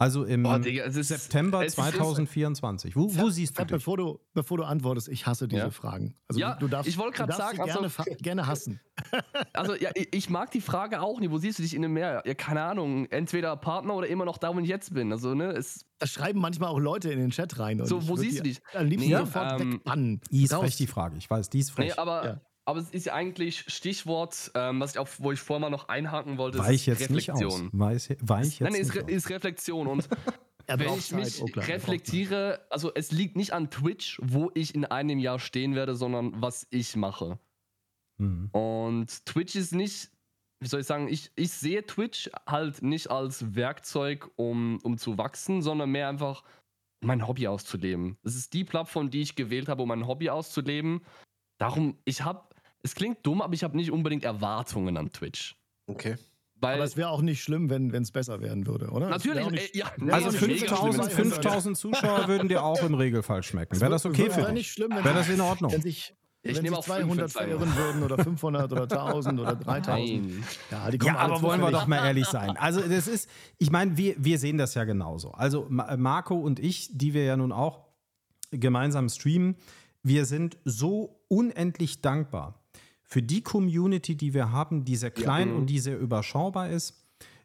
Also 0.00 0.24
im 0.24 0.44
Boah, 0.44 0.60
Digga, 0.60 0.84
es 0.84 0.94
ist- 0.94 1.08
September 1.08 1.60
es 1.62 1.68
ist- 1.68 1.74
2024. 1.74 2.94
Wo, 2.94 3.12
wo 3.16 3.30
siehst 3.30 3.58
du 3.58 3.62
dich? 3.64 3.72
Bevor 3.72 3.96
du, 3.96 4.20
bevor 4.32 4.56
du 4.58 4.62
antwortest, 4.64 5.08
ich 5.08 5.26
hasse 5.26 5.48
diese 5.48 5.62
Ja. 5.62 5.70
Fragen. 5.70 6.14
Also 6.28 6.38
Ja, 6.40 6.54
du 6.54 6.68
darfst, 6.68 6.88
ich 6.88 6.96
wollte 6.98 7.18
darfst 7.26 7.36
sagen, 7.38 7.56
gerne, 7.64 7.80
also- 7.80 8.02
gerne 8.20 8.46
hassen. 8.46 8.78
also 9.52 9.74
ja, 9.74 9.90
ich, 10.12 10.30
mag 10.30 10.52
die 10.52 10.60
Frage 10.60 11.00
auch 11.02 11.18
nicht. 11.18 11.32
Wo 11.32 11.38
siehst 11.38 11.58
du 11.58 11.64
dich 11.64 11.74
in 11.74 11.84
einem 11.84 11.94
Meer? 11.94 12.22
Ja, 12.24 12.34
keine 12.34 12.62
Ahnung. 12.62 13.06
Entweder 13.06 13.56
Partner 13.56 13.94
oder 13.94 14.06
immer 14.06 14.24
noch 14.24 14.38
da, 14.38 14.54
wo 14.54 14.60
ich 14.60 14.68
jetzt 14.68 14.94
bin. 14.94 15.10
Also, 15.10 15.34
ne, 15.34 15.50
es, 15.50 15.84
Das 15.98 16.10
schreiben 16.10 16.38
manchmal 16.40 16.70
auch 16.70 16.78
Leute 16.78 17.10
in 17.10 17.18
den 17.18 17.30
Chat 17.30 17.58
rein. 17.58 17.80
und 17.80 17.88
So, 17.88 18.06
wo 18.08 18.16
siehst 18.16 18.38
du 18.38 18.42
dich? 18.44 18.60
Am 18.74 18.86
liebsten 18.86 19.08
Nee, 19.10 19.16
sofort 19.16 19.60
ähm, 19.60 19.72
wegbannen. 19.74 20.20
Die 20.30 20.44
ist 20.44 20.54
frech, 20.54 20.76
die 20.76 20.86
Frage. 20.86 21.16
Ich 21.16 21.28
weiß, 21.28 21.50
die 21.50 21.58
ist 21.58 21.70
frech. 21.72 21.86
nee, 21.88 21.92
aber, 22.00 22.24
Ja. 22.24 22.40
Aber 22.68 22.80
es 22.80 22.90
ist 22.90 23.06
ja 23.06 23.14
eigentlich 23.14 23.64
Stichwort, 23.66 24.50
ähm, 24.54 24.78
was 24.78 24.92
ich 24.92 24.98
auch, 24.98 25.08
wo 25.16 25.32
ich 25.32 25.40
vorher 25.40 25.60
mal 25.62 25.70
noch 25.70 25.88
einhaken 25.88 26.36
wollte, 26.36 26.58
Weich 26.58 26.86
ist 26.86 27.00
jetzt 27.00 27.10
nicht 27.10 27.30
aus. 27.30 27.40
Reflexion. 27.40 27.70
Weiß, 27.72 28.10
weich 28.20 28.60
jetzt 28.60 28.60
Nein, 28.60 28.74
ist, 28.74 28.94
nicht 28.94 28.96
Re 28.96 29.04
aus. 29.04 29.10
ist 29.10 29.30
Reflexion. 29.30 29.86
Und 29.86 30.08
wenn 30.66 30.92
ich 30.92 31.12
mich 31.12 31.42
Oh, 31.42 31.48
er 31.56 31.66
reflektiere, 31.66 32.60
also 32.68 32.92
es 32.94 33.10
liegt 33.10 33.36
nicht 33.36 33.54
an 33.54 33.70
Twitch, 33.70 34.20
wo 34.22 34.50
ich 34.52 34.74
in 34.74 34.84
einem 34.84 35.18
Jahr 35.18 35.38
stehen 35.38 35.74
werde, 35.76 35.96
sondern 35.96 36.42
was 36.42 36.66
ich 36.68 36.94
mache. 36.94 37.38
Mhm. 38.18 38.50
Und 38.52 39.24
Twitch 39.24 39.54
ist 39.54 39.72
nicht, 39.72 40.10
wie 40.60 40.68
soll 40.68 40.80
ich 40.80 40.86
sagen, 40.86 41.08
ich, 41.08 41.32
ich 41.36 41.50
sehe 41.52 41.86
Twitch 41.86 42.30
halt 42.46 42.82
nicht 42.82 43.10
als 43.10 43.54
Werkzeug, 43.54 44.30
um, 44.36 44.78
um 44.82 44.98
zu 44.98 45.16
wachsen, 45.16 45.62
sondern 45.62 45.88
mehr 45.88 46.10
einfach 46.10 46.44
mein 47.00 47.26
Hobby 47.26 47.48
auszuleben. 47.48 48.18
Das 48.22 48.36
ist 48.36 48.52
die 48.52 48.64
Plattform, 48.64 49.08
die 49.08 49.22
ich 49.22 49.36
gewählt 49.36 49.70
habe, 49.70 49.80
um 49.80 49.88
mein 49.88 50.06
Hobby 50.06 50.28
auszuleben. 50.28 51.00
Darum, 51.58 51.98
ich 52.04 52.24
habe, 52.24 52.47
es 52.82 52.94
klingt 52.94 53.18
dumm, 53.26 53.42
aber 53.42 53.54
ich 53.54 53.64
habe 53.64 53.76
nicht 53.76 53.90
unbedingt 53.90 54.24
Erwartungen 54.24 54.96
an 54.96 55.10
Twitch. 55.12 55.56
Okay. 55.86 56.16
Weil, 56.60 56.74
Aber 56.74 56.84
es 56.84 56.96
wäre 56.96 57.10
auch 57.10 57.22
nicht 57.22 57.40
schlimm, 57.42 57.70
wenn 57.70 57.94
es 57.94 58.10
besser 58.10 58.40
werden 58.40 58.66
würde, 58.66 58.88
oder? 58.90 59.08
Natürlich, 59.10 59.48
nicht- 59.50 59.74
äh, 59.76 59.78
ja, 59.78 59.92
Nee, 59.96 60.10
Also 60.10 60.30
nee, 60.30 60.38
nee, 60.40 60.46
mega 60.54 60.76
schlimm. 60.76 60.92
5000, 60.92 61.12
5000 61.12 61.76
Zuschauer 61.78 62.26
würden 62.26 62.48
dir 62.48 62.64
auch 62.64 62.82
im 62.82 62.94
Regelfall 62.94 63.44
schmecken. 63.44 63.80
Wäre 63.80 63.92
das 63.92 64.04
okay 64.04 64.28
für 64.28 64.38
Wäre 64.38 64.46
dich? 64.46 64.54
nicht 64.54 64.72
schlimm, 64.72 64.90
wenn 64.90 65.04
Wäre 65.04 65.14
das 65.14 65.28
in 65.28 65.40
Ordnung? 65.40 65.70
Wenn 65.70 65.82
sich, 65.82 66.16
Ich 66.42 66.56
wenn 66.56 66.64
nehme 66.64 66.74
sich 66.76 66.78
auch 66.78 66.84
fünf 66.96 66.98
200 67.06 67.26
jetzt 67.28 67.38
ein. 67.38 67.48
verirren 67.50 67.76
würden 67.76 68.02
oder 68.02 68.18
500 68.24 68.72
oder 68.72 68.82
1000 68.88 69.38
oder 69.40 69.54
3000. 69.54 69.86
Nein. 70.26 70.44
Ja, 70.72 70.90
die 70.90 70.98
kommen 70.98 71.14
Ja, 71.14 71.20
aber 71.20 71.42
wollen 71.42 71.60
wir 71.60 71.70
doch 71.70 71.86
mal 71.86 72.04
ehrlich 72.04 72.26
sein. 72.26 72.56
Also 72.56 72.80
das 72.80 73.06
ist, 73.06 73.30
ich 73.58 73.70
meine, 73.70 73.96
wir, 73.96 74.16
wir 74.18 74.40
sehen 74.40 74.58
das 74.58 74.74
ja 74.74 74.82
genauso. 74.82 75.30
Also 75.30 75.66
Ma- 75.68 75.96
Marco 75.96 76.34
und 76.34 76.58
ich, 76.58 76.90
die 76.92 77.14
wir 77.14 77.22
ja 77.22 77.36
nun 77.36 77.52
auch 77.52 77.84
gemeinsam 78.50 79.08
streamen, 79.08 79.54
wir 80.02 80.24
sind 80.24 80.56
so 80.64 81.20
unendlich 81.28 82.00
dankbar 82.00 82.64
für 83.08 83.22
die 83.22 83.42
Community, 83.42 84.14
die 84.14 84.34
wir 84.34 84.52
haben, 84.52 84.84
die 84.84 84.94
sehr 84.94 85.10
klein 85.10 85.52
und 85.54 85.66
die 85.66 85.78
sehr 85.80 85.98
überschaubar 85.98 86.68
ist. 86.68 86.94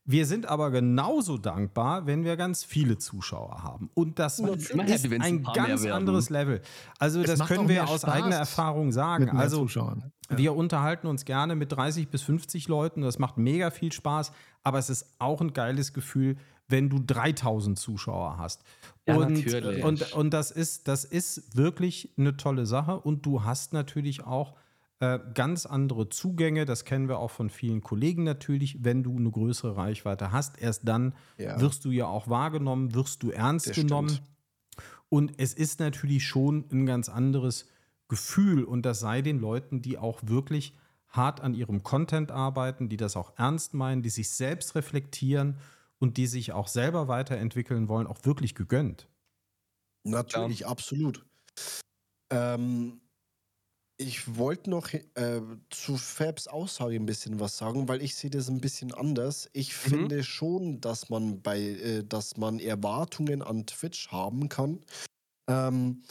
Wir 0.05 0.25
sind 0.25 0.45
aber 0.45 0.69
genauso 0.69 1.37
dankbar, 1.37 2.05
wenn 2.05 2.25
wir 2.25 2.35
ganz 2.35 2.65
viele 2.65 2.97
Zuschauer 2.97 3.63
haben. 3.63 3.89
Und 3.93 4.19
das 4.19 4.39
ist 4.39 4.73
happy, 4.73 5.15
ein 5.15 5.21
ein 5.21 5.43
ganz 5.43 5.83
werden. 5.83 5.93
anderes 5.93 6.29
Level. 6.29 6.61
Also 6.99 7.21
Es 7.21 7.27
das 7.27 7.47
können 7.47 7.69
wir 7.69 7.87
aus 7.87 8.01
Spaß 8.01 8.13
eigener 8.13 8.35
Erfahrung 8.35 8.91
sagen. 8.91 9.29
Also 9.29 9.61
Zuschauern. 9.61 10.11
wir 10.27 10.53
unterhalten 10.55 11.07
uns 11.07 11.23
gerne 11.23 11.55
mit 11.55 11.71
30 11.71 12.09
bis 12.09 12.21
50 12.23 12.67
Leuten. 12.67 13.01
Das 13.01 13.17
macht 13.17 13.37
mega 13.37 13.71
viel 13.71 13.93
Spaß. 13.93 14.33
Aber 14.63 14.77
es 14.77 14.89
ist 14.89 15.15
auch 15.19 15.39
ein 15.39 15.53
geiles 15.53 15.93
Gefühl, 15.93 16.35
wenn 16.67 16.89
du 16.89 16.99
3000 16.99 17.79
Zuschauer 17.79 18.37
hast. 18.37 18.63
Ja, 19.07 19.15
und, 19.15 19.33
natürlich. 19.35 19.85
und, 19.85 20.11
und 20.11 20.33
das, 20.33 20.51
ist, 20.51 20.89
das 20.89 21.05
ist 21.05 21.55
wirklich 21.55 22.11
eine 22.17 22.35
tolle 22.35 22.65
Sache. 22.65 22.99
Und 22.99 23.25
du 23.25 23.45
hast 23.45 23.71
natürlich 23.71 24.25
auch 24.25 24.51
äh, 24.51 24.62
ganz 24.99 25.65
andere 25.65 26.07
Zugänge. 26.09 26.65
Das 26.65 26.85
kennen 26.85 27.09
wir 27.09 27.19
auch 27.19 27.31
von 27.31 27.49
vielen 27.49 27.81
Kollegen 27.81 28.23
natürlich. 28.23 28.83
Wenn 28.85 29.03
du 29.03 29.17
eine 29.17 29.29
größere 29.31 29.75
Reichweite 29.75 30.31
hast, 30.31 30.61
erst 30.61 30.87
dann 30.87 31.13
Ja. 31.37 31.59
wirst 31.59 31.83
du 31.85 31.91
ja 31.91 32.07
auch 32.07 32.29
wahrgenommen, 32.29 32.93
wirst 32.93 33.21
du 33.23 33.29
ernst 33.31 33.67
Das 33.67 33.75
genommen. 33.75 34.09
stimmt. 34.09 34.29
Und 35.09 35.33
es 35.37 35.53
ist 35.53 35.79
natürlich 35.79 36.25
schon 36.25 36.65
ein 36.71 36.85
ganz 36.85 37.09
anderes 37.09 37.67
Gefühl. 38.07 38.63
Und 38.63 38.83
das 38.85 38.99
sei 39.01 39.21
den 39.21 39.39
Leuten, 39.39 39.81
die 39.81 39.97
auch 39.97 40.21
wirklich 40.23 40.73
hart 41.09 41.41
an 41.41 41.53
ihrem 41.53 41.83
Content 41.83 42.31
arbeiten, 42.31 42.89
die 42.89 42.97
das 42.97 43.15
auch 43.17 43.33
ernst 43.37 43.73
meinen, 43.73 44.01
die 44.03 44.09
sich 44.09 44.31
selbst 44.31 44.73
reflektieren 44.73 45.57
und 45.99 46.17
die 46.17 46.27
sich 46.27 46.53
auch 46.53 46.67
selber 46.67 47.07
weiterentwickeln 47.07 47.87
wollen, 47.89 48.07
auch 48.07 48.19
wirklich 48.23 48.55
gegönnt. 48.55 49.07
Natürlich, 50.05 50.65
absolut. 50.65 51.25
Ähm, 52.31 52.99
ich 53.97 54.37
wollte 54.37 54.69
noch 54.69 54.91
äh, 54.93 55.41
zu 55.69 55.97
Fabs 55.97 56.47
Aussage 56.47 56.95
ein 56.95 57.05
bisschen 57.05 57.39
was 57.39 57.57
sagen, 57.57 57.87
weil 57.87 58.01
ich 58.01 58.15
sehe 58.15 58.29
das 58.29 58.49
ein 58.49 58.61
bisschen 58.61 58.93
anders. 58.93 59.49
Ich 59.53 59.73
finde 59.73 60.23
schon, 60.23 60.81
dass 60.81 61.09
man 61.09 61.41
bei, 61.41 61.59
äh, 61.59 62.03
dass 62.03 62.37
man 62.37 62.59
Erwartungen 62.59 63.41
an 63.41 63.65
Twitch 63.65 64.11
haben 64.11 64.49
kann. 64.49 64.83
Ähm, 65.47 66.03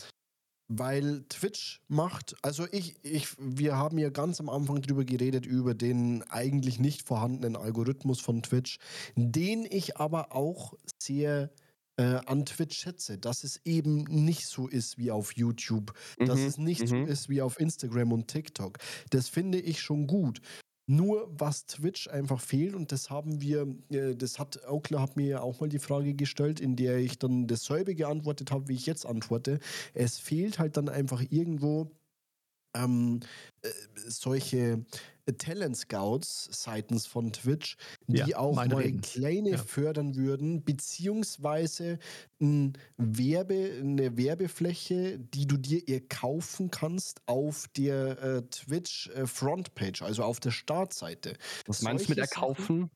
weil 0.69 1.25
Twitch 1.29 1.83
macht, 1.89 2.35
also 2.43 2.67
ich, 2.71 2.95
ich, 3.03 3.29
wir 3.39 3.77
haben 3.77 3.99
ja 3.99 4.09
ganz 4.09 4.41
am 4.41 4.49
Anfang 4.49 4.81
drüber 4.81 5.05
geredet, 5.05 5.45
über 5.45 5.75
den 5.75 6.23
eigentlich 6.31 6.79
nicht 6.79 7.07
vorhandenen 7.07 7.57
Algorithmus 7.57 8.21
von 8.21 8.43
Twitch, 8.43 8.79
den 9.15 9.67
ich 9.69 9.99
aber 9.99 10.35
auch 10.35 10.73
sehr 11.03 11.51
äh, 11.97 12.21
an 12.27 12.47
Twitch 12.47 12.79
schätze, 12.79 13.19
dass 13.19 13.45
es 13.45 13.61
eben 13.65 14.05
nicht 14.05 14.47
so 14.49 14.69
ist 14.69 14.99
wie 14.99 15.11
auf 15.11 15.33
YouTube, 15.37 15.93
dass 16.19 16.39
Mhm, 16.41 16.47
es 16.47 16.59
nicht 16.59 16.89
so 16.89 16.97
mhm. 16.97 17.07
ist 17.07 17.29
wie 17.29 17.43
auf 17.43 17.61
Instagram 17.61 18.13
und 18.13 18.29
TikTok. 18.29 18.79
Das 19.11 19.29
finde 19.29 19.61
ich 19.61 19.81
schon 19.81 20.07
gut. 20.07 20.41
Nur 20.89 21.31
was 21.39 21.67
Twitch 21.67 22.09
einfach 22.09 22.41
fehlt, 22.41 22.75
und 22.75 22.91
das 22.91 23.09
haben 23.09 23.41
wir, 23.41 23.69
äh, 23.91 24.17
das 24.17 24.39
hat 24.39 24.65
Aukler 24.67 25.01
hat 25.01 25.17
mir 25.17 25.27
ja 25.27 25.41
auch 25.41 25.61
mal 25.61 25.69
die 25.69 25.79
Frage 25.79 26.15
gestellt, 26.15 26.61
in 26.61 26.75
der 26.77 26.99
ich 26.99 27.19
dann 27.19 27.47
dasselbe 27.47 27.95
geantwortet 27.95 28.51
habe, 28.51 28.69
wie 28.69 28.75
ich 28.75 28.87
jetzt 28.87 29.07
antworte. 29.07 29.61
Es 29.95 30.19
fehlt 30.19 30.59
halt 30.59 30.77
dann 30.77 30.89
einfach 30.89 31.23
irgendwo 31.31 31.93
ähm, 32.75 33.21
äh, 33.63 33.69
solche 33.97 34.85
äh, 35.27 35.33
Talent 35.35 35.77
Scouts 35.77 36.49
seitens 36.53 37.07
von 37.07 37.33
Twitch, 37.33 37.77
die 38.09 38.35
Ja, 38.35 38.37
auch 38.37 38.65
mal 38.65 38.93
meinetwegen. 38.93 39.01
kleine 39.01 39.57
Ja. 39.57 39.59
fördern 39.59 40.17
würden, 40.17 40.65
beziehungsweise 40.65 41.99
ein 42.41 42.73
Werbe, 42.97 43.79
eine 43.81 44.17
Werbefläche, 44.17 45.19
die 45.19 45.47
du 45.47 45.57
dir 45.57 45.89
erkaufen 45.89 46.71
kannst 46.71 47.23
auf 47.27 47.67
der 47.77 48.23
äh, 48.23 48.43
Twitch 48.51 49.09
äh, 49.11 49.27
Frontpage, 49.27 50.03
also 50.03 50.25
auf 50.25 50.41
der 50.41 50.51
Startseite. 50.51 51.35
Was 51.67 51.83
meinst 51.83 52.07
du 52.09 52.13
mit 52.13 52.19
erkaufen? 52.21 52.91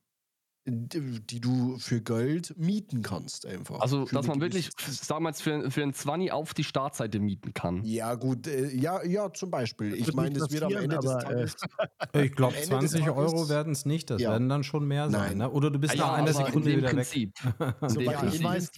Die, 0.69 1.21
die 1.21 1.41
du 1.41 1.79
für 1.79 2.01
Geld 2.01 2.55
mieten 2.59 3.03
kannst 3.03 3.47
einfach. 3.47 3.79
Also, 3.81 4.05
Für 4.07 4.17
dass 4.17 4.27
man 4.27 4.41
wirklich, 4.41 4.71
sagen 4.79 5.23
wir 5.23 5.29
jetzt, 5.29 5.41
für, 5.43 5.71
für 5.71 5.83
einen 5.83 5.95
20 5.95 6.33
auf 6.33 6.55
die 6.55 6.65
Startseite 6.65 7.21
mieten 7.21 7.55
kann. 7.55 7.85
Ja, 7.85 8.15
gut, 8.17 8.49
äh, 8.49 8.75
ja, 8.75 9.05
ja, 9.05 9.33
zum 9.33 9.51
Beispiel. 9.53 9.95
Ich 9.95 10.13
meine, 10.13 10.37
das 10.39 10.51
wird 10.51 10.65
am 10.65 10.73
Ende 10.75 10.97
des 10.99 11.07
aber, 11.07 11.21
äh, 11.21 11.25
Tages. 11.25 11.57
Ich 12.15 12.33
glaube, 12.35 12.55
Am 12.57 12.63
Ende 12.65 12.79
des 12.81 12.91
20 12.91 13.01
Tages- 13.05 13.17
Euro 13.17 13.49
werden 13.49 13.73
es 13.73 13.85
nicht. 13.87 14.11
Das 14.11 14.21
Ja. 14.21 14.31
werden 14.33 14.49
dann 14.49 14.65
schon 14.65 14.89
mehr 14.89 15.09
sein. 15.09 15.21
Nein. 15.21 15.39
Ne? 15.39 15.51
Oder 15.51 15.71
du 15.71 15.79
bist 15.79 15.95
Ja, 15.95 16.01
nach 16.07 16.13
einer 16.15 16.35
aber 16.35 16.47
Sekunde 16.47 16.69
wieder 16.77 16.83
weg. 16.89 16.95
Prinzip. 16.97 17.33
In 17.45 17.89
Soweit 17.89 18.23
Ja, 18.23 18.27
ich 18.33 18.43
weiß, 18.43 18.71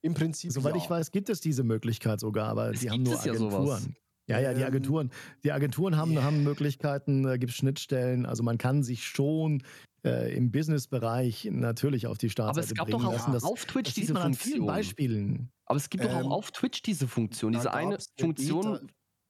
Im 0.00 0.14
Prinzip. 0.14 0.50
Soweit 0.52 0.76
ja. 0.76 0.82
ich 0.82 0.88
weiß, 0.88 1.10
gibt 1.10 1.28
es 1.28 1.40
diese 1.42 1.62
Möglichkeit 1.62 2.20
sogar, 2.20 2.48
aber 2.48 2.70
Es 2.72 2.80
die 2.80 2.90
haben 2.90 3.02
nur 3.02 3.14
es 3.14 3.24
ja. 3.26 3.32
Agenturen. 3.32 3.96
Ja, 4.26 4.38
ja, 4.38 4.54
die 4.54 4.62
Ähm, 4.62 4.66
Agenturen. 4.68 5.10
Die 5.44 5.52
Agenturen 5.52 5.96
haben, 5.98 6.12
ja. 6.12 6.22
haben 6.22 6.42
Möglichkeiten, 6.42 7.26
äh, 7.28 7.38
gibt 7.38 7.52
Schnittstellen. 7.52 8.24
Also 8.24 8.42
man 8.42 8.56
kann 8.56 8.82
sich 8.82 9.04
schon 9.06 9.62
äh, 10.04 10.34
im 10.36 10.50
Businessbereich 10.50 11.48
natürlich 11.50 12.06
auf 12.06 12.18
die 12.18 12.26
Aber 12.26 12.32
Startseite 12.32 12.66
es 12.68 12.74
gab 12.74 12.86
bringen 12.86 13.00
doch 13.02 13.08
auch 13.08 13.12
lassen. 13.12 13.32
Das, 13.32 13.44
auf 13.44 13.64
Twitch 13.64 13.94
diese 13.94 14.14
an 14.16 14.34
vielen 14.34 14.56
Funktion. 14.58 14.66
Beispielen. 14.66 15.52
Aber 15.66 15.76
es 15.78 15.88
gibt 15.90 16.04
doch 16.04 16.10
Ähm, 16.10 16.26
auch 16.26 16.30
auf 16.38 16.50
Twitch 16.52 16.82
diese 16.82 17.08
Funktion, 17.08 17.52
diese 17.52 17.72
eine 17.72 17.98
Funktion. 18.20 18.62
Beta- 18.80 18.86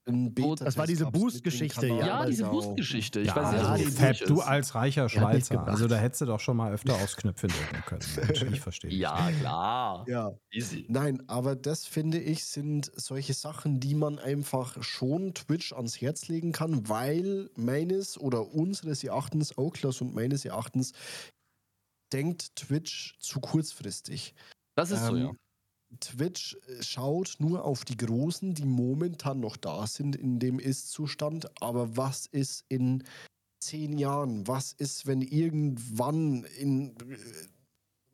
Das 0.07 0.77
war 0.77 0.87
diese 0.87 1.07
Boost-Geschichte, 1.07 1.87
ja, 1.87 2.07
ja, 2.07 2.27
diese. 2.27 2.45
Boost-Geschichte. 2.45 3.21
Ich 3.21 3.29
Ja, 3.29 3.37
weiß 3.37 3.53
nicht, 3.53 3.63
ja, 3.63 3.71
ob 3.71 3.77
die 3.77 3.85
das 3.85 3.95
Fab, 3.95 4.29
du 4.29 4.41
als 4.43 4.75
reicher 4.75 5.09
Schweizer, 5.09 5.67
also 5.67 5.89
da 5.89 5.97
hättest 5.97 6.21
du 6.21 6.27
doch 6.27 6.41
schon 6.41 6.59
mal 6.59 6.73
öfter 6.73 6.95
aufs 6.95 7.17
Knöpfchen 7.17 7.51
drücken 7.51 7.83
können. 7.87 8.03
Mensch, 8.17 8.43
ich 8.43 8.61
verstehe. 8.61 8.91
Ja, 8.91 9.31
klar. 9.33 10.05
Ja, 10.07 10.33
Easy. 10.51 10.85
nein, 10.89 11.23
aber 11.27 11.57
das 11.57 11.87
finde 11.87 12.19
ich 12.19 12.45
sind 12.45 12.91
solche 12.95 13.33
Sachen, 13.33 13.81
die 13.81 13.95
man 13.95 14.19
einfach 14.19 14.83
schon 14.83 15.33
Twitch 15.33 15.73
ans 15.73 15.99
Herz 16.01 16.29
legen 16.29 16.53
kann, 16.53 16.87
weil 16.89 17.49
meines 17.57 18.19
oder 18.19 18.53
unseres 18.53 19.03
Erachtens, 19.05 19.57
Oaklas 19.57 20.03
und 20.03 20.15
meines 20.15 20.45
Erachtens, 20.45 20.93
denkt 22.13 22.57
Twitch 22.57 23.17
zu 23.19 23.41
kurzfristig. 23.41 24.35
Das 24.77 24.91
ist 24.91 25.07
so, 25.07 25.17
Ähm, 25.17 25.23
ja. 25.27 25.33
Twitch 26.01 26.57
äh, 26.67 26.83
schaut 26.83 27.37
nur 27.39 27.65
auf 27.65 27.85
die 27.85 27.97
Großen, 27.97 28.55
die 28.55 28.65
momentan 28.65 29.41
noch 29.41 29.57
da 29.57 29.87
sind 29.87 30.17
in 30.17 30.39
dem 30.39 30.59
Ist-Zustand. 30.59 31.51
Aber 31.63 31.97
was 31.97 32.27
ist 32.27 32.65
in 32.69 33.05
zehn 33.61 33.99
Jahren? 33.99 34.47
Was 34.47 34.73
ist, 34.73 35.07
wenn 35.07 35.23
irgendwann 35.23 36.45
in 36.59 36.97
äh, 36.97 37.17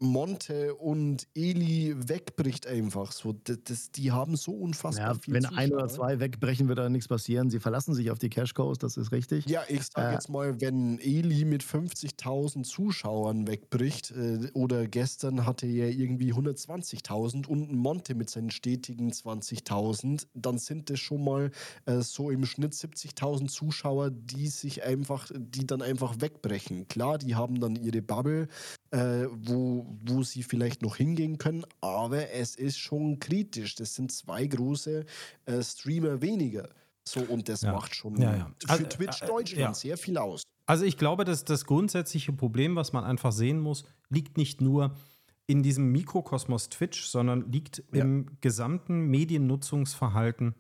Monte 0.00 0.74
und 0.76 1.28
Eli 1.34 1.94
wegbricht 1.96 2.66
einfach 2.66 3.12
so. 3.12 3.32
Das, 3.32 3.92
die 3.92 4.12
haben 4.12 4.36
so 4.36 4.52
unfassbar 4.52 5.14
Ja, 5.14 5.14
viel 5.14 5.34
wenn 5.34 5.40
Zuschauer. 5.40 5.56
ein 5.56 5.72
oder 5.72 5.88
zwei 5.88 6.18
wegbrechen, 6.20 6.68
wird 6.68 6.78
da 6.78 6.88
nichts 6.88 7.06
passieren. 7.08 7.48
Sie 7.50 7.60
verlassen 7.60 7.94
sich 7.94 8.10
auf 8.10 8.18
die 8.18 8.28
Cash 8.30 8.54
Cows, 8.54 8.78
das 8.78 8.96
ist 8.96 9.12
richtig. 9.12 9.46
Ja, 9.46 9.64
ich 9.68 9.84
sag 9.90 10.10
Äh, 10.10 10.10
jetzt 10.10 10.28
mal, 10.28 10.60
wenn 10.60 10.98
Eli 10.98 11.46
mit 11.46 11.62
50.000 11.62 12.62
Zuschauern 12.64 13.46
wegbricht, 13.46 14.10
äh, 14.10 14.50
oder 14.52 14.86
gestern 14.86 15.46
hatte 15.46 15.66
er 15.66 15.88
irgendwie 15.90 16.34
120.000 16.34 17.46
und 17.46 17.72
Monte 17.72 18.14
mit 18.14 18.28
seinen 18.28 18.50
stetigen 18.50 19.12
20.000, 19.12 20.28
dann 20.34 20.58
sind 20.58 20.90
das 20.90 21.00
schon 21.00 21.24
mal 21.24 21.50
äh, 21.86 22.00
so 22.02 22.30
im 22.30 22.44
Schnitt 22.44 22.74
70.000 22.74 23.48
Zuschauer, 23.48 24.10
die 24.10 24.48
sich 24.48 24.82
einfach, 24.84 25.30
die 25.34 25.66
dann 25.66 25.80
einfach 25.80 26.20
wegbrechen. 26.20 26.86
Klar, 26.88 27.16
die 27.16 27.34
haben 27.34 27.58
dann 27.60 27.76
ihre 27.76 28.02
Bubble, 28.02 28.48
äh, 28.92 29.26
wo, 29.32 29.86
wo 30.04 30.22
sie 30.22 30.42
vielleicht 30.42 30.82
noch 30.82 30.96
hingehen 30.96 31.38
können, 31.38 31.64
aber 31.80 32.30
es 32.32 32.56
ist 32.56 32.78
schon 32.78 33.18
kritisch. 33.20 33.74
Das 33.76 33.94
sind 33.94 34.10
zwei 34.12 34.46
große 34.46 35.04
äh, 35.46 35.62
Streamer 35.62 36.20
weniger. 36.22 36.68
So, 37.04 37.20
und 37.20 37.48
das 37.48 37.62
Ja. 37.62 37.72
macht 37.72 37.94
schon 37.94 38.20
Ja, 38.20 38.36
ja. 38.36 38.50
für 38.60 38.70
Also, 38.70 38.84
Twitch 38.84 39.22
äh, 39.22 39.26
Deutschland 39.26 39.60
ja. 39.60 39.74
sehr 39.74 39.96
viel 39.96 40.18
aus. 40.18 40.42
Also 40.66 40.84
ich 40.84 40.96
glaube, 40.96 41.24
dass 41.24 41.44
das 41.44 41.64
grundsätzliche 41.64 42.32
Problem, 42.32 42.76
was 42.76 42.92
man 42.92 43.04
einfach 43.04 43.32
sehen 43.32 43.58
muss, 43.60 43.84
liegt 44.08 44.36
nicht 44.36 44.60
nur 44.60 44.94
in 45.46 45.62
diesem 45.64 45.90
Mikrokosmos 45.90 46.68
Twitch, 46.68 47.06
sondern 47.06 47.50
liegt 47.50 47.82
im 47.92 48.26
gesamten 48.40 49.06
Mediennutzungsverhalten 49.08 50.54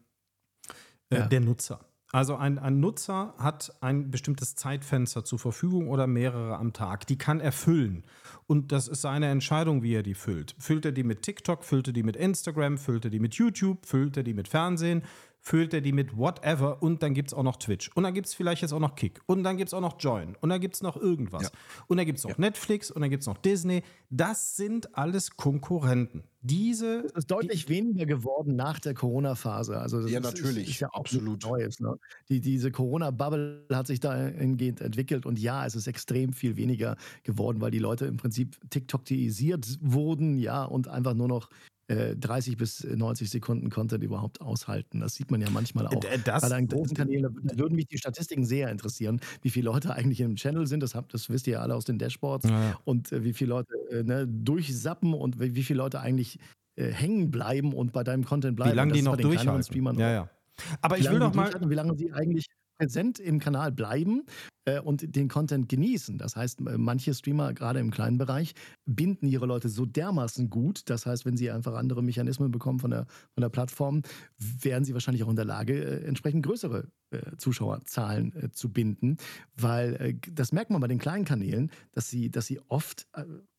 äh, 1.10 1.28
der 1.28 1.40
Nutzer. 1.40 1.84
Also 2.12 2.34
ein, 2.34 2.58
ein 2.58 2.80
Nutzer 2.80 3.34
hat 3.38 3.72
ein 3.80 4.10
bestimmtes 4.10 4.56
Zeitfenster 4.56 5.24
zur 5.24 5.38
Verfügung 5.38 5.88
oder 5.88 6.08
mehrere 6.08 6.56
am 6.56 6.72
Tag. 6.72 7.06
Die 7.06 7.16
kann 7.16 7.38
er 7.40 7.52
füllen. 7.52 8.04
Und 8.48 8.72
das 8.72 8.88
ist 8.88 9.02
seine 9.02 9.28
Entscheidung, 9.28 9.84
wie 9.84 9.94
er 9.94 10.02
die 10.02 10.14
füllt. 10.14 10.56
Füllt 10.58 10.84
er 10.84 10.92
die 10.92 11.04
mit 11.04 11.22
TikTok, 11.22 11.62
füllt 11.64 11.86
er 11.86 11.92
die 11.92 12.02
mit 12.02 12.16
Instagram, 12.16 12.78
füllt 12.78 13.04
er 13.04 13.10
die 13.12 13.20
mit 13.20 13.34
YouTube, 13.34 13.86
füllt 13.86 14.16
er 14.16 14.24
die 14.24 14.34
mit 14.34 14.48
Fernsehen, 14.48 15.02
füllt 15.40 15.72
er 15.74 15.80
die 15.80 15.92
mit 15.92 16.16
whatever 16.16 16.82
und 16.82 17.02
dann 17.02 17.14
gibt 17.14 17.30
es 17.30 17.34
auch 17.34 17.42
noch 17.42 17.56
Twitch. 17.56 17.90
Und 17.94 18.04
dann 18.04 18.14
gibt 18.14 18.26
es 18.26 18.34
vielleicht 18.34 18.62
jetzt 18.62 18.72
auch 18.72 18.78
noch 18.80 18.94
Kick. 18.94 19.20
Und 19.26 19.42
dann 19.42 19.56
gibt 19.56 19.68
es 19.68 19.74
auch 19.74 19.80
noch 19.80 19.96
Join. 19.98 20.36
Und 20.40 20.50
dann 20.50 20.60
gibt 20.60 20.74
es 20.74 20.82
noch 20.82 20.96
irgendwas. 20.96 21.44
Ja. 21.44 21.48
Und 21.88 21.96
dann 21.96 22.06
gibt 22.06 22.18
es 22.18 22.24
noch 22.24 22.36
Netflix 22.38 22.90
und 22.90 23.00
dann 23.00 23.10
gibt 23.10 23.22
es 23.22 23.26
noch 23.26 23.38
Disney. 23.38 23.82
Das 24.10 24.56
sind 24.56 24.96
alles 24.96 25.36
Konkurrenten. 25.36 26.24
Diese 26.42 27.04
Es 27.06 27.12
ist 27.12 27.30
deutlich 27.30 27.68
weniger 27.68 28.06
geworden 28.06 28.56
nach 28.56 28.80
der 28.80 28.94
Corona-Phase. 28.94 29.78
Also 29.78 30.00
das 30.00 30.10
Ja, 30.10 30.20
ist, 30.20 30.24
natürlich, 30.24 30.64
Ist, 30.64 30.74
ist 30.74 30.80
ja 30.80 30.88
absolut. 30.92 31.42
Neues. 31.44 31.80
Ne? 31.80 31.94
Die, 32.28 32.40
diese 32.40 32.70
Corona-Bubble 32.70 33.66
hat 33.72 33.86
sich 33.86 34.00
dahingehend 34.00 34.80
entwickelt 34.80 35.26
und 35.26 35.38
ja, 35.38 35.66
es 35.66 35.74
ist 35.74 35.86
extrem 35.86 36.32
viel 36.32 36.56
weniger 36.56 36.96
geworden, 37.24 37.60
weil 37.60 37.70
die 37.70 37.78
Leute 37.78 38.06
im 38.06 38.16
Prinzip 38.16 38.58
TikTok-isiert 38.70 39.78
wurden, 39.82 40.38
ja, 40.38 40.64
und 40.64 40.88
einfach 40.88 41.14
nur 41.14 41.28
noch 41.28 41.50
äh, 41.90 42.16
30 42.16 42.56
bis 42.56 42.84
90 42.84 43.28
Sekunden 43.30 43.68
Content 43.70 44.02
überhaupt 44.04 44.40
aushalten. 44.40 45.00
Das 45.00 45.14
sieht 45.16 45.30
man 45.30 45.40
ja 45.40 45.50
manchmal 45.50 45.86
auch. 45.88 46.04
Äh, 46.04 46.18
das- 46.24 46.42
Bei 46.42 46.48
deinen 46.48 46.68
großen 46.68 46.96
Kanälen 46.96 47.22
da 47.44 47.58
würden 47.58 47.74
mich 47.74 47.86
die 47.86 47.98
Statistiken 47.98 48.44
sehr 48.44 48.70
interessieren, 48.70 49.20
wie 49.42 49.50
viele 49.50 49.66
Leute 49.66 49.92
eigentlich 49.94 50.20
im 50.20 50.36
Channel 50.36 50.66
sind. 50.66 50.82
Das, 50.82 50.94
habt, 50.94 51.12
das 51.14 51.28
wisst 51.30 51.46
ihr 51.46 51.54
ja 51.54 51.60
alle 51.60 51.74
aus 51.74 51.84
den 51.84 51.98
Dashboards 51.98 52.48
Ja, 52.48 52.78
und 52.84 53.10
äh, 53.12 53.24
wie 53.24 53.32
viele 53.32 53.50
Leute 53.50 53.74
äh, 53.90 54.02
ne, 54.02 54.26
durchsappen 54.26 55.14
und 55.14 55.40
wie, 55.40 55.54
wie 55.54 55.62
viele 55.62 55.78
Leute 55.78 56.00
eigentlich 56.00 56.38
äh, 56.76 56.86
hängen 56.92 57.30
bleiben 57.30 57.72
und 57.72 57.92
bei 57.92 58.04
deinem 58.04 58.24
Content 58.24 58.56
bleiben. 58.56 58.72
wie 58.72 58.76
lange 58.76 58.92
die 58.92 59.02
noch 59.02 59.16
durchhalten. 59.16 59.84
Ja, 59.84 59.90
auch. 59.92 59.98
ja. 59.98 60.30
Aber 60.82 60.98
ich 60.98 61.10
will 61.10 61.18
die 61.18 61.36
mal. 61.36 61.50
wie 61.68 61.74
lange 61.74 61.96
sie 61.96 62.12
eigentlich 62.12 62.46
präsent 62.80 63.20
im 63.20 63.38
Kanal 63.38 63.72
bleiben 63.72 64.24
äh, 64.64 64.80
und 64.80 65.14
den 65.14 65.28
Content 65.28 65.68
genießen. 65.68 66.16
Das 66.16 66.34
heißt, 66.34 66.60
äh, 66.60 66.78
manche 66.78 67.12
Streamer, 67.12 67.52
gerade 67.52 67.78
im 67.78 67.90
kleinen 67.90 68.16
Bereich, 68.16 68.54
binden 68.86 69.28
ihre 69.28 69.44
Leute 69.44 69.68
so 69.68 69.84
dermaßen 69.84 70.48
gut. 70.48 70.88
Das 70.88 71.04
heißt, 71.04 71.26
wenn 71.26 71.36
sie 71.36 71.50
einfach 71.50 71.74
andere 71.74 72.02
Mechanismen 72.02 72.50
bekommen 72.50 72.78
von 72.78 72.90
der, 72.90 73.06
von 73.34 73.42
der 73.42 73.50
Plattform, 73.50 74.02
wären 74.38 74.84
sie 74.84 74.94
wahrscheinlich 74.94 75.22
auch 75.24 75.28
in 75.28 75.36
der 75.36 75.44
Lage, 75.44 75.84
äh, 75.84 76.04
entsprechend 76.06 76.44
größere 76.46 76.88
äh, 77.10 77.36
Zuschauerzahlen 77.36 78.34
äh, 78.34 78.50
zu 78.50 78.72
binden. 78.72 79.18
Weil 79.54 79.96
äh, 79.96 80.14
das 80.32 80.52
merkt 80.52 80.70
man 80.70 80.80
bei 80.80 80.88
den 80.88 80.98
kleinen 80.98 81.26
Kanälen, 81.26 81.70
dass 81.92 82.08
sie, 82.08 82.30
dass 82.30 82.46
sie 82.46 82.60
oft 82.68 83.06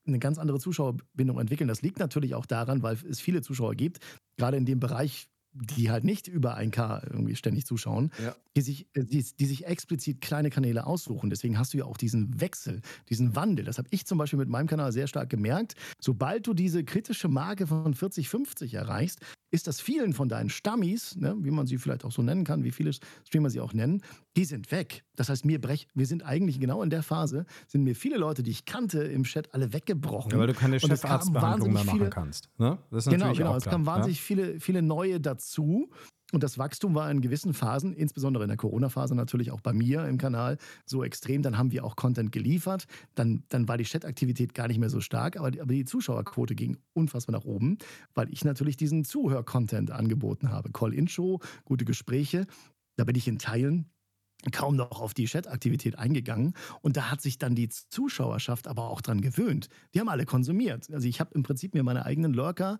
eine 0.05 0.19
ganz 0.19 0.39
andere 0.39 0.59
Zuschauerbindung 0.59 1.39
entwickeln. 1.39 1.67
Das 1.67 1.83
liegt 1.83 1.99
natürlich 1.99 2.33
auch 2.33 2.47
daran, 2.47 2.81
weil 2.81 2.97
es 3.07 3.19
viele 3.19 3.41
Zuschauer 3.41 3.75
gibt, 3.75 3.99
gerade 4.35 4.57
in 4.57 4.65
dem 4.65 4.79
Bereich, 4.79 5.29
die 5.53 5.91
halt 5.91 6.03
nicht 6.03 6.27
über 6.27 6.55
1K 6.57 7.03
irgendwie 7.11 7.35
ständig 7.35 7.65
zuschauen, 7.65 8.11
Ja. 8.23 8.35
die, 8.55 8.61
sich, 8.61 8.87
äh, 8.93 9.03
die, 9.03 9.25
die 9.39 9.45
sich 9.45 9.65
explizit 9.65 10.21
kleine 10.21 10.49
Kanäle 10.49 10.85
aussuchen. 10.87 11.29
Deswegen 11.29 11.57
hast 11.59 11.73
du 11.73 11.79
ja 11.79 11.85
auch 11.85 11.97
diesen 11.97 12.39
Wechsel, 12.39 12.81
diesen 13.09 13.35
Wandel. 13.35 13.65
Das 13.65 13.77
habe 13.77 13.87
ich 13.91 14.05
zum 14.05 14.17
Beispiel 14.17 14.39
mit 14.39 14.47
meinem 14.49 14.67
Kanal 14.67 14.91
sehr 14.93 15.07
stark 15.07 15.29
gemerkt. 15.29 15.75
Sobald 15.99 16.47
du 16.47 16.53
diese 16.53 16.83
kritische 16.83 17.27
Marke 17.27 17.67
von 17.67 17.93
40, 17.93 18.29
50 18.29 18.73
erreichst, 18.75 19.19
ist 19.53 19.67
das 19.67 19.81
vielen 19.81 20.13
von 20.13 20.29
deinen 20.29 20.49
Stammis, 20.49 21.17
ne, 21.17 21.35
wie 21.39 21.51
man 21.51 21.67
sie 21.67 21.77
vielleicht 21.77 22.05
auch 22.05 22.11
so 22.13 22.21
nennen 22.21 22.45
kann, 22.45 22.63
wie 22.63 22.71
viele 22.71 22.91
Streamer 23.25 23.49
sie 23.49 23.59
auch 23.59 23.73
nennen, 23.73 24.01
die 24.37 24.45
sind 24.45 24.71
weg. 24.71 25.03
Das 25.17 25.27
heißt, 25.27 25.43
mir 25.43 25.59
brech, 25.59 25.87
wir 25.93 26.05
sind 26.05 26.23
eigentlich 26.25 26.61
genau 26.61 26.81
in 26.81 26.89
der 26.89 27.03
Phase, 27.03 27.45
sind 27.67 27.83
mir 27.83 27.93
viele 27.95 28.15
Leute, 28.15 28.43
die 28.43 28.51
ich 28.51 28.63
kannte 28.63 29.03
im 29.03 29.23
Chat, 29.23 29.53
alle 29.53 29.73
weggebrochen. 29.73 30.31
Ja, 30.31 30.39
weil 30.39 30.47
du 30.47 30.53
keine 30.53 30.79
Chefarztbehandlung 30.79 31.33
mehr 31.33 31.81
wahnsinnig 31.81 31.85
machen 31.85 31.97
viele- 31.99 32.09
kannst. 32.09 32.49
Ne? 32.57 32.77
Das 32.91 33.05
ist 33.05 33.11
Genau, 33.11 33.33
genau. 33.33 33.51
auch 33.51 33.57
Es 33.57 33.65
kamen 33.65 33.83
ja? 33.85 33.91
wahnsinnig 33.91 34.21
viele, 34.21 34.59
viele 34.61 34.81
neue 34.81 35.19
dazu. 35.19 35.40
Und 36.31 36.43
das 36.43 36.57
Wachstum 36.57 36.95
war 36.95 37.11
in 37.11 37.21
gewissen 37.21 37.53
Phasen, 37.53 37.93
insbesondere 37.93 38.43
in 38.43 38.47
der 38.47 38.57
Corona-Phase 38.57 39.15
natürlich 39.15 39.51
auch 39.51 39.61
bei 39.61 39.73
mir 39.73 40.07
im 40.07 40.17
Kanal, 40.17 40.57
so 40.85 41.03
extrem. 41.03 41.41
Dann 41.41 41.57
haben 41.57 41.71
wir 41.71 41.83
auch 41.83 41.95
Content 41.95 42.31
geliefert. 42.31 42.85
Dann, 43.15 43.43
dann 43.49 43.67
war 43.67 43.77
die 43.77 43.83
Chat-Aktivität 43.83 44.53
gar 44.53 44.67
nicht 44.67 44.79
mehr 44.79 44.89
so 44.89 45.01
stark, 45.01 45.37
aber 45.37 45.51
die, 45.51 45.61
aber 45.61 45.73
die 45.73 45.85
Zuschauerquote 45.85 46.55
ging 46.55 46.77
unfassbar 46.93 47.37
nach 47.37 47.45
oben, 47.45 47.77
weil 48.13 48.31
ich 48.31 48.45
natürlich 48.45 48.77
diesen 48.77 49.03
Zuhör-Content 49.03 49.91
angeboten 49.91 50.51
habe. 50.51 50.71
Call-In-Show, 50.71 51.39
gute 51.65 51.85
Gespräche. 51.85 52.47
Da 52.95 53.03
bin 53.03 53.15
ich 53.15 53.27
in 53.27 53.39
Teilen 53.39 53.89
kaum 54.51 54.75
noch 54.75 55.01
auf 55.01 55.13
die 55.13 55.25
Chat-Aktivität 55.25 55.99
eingegangen. 55.99 56.53
Und 56.81 56.97
da 56.97 57.11
hat 57.11 57.21
sich 57.21 57.37
dann 57.37 57.53
die 57.53 57.69
Zuschauerschaft 57.69 58.67
aber 58.67 58.89
auch 58.89 59.01
dran 59.01 59.21
gewöhnt. 59.21 59.67
Die 59.93 59.99
haben 59.99 60.09
alle 60.09 60.25
konsumiert. 60.25 60.89
Also 60.91 61.07
ich 61.07 61.19
habe 61.19 61.31
im 61.35 61.43
Prinzip 61.43 61.75
mir 61.75 61.83
meine 61.83 62.05
eigenen 62.05 62.33
Lurker 62.33 62.79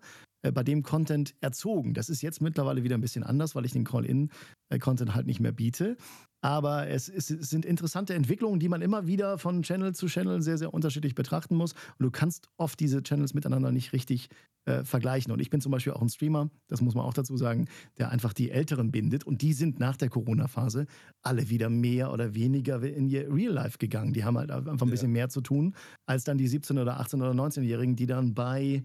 bei 0.50 0.64
dem 0.64 0.82
Content 0.82 1.34
erzogen. 1.40 1.94
Das 1.94 2.08
ist 2.08 2.22
jetzt 2.22 2.40
mittlerweile 2.40 2.82
wieder 2.82 2.96
ein 2.96 3.00
bisschen 3.00 3.22
anders, 3.22 3.54
weil 3.54 3.64
ich 3.64 3.72
den 3.72 3.84
Call-In-Content 3.84 5.14
halt 5.14 5.26
nicht 5.26 5.40
mehr 5.40 5.52
biete. 5.52 5.96
Aber 6.44 6.88
es, 6.88 7.08
ist, 7.08 7.30
es 7.30 7.50
sind 7.50 7.64
interessante 7.64 8.14
Entwicklungen, 8.14 8.58
die 8.58 8.68
man 8.68 8.82
immer 8.82 9.06
wieder 9.06 9.38
von 9.38 9.62
Channel 9.62 9.94
zu 9.94 10.06
Channel 10.06 10.42
sehr, 10.42 10.58
sehr 10.58 10.74
unterschiedlich 10.74 11.14
betrachten 11.14 11.54
muss. 11.54 11.72
Und 11.72 12.04
du 12.04 12.10
kannst 12.10 12.48
oft 12.56 12.80
diese 12.80 13.02
Channels 13.02 13.32
miteinander 13.32 13.70
nicht 13.70 13.92
richtig 13.92 14.28
äh, 14.64 14.82
vergleichen. 14.82 15.32
Und 15.32 15.40
ich 15.40 15.50
bin 15.50 15.60
zum 15.60 15.70
Beispiel 15.70 15.92
auch 15.92 16.02
ein 16.02 16.08
Streamer, 16.08 16.50
das 16.66 16.80
muss 16.80 16.96
man 16.96 17.04
auch 17.04 17.14
dazu 17.14 17.36
sagen, 17.36 17.68
der 17.98 18.10
einfach 18.10 18.32
die 18.32 18.50
Älteren 18.50 18.90
bindet. 18.90 19.24
Und 19.24 19.40
die 19.42 19.52
sind 19.52 19.78
nach 19.78 19.96
der 19.96 20.08
Corona-Phase 20.08 20.86
alle 21.22 21.48
wieder 21.48 21.70
mehr 21.70 22.12
oder 22.12 22.34
weniger 22.34 22.82
in 22.82 23.08
ihr 23.08 23.32
Real 23.32 23.52
Life 23.52 23.78
gegangen. 23.78 24.12
Die 24.12 24.24
haben 24.24 24.36
halt 24.36 24.50
einfach 24.50 24.86
ein 24.86 24.90
bisschen 24.90 25.12
mehr 25.12 25.28
zu 25.28 25.42
tun, 25.42 25.76
als 26.06 26.24
dann 26.24 26.38
die 26.38 26.48
17- 26.48 26.80
oder 26.80 27.00
18- 27.00 27.16
oder 27.16 27.30
19-Jährigen, 27.30 27.94
die 27.94 28.06
dann 28.06 28.34
bei 28.34 28.82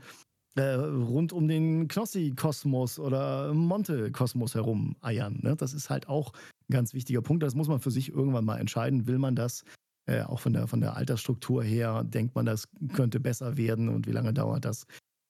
äh, 0.57 0.73
rund 0.73 1.33
um 1.33 1.47
den 1.47 1.87
Knossi-Kosmos 1.87 2.99
oder 2.99 3.53
Monte-Kosmos 3.53 4.55
herum 4.55 4.95
eiern. 5.01 5.39
Ne? 5.41 5.55
Das 5.55 5.73
ist 5.73 5.89
halt 5.89 6.09
auch 6.09 6.33
ein 6.69 6.73
ganz 6.73 6.93
wichtiger 6.93 7.21
Punkt. 7.21 7.43
Das 7.43 7.55
muss 7.55 7.67
man 7.67 7.79
für 7.79 7.91
sich 7.91 8.11
irgendwann 8.11 8.45
mal 8.45 8.57
entscheiden. 8.57 9.07
Will 9.07 9.19
man 9.19 9.35
das 9.35 9.63
äh, 10.07 10.21
auch 10.21 10.39
von 10.39 10.53
der, 10.53 10.67
von 10.67 10.81
der 10.81 10.95
Altersstruktur 10.97 11.63
her? 11.63 12.03
Denkt 12.03 12.35
man, 12.35 12.45
das 12.45 12.67
könnte 12.93 13.19
besser 13.19 13.57
werden 13.57 13.89
und 13.89 14.07
wie 14.07 14.11
lange 14.11 14.33
dauert 14.33 14.65
das? 14.65 14.85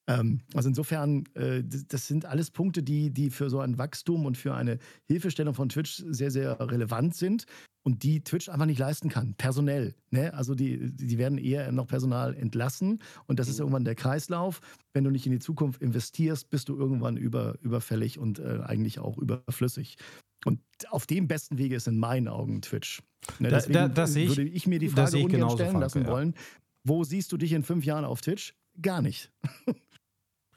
Ähm, 0.09 0.39
also 0.53 0.69
insofern, 0.69 1.25
äh, 1.36 1.63
das, 1.63 2.07
sind 2.07 2.25
alles 2.25 2.49
Punkte, 2.49 2.82
die, 2.82 3.11
die 3.11 3.30
für 3.30 3.49
so 3.49 3.59
ein 3.59 3.78
Wachstum 3.78 4.25
und 4.25 4.38
für 4.38 4.55
eine 4.55 4.80
Hilfestellung 5.05 5.53
von 5.53 5.69
Twitch 5.69 6.03
sehr, 6.07 6.32
sehr 6.32 6.59
relevant 6.59 7.15
sind 7.15 7.45
und 7.88 8.03
die 8.03 8.21
Twitch 8.21 8.49
einfach 8.49 8.65
nicht 8.65 8.79
leisten 8.79 9.07
kann, 9.07 9.33
personell. 9.35 9.95
Ne? 10.11 10.33
Also 10.33 10.55
die, 10.55 10.91
die 10.91 11.17
werden 11.17 11.38
eher 11.38 11.71
noch 11.71 11.88
Personal 11.88 12.35
entlassen 12.35 12.99
und 13.27 13.39
das 13.39 13.47
ist 13.47 13.59
irgendwann 13.61 13.85
der 13.85 13.95
Kreislauf. 13.95 14.59
Wenn 14.91 15.05
du 15.05 15.09
nicht 15.09 15.25
in 15.25 15.31
die 15.31 15.39
Zukunft 15.39 15.81
investierst, 15.81 16.49
bist 16.49 16.67
du 16.67 16.75
irgendwann 16.77 17.15
über, 17.15 17.55
überfällig 17.61 18.19
und 18.19 18.39
äh, 18.39 18.59
eigentlich 18.65 18.99
auch 18.99 19.17
überflüssig. 19.17 19.95
Und 20.43 20.59
auf 20.89 21.07
dem 21.07 21.29
besten 21.29 21.57
Wege 21.57 21.75
ist 21.77 21.88
in 21.88 21.97
meinen 21.97 22.27
Augen 22.27 22.61
Twitch. 22.61 23.01
Ne? 23.39 23.47
Da- 23.49 23.55
Deswegen 23.55 23.73
da- 23.73 23.88
das 23.88 24.11
sehe 24.11 24.25
ich- 24.25 24.35
würde 24.38 24.49
ich 24.49 24.67
mir 24.67 24.79
die 24.79 24.91
das 24.91 25.11
Frage 25.11 25.23
ungern 25.23 25.49
stellen 25.51 25.71
Falke, 25.71 25.79
lassen 25.79 26.01
ja. 26.03 26.07
wollen, 26.09 26.33
wo 26.83 27.05
siehst 27.05 27.31
du 27.31 27.38
dich 27.38 27.53
in 27.53 27.63
fünf 27.63 27.85
Jahren 27.85 28.03
auf 28.03 28.19
Twitch? 28.19 28.53
Gar 28.81 29.01
nicht. 29.01 29.31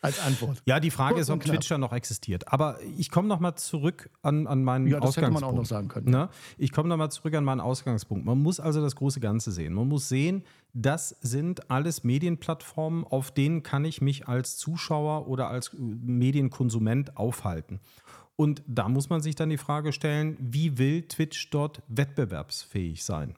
Als 0.03 0.19
Antwort. 0.21 0.63
Ja, 0.65 0.81
die 0.81 0.91
Frage 0.91 1.15
Kurz 1.15 1.29
ist, 1.29 1.31
ob 1.31 1.41
knapp. 1.41 1.57
Twitch 1.57 1.71
ja 1.71 1.77
noch 1.77 1.93
existiert. 1.93 2.51
Aber 2.51 2.79
ich 2.97 3.11
komme 3.11 3.29
noch 3.29 3.39
mal 3.39 3.55
zurück 3.57 4.09
an, 4.23 4.47
an 4.47 4.65
meinen 4.65 4.87
Ja, 4.87 4.99
das 4.99 5.17
hätte 5.17 5.27
Ausgangspunkt. 5.27 5.41
man 5.43 5.51
auch 5.51 5.55
noch 5.55 5.67
sagen 5.67 5.89
können. 5.89 6.11
Ne? 6.11 6.31
Ich 6.57 6.73
komme 6.73 6.89
noch 6.89 6.97
mal 6.97 7.11
zurück 7.11 7.35
an 7.35 7.45
meinen 7.45 7.61
Ausgangspunkt. 7.61 8.25
Man 8.25 8.43
muss 8.43 8.61
also 8.61 8.81
das 8.81 8.97
große 8.97 9.21
Ganze 9.21 9.53
sehen. 9.53 9.75
Man 9.75 9.89
muss 9.89 10.09
sehen, 10.09 10.45
das 10.73 11.11
sind 11.21 11.71
alles 11.71 12.03
Medienplattformen, 12.03 13.05
auf 13.05 13.31
denen 13.31 13.63
kann 13.63 13.85
ich 13.85 14.01
mich 14.01 14.27
als 14.27 14.57
Zuschauer 14.57 15.29
oder 15.29 15.49
als 15.49 15.75
äh, 15.75 15.77
Medienkonsument 15.79 17.19
aufhalten. 17.19 17.81
Und 18.37 18.63
da 18.67 18.89
muss 18.89 19.11
man 19.11 19.21
sich 19.21 19.35
dann 19.35 19.51
die 19.51 19.59
Frage 19.59 19.93
stellen, 19.93 20.39
wie 20.41 20.79
will 20.79 21.03
Twitch 21.03 21.51
dort 21.51 21.83
wettbewerbsfähig 21.89 23.05
sein? 23.05 23.35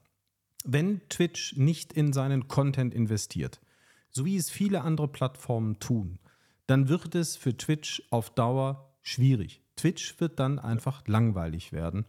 Wenn 0.65 1.01
Twitch 1.09 1.57
nicht 1.57 1.93
in 1.93 2.13
seinen 2.13 2.47
Content 2.47 2.95
investiert, 2.95 3.61
so 4.11 4.25
wie 4.25 4.37
es 4.37 4.49
viele 4.49 4.83
andere 4.83 5.09
Plattformen 5.09 5.81
tun, 5.81 6.21
dann 6.73 6.89
wird 6.89 7.15
es 7.15 7.37
für 7.37 7.55
Twitch 7.55 8.03
auf 8.09 8.31
Dauer 8.31 8.97
schwierig. 9.03 9.61
Twitch 9.77 10.19
wird 10.21 10.41
dann 10.41 10.59
einfach 10.59 11.07
langweilig 11.07 11.71
werden. 11.71 12.07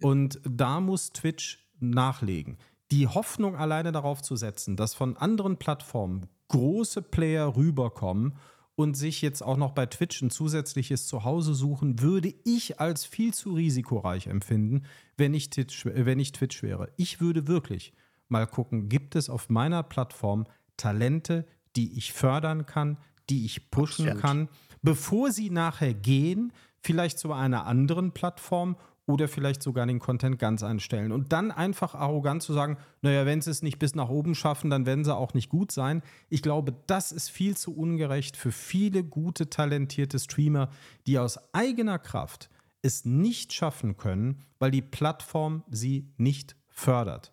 Und 0.00 0.40
da 0.48 0.80
muss 0.80 1.12
Twitch 1.12 1.68
nachlegen. 1.78 2.56
Die 2.90 3.06
Hoffnung 3.06 3.54
alleine 3.54 3.92
darauf 3.92 4.22
zu 4.22 4.34
setzen, 4.34 4.76
dass 4.76 4.94
von 4.94 5.18
anderen 5.18 5.58
Plattformen 5.58 6.26
große 6.48 7.02
Player 7.02 7.54
rüberkommen 7.54 8.38
und 8.76 8.96
sich 8.96 9.20
jetzt 9.20 9.42
auch 9.42 9.58
noch 9.58 9.72
bei 9.72 9.84
Twitch 9.84 10.22
ein 10.22 10.30
zusätzliches 10.30 11.06
Zuhause 11.06 11.52
suchen, 11.52 12.00
würde 12.00 12.32
ich 12.46 12.80
als 12.80 13.04
viel 13.04 13.34
zu 13.34 13.52
risikoreich 13.52 14.28
empfinden, 14.28 14.86
wenn 15.18 15.34
ich 15.34 15.50
Twitch, 15.50 15.84
wenn 15.84 16.18
ich 16.18 16.32
Twitch 16.32 16.62
wäre. 16.62 16.90
Ich 16.96 17.20
würde 17.20 17.46
wirklich 17.46 17.92
mal 18.28 18.46
gucken, 18.46 18.88
gibt 18.88 19.16
es 19.16 19.28
auf 19.28 19.50
meiner 19.50 19.82
Plattform 19.82 20.46
Talente, 20.78 21.46
die 21.76 21.98
ich 21.98 22.14
fördern 22.14 22.64
kann, 22.64 22.96
die 23.30 23.44
ich 23.44 23.70
pushen 23.70 24.06
Absolut. 24.06 24.22
kann, 24.22 24.48
bevor 24.82 25.32
sie 25.32 25.50
nachher 25.50 25.94
gehen, 25.94 26.52
vielleicht 26.80 27.18
zu 27.18 27.32
einer 27.32 27.66
anderen 27.66 28.12
Plattform 28.12 28.76
oder 29.08 29.26
vielleicht 29.26 29.62
sogar 29.62 29.86
den 29.86 29.98
Content 29.98 30.38
ganz 30.38 30.62
einstellen. 30.62 31.12
Und 31.12 31.32
dann 31.32 31.50
einfach 31.50 31.94
arrogant 31.94 32.42
zu 32.42 32.52
sagen, 32.52 32.76
naja, 33.00 33.24
wenn 33.24 33.40
sie 33.40 33.50
es 33.50 33.62
nicht 33.62 33.78
bis 33.78 33.94
nach 33.94 34.10
oben 34.10 34.34
schaffen, 34.34 34.68
dann 34.68 34.84
werden 34.84 35.04
sie 35.04 35.16
auch 35.16 35.32
nicht 35.32 35.48
gut 35.48 35.72
sein. 35.72 36.02
Ich 36.28 36.42
glaube, 36.42 36.74
das 36.86 37.10
ist 37.10 37.30
viel 37.30 37.56
zu 37.56 37.74
ungerecht 37.74 38.36
für 38.36 38.52
viele 38.52 39.02
gute, 39.02 39.48
talentierte 39.48 40.18
Streamer, 40.18 40.68
die 41.06 41.18
aus 41.18 41.38
eigener 41.54 41.98
Kraft 41.98 42.50
es 42.82 43.06
nicht 43.06 43.54
schaffen 43.54 43.96
können, 43.96 44.42
weil 44.58 44.70
die 44.70 44.82
Plattform 44.82 45.64
sie 45.70 46.12
nicht 46.18 46.54
fördert. 46.68 47.32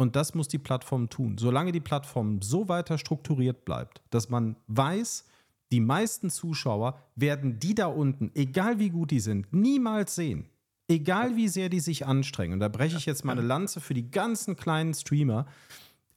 Und 0.00 0.16
das 0.16 0.32
muss 0.32 0.48
die 0.48 0.56
Plattform 0.56 1.10
tun. 1.10 1.36
Solange 1.36 1.72
die 1.72 1.80
Plattform 1.80 2.40
so 2.40 2.70
weiter 2.70 2.96
strukturiert 2.96 3.66
bleibt, 3.66 4.00
dass 4.08 4.30
man 4.30 4.56
weiß, 4.66 5.26
die 5.72 5.80
meisten 5.80 6.30
Zuschauer 6.30 6.98
werden 7.16 7.58
die 7.58 7.74
da 7.74 7.88
unten, 7.88 8.30
egal 8.34 8.78
wie 8.78 8.88
gut 8.88 9.10
die 9.10 9.20
sind, 9.20 9.52
niemals 9.52 10.14
sehen. 10.14 10.48
Egal 10.88 11.36
wie 11.36 11.48
sehr 11.48 11.68
die 11.68 11.80
sich 11.80 12.06
anstrengen. 12.06 12.54
Und 12.54 12.60
da 12.60 12.68
breche 12.68 12.96
ich 12.96 13.04
jetzt 13.04 13.26
meine 13.26 13.42
Lanze 13.42 13.78
für 13.82 13.92
die 13.92 14.10
ganzen 14.10 14.56
kleinen 14.56 14.94
Streamer, 14.94 15.44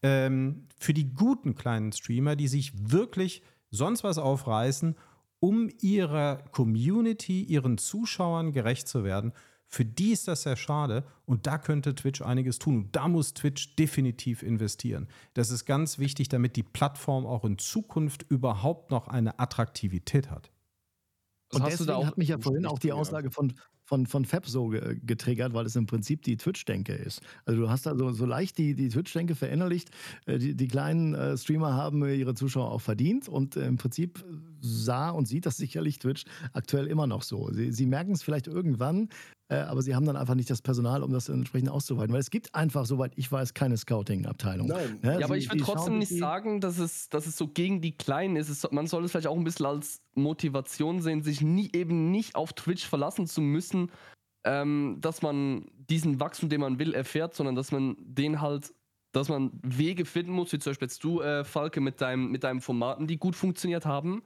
ähm, 0.01 0.63
für 0.79 0.93
die 0.93 1.13
guten 1.13 1.53
kleinen 1.53 1.91
Streamer, 1.91 2.37
die 2.37 2.47
sich 2.47 2.71
wirklich 2.89 3.41
sonst 3.69 4.05
was 4.05 4.17
aufreißen, 4.17 4.95
um 5.41 5.69
ihrer 5.81 6.37
Community, 6.53 7.43
ihren 7.43 7.77
Zuschauern 7.77 8.53
gerecht 8.53 8.87
zu 8.87 9.03
werden. 9.03 9.33
Für 9.73 9.85
die 9.85 10.11
ist 10.11 10.27
das 10.27 10.43
sehr 10.43 10.55
schade 10.55 11.03
und 11.25 11.47
da 11.47 11.57
könnte 11.57 11.95
Twitch 11.95 12.21
einiges 12.21 12.59
tun. 12.59 12.75
Und 12.75 12.95
da 12.95 13.07
muss 13.07 13.33
Twitch 13.33 13.75
definitiv 13.75 14.43
investieren. 14.43 15.07
Das 15.33 15.49
ist 15.49 15.65
ganz 15.65 15.97
wichtig, 15.97 16.29
damit 16.29 16.57
die 16.57 16.61
Plattform 16.61 17.25
auch 17.25 17.43
in 17.43 17.57
Zukunft 17.57 18.23
überhaupt 18.29 18.91
noch 18.91 19.07
eine 19.07 19.39
Attraktivität 19.39 20.29
hat. 20.29 20.51
Und 21.51 21.65
deswegen 21.65 22.05
hat 22.05 22.19
mich 22.19 22.27
ja 22.27 22.37
vorhin 22.37 22.67
auch 22.67 22.77
die 22.77 22.91
Aussage 22.91 23.31
von, 23.31 23.53
von, 23.83 24.05
von 24.05 24.25
Fab 24.25 24.45
so 24.45 24.67
getriggert, 24.67 25.55
weil 25.55 25.65
es 25.65 25.75
im 25.75 25.87
Prinzip 25.87 26.21
die 26.21 26.37
Twitch-Denke 26.37 26.93
ist. 26.93 27.21
Also 27.45 27.61
du 27.61 27.69
hast 27.71 27.87
da 27.87 27.95
so, 27.97 28.11
so 28.11 28.27
leicht 28.27 28.59
die, 28.59 28.75
die 28.75 28.89
Twitch-Denke 28.89 29.33
verinnerlicht. 29.33 29.89
Äh, 30.27 30.37
die, 30.37 30.55
die 30.55 30.67
kleinen 30.67 31.15
äh, 31.15 31.35
Streamer 31.35 31.73
haben 31.73 32.05
ihre 32.05 32.35
Zuschauer 32.35 32.71
auch 32.71 32.81
verdient 32.81 33.27
und 33.27 33.55
äh, 33.55 33.65
im 33.65 33.77
Prinzip 33.77 34.23
sah 34.61 35.09
und 35.09 35.27
sieht 35.27 35.47
das 35.47 35.57
sicherlich 35.57 35.97
Twitch 35.97 36.25
aktuell 36.53 36.85
immer 36.85 37.07
noch 37.07 37.23
so. 37.23 37.51
Sie, 37.51 37.71
sie 37.71 37.87
merken 37.87 38.11
es 38.11 38.21
vielleicht 38.21 38.45
irgendwann, 38.45 39.09
aber 39.61 39.81
sie 39.81 39.95
haben 39.95 40.05
dann 40.05 40.15
einfach 40.15 40.35
nicht 40.35 40.49
das 40.49 40.61
Personal, 40.61 41.03
um 41.03 41.11
das 41.11 41.29
entsprechend 41.29 41.69
auszuweiten. 41.69 42.13
Weil 42.13 42.19
es 42.19 42.29
gibt 42.29 42.53
einfach, 42.55 42.85
soweit 42.85 43.13
ich 43.15 43.31
weiß, 43.31 43.53
keine 43.53 43.77
Scouting-Abteilung. 43.77 44.67
Nein. 44.67 44.99
Ja, 45.03 45.19
ja 45.19 45.25
aber 45.25 45.37
ich 45.37 45.49
würde 45.49 45.63
trotzdem 45.63 45.99
nicht 45.99 46.17
sagen, 46.17 46.61
dass 46.61 46.77
es, 46.79 47.09
dass 47.09 47.27
es 47.27 47.37
so 47.37 47.47
gegen 47.47 47.81
die 47.81 47.91
Kleinen 47.97 48.35
ist. 48.35 48.49
Es, 48.49 48.69
man 48.71 48.87
soll 48.87 49.03
es 49.03 49.11
vielleicht 49.11 49.27
auch 49.27 49.37
ein 49.37 49.43
bisschen 49.43 49.65
als 49.65 50.01
Motivation 50.15 51.01
sehen, 51.01 51.23
sich 51.23 51.41
nie, 51.41 51.69
eben 51.73 52.11
nicht 52.11 52.35
auf 52.35 52.53
Twitch 52.53 52.87
verlassen 52.87 53.27
zu 53.27 53.41
müssen, 53.41 53.91
ähm, 54.43 54.97
dass 54.99 55.21
man 55.21 55.65
diesen 55.89 56.19
Wachstum, 56.19 56.49
den 56.49 56.61
man 56.61 56.79
will, 56.79 56.93
erfährt, 56.93 57.33
sondern 57.35 57.55
dass 57.55 57.71
man 57.71 57.95
den 57.99 58.41
halt 58.41 58.73
dass 59.13 59.29
man 59.29 59.51
Wege 59.61 60.05
finden 60.05 60.31
muss, 60.31 60.51
wie 60.53 60.59
zum 60.59 60.71
Beispiel 60.71 60.87
jetzt 60.87 61.03
du, 61.03 61.21
äh, 61.21 61.43
Falke, 61.43 61.79
mit, 61.81 62.01
deinem, 62.01 62.31
mit 62.31 62.43
deinen 62.43 62.61
Formaten, 62.61 63.05
die 63.05 63.17
gut 63.17 63.35
funktioniert 63.35 63.85
haben, 63.85 64.23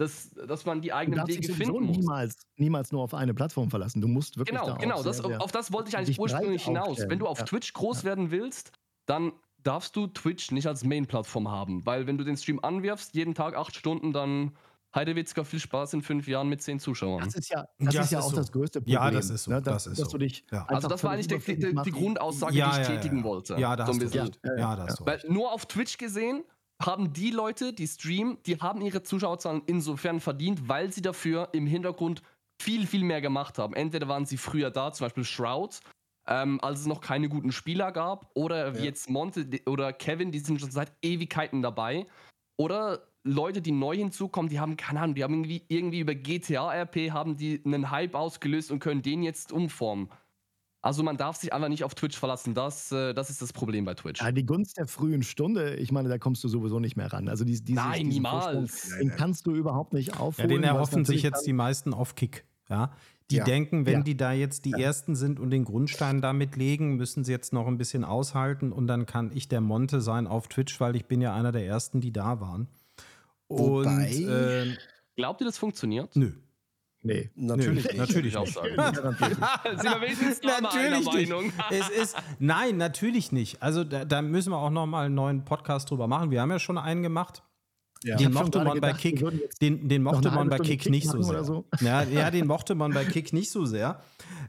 dass, 0.00 0.30
dass 0.30 0.64
man 0.64 0.80
die 0.80 0.94
eigenen 0.94 1.28
Wege 1.28 1.52
finden 1.52 1.84
muss. 1.84 1.98
Niemals, 1.98 2.46
niemals 2.56 2.90
nur 2.90 3.02
auf 3.02 3.12
eine 3.12 3.34
Plattform 3.34 3.68
verlassen. 3.68 4.00
Du 4.00 4.08
musst 4.08 4.38
wirklich 4.38 4.58
Genau, 4.58 4.72
da 4.72 4.78
genau. 4.78 5.02
Das, 5.02 5.18
sehr, 5.18 5.42
auf 5.42 5.52
das 5.52 5.72
wollte 5.74 5.90
ich 5.90 5.98
eigentlich 5.98 6.18
ursprünglich 6.18 6.64
hinaus. 6.64 7.04
Wenn 7.06 7.18
du 7.18 7.26
auf 7.26 7.40
ja. 7.40 7.44
Twitch 7.44 7.74
groß 7.74 7.98
ja. 7.98 8.04
werden 8.04 8.30
willst, 8.30 8.72
dann 9.04 9.32
darfst 9.58 9.94
du 9.96 10.06
Twitch 10.06 10.52
nicht 10.52 10.66
als 10.66 10.84
Main-Plattform 10.84 11.50
haben. 11.50 11.84
Weil 11.84 12.06
wenn 12.06 12.16
du 12.16 12.24
den 12.24 12.38
Stream 12.38 12.60
anwirfst, 12.62 13.14
jeden 13.14 13.34
Tag 13.34 13.54
acht 13.54 13.76
Stunden, 13.76 14.14
dann 14.14 14.56
Heidewitzka, 14.94 15.44
viel 15.44 15.60
Spaß 15.60 15.92
in 15.92 16.02
fünf 16.02 16.26
Jahren 16.26 16.48
mit 16.48 16.62
zehn 16.62 16.80
Zuschauern. 16.80 17.22
Das 17.22 17.34
ist 17.34 17.50
ja, 17.50 17.68
das 17.78 17.94
ja, 17.94 18.00
ist 18.00 18.12
ja 18.12 18.20
auch 18.20 18.30
so. 18.30 18.36
das 18.36 18.50
größte 18.50 18.80
Problem. 18.80 18.94
Ja, 18.94 19.10
das 19.10 19.28
ist 19.28 19.44
so. 19.44 19.50
Ne? 19.50 19.60
Das, 19.60 19.84
das 19.84 19.98
ist 19.98 20.10
so. 20.10 20.16
Dich 20.16 20.46
ja. 20.50 20.64
Also 20.64 20.88
das 20.88 21.04
war 21.04 21.12
eigentlich 21.12 21.28
die, 21.28 21.56
die, 21.56 21.74
die 21.74 21.90
Grundaussage, 21.90 22.56
ja, 22.56 22.74
die 22.74 22.80
ich 22.80 22.86
tätigen 22.86 23.22
wollte. 23.22 23.58
Ja, 23.58 23.76
da 23.76 23.86
hast 23.86 24.00
so 24.00 24.08
du 24.08 24.30
Ja, 24.56 24.76
da 24.76 24.86
hast 24.86 25.00
du 25.00 25.04
Weil 25.04 25.22
nur 25.28 25.52
auf 25.52 25.66
Twitch 25.66 25.98
gesehen 25.98 26.42
haben 26.80 27.12
die 27.12 27.30
Leute, 27.30 27.72
die 27.72 27.86
streamen, 27.86 28.38
die 28.46 28.58
haben 28.58 28.80
ihre 28.80 29.02
Zuschauerzahlen 29.02 29.62
insofern 29.66 30.20
verdient, 30.20 30.68
weil 30.68 30.92
sie 30.92 31.02
dafür 31.02 31.50
im 31.52 31.66
Hintergrund 31.66 32.22
viel, 32.60 32.86
viel 32.86 33.04
mehr 33.04 33.20
gemacht 33.20 33.58
haben. 33.58 33.74
Entweder 33.74 34.08
waren 34.08 34.26
sie 34.26 34.36
früher 34.36 34.70
da, 34.70 34.92
zum 34.92 35.06
Beispiel 35.06 35.24
Shroud, 35.24 35.80
ähm, 36.26 36.60
als 36.62 36.80
es 36.80 36.86
noch 36.86 37.00
keine 37.00 37.28
guten 37.28 37.52
Spieler 37.52 37.92
gab, 37.92 38.30
oder 38.34 38.76
wie 38.78 38.84
jetzt 38.84 39.10
Monte 39.10 39.46
oder 39.66 39.92
Kevin, 39.92 40.32
die 40.32 40.38
sind 40.38 40.60
schon 40.60 40.70
seit 40.70 40.92
Ewigkeiten 41.02 41.62
dabei. 41.62 42.06
Oder 42.58 43.06
Leute, 43.24 43.60
die 43.60 43.72
neu 43.72 43.96
hinzukommen, 43.96 44.48
die 44.48 44.60
haben, 44.60 44.76
keine 44.76 45.00
Ahnung, 45.00 45.14
die 45.14 45.24
haben 45.24 45.34
irgendwie, 45.34 45.62
irgendwie 45.68 46.00
über 46.00 46.14
GTA-RP 46.14 47.12
haben 47.12 47.36
die 47.36 47.60
einen 47.64 47.90
Hype 47.90 48.14
ausgelöst 48.14 48.70
und 48.70 48.80
können 48.80 49.02
den 49.02 49.22
jetzt 49.22 49.52
umformen. 49.52 50.10
Also 50.82 51.02
man 51.02 51.18
darf 51.18 51.36
sich 51.36 51.52
einfach 51.52 51.68
nicht 51.68 51.84
auf 51.84 51.94
Twitch 51.94 52.18
verlassen. 52.18 52.54
Das, 52.54 52.90
äh, 52.90 53.12
das 53.12 53.28
ist 53.28 53.42
das 53.42 53.52
Problem 53.52 53.84
bei 53.84 53.94
Twitch. 53.94 54.22
Ja, 54.22 54.32
die 54.32 54.46
Gunst 54.46 54.78
der 54.78 54.86
frühen 54.86 55.22
Stunde, 55.22 55.74
ich 55.76 55.92
meine, 55.92 56.08
da 56.08 56.18
kommst 56.18 56.42
du 56.42 56.48
sowieso 56.48 56.80
nicht 56.80 56.96
mehr 56.96 57.12
ran. 57.12 57.28
Also 57.28 57.44
die, 57.44 57.60
diese, 57.60 57.78
Nein, 57.78 58.08
niemals. 58.08 58.88
Den 58.98 59.10
kannst 59.10 59.46
du 59.46 59.54
überhaupt 59.54 59.92
nicht 59.92 60.18
aufholen. 60.18 60.50
Ja, 60.50 60.56
den 60.56 60.64
erhoffen 60.64 61.04
sich 61.04 61.22
jetzt 61.22 61.46
die 61.46 61.52
meisten 61.52 61.92
auf 61.92 62.14
Kick. 62.14 62.46
Ja, 62.70 62.92
die 63.30 63.36
ja. 63.36 63.44
denken, 63.44 63.84
wenn 63.84 63.98
ja. 63.98 64.02
die 64.02 64.16
da 64.16 64.32
jetzt 64.32 64.64
die 64.64 64.70
ja. 64.70 64.78
Ersten 64.78 65.14
sind 65.14 65.38
und 65.38 65.50
den 65.50 65.64
Grundstein 65.64 66.20
damit 66.20 66.56
legen, 66.56 66.96
müssen 66.96 67.24
sie 67.24 67.32
jetzt 67.32 67.52
noch 67.52 67.66
ein 67.66 67.78
bisschen 67.78 68.04
aushalten 68.04 68.72
und 68.72 68.86
dann 68.86 69.06
kann 69.06 69.30
ich 69.34 69.48
der 69.48 69.60
Monte 69.60 70.00
sein 70.00 70.26
auf 70.26 70.48
Twitch, 70.48 70.80
weil 70.80 70.96
ich 70.96 71.06
bin 71.06 71.20
ja 71.20 71.34
einer 71.34 71.52
der 71.52 71.66
Ersten, 71.66 72.00
die 72.00 72.12
da 72.12 72.40
waren. 72.40 72.68
Wobei, 73.48 74.06
und, 74.06 74.28
äh, 74.28 74.76
Glaubt 75.16 75.40
ihr, 75.42 75.44
das 75.44 75.58
funktioniert? 75.58 76.14
Nö. 76.16 76.32
Nee, 77.02 77.30
natürlich 77.34 77.84
Nö, 77.86 77.96
Natürlich 77.96 78.34
nicht. 78.34 78.52
Sind 78.52 78.64
wir 78.74 80.00
wenigstens 80.02 80.42
natürlich 80.42 81.06
Meinung. 81.06 81.52
es 81.70 81.88
ist, 81.88 82.16
nein, 82.38 82.76
natürlich 82.76 83.32
nicht. 83.32 83.62
Also 83.62 83.84
da, 83.84 84.04
da, 84.04 84.20
müssen 84.20 84.50
wir 84.50 84.58
auch 84.58 84.70
noch 84.70 84.86
mal 84.86 85.06
einen 85.06 85.14
neuen 85.14 85.44
Podcast 85.44 85.90
drüber 85.90 86.06
machen. 86.06 86.30
Wir 86.30 86.42
haben 86.42 86.50
ja 86.50 86.58
schon 86.58 86.76
einen 86.76 87.02
gemacht. 87.02 87.42
Ja. 88.04 88.16
Den 88.16 88.32
mochte 88.32 88.64
man 88.64 88.80
bei 88.80 88.92
Kick, 88.94 89.22
den, 89.60 89.88
den 89.88 90.02
mochte 90.02 90.30
man 90.30 90.48
bei 90.48 90.58
Kick, 90.58 90.82
Kick 90.82 90.90
nicht 90.90 91.08
so 91.08 91.22
sehr. 91.22 91.44
So. 91.44 91.66
Ja, 91.80 92.02
ja, 92.02 92.30
den 92.30 92.46
mochte 92.46 92.74
man 92.74 92.92
bei 92.92 93.04
Kick 93.04 93.32
nicht 93.32 93.50
so 93.50 93.66
sehr. 93.66 94.02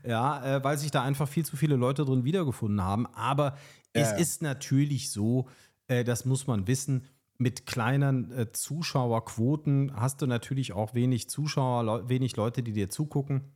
Ja, 0.05 0.57
äh, 0.57 0.63
weil 0.63 0.77
sich 0.77 0.91
da 0.91 1.03
einfach 1.03 1.27
viel 1.27 1.45
zu 1.45 1.57
viele 1.57 1.75
Leute 1.75 2.05
drin 2.05 2.23
wiedergefunden 2.23 2.81
haben. 2.81 3.07
Aber 3.07 3.57
ja. 3.95 4.01
es 4.01 4.13
ist 4.13 4.41
natürlich 4.41 5.11
so, 5.11 5.47
äh, 5.87 6.03
das 6.03 6.25
muss 6.25 6.47
man 6.47 6.67
wissen, 6.67 7.05
mit 7.41 7.65
kleinen 7.65 8.31
äh, 8.31 8.51
Zuschauerquoten 8.51 9.93
hast 9.95 10.21
du 10.21 10.27
natürlich 10.27 10.73
auch 10.73 10.93
wenig 10.93 11.27
Zuschauer, 11.27 11.83
le 11.83 12.09
wenig 12.09 12.35
Leute, 12.35 12.61
die 12.61 12.71
dir 12.71 12.89
zugucken. 12.89 13.51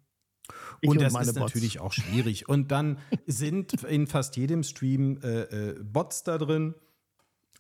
Und, 0.82 0.90
und 0.90 1.02
das 1.02 1.14
ist 1.14 1.36
Bots. 1.36 1.54
natürlich 1.54 1.80
auch 1.80 1.94
schwierig. 1.94 2.50
Und 2.50 2.72
dann 2.72 2.98
sind 3.28 3.84
in 3.84 4.08
fast 4.08 4.38
jedem 4.38 4.64
Stream 4.64 5.20
äh, 5.22 5.42
äh, 5.42 5.84
Bots 5.84 6.24
da 6.24 6.40
drin. 6.40 6.74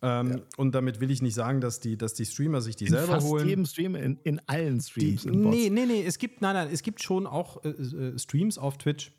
Ähm, 0.01 0.31
ja. 0.31 0.37
Und 0.57 0.73
damit 0.73 0.99
will 0.99 1.11
ich 1.11 1.21
nicht 1.21 1.35
sagen, 1.35 1.61
dass 1.61 1.79
die, 1.79 1.95
dass 1.95 2.15
die 2.15 2.25
Streamer 2.25 2.59
sich 2.61 2.75
die 2.75 2.85
in 2.85 2.91
selber 2.91 3.13
fast 3.13 3.27
holen. 3.27 3.43
In 3.43 3.49
jedem 3.49 3.65
Stream, 3.65 3.95
in, 3.95 4.19
in 4.23 4.41
allen 4.47 4.81
Streams. 4.81 5.23
Die, 5.23 5.29
nee, 5.29 5.69
nee, 5.69 5.85
nee. 5.85 6.03
Es 6.03 6.17
gibt, 6.17 6.41
nein, 6.41 6.55
nein, 6.55 6.69
es 6.71 6.81
gibt 6.81 7.03
schon 7.03 7.27
auch 7.27 7.63
äh, 7.63 7.69
äh, 7.69 8.17
Streams 8.19 8.57
auf 8.57 8.79
Twitch. 8.79 9.11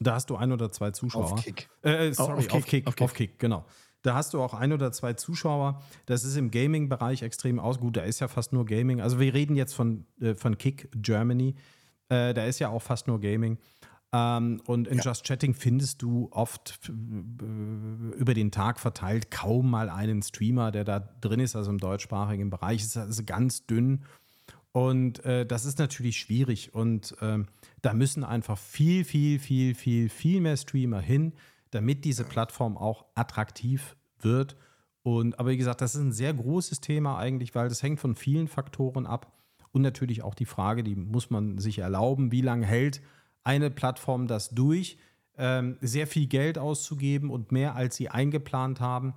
Da 0.00 0.14
hast 0.14 0.30
du 0.30 0.36
ein 0.36 0.52
oder 0.52 0.72
zwei 0.72 0.90
Zuschauer. 0.90 1.32
Auf 1.32 1.44
Kick. 1.44 1.68
Äh, 1.82 2.12
sorry, 2.12 2.32
auf, 2.32 2.66
Kick, 2.66 2.86
auf 2.86 2.96
Kick, 2.96 3.02
auf 3.02 3.14
Kick, 3.14 3.38
genau. 3.38 3.66
Da 4.04 4.14
hast 4.14 4.34
du 4.34 4.42
auch 4.42 4.52
ein 4.52 4.72
oder 4.74 4.92
zwei 4.92 5.14
Zuschauer. 5.14 5.82
Das 6.04 6.24
ist 6.24 6.36
im 6.36 6.50
Gaming-Bereich 6.50 7.22
extrem 7.22 7.58
aus. 7.58 7.80
Gut, 7.80 7.96
da 7.96 8.02
ist 8.02 8.20
ja 8.20 8.28
fast 8.28 8.52
nur 8.52 8.66
Gaming. 8.66 9.00
Also 9.00 9.18
wir 9.18 9.32
reden 9.32 9.56
jetzt 9.56 9.72
von, 9.72 10.04
äh, 10.20 10.34
von 10.34 10.58
Kick 10.58 10.90
Germany. 10.94 11.54
Äh, 12.10 12.34
da 12.34 12.44
ist 12.44 12.58
ja 12.58 12.68
auch 12.68 12.82
fast 12.82 13.08
nur 13.08 13.18
Gaming. 13.18 13.56
Ähm, 14.12 14.60
und 14.66 14.88
in 14.88 14.98
ja. 14.98 15.04
Just 15.04 15.24
Chatting 15.24 15.54
findest 15.54 16.02
du 16.02 16.28
oft 16.32 16.80
äh, 16.86 16.92
über 18.18 18.34
den 18.34 18.50
Tag 18.50 18.78
verteilt 18.78 19.30
kaum 19.30 19.70
mal 19.70 19.88
einen 19.88 20.20
Streamer, 20.20 20.70
der 20.70 20.84
da 20.84 21.00
drin 21.00 21.40
ist, 21.40 21.56
also 21.56 21.70
im 21.70 21.78
deutschsprachigen 21.78 22.50
Bereich. 22.50 22.82
Es 22.82 22.88
ist 22.88 22.96
also 22.98 23.22
ganz 23.24 23.64
dünn. 23.64 24.04
Und 24.72 25.24
äh, 25.24 25.46
das 25.46 25.64
ist 25.64 25.78
natürlich 25.78 26.18
schwierig. 26.18 26.74
Und 26.74 27.16
ähm, 27.22 27.46
da 27.80 27.94
müssen 27.94 28.22
einfach 28.22 28.58
viel, 28.58 29.06
viel, 29.06 29.38
viel, 29.38 29.74
viel, 29.74 30.10
viel 30.10 30.42
mehr 30.42 30.58
Streamer 30.58 31.00
hin 31.00 31.32
damit 31.74 32.04
diese 32.04 32.24
Plattform 32.24 32.76
auch 32.76 33.04
attraktiv 33.14 33.96
wird 34.20 34.56
Und, 35.02 35.38
aber 35.38 35.50
wie 35.50 35.56
gesagt, 35.58 35.82
das 35.82 35.94
ist 35.94 36.00
ein 36.00 36.12
sehr 36.12 36.32
großes 36.32 36.80
Thema 36.80 37.18
eigentlich, 37.18 37.54
weil 37.54 37.68
das 37.68 37.82
hängt 37.82 38.00
von 38.00 38.14
vielen 38.14 38.48
Faktoren 38.48 39.06
ab. 39.06 39.32
Und 39.70 39.82
natürlich 39.82 40.22
auch 40.22 40.34
die 40.34 40.46
Frage, 40.46 40.82
die 40.82 40.94
muss 40.96 41.30
man 41.30 41.58
sich 41.58 41.80
erlauben, 41.80 42.32
wie 42.32 42.40
lange 42.40 42.64
hält 42.64 43.02
eine 43.42 43.70
Plattform 43.70 44.26
das 44.26 44.50
durch, 44.50 44.96
ähm, 45.36 45.76
sehr 45.82 46.06
viel 46.06 46.26
Geld 46.26 46.58
auszugeben 46.58 47.30
und 47.30 47.52
mehr 47.52 47.74
als 47.74 47.96
sie 47.96 48.08
eingeplant 48.08 48.80
haben. 48.80 49.14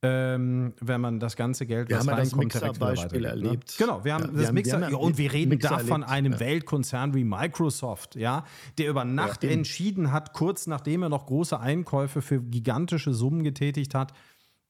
Ähm, 0.00 0.74
wenn 0.80 1.00
man 1.00 1.18
das 1.18 1.34
ganze 1.34 1.66
Geld, 1.66 1.88
Wir 1.88 1.96
was 1.96 2.06
haben 2.06 2.16
ja 2.18 2.22
das 2.22 2.32
reinkommt, 2.32 2.54
direkt 2.54 2.80
weitergibt, 2.80 3.20
ne? 3.20 3.28
erlebt. 3.28 3.74
Genau, 3.78 4.04
wir 4.04 4.14
haben 4.14 4.22
Ja, 4.26 4.30
wir 4.32 4.38
das 4.38 4.46
haben- 4.48 4.54
Mixer, 4.54 4.78
wir 4.78 4.86
haben 4.86 4.92
ja 4.92 4.98
und 4.98 5.18
wir 5.18 5.32
reden 5.32 5.48
Mixer 5.48 5.68
da 5.70 5.78
von 5.78 5.88
erlebt, 6.02 6.08
einem 6.10 6.32
ja. 6.34 6.40
Weltkonzern 6.40 7.14
wie 7.14 7.24
Microsoft, 7.24 8.14
ja, 8.14 8.44
der 8.78 8.90
über 8.90 9.04
Nacht 9.04 9.42
entschieden 9.42 10.12
hat, 10.12 10.34
kurz 10.34 10.68
nachdem 10.68 11.02
er 11.02 11.08
noch 11.08 11.26
große 11.26 11.58
Einkäufe 11.58 12.22
für 12.22 12.40
gigantische 12.40 13.12
Summen 13.12 13.42
getätigt 13.42 13.94
hat, 13.96 14.12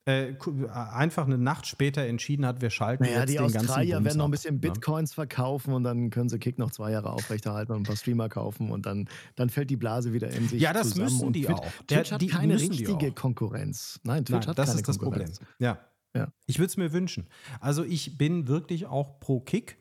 äh, 0.06 0.34
einfach 0.72 1.26
eine 1.26 1.36
Nacht 1.38 1.66
später 1.66 2.02
entschieden 2.02 2.46
hat, 2.46 2.60
wir 2.62 2.70
schalten 2.70 3.04
Naja, 3.04 3.20
jetzt 3.20 3.28
die 3.28 3.32
den 3.34 3.42
ganzen 3.42 3.58
Australier 3.68 3.96
Bums 3.96 4.04
werden 4.06 4.18
noch 4.18 4.24
ein 4.24 4.30
bisschen 4.30 4.54
ne? 4.54 4.60
Bitcoins 4.60 5.12
verkaufen 5.14 5.74
und 5.74 5.84
dann 5.84 6.10
können 6.10 6.28
sie 6.28 6.38
Kick 6.38 6.58
noch 6.58 6.70
zwei 6.70 6.92
Jahre 6.92 7.10
aufrechterhalten 7.12 7.72
und 7.72 7.80
ein 7.80 7.84
paar 7.84 7.96
Streamer 7.96 8.28
kaufen 8.28 8.70
und 8.70 8.86
dann, 8.86 9.08
dann 9.36 9.50
fällt 9.50 9.68
die 9.70 9.76
Blase 9.76 10.12
wieder 10.12 10.30
in 10.30 10.48
sich 10.48 10.62
Ja, 10.62 10.72
das 10.72 10.90
zusammen. 10.90 11.04
müssen 11.12 11.32
die 11.32 11.42
Twitch, 11.42 11.58
auch. 11.58 11.66
Twitch 11.86 12.12
hat 12.12 12.22
die 12.22 12.26
keine 12.28 12.54
richtige. 12.54 13.12
Konkurrenz. 13.12 14.00
Nein, 14.02 14.24
Twitch 14.24 14.40
Nein, 14.40 14.46
hat 14.48 14.58
das 14.58 14.68
keine 14.68 14.80
ist 14.80 14.88
das 14.88 14.98
Konkurrenz. 14.98 15.38
Problem. 15.40 15.54
Ja. 15.58 15.78
Ja. 16.14 16.28
Ich 16.46 16.58
würde 16.58 16.68
es 16.70 16.76
mir 16.78 16.92
wünschen. 16.94 17.28
Also 17.60 17.84
ich 17.84 18.16
bin 18.16 18.48
wirklich 18.48 18.86
auch 18.86 19.20
pro 19.20 19.40
Kick. 19.40 19.76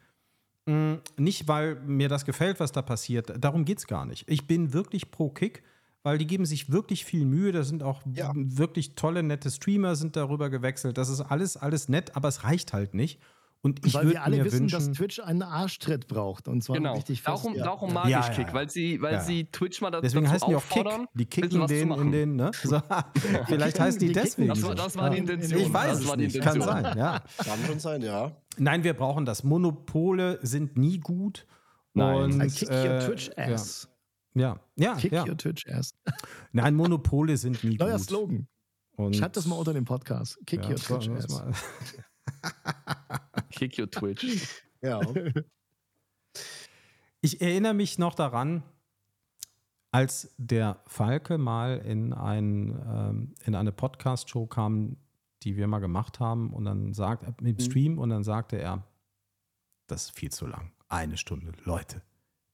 Mm, 0.65 0.95
Nicht, 1.15 1.48
weil 1.48 1.76
mir 1.85 2.10
das 2.10 2.26
gefällt, 2.26 2.60
was 2.60 2.73
da 2.73 2.81
passiert. 2.81 3.34
Darum 3.41 3.64
geht 3.64 3.77
es 3.77 3.88
gar 3.88 4.06
nicht. 4.06 4.26
Ich 4.27 4.45
bin 4.45 4.73
wirklich 4.73 5.10
pro 5.10 5.30
Kick, 5.30 5.64
weil 6.08 6.18
die 6.18 6.26
geben 6.26 6.46
sich 6.46 6.72
wirklich 6.72 7.04
viel 7.04 7.26
Mühe. 7.26 7.52
Da 7.52 7.64
sind 7.64 7.84
auch 7.84 8.02
Ja. 8.14 8.32
wirklich 8.34 8.96
tolle, 8.96 9.24
nette 9.24 9.52
Streamer 9.52 9.98
sind 9.98 10.16
darüber 10.16 10.50
gewechselt. 10.50 10.98
Das 10.98 11.10
ist 11.10 11.20
alles, 11.20 11.58
alles 11.58 11.90
nett, 11.90 12.16
aber 12.16 12.30
es 12.30 12.46
reicht 12.46 12.72
halt 12.72 12.94
nicht. 12.94 13.20
Und 13.62 13.86
ich 13.86 13.94
Weil 13.96 14.04
würde 14.04 14.14
wir 14.14 14.24
alle 14.24 14.38
mir 14.38 14.46
wissen, 14.46 14.70
dass 14.70 14.86
wünschen, 14.86 14.94
Twitch 14.94 15.20
einen 15.20 15.42
Arschtritt 15.42 16.08
braucht. 16.08 16.48
Und 16.48 16.64
zwar 16.64 16.78
Genau. 16.78 16.94
richtig 16.94 17.22
fest. 17.24 17.38
Darum, 17.38 17.56
ja. 17.56 17.64
darum 17.66 17.92
mag 17.92 18.08
Ja, 18.08 18.22
ich 18.22 18.36
Kick, 18.38 18.48
ja. 18.48 18.54
weil 18.54 18.70
sie, 18.70 19.02
weil 19.02 19.16
Ja. 19.16 19.20
sie 19.20 19.46
Twitch 19.52 19.82
mal 19.82 19.92
da, 19.92 20.00
deswegen 20.00 20.24
dazu 20.26 20.36
heißen 20.36 20.50
die 20.50 20.56
auch 20.56 20.70
Kick. 20.70 20.88
Die 21.16 21.26
kicken 21.26 21.68
den 21.68 21.92
in 21.92 22.12
den, 22.14 22.36
ne? 22.38 22.52
So. 22.64 22.80
Vielleicht 23.48 23.78
heißen 23.80 24.00
die 24.00 24.08
Die 24.08 24.14
deswegen. 24.14 24.48
Das 24.50 24.62
so. 24.62 24.68
war, 24.70 24.76
das 24.76 24.96
war 24.96 25.10
die. 25.10 25.18
Intention. 25.18 25.60
Ich 25.60 25.74
weiß 25.74 25.90
das 25.90 26.00
es 26.02 26.08
war 26.08 26.16
die 26.16 26.24
nicht. 26.26 26.40
Kann 26.42 26.62
sein, 26.62 26.98
ja. 26.98 27.22
Kann 27.44 27.60
schon 27.66 27.80
sein, 27.80 28.02
ja. 28.02 28.32
Nein, 28.58 28.84
wir 28.86 28.94
brauchen 28.94 29.26
das. 29.26 29.44
Monopole 29.44 30.40
sind 30.42 30.78
nie 30.78 31.00
gut. 31.00 31.46
Nein. 31.94 32.16
Und, 32.16 32.42
I 32.44 32.48
kick 32.48 32.70
your 32.70 32.78
äh, 32.78 33.06
Twitch 33.06 33.32
ass. 33.36 33.90
Ja, 34.39 34.59
ja, 34.76 34.95
Kick 34.95 35.11
ja. 35.11 35.26
your 35.27 35.38
Twitch 35.38 35.68
ass. 35.68 35.93
Nein, 36.51 36.76
Monopole 36.76 37.38
sind 37.38 37.64
nie 37.64 37.77
Neuer 37.77 37.97
gut. 37.97 38.01
Slogan. 38.05 38.47
Und, 38.95 39.15
Schreibt 39.15 39.38
das 39.38 39.45
mal 39.45 39.55
unter 39.55 39.73
dem 39.73 39.85
Podcast. 39.85 40.38
Kick 40.45 40.64
ja, 40.64 40.69
your 40.69 40.76
Twitch 40.76 41.09
ass. 41.09 41.27
mal- 41.30 41.53
Kick 43.51 43.77
your 43.80 43.89
Twitch. 43.89 44.47
Ja. 44.81 45.01
Ich 47.22 47.41
erinnere 47.41 47.73
mich 47.73 47.97
noch 47.97 48.14
daran, 48.15 48.64
als 49.91 50.34
der 50.38 50.81
Falke 50.85 51.38
mal 51.38 51.77
in, 51.80 52.14
ein, 52.14 52.69
ähm, 52.88 53.35
in 53.45 53.55
eine 53.55 53.72
Podcast-Show 53.72 54.45
kam, 54.47 54.97
die 55.43 55.55
wir 55.55 55.68
mal 55.68 55.80
gemacht 55.80 56.19
haben, 56.19 56.53
und 56.53 56.65
dann 56.65 56.93
sagt 56.93 57.23
er 57.23 57.31
Mhm. 57.39 57.47
im 57.47 57.59
Stream, 57.59 57.97
und 57.99 58.09
dann 58.09 58.23
sagte 58.23 58.57
er, 58.57 58.84
das 59.88 60.05
ist 60.05 60.11
viel 60.18 60.31
zu 60.31 60.45
lang. 60.45 60.72
Eine 60.89 61.18
Stunde. 61.18 61.51
Leute, 61.64 62.01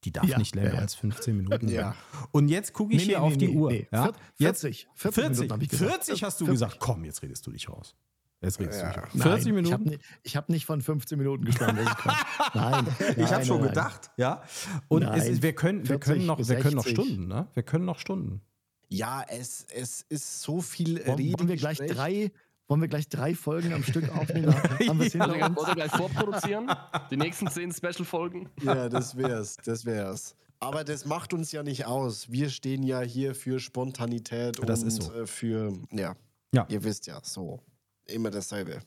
die 0.06 0.12
darf 0.12 0.26
Ja, 0.26 0.38
nicht 0.38 0.56
länger 0.56 0.74
ja, 0.76 0.80
als 0.80 0.96
15 0.96 1.36
Minuten 1.38 1.68
sein. 1.68 1.76
Ja. 1.76 1.96
Und 2.32 2.48
jetzt 2.50 2.74
gucke 2.74 2.94
ich 2.96 3.04
hier 3.04 3.22
auf 3.22 3.36
die 3.38 3.50
Uhr. 3.50 3.72
ja? 3.74 3.86
Vier- 3.88 4.14
Jetzt 4.38 4.62
40. 4.62 4.88
40, 4.96 5.14
40, 5.16 5.30
Minuten 5.38 5.54
habe 5.54 5.64
ich 5.64 5.70
gesagt. 5.70 5.92
40 6.06 6.24
hast 6.24 6.42
du 6.42 6.46
40. 6.46 6.54
gesagt. 6.68 6.80
Komm, 6.80 7.06
jetzt 7.06 7.22
redest 7.22 7.46
du 7.48 7.52
dich 7.52 7.70
raus. 7.70 7.96
Jetzt 8.42 8.60
redest 8.60 8.82
Ja. 8.82 8.88
du 8.88 8.94
dich 8.94 9.04
raus. 9.04 9.10
Nein, 9.14 9.22
40 9.24 9.40
Ich 9.40 9.48
habe 9.48 9.62
Minuten? 9.62 9.90
nicht, 9.90 10.02
ich 10.24 10.36
hab 10.36 10.50
nicht 10.50 10.66
von 10.66 10.82
15 10.82 11.18
Minuten 11.18 11.46
gesprochen. 11.46 11.78
Quatsch. 11.78 12.16
Nein, 12.54 12.88
Ich 13.00 13.18
nein, 13.18 13.32
habe 13.32 13.46
schon 13.46 13.60
nein, 13.62 13.70
gedacht, 13.70 14.12
ja. 14.18 14.44
Und 14.90 15.04
es 15.04 15.10
Nein, 15.10 15.22
ist, 15.34 15.42
wir 15.42 15.54
können, 15.56 15.80
wir 15.84 15.88
40 16.00 16.02
können 16.14 16.26
noch, 16.26 16.38
wir 16.40 16.56
können 16.60 16.76
noch 16.76 16.84
60. 16.84 17.06
Stunden, 17.06 17.28
ne? 17.28 17.48
Wir 17.54 17.64
können 17.64 17.86
noch 17.86 18.00
Stunden. 18.00 18.42
Ja, 18.90 19.24
es, 19.28 19.66
es 19.74 20.02
ist 20.10 20.42
so 20.42 20.62
viel 20.62 20.98
Wollen, 21.08 21.34
wollen 21.40 21.48
wir 21.48 21.56
gleich 21.56 21.80
drei, 21.80 22.32
wollen 22.68 22.82
wir 22.82 22.88
gleich 22.88 23.08
drei 23.10 23.36
Folgen 23.36 23.74
am 23.74 23.84
Stück 23.84 24.10
aufnehmen? 24.16 24.54
Haben 24.88 25.00
wir 25.00 25.08
es 25.08 25.16
uns? 25.16 25.58
oder 25.58 25.76
gleich 25.76 25.92
vorproduzieren. 25.92 26.72
Die 27.12 27.18
nächsten 27.18 27.48
zehn 27.50 27.72
Special-Folgen. 27.72 28.50
Ja, 28.62 28.90
das 28.90 29.18
wär's, 29.18 29.58
das 29.64 29.86
wär's. 29.86 30.36
Aber 30.60 30.84
das 30.86 31.06
macht 31.06 31.34
uns 31.34 31.52
ja 31.52 31.62
nicht 31.62 31.86
aus. 31.86 32.32
Wir 32.32 32.50
stehen 32.50 32.84
ja 32.84 33.02
hier 33.02 33.36
für 33.36 33.60
Spontanität 33.60 34.58
Das 34.66 34.82
und 34.82 34.88
ist 34.88 35.04
so. 35.04 35.14
äh, 35.14 35.28
für, 35.28 35.74
ja, 35.92 36.16
Ja. 36.54 36.66
ihr 36.70 36.84
wisst 36.84 37.06
ja, 37.08 37.20
so. 37.22 37.60
Immer 38.06 38.32
dasselbe. 38.32 38.80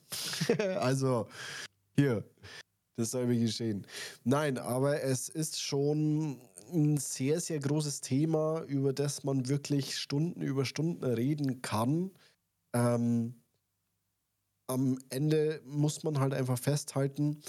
also, 0.80 1.26
hier, 1.96 2.24
dasselbe 2.96 3.36
geschehen. 3.38 3.86
Nein, 4.24 4.56
aber 4.58 5.02
es 5.02 5.28
ist 5.28 5.60
schon 5.60 6.40
ein 6.72 6.96
sehr, 6.96 7.40
sehr 7.40 7.58
großes 7.60 8.00
Thema, 8.00 8.62
über 8.62 8.92
das 8.92 9.22
man 9.24 9.48
wirklich 9.48 9.98
Stunden 9.98 10.40
über 10.42 10.64
Stunden 10.64 11.04
reden 11.04 11.60
kann. 11.62 12.10
Ähm, 12.74 13.34
am 14.66 14.98
Ende 15.10 15.60
muss 15.64 16.02
man 16.02 16.18
halt 16.20 16.34
einfach 16.34 16.58
festhalten, 16.58 17.40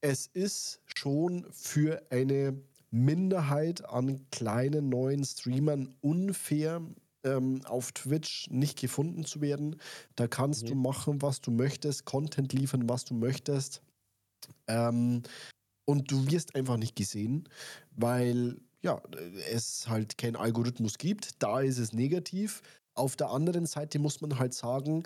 es 0.00 0.26
ist 0.26 0.80
schon 0.94 1.46
für 1.50 2.02
eine 2.10 2.60
Minderheit 2.90 3.84
an 3.88 4.24
kleinen 4.30 4.88
neuen 4.88 5.24
Streamern 5.24 5.94
unfair, 6.00 6.80
ähm, 7.24 7.62
auf 7.66 7.92
Twitch 7.92 8.48
nicht 8.50 8.78
gefunden 8.78 9.24
zu 9.24 9.40
werden. 9.40 9.76
Da 10.16 10.28
kannst 10.28 10.68
du 10.68 10.74
machen, 10.74 11.20
was 11.20 11.40
du 11.40 11.50
möchtest, 11.50 12.04
Content 12.04 12.52
liefern, 12.52 12.88
was 12.88 13.04
du 13.04 13.14
möchtest. 13.14 13.82
Ähm, 14.68 15.22
und 15.84 16.10
du 16.10 16.30
wirst 16.30 16.54
einfach 16.54 16.76
nicht 16.76 16.96
gesehen, 16.96 17.48
weil 17.90 18.60
ja, 18.82 19.02
es 19.50 19.88
halt 19.88 20.16
keinen 20.18 20.36
Algorithmus 20.36 20.98
gibt. 20.98 21.42
Da 21.42 21.60
ist 21.60 21.78
es 21.78 21.92
negativ. 21.92 22.62
Auf 22.94 23.16
der 23.16 23.30
anderen 23.30 23.66
Seite 23.66 23.98
muss 23.98 24.20
man 24.20 24.38
halt 24.38 24.54
sagen, 24.54 25.02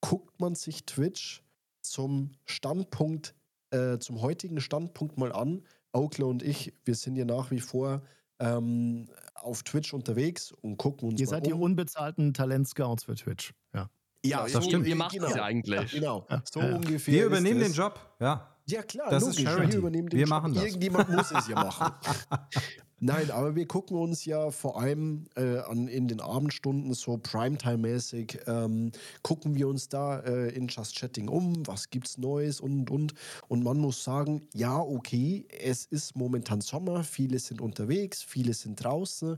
guckt 0.00 0.40
man 0.40 0.54
sich 0.54 0.84
Twitch 0.86 1.42
zum 1.82 2.32
Standpunkt, 2.44 3.34
äh, 3.70 3.98
zum 3.98 4.20
heutigen 4.20 4.60
Standpunkt 4.60 5.18
mal 5.18 5.32
an. 5.32 5.62
Oakley 5.92 6.24
und 6.24 6.42
ich, 6.42 6.72
wir 6.84 6.94
sind 6.94 7.16
ja 7.16 7.24
nach 7.24 7.50
wie 7.50 7.60
vor 7.60 8.02
ähm, 8.38 9.08
auf 9.34 9.62
Twitch 9.62 9.94
unterwegs 9.94 10.52
und 10.52 10.76
gucken 10.76 11.08
uns 11.08 11.20
Ihr 11.20 11.26
mal 11.26 11.30
seid 11.30 11.46
die 11.46 11.52
um. 11.52 11.62
unbezahlten 11.62 12.34
Talentscouts 12.34 13.04
für 13.04 13.14
Twitch. 13.14 13.54
Ja. 13.74 13.88
Ja, 14.24 14.42
das 14.42 14.52
so 14.52 14.60
stimmt. 14.62 14.74
ungefähr, 14.86 14.88
Ihr 14.90 14.96
macht 14.96 15.16
es 15.16 15.34
ja 15.36 15.44
eigentlich. 15.44 15.92
Genau, 15.92 16.26
so 16.52 16.60
Ja. 16.60 16.74
ungefähr. 16.74 17.14
Wir 17.14 17.20
ist 17.22 17.26
übernehmen 17.28 17.60
den 17.60 17.72
Job, 17.72 17.98
ja. 18.20 18.52
Ja, 18.68 18.82
klar, 18.82 19.08
Das 19.10 19.22
ist 19.22 19.38
logisch. 19.38 19.44
Charity. 19.44 19.72
Wir 19.72 19.78
übernehmen 19.78 20.08
den 20.08 20.18
Wir 20.18 20.26
Job. 20.26 20.30
machen 20.30 20.52
das. 20.54 20.64
Irgendjemand 20.64 21.08
muss 21.10 21.30
es 21.30 21.46
ja 21.48 21.54
machen. 21.54 21.92
Nein, 22.98 23.30
aber 23.30 23.54
wir 23.54 23.68
gucken 23.68 23.98
uns 23.98 24.24
ja 24.24 24.50
vor 24.50 24.80
allem 24.80 25.26
äh, 25.36 25.58
an, 25.58 25.86
in 25.86 26.08
den 26.08 26.22
Abendstunden 26.22 26.94
so 26.94 27.18
Primetime-mäßig, 27.18 28.40
ähm, 28.46 28.90
gucken 29.22 29.54
wir 29.54 29.68
uns 29.68 29.90
da 29.90 30.20
äh, 30.20 30.48
in 30.54 30.68
Just 30.68 30.96
Chatting 30.96 31.28
um, 31.28 31.66
was 31.66 31.90
gibt's 31.90 32.16
Neues 32.16 32.58
und 32.58 32.90
und. 32.90 33.12
Und 33.48 33.62
man 33.62 33.78
muss 33.78 34.02
sagen, 34.02 34.48
ja, 34.54 34.78
okay, 34.78 35.46
es 35.50 35.84
ist 35.84 36.16
momentan 36.16 36.62
Sommer, 36.62 37.04
viele 37.04 37.38
sind 37.38 37.60
unterwegs, 37.60 38.22
viele 38.22 38.54
sind 38.54 38.82
draußen, 38.82 39.36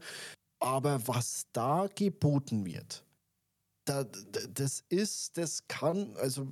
aber 0.60 1.08
was 1.08 1.42
da 1.52 1.88
geboten 1.92 2.64
wird, 2.64 3.04
da, 3.88 4.04
da, 4.04 4.40
das 4.52 4.84
ist, 4.88 5.38
das 5.38 5.66
kann, 5.68 6.14
also 6.20 6.48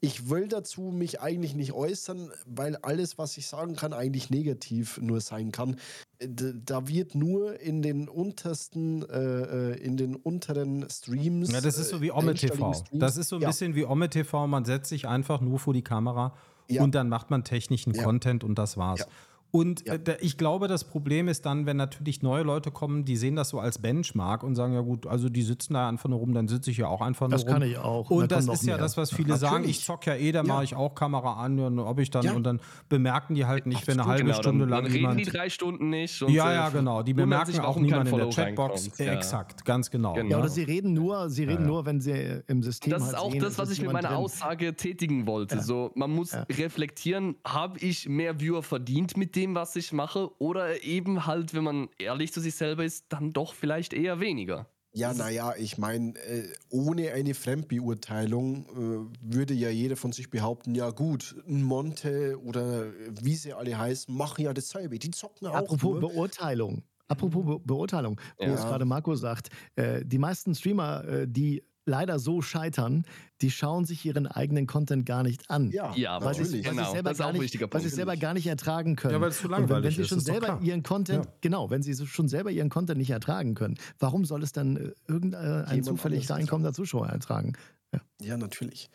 ich 0.00 0.28
will 0.28 0.48
dazu 0.48 0.82
mich 0.82 1.20
eigentlich 1.20 1.54
nicht 1.54 1.72
äußern, 1.72 2.30
weil 2.46 2.76
alles, 2.76 3.16
was 3.18 3.36
ich 3.36 3.46
sagen 3.46 3.76
kann, 3.76 3.92
eigentlich 3.92 4.30
negativ 4.30 4.98
nur 5.00 5.20
sein 5.20 5.52
kann. 5.52 5.76
Da 6.18 6.88
wird 6.88 7.14
nur 7.14 7.60
in 7.60 7.82
den 7.82 8.08
untersten, 8.08 9.08
äh, 9.08 9.72
äh, 9.72 9.80
in 9.80 9.96
den 9.96 10.16
unteren 10.16 10.88
Streams. 10.90 11.52
Ja, 11.52 11.60
das 11.60 11.78
ist 11.78 11.90
so 11.90 12.00
wie 12.00 12.08
äh, 12.08 12.12
Omme 12.12 12.34
TV. 12.34 12.74
Das 12.92 13.16
ist 13.16 13.28
so 13.28 13.36
ein 13.36 13.42
ja, 13.42 13.48
bisschen 13.48 13.74
wie 13.74 13.84
Omme 13.84 14.08
TV. 14.10 14.46
Man 14.46 14.64
setzt 14.64 14.88
sich 14.88 15.06
einfach 15.06 15.40
nur 15.40 15.58
vor 15.58 15.74
die 15.74 15.82
Kamera 15.82 16.34
Ja. 16.68 16.82
und 16.82 16.94
dann 16.94 17.08
macht 17.08 17.30
man 17.30 17.44
technischen 17.44 17.94
Ja. 17.94 18.04
Content 18.04 18.42
und 18.42 18.56
das 18.58 18.76
war's. 18.76 19.06
Und 19.54 19.86
Ja. 19.86 19.94
äh, 19.94 20.16
ich 20.20 20.36
glaube, 20.36 20.66
das 20.66 20.82
Problem 20.82 21.28
ist 21.28 21.46
dann, 21.46 21.64
wenn 21.64 21.76
natürlich 21.76 22.22
neue 22.22 22.42
Leute 22.42 22.72
kommen, 22.72 23.04
die 23.04 23.16
sehen 23.16 23.36
das 23.36 23.50
so 23.50 23.60
als 23.60 23.78
Benchmark 23.78 24.42
und 24.42 24.56
sagen, 24.56 24.74
ja 24.74 24.80
gut, 24.80 25.06
also 25.06 25.28
die 25.28 25.42
sitzen 25.42 25.74
da 25.74 25.88
einfach 25.88 26.08
nur 26.08 26.18
rum, 26.18 26.34
dann 26.34 26.48
sitze 26.48 26.72
ich 26.72 26.78
ja 26.78 26.88
auch 26.88 27.00
einfach 27.00 27.28
nur 27.28 27.38
Das 27.38 27.44
rum. 27.46 27.52
kann 27.52 27.62
ich 27.62 27.78
auch. 27.78 28.10
Und 28.10 28.22
Und 28.24 28.32
da 28.32 28.36
das 28.36 28.48
ist 28.48 28.62
ja 28.64 28.74
mehr. 28.74 28.78
das, 28.78 28.96
was 28.96 29.12
viele 29.14 29.36
sagen, 29.36 29.54
Natürlich. 29.58 29.78
ich 29.78 29.84
zock 29.84 30.06
ja 30.06 30.16
eh, 30.16 30.32
da 30.32 30.40
Ja. 30.40 30.42
mache 30.42 30.64
ich 30.64 30.74
auch 30.74 30.96
Kamera 30.96 31.34
an 31.34 31.60
und 31.60 31.78
ob 31.78 32.00
ich 32.00 32.10
dann, 32.10 32.24
Ja. 32.24 32.32
und 32.32 32.42
dann 32.42 32.60
bemerken 32.88 33.36
die 33.36 33.46
halt 33.46 33.66
nicht, 33.66 33.86
wenn 33.86 34.00
eine 34.00 34.08
halbe 34.08 34.24
Genau, 34.24 34.34
Stunde 34.38 34.60
dann, 34.64 34.70
lang 34.70 34.78
dann 34.82 34.92
reden 34.92 35.00
jemand 35.02 35.20
die 35.20 35.24
drei 35.24 35.48
Stunden 35.48 35.88
nicht. 35.88 36.20
Und, 36.20 36.32
ja, 36.32 36.50
äh, 36.50 36.54
ja, 36.56 36.68
genau. 36.70 37.04
Die 37.04 37.14
bemerken 37.14 37.60
auch 37.60 37.76
niemand 37.78 38.08
in 38.10 38.16
der 38.16 38.30
Chatbox. 38.30 38.90
Ja. 38.98 39.12
Exakt, 39.12 39.64
ganz 39.64 39.88
genau. 39.88 40.14
Genau. 40.14 40.30
Ja, 40.30 40.38
oder 40.40 40.48
sie 40.48 40.64
reden 40.64 40.94
nur, 40.94 41.30
sie 41.30 41.44
reden 41.44 41.62
Ja. 41.62 41.68
nur, 41.68 41.86
wenn 41.86 42.00
sie 42.00 42.42
im 42.48 42.60
System 42.64 42.90
Das 42.90 43.02
ist 43.02 43.08
halt 43.12 43.18
auch 43.18 43.30
sehen, 43.30 43.40
das, 43.40 43.56
was 43.56 43.70
ich 43.70 43.80
mit 43.80 43.92
meiner. 43.92 44.16
Aussage 44.16 44.74
tätigen 44.74 45.28
wollte. 45.28 45.60
So, 45.62 45.92
man 45.94 46.10
muss 46.10 46.34
reflektieren, 46.58 47.36
habe 47.46 47.78
ich 47.78 48.08
mehr 48.08 48.40
Viewer 48.40 48.64
verdient 48.64 49.16
mit 49.16 49.36
dem, 49.36 49.43
was 49.52 49.76
ich 49.76 49.92
mache? 49.92 50.30
Oder 50.40 50.82
eben 50.84 51.26
halt, 51.26 51.52
wenn 51.54 51.64
man 51.64 51.88
ehrlich 51.98 52.32
zu 52.32 52.40
sich 52.40 52.54
selber 52.54 52.84
ist, 52.84 53.06
dann 53.10 53.32
doch 53.32 53.52
vielleicht 53.52 53.92
eher 53.92 54.20
weniger. 54.20 54.66
Ja, 54.96 55.12
naja, 55.12 55.54
ich 55.58 55.76
meine, 55.76 56.16
äh, 56.20 56.48
ohne 56.70 57.10
eine 57.12 57.34
Fremdbeurteilung 57.34 58.66
äh, 58.66 59.18
würde 59.20 59.54
ja 59.54 59.68
jeder 59.68 59.96
von 59.96 60.12
sich 60.12 60.30
behaupten, 60.30 60.74
ja 60.74 60.90
gut, 60.90 61.34
ein 61.48 61.62
Monte 61.62 62.38
oder 62.44 62.92
wie 63.20 63.34
sie 63.34 63.52
alle 63.52 63.76
heißen, 63.76 64.14
machen 64.14 64.44
ja 64.44 64.52
dasselbe. 64.54 64.98
Die 64.98 65.10
zocken 65.10 65.48
auch. 65.48 65.54
Apropos 65.54 66.00
nur. 66.00 66.12
Beurteilung. 66.12 66.84
Apropos 67.08 67.44
Be 67.44 67.58
Beurteilung, 67.58 68.20
wo 68.38 68.44
Ja. 68.44 68.54
es 68.54 68.62
gerade 68.62 68.84
Marco 68.84 69.14
sagt, 69.14 69.48
äh, 69.76 70.04
die 70.04 70.18
meisten 70.18 70.54
Streamer, 70.54 71.04
äh, 71.04 71.26
die 71.28 71.62
leider 71.86 72.18
so 72.18 72.42
scheitern, 72.42 73.04
die 73.40 73.50
schauen 73.50 73.84
sich 73.84 74.04
ihren 74.04 74.26
eigenen 74.26 74.66
Content 74.66 75.04
gar 75.06 75.22
nicht 75.22 75.50
an. 75.50 75.70
Ja, 75.70 75.94
Ja, 75.96 76.18
sie 76.20 76.26
natürlich. 76.26 76.50
sie 76.50 76.62
Genau, 76.62 76.92
selber 76.92 77.10
das 77.10 77.18
ist 77.18 77.20
auch 77.20 77.24
gar 77.24 77.28
ein 77.28 77.32
nicht, 77.34 77.42
wichtiger 77.42 77.64
weil 77.64 77.68
sie 77.80 77.84
Punkt, 77.84 77.86
es 77.86 77.94
selber 77.96 78.12
finde 78.12 78.18
ich. 78.18 78.22
gar 78.22 78.34
nicht 78.34 78.46
ertragen 78.46 78.96
können. 78.96 79.14
Ja, 79.14 79.20
weil 79.20 79.30
es 79.30 79.38
zu 79.38 79.46
Und 79.46 79.52
wenn, 79.52 79.62
wenn 79.62 79.68
langweilig 79.68 79.96
sie 79.96 80.02
ist, 80.02 80.08
schon 80.08 80.18
ist 80.18 80.24
selber 80.26 80.60
ihren 80.62 80.82
Content, 80.82 81.24
Ja. 81.26 81.32
genau, 81.40 81.70
wenn 81.70 81.82
sie 81.82 81.94
schon 82.06 82.28
selber 82.28 82.50
ihren 82.50 82.70
Content 82.70 82.98
nicht 82.98 83.10
ertragen 83.10 83.54
können, 83.54 83.76
warum 83.98 84.24
soll 84.24 84.42
es 84.42 84.52
dann 84.52 84.76
äh, 84.76 84.92
irgendein 85.08 85.66
Jemand 85.68 85.84
zufällig 85.86 86.30
reinkommender 86.30 86.72
Zuschauer 86.72 87.08
ertragen? 87.08 87.54
Ja, 88.20 88.36
natürlich. 88.36 88.90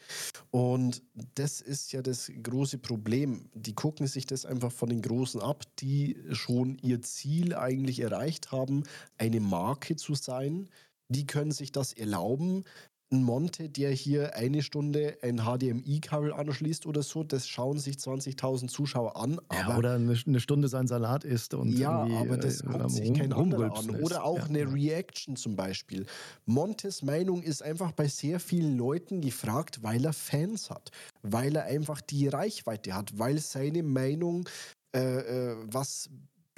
Und 0.52 1.04
das 1.36 1.62
ist 1.62 1.94
ja 1.94 2.02
das 2.02 2.30
große 2.44 2.80
Problem. 2.80 3.50
Die 3.54 3.74
gucken 3.74 4.08
sich 4.08 4.26
das 4.26 4.46
einfach 4.46 4.74
von 4.74 4.90
den 4.90 5.02
Großen 5.02 5.40
ab, 5.42 5.64
die 5.80 6.18
schon 6.32 6.78
ihr 6.82 7.02
Ziel 7.02 7.56
eigentlich 7.56 8.02
erreicht 8.02 8.52
haben, 8.52 8.84
eine 9.18 9.40
Marke 9.40 9.96
zu 9.96 10.16
sein. 10.16 10.68
Die 11.10 11.26
können 11.26 11.52
sich 11.52 11.72
das 11.72 11.94
erlauben. 11.94 12.64
Ein 13.12 13.24
Monte, 13.24 13.70
der 13.70 13.90
hier 13.90 14.36
eine 14.36 14.62
Stunde 14.62 15.18
ein 15.24 15.38
HDMI-Kabel 15.38 16.32
anschließt 16.32 16.86
oder 16.86 17.02
so, 17.02 17.24
das 17.24 17.48
schauen 17.48 17.80
sich 17.80 17.96
20.000 17.96 18.68
Zuschauer 18.68 19.16
an. 19.18 19.42
Ja, 19.52 19.76
oder 19.76 19.94
eine, 19.96 20.16
eine 20.28 20.40
Stunde 20.40 20.68
sein 20.68 20.86
Salat 20.86 21.24
isst 21.24 21.56
und 21.56 21.72
ja, 21.72 21.90
aber 22.04 22.38
das 22.38 22.62
äh, 22.62 22.66
guckt 22.68 22.82
am 22.82 22.90
sich 22.90 23.12
kein 23.16 23.34
anderer 23.34 23.76
an. 23.76 23.90
Oder 23.90 24.24
auch 24.24 24.38
Ja. 24.38 24.44
eine 24.46 24.72
Reaction 24.72 25.36
zum 25.36 25.56
Beispiel. 25.56 26.06
Montes 26.46 27.02
Meinung 27.02 27.42
ist 27.42 27.64
einfach 27.64 27.94
bei 27.94 28.08
sehr 28.08 28.40
vielen 28.40 28.78
Leuten 28.78 29.22
gefragt, 29.22 29.82
weil 29.82 30.06
er 30.06 30.14
Fans 30.14 30.70
hat, 30.70 30.92
weil 31.24 31.56
er 31.56 31.64
einfach 31.64 32.02
die 32.02 32.28
Reichweite 32.28 32.94
hat, 32.94 33.18
weil 33.18 33.40
seine 33.40 33.82
Meinung 33.82 34.48
äh, 34.96 35.00
äh, 35.00 35.56
was 35.66 36.12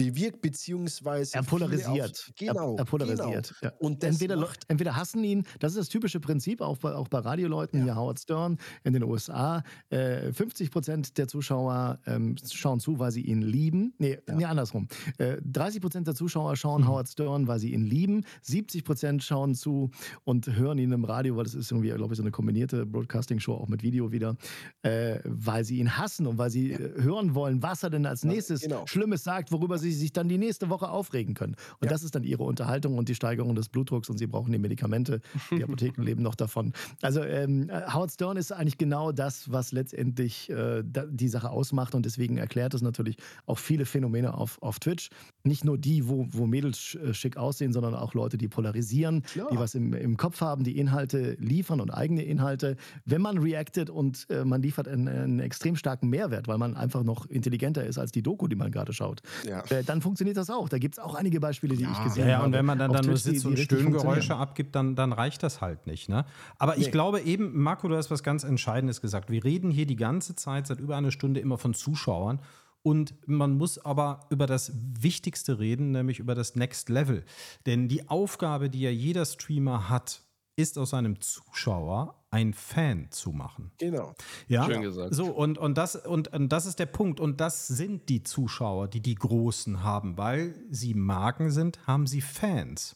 bewirkt, 0.03 0.41
beziehungsweise 0.41 1.36
Er 1.36 1.44
polarisiert. 1.44 2.26
Auf, 2.30 2.34
genau, 2.38 2.73
Er, 2.73 2.80
er 2.80 2.86
polarisiert. 2.86 3.56
Genau. 3.60 3.72
Ja. 3.73 3.78
Und 3.80 4.03
entweder, 4.03 4.36
macht- 4.38 4.65
entweder 4.68 4.95
hassen 4.95 5.23
ihn, 5.23 5.44
das 5.60 5.73
ist 5.73 5.78
das 5.80 5.90
typische 5.90 6.19
Prinzip, 6.19 6.61
auch 6.61 6.78
bei, 6.78 6.94
auch 6.94 7.07
bei 7.07 7.19
Radioleuten, 7.19 7.84
hier 7.84 7.95
Howard 7.95 8.19
Stern 8.19 8.57
in 8.84 8.94
den 8.94 9.03
USA. 9.03 9.64
Äh, 9.90 10.32
50 10.32 10.72
Prozent 10.72 11.18
der 11.18 11.28
Zuschauer 11.28 11.99
ähm, 12.06 12.36
schauen 12.52 12.80
zu, 12.80 12.99
weil 12.99 13.11
sie 13.11 13.22
ihn 13.22 13.41
lieben. 13.41 13.94
Nee, 13.98 14.19
nee 14.34 14.45
andersrum. 14.45 14.88
Äh, 15.18 15.38
30 15.44 15.82
Prozent 15.82 16.07
der 16.07 16.15
Zuschauer 16.15 16.52
Mhm. 16.52 16.56
schauen 16.56 16.88
Howard 16.88 17.07
Stern, 17.10 17.48
weil 17.48 17.60
sie 17.60 17.73
ihn 17.73 17.86
lieben. 17.86 18.23
70 18.41 18.84
Prozent 18.84 19.23
schauen 19.23 19.56
zu 19.56 19.91
und 20.23 20.48
hören 20.56 20.78
ihn 20.78 20.91
im 20.91 21.06
Radio, 21.06 21.36
weil 21.36 21.44
das 21.44 21.53
ist 21.56 21.72
irgendwie, 21.72 21.90
glaube 21.90 22.14
ich, 22.14 22.18
so 22.18 22.23
eine 22.23 22.32
kombinierte 22.32 22.86
Broadcasting-Show, 22.86 23.53
auch 23.53 23.68
mit 23.68 23.84
Video 23.84 24.11
wieder, 24.11 24.36
äh, 24.84 25.19
weil 25.26 25.64
sie 25.64 25.78
ihn 25.78 25.98
hassen 25.98 26.28
und 26.28 26.38
weil 26.38 26.49
sie 26.49 26.72
äh, 26.72 27.02
hören 27.02 27.36
wollen, 27.36 27.61
was 27.61 27.84
er 27.84 27.90
denn 27.90 28.06
als 28.06 28.23
nächstes 28.23 28.61
genau. 28.61 28.86
Schlimmes 28.88 29.23
sagt, 29.23 29.52
worüber 29.52 29.78
sie 29.78 29.90
sich 29.93 30.13
dann 30.13 30.27
die 30.30 30.38
nächste 30.38 30.69
Woche 30.69 30.89
aufregen 30.89 31.34
können. 31.34 31.55
Und 31.80 31.85
Ja. 31.85 31.91
das 31.91 32.03
ist 32.03 32.15
dann 32.15 32.23
ihre 32.23 32.43
Unterhaltung 32.43 32.97
und 32.97 33.09
die 33.09 33.15
Steigerung 33.15 33.55
des 33.55 33.69
Blutdrucks 33.69 34.09
und 34.09 34.18
sie 34.18 34.27
brauchen 34.27 34.51
die 34.51 34.59
Medikamente. 34.59 35.22
Die 35.51 35.63
Apotheken 35.63 36.01
leben 36.03 36.22
noch 36.23 36.35
davon. 36.35 36.73
Also 37.01 37.22
ähm, 37.23 37.69
äh, 37.69 37.81
Howard 37.93 38.11
Stern 38.11 38.38
ist 38.38 38.51
eigentlich 38.51 38.77
genau 38.77 39.11
das, 39.11 39.51
was 39.51 39.72
letztendlich 39.72 40.49
äh, 40.49 40.84
die 40.84 41.27
Sache 41.27 41.49
ausmacht 41.49 41.95
und 41.95 42.05
deswegen 42.05 42.38
erklärt 42.38 42.73
es 42.73 42.81
natürlich 42.81 43.18
auch 43.45 43.57
viele 43.57 43.85
Phänomene 43.85 44.34
auf, 44.34 44.61
auf 44.61 44.80
Twitch. 44.80 45.09
Nicht 45.43 45.65
nur 45.65 45.77
die, 45.77 46.07
wo, 46.07 46.26
wo 46.30 46.45
Mädels 46.47 46.95
äh, 46.95 47.13
schick 47.13 47.38
aussehen, 47.38 47.73
sondern 47.73 47.95
auch 47.95 48.13
Leute, 48.13 48.38
die 48.38 48.47
polarisieren, 48.47 49.23
Klar. 49.23 49.49
die 49.51 49.57
was 49.57 49.76
im, 49.76 49.93
im 49.93 50.18
Kopf 50.18 50.41
haben, 50.41 50.63
die 50.63 50.77
Inhalte 50.77 51.35
liefern 51.39 51.81
und 51.81 51.89
eigene 51.91 52.23
Inhalte. 52.23 52.77
Wenn 53.05 53.22
man 53.22 53.38
reactet 53.38 53.89
und 53.89 54.27
äh, 54.30 54.45
man 54.45 54.61
liefert 54.61 54.88
einen, 54.88 55.07
einen 55.07 55.39
extrem 55.39 55.76
starken 55.76 56.09
Mehrwert, 56.09 56.47
weil 56.47 56.57
man 56.57 56.76
einfach 56.76 57.03
noch 57.03 57.26
intelligenter 57.26 57.85
ist 57.85 57.97
als 57.97 58.11
die 58.11 58.22
Doku, 58.23 58.47
die 58.47 58.55
man 58.55 58.72
gerade 58.72 58.93
schaut, 58.93 59.22
Ja. 59.47 59.63
äh, 59.69 59.81
dann 59.84 60.02
funktioniert 60.02 60.38
das 60.38 60.49
auch. 60.49 60.70
Da 60.70 60.78
gibt 60.78 60.95
es 60.95 60.99
auch 60.99 61.16
einige 61.16 61.40
Beispiele, 61.40 61.76
die 61.76 61.84
Ja. 61.84 61.91
ich 61.91 61.98
Ja, 61.98 62.03
gesehen 62.03 62.28
ja, 62.28 62.36
habe. 62.38 62.45
und 62.48 62.53
wenn 62.53 62.66
man 62.66 62.78
dann, 62.80 62.91
dann 62.91 63.06
nur 63.06 63.16
die 63.16 63.40
und 63.40 63.58
Stöhngeräusche 63.60 64.36
abgibt, 64.36 64.76
dann, 64.76 64.95
dann 64.95 65.14
reicht 65.14 65.44
das 65.44 65.62
halt 65.62 65.88
nicht. 65.88 66.10
Ne? 66.10 66.26
Aber 66.58 66.78
ich 66.78 66.86
Nee. 66.86 66.91
glaube 66.91 67.22
eben, 67.22 67.62
Marco, 67.62 67.88
du 67.88 67.95
hast 67.95 68.12
was 68.12 68.24
ganz 68.24 68.44
Entscheidendes 68.44 69.02
gesagt. 69.02 69.30
Wir 69.30 69.44
reden 69.44 69.72
hier 69.72 69.86
die 69.86 69.95
ganze 69.95 70.36
Zeit, 70.36 70.68
seit 70.68 70.80
über 70.80 70.95
einer 70.98 71.12
Stunde, 71.12 71.40
immer 71.40 71.58
von 71.58 71.74
Zuschauern. 71.74 72.40
Und 72.84 73.14
man 73.28 73.58
muss 73.58 73.78
aber 73.78 74.22
über 74.32 74.48
das 74.48 74.72
Wichtigste 74.99 75.60
reden, 75.60 75.91
nämlich 75.91 76.18
über 76.20 76.34
das 76.34 76.56
Next 76.56 76.90
Level. 76.90 77.24
Denn 77.68 77.88
die 77.88 78.10
Aufgabe, 78.10 78.70
die 78.72 78.82
ja 78.82 78.90
jeder 78.90 79.24
Streamer 79.26 79.90
hat, 79.90 80.22
ist 80.56 80.80
aus 80.80 80.94
einem 80.95 81.22
Zuschauer 81.22 82.16
ein 82.32 82.53
Fan 82.53 83.08
zu 83.12 83.32
machen. 83.32 83.72
Genau. 83.78 84.16
Ja, 84.48 84.66
Schön 84.66 84.82
gesagt. 84.82 85.14
So, 85.14 85.26
und, 85.28 85.58
und, 85.58 85.78
das, 85.78 85.98
und, 85.98 86.30
und 86.34 86.49
das 86.49 86.66
ist 86.66 86.80
der 86.80 86.86
Punkt. 86.86 87.20
Und 87.20 87.41
das 87.41 87.68
sind 87.68 88.08
die 88.08 88.24
Zuschauer, 88.24 88.88
die 88.88 89.02
die 89.02 89.16
Großen 89.16 89.84
haben. 89.84 90.18
Weil 90.18 90.56
sie 90.70 90.94
Marken 90.94 91.52
sind, 91.52 91.86
haben 91.86 92.08
sie 92.08 92.22
Fans. 92.22 92.95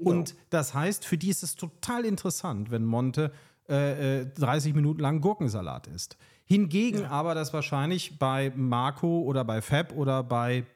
Und 0.00 0.34
das 0.50 0.74
heißt, 0.74 1.04
für 1.04 1.16
die 1.16 1.30
ist 1.30 1.42
es 1.42 1.56
total 1.56 2.04
interessant, 2.04 2.70
wenn 2.70 2.84
Monte 2.84 3.32
äh, 3.68 4.20
äh, 4.20 4.26
30 4.26 4.74
Minuten 4.74 5.00
lang 5.00 5.22
Gurkensalat 5.22 5.86
isst. 5.86 6.18
Hingegen 6.44 7.06
aber 7.06 7.34
das 7.34 7.54
wahrscheinlich 7.54 8.18
bei 8.18 8.52
Marco 8.54 9.22
oder 9.22 9.44
bei 9.44 9.62
Fab 9.62 9.92
oder 9.92 10.22
bei 10.22 10.66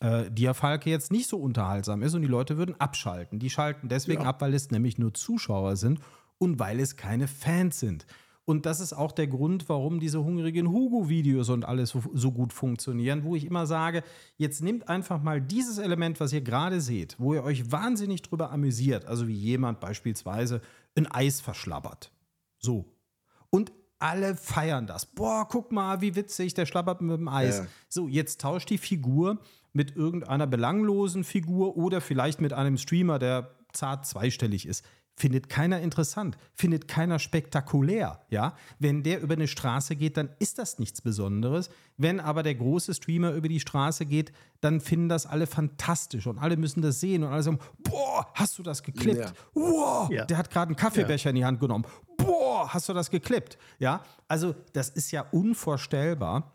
äh, 0.00 0.30
Diafalke 0.30 0.88
jetzt 0.88 1.12
nicht 1.12 1.28
so 1.28 1.36
unterhaltsam 1.36 2.02
ist 2.02 2.14
und 2.14 2.22
die 2.22 2.28
Leute 2.28 2.56
würden 2.56 2.80
abschalten. 2.80 3.38
Die 3.38 3.50
schalten 3.50 3.88
deswegen 3.88 4.24
ab, 4.24 4.40
weil 4.40 4.54
es 4.54 4.70
nämlich 4.70 4.96
nur 4.96 5.12
Zuschauer 5.12 5.76
sind 5.76 6.00
und 6.38 6.58
weil 6.58 6.80
es 6.80 6.96
keine 6.96 7.28
Fans 7.28 7.80
sind. 7.80 8.06
Und 8.46 8.66
das 8.66 8.80
ist 8.80 8.92
auch 8.92 9.12
der 9.12 9.26
Grund, 9.26 9.68
warum 9.70 10.00
diese 10.00 10.22
hungrigen 10.22 10.68
Hugo-Videos 10.68 11.48
und 11.48 11.64
alles 11.64 11.90
so, 11.90 12.02
so 12.12 12.30
gut 12.30 12.52
funktionieren, 12.52 13.24
wo 13.24 13.34
ich 13.34 13.46
immer 13.46 13.66
sage, 13.66 14.02
jetzt 14.36 14.62
nehmt 14.62 14.88
einfach 14.88 15.22
mal 15.22 15.40
dieses 15.40 15.78
Element, 15.78 16.20
was 16.20 16.32
ihr 16.32 16.42
gerade 16.42 16.82
seht, 16.82 17.16
wo 17.18 17.32
ihr 17.32 17.42
euch 17.42 17.72
wahnsinnig 17.72 18.20
drüber 18.20 18.50
amüsiert, 18.52 19.06
also 19.06 19.28
wie 19.28 19.34
jemand 19.34 19.80
beispielsweise 19.80 20.60
ein 20.94 21.06
Eis 21.06 21.40
verschlabbert. 21.40 22.12
So. 22.58 22.84
Und 23.48 23.72
alle 23.98 24.36
feiern 24.36 24.86
das. 24.86 25.06
Boah, 25.06 25.48
guck 25.48 25.72
mal, 25.72 26.02
wie 26.02 26.14
witzig, 26.14 26.52
der 26.52 26.66
schlabbert 26.66 27.00
mit 27.00 27.16
dem 27.16 27.28
Eis. 27.28 27.58
Ja. 27.58 27.66
So, 27.88 28.08
jetzt 28.08 28.42
tauscht 28.42 28.68
die 28.68 28.76
Figur 28.76 29.38
mit 29.72 29.96
irgendeiner 29.96 30.46
belanglosen 30.46 31.24
Figur 31.24 31.78
oder 31.78 32.02
vielleicht 32.02 32.42
mit 32.42 32.52
einem 32.52 32.76
Streamer, 32.76 33.18
der 33.18 33.54
zart 33.72 34.06
zweistellig 34.06 34.66
ist. 34.66 34.84
Findet 35.16 35.48
keiner 35.48 35.80
interessant, 35.80 36.36
findet 36.54 36.88
keiner 36.88 37.20
spektakulär, 37.20 38.20
ja? 38.30 38.56
Wenn 38.80 39.04
der 39.04 39.20
über 39.20 39.34
eine 39.34 39.46
Straße 39.46 39.94
geht, 39.94 40.16
dann 40.16 40.30
ist 40.40 40.58
das 40.58 40.80
nichts 40.80 41.00
Besonderes. 41.02 41.70
Wenn 41.96 42.18
aber 42.18 42.42
der 42.42 42.56
große 42.56 42.92
Streamer 42.94 43.30
über 43.32 43.46
die 43.46 43.60
Straße 43.60 44.06
geht, 44.06 44.32
dann 44.60 44.80
finden 44.80 45.08
das 45.08 45.26
alle 45.26 45.46
fantastisch 45.46 46.26
und 46.26 46.38
alle 46.38 46.56
müssen 46.56 46.82
das 46.82 46.98
sehen 46.98 47.22
und 47.22 47.32
alle 47.32 47.44
sagen, 47.44 47.60
boah, 47.84 48.26
hast 48.34 48.58
du 48.58 48.64
das 48.64 48.82
geklippt? 48.82 49.20
Ja. 49.20 49.32
Wow, 49.54 50.10
Ja. 50.10 50.24
der 50.24 50.36
hat 50.36 50.50
gerade 50.50 50.70
einen 50.70 50.76
Kaffeebecher 50.76 51.30
in 51.30 51.36
die 51.36 51.44
Hand 51.44 51.60
genommen. 51.60 51.84
Boah, 52.16 52.74
hast 52.74 52.88
du 52.88 52.92
das 52.92 53.08
geklippt? 53.10 53.56
Ja, 53.78 54.02
also 54.26 54.54
das 54.72 54.88
ist 54.88 55.12
ja 55.12 55.24
unvorstellbar. 55.30 56.52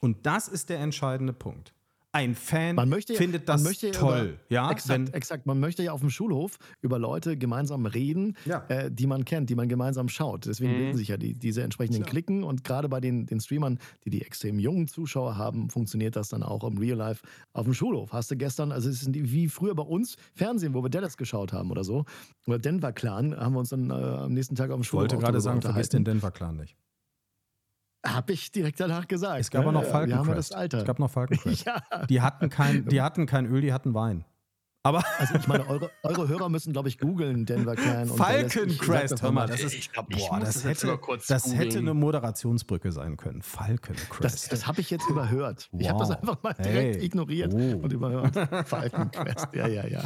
Und 0.00 0.24
das 0.26 0.48
ist 0.48 0.68
der 0.70 0.78
entscheidende 0.78 1.32
Punkt. 1.32 1.74
Ein 2.18 2.34
Fan 2.34 2.74
Man 2.74 2.88
möchte, 2.88 3.12
ja- 3.12 3.18
findet 3.18 3.48
das 3.48 3.62
man 3.62 3.70
möchte 3.70 3.86
ja 3.86 3.92
toll. 3.92 4.20
Über, 4.48 4.52
ja, 4.54 4.70
exakt, 4.72 4.88
wenn, 5.06 5.12
exakt. 5.14 5.46
Man 5.46 5.60
möchte 5.60 5.84
ja 5.84 5.92
auf 5.92 6.00
dem 6.00 6.10
Schulhof 6.10 6.58
über 6.80 6.98
Leute 6.98 7.36
gemeinsam 7.36 7.86
reden, 7.86 8.36
Ja. 8.44 8.64
äh, 8.68 8.90
die 8.90 9.06
man 9.06 9.24
kennt, 9.24 9.50
die 9.50 9.54
man 9.54 9.68
gemeinsam 9.68 10.08
schaut. 10.08 10.46
Deswegen 10.46 10.72
bilden 10.72 10.96
sich 10.96 11.08
ja 11.08 11.16
die, 11.16 11.34
diese 11.34 11.62
entsprechenden 11.62 12.02
Klicken. 12.04 12.42
Und 12.42 12.64
gerade 12.64 12.88
bei 12.88 13.00
den, 13.00 13.26
den 13.26 13.38
Streamern, 13.40 13.78
die 14.04 14.10
die 14.10 14.22
extrem 14.22 14.58
jungen 14.58 14.88
Zuschauer 14.88 15.36
haben, 15.36 15.70
funktioniert 15.70 16.16
das 16.16 16.28
dann 16.28 16.42
auch 16.42 16.64
im 16.64 16.78
Real 16.78 16.96
Life 16.98 17.24
auf 17.52 17.64
dem 17.66 17.74
Schulhof. 17.74 18.12
Hast 18.12 18.30
du 18.32 18.36
gestern, 18.36 18.72
also 18.72 18.88
es 18.88 19.02
ist 19.02 19.14
wie 19.14 19.48
früher 19.48 19.74
bei 19.76 19.84
uns 19.84 20.16
Fernsehen, 20.34 20.74
wo 20.74 20.82
wir 20.82 20.90
Dallas 20.90 21.16
geschaut 21.16 21.52
haben 21.52 21.70
oder 21.70 21.84
so, 21.84 22.04
oder 22.46 22.58
Denver 22.58 22.92
Clan, 22.92 23.36
haben 23.36 23.52
wir 23.54 23.60
uns 23.60 23.68
dann 23.68 23.90
äh, 23.90 23.92
am 23.94 24.32
nächsten 24.32 24.56
Tag 24.56 24.70
auf 24.70 24.76
dem 24.78 24.82
ich 24.82 24.88
Schulhof 24.88 25.02
wollte 25.02 25.16
auch 25.16 25.20
gerade 25.20 25.40
sagen, 25.40 25.62
vergiss 25.62 25.88
den. 25.90 26.04
Denver 26.04 26.30
Clan 26.32 26.56
nicht. 26.56 26.74
Hab 28.06 28.30
ich 28.30 28.52
direkt 28.52 28.78
danach 28.80 29.08
gesagt. 29.08 29.40
Es 29.40 29.50
gab 29.50 29.62
ne? 29.62 29.68
auch 29.68 29.72
noch 29.72 29.82
Wir 29.82 29.92
haben 29.92 30.08
ja 30.10 30.16
Falkencrest. 30.18 30.50
das 30.52 30.56
Alter. 30.56 30.78
Es 30.78 30.84
gab 30.84 30.98
noch 30.98 31.10
Falkencrest. 31.10 31.64
ja. 31.66 31.82
Die 32.08 32.20
hatten 32.20 32.48
kein, 32.48 32.86
die 32.86 33.02
hatten 33.02 33.26
kein 33.26 33.46
Öl, 33.46 33.60
die 33.60 33.72
hatten 33.72 33.92
Wein. 33.94 34.24
Aber 34.84 35.02
Also 35.18 35.34
ich 35.34 35.48
meine, 35.48 35.66
eure, 35.68 35.90
eure 36.04 36.28
Hörer 36.28 36.48
müssen, 36.48 36.72
glaube 36.72 36.88
ich, 36.88 36.98
googeln, 36.98 37.44
Denver 37.44 37.74
sag 37.76 38.16
Falkencrest, 38.16 39.12
das 39.14 39.22
hör 39.22 39.32
mal, 39.32 39.48
das 39.48 39.60
ist, 39.60 39.74
Ich 39.74 39.92
glaub, 39.92 40.06
ich 40.10 40.16
boah, 40.28 40.38
das 40.38 40.54
das 40.54 40.64
hätte, 40.64 40.96
kurz 40.98 41.26
das 41.26 41.52
hätte 41.52 41.78
eine 41.78 41.92
Moderationsbrücke 41.92 42.92
sein 42.92 43.16
können. 43.16 43.42
Falkencrest. 43.42 44.24
Das, 44.24 44.48
das 44.48 44.66
habe 44.68 44.80
ich 44.80 44.90
jetzt 44.90 45.08
überhört. 45.10 45.68
Ich 45.76 45.88
habe 45.88 45.98
das 45.98 46.10
Wow. 46.10 46.16
einfach 46.20 46.42
mal 46.44 46.54
direkt 46.54 46.96
Hey. 46.96 47.04
ignoriert 47.04 47.52
Oh. 47.52 47.56
und 47.82 47.92
überhört. 47.92 48.68
Falkencrest, 48.68 49.48
ja, 49.54 49.66
ja, 49.66 49.86
ja. 49.88 50.04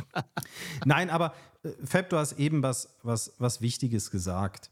Nein, 0.86 1.10
aber 1.10 1.34
äh, 1.62 1.68
Fab, 1.84 2.08
du 2.08 2.16
hast 2.16 2.32
eben 2.38 2.62
was, 2.62 2.96
was, 3.02 3.34
was 3.38 3.60
Wichtiges 3.60 4.10
gesagt. 4.10 4.70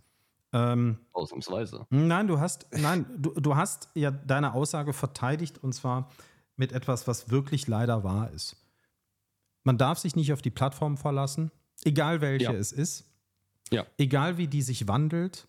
Ähm, 0.53 0.99
Ausnahmsweise. 1.13 1.87
Nein, 1.91 2.27
du 2.27 2.41
hast, 2.41 2.67
nein, 2.73 3.07
du, 3.19 3.31
du 3.35 3.55
hast 3.57 3.89
ja 3.95 4.11
deine 4.11 4.55
Aussage 4.55 4.93
verteidigt 4.93 5.59
und 5.63 5.73
zwar 5.75 6.11
mit 6.57 6.73
etwas, 6.73 7.07
was 7.07 7.31
wirklich 7.31 7.67
leider 7.69 8.03
wahr 8.05 8.31
ist. 8.33 8.57
Man 9.63 9.79
darf 9.79 9.99
sich 9.99 10.17
nicht 10.17 10.33
auf 10.33 10.43
die 10.43 10.51
Plattform 10.51 10.97
verlassen. 10.97 11.51
egal 11.85 12.21
welche 12.21 12.45
Ja. 12.45 12.53
es 12.53 12.73
ist, 12.73 13.05
Ja. 13.73 13.87
egal 13.97 14.37
wie 14.39 14.49
die 14.49 14.61
sich 14.63 14.87
wandelt, 14.89 15.47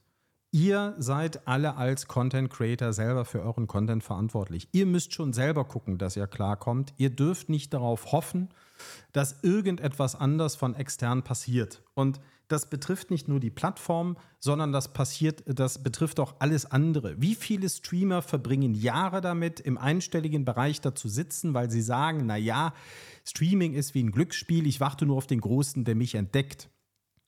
ihr 0.51 0.95
seid 0.97 1.47
alle 1.47 1.75
als 1.75 2.07
Content 2.07 2.49
Creator 2.49 2.93
selber 2.93 3.25
für 3.25 3.41
euren 3.41 3.67
Content 3.67 4.03
verantwortlich. 4.03 4.69
Ihr 4.71 4.85
müsst 4.85 5.13
schon 5.13 5.33
selber 5.33 5.65
gucken, 5.65 5.97
dass 5.97 6.15
ihr 6.15 6.27
klarkommt. 6.27 6.93
Ihr 6.97 7.09
dürft 7.09 7.49
nicht 7.49 7.73
darauf 7.73 8.11
hoffen, 8.13 8.49
dass 9.11 9.43
irgendetwas 9.43 10.15
anders 10.15 10.55
von 10.55 10.75
extern 10.75 11.23
passiert. 11.23 11.81
Und 11.95 12.21
das 12.51 12.69
betrifft 12.69 13.11
nicht 13.11 13.27
nur 13.27 13.39
die 13.39 13.49
Plattform, 13.49 14.17
sondern 14.39 14.71
das 14.71 14.93
passiert, 14.93 15.43
das 15.45 15.81
betrifft 15.83 16.19
auch 16.19 16.35
alles 16.39 16.65
andere. 16.65 17.21
Wie 17.21 17.35
viele 17.35 17.69
Streamer 17.69 18.21
verbringen 18.21 18.73
Jahre 18.73 19.21
damit, 19.21 19.59
im 19.59 19.77
einstelligen 19.77 20.45
Bereich 20.45 20.81
da 20.81 20.93
zu 20.95 21.07
sitzen, 21.09 21.53
weil 21.53 21.69
sie 21.69 21.81
sagen, 21.81 22.25
na 22.25 22.37
ja, 22.37 22.73
Streaming 23.25 23.73
ist 23.73 23.93
wie 23.93 24.03
ein 24.03 24.11
Glücksspiel, 24.11 24.65
ich 24.67 24.79
warte 24.79 25.05
nur 25.05 25.17
auf 25.17 25.27
den 25.27 25.41
Großen, 25.41 25.83
der 25.83 25.95
mich 25.95 26.15
entdeckt. 26.15 26.69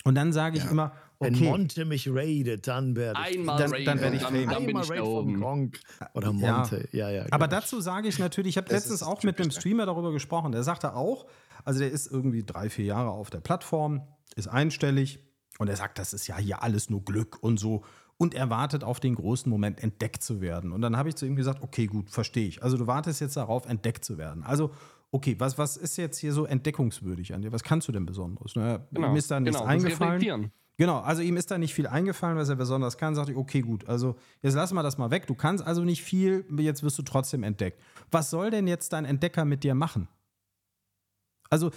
Und 0.05 0.15
dann 0.15 0.33
sage 0.33 0.57
ich 0.57 0.69
immer, 0.69 0.91
Wenn 1.19 1.33
okay, 1.35 1.45
Monte 1.45 1.85
mich 1.85 2.09
raidet, 2.11 2.67
dann 2.67 2.97
werde 2.97 3.17
ich. 3.29 3.37
Einmal 3.39 3.57
Dann- 3.57 3.71
dann 3.85 4.01
werd 4.01 4.13
ich 4.15 4.21
dann, 4.21 4.33
dann 4.33 4.65
bin 4.65 4.75
Einmal 4.75 4.83
ich 4.83 4.89
da 4.89 5.01
oben. 5.03 5.39
Gronk 5.39 5.79
oder 6.13 6.31
Ja. 6.31 6.57
Monte. 6.57 6.89
Ja, 6.91 7.09
ja. 7.09 7.25
Aber 7.31 7.47
genau. 7.47 7.61
dazu 7.61 7.79
sage 7.79 8.09
ich 8.09 8.19
natürlich, 8.19 8.49
ich 8.49 8.57
habe 8.57 8.73
letztens 8.73 8.95
ist 8.95 9.03
auch 9.03 9.23
mit 9.23 9.39
einem 9.39 9.47
ne? 9.47 9.53
Streamer 9.53 9.85
darüber 9.85 10.11
gesprochen. 10.11 10.51
Der 10.51 10.63
sagte 10.63 10.93
auch, 10.93 11.25
also 11.63 11.79
der 11.79 11.91
ist 11.91 12.11
irgendwie 12.11 12.43
drei, 12.43 12.69
vier 12.69 12.83
Jahre 12.83 13.11
auf 13.11 13.29
der 13.29 13.39
Plattform, 13.39 14.01
ist 14.35 14.47
einstellig 14.47 15.19
und 15.59 15.67
er 15.67 15.75
sagt, 15.75 15.99
das 15.99 16.13
ist 16.13 16.27
ja 16.27 16.37
hier 16.37 16.63
alles 16.63 16.89
nur 16.89 17.03
Glück 17.03 17.41
und 17.41 17.59
so. 17.59 17.83
Und 18.17 18.33
er 18.33 18.49
wartet 18.49 18.83
auf 18.83 18.99
den 18.99 19.15
großen 19.15 19.49
Moment, 19.49 19.81
entdeckt 19.81 20.23
zu 20.23 20.39
werden. 20.39 20.71
Und 20.71 20.81
dann 20.81 20.97
habe 20.97 21.09
ich 21.09 21.15
zu 21.15 21.25
ihm 21.25 21.35
gesagt, 21.35 21.61
okay, 21.61 21.87
gut, 21.87 22.09
verstehe 22.09 22.47
ich. 22.47 22.63
Also 22.63 22.77
du 22.77 22.87
wartest 22.87 23.21
jetzt 23.21 23.35
darauf, 23.35 23.65
entdeckt 23.65 24.05
zu 24.05 24.17
werden. 24.17 24.43
Also, 24.43 24.71
okay, 25.11 25.35
was, 25.39 25.57
was 25.57 25.77
ist 25.77 25.97
jetzt 25.97 26.19
hier 26.19 26.31
so 26.31 26.45
entdeckungswürdig 26.45 27.33
an 27.33 27.41
dir? 27.41 27.51
Was 27.51 27.63
kannst 27.63 27.87
du 27.87 27.91
denn 27.91 28.05
Besonderes? 28.05 28.55
Ne? 28.55 28.85
Ihm 28.95 29.15
ist 29.15 29.31
da 29.31 29.39
nichts 29.39 29.57
genau, 29.57 29.69
eingefallen. 29.69 30.51
Genau, 30.77 30.99
also 31.01 31.21
ihm 31.21 31.37
ist 31.37 31.51
da 31.51 31.57
nicht 31.59 31.73
viel 31.73 31.85
eingefallen, 31.85 32.35
was 32.35 32.49
er 32.49 32.55
besonders 32.55 32.97
kann. 32.97 33.13
Sagte 33.13 33.31
ich, 33.31 33.37
okay, 33.37 33.61
gut, 33.61 33.87
also 33.87 34.15
jetzt 34.41 34.55
lassen 34.55 34.73
wir 34.75 34.83
das 34.83 34.97
mal 34.97 35.11
weg. 35.11 35.27
Du 35.27 35.35
kannst 35.35 35.65
also 35.65 35.83
nicht 35.83 36.03
viel, 36.03 36.45
jetzt 36.57 36.81
wirst 36.81 36.97
du 36.97 37.03
trotzdem 37.03 37.43
entdeckt. 37.43 37.79
Was 38.09 38.31
soll 38.31 38.49
denn 38.49 38.67
jetzt 38.67 38.93
dein 38.93 39.05
Entdecker 39.05 39.45
mit 39.45 39.63
dir 39.63 39.75
machen? 39.75 40.07
Also 41.49 41.69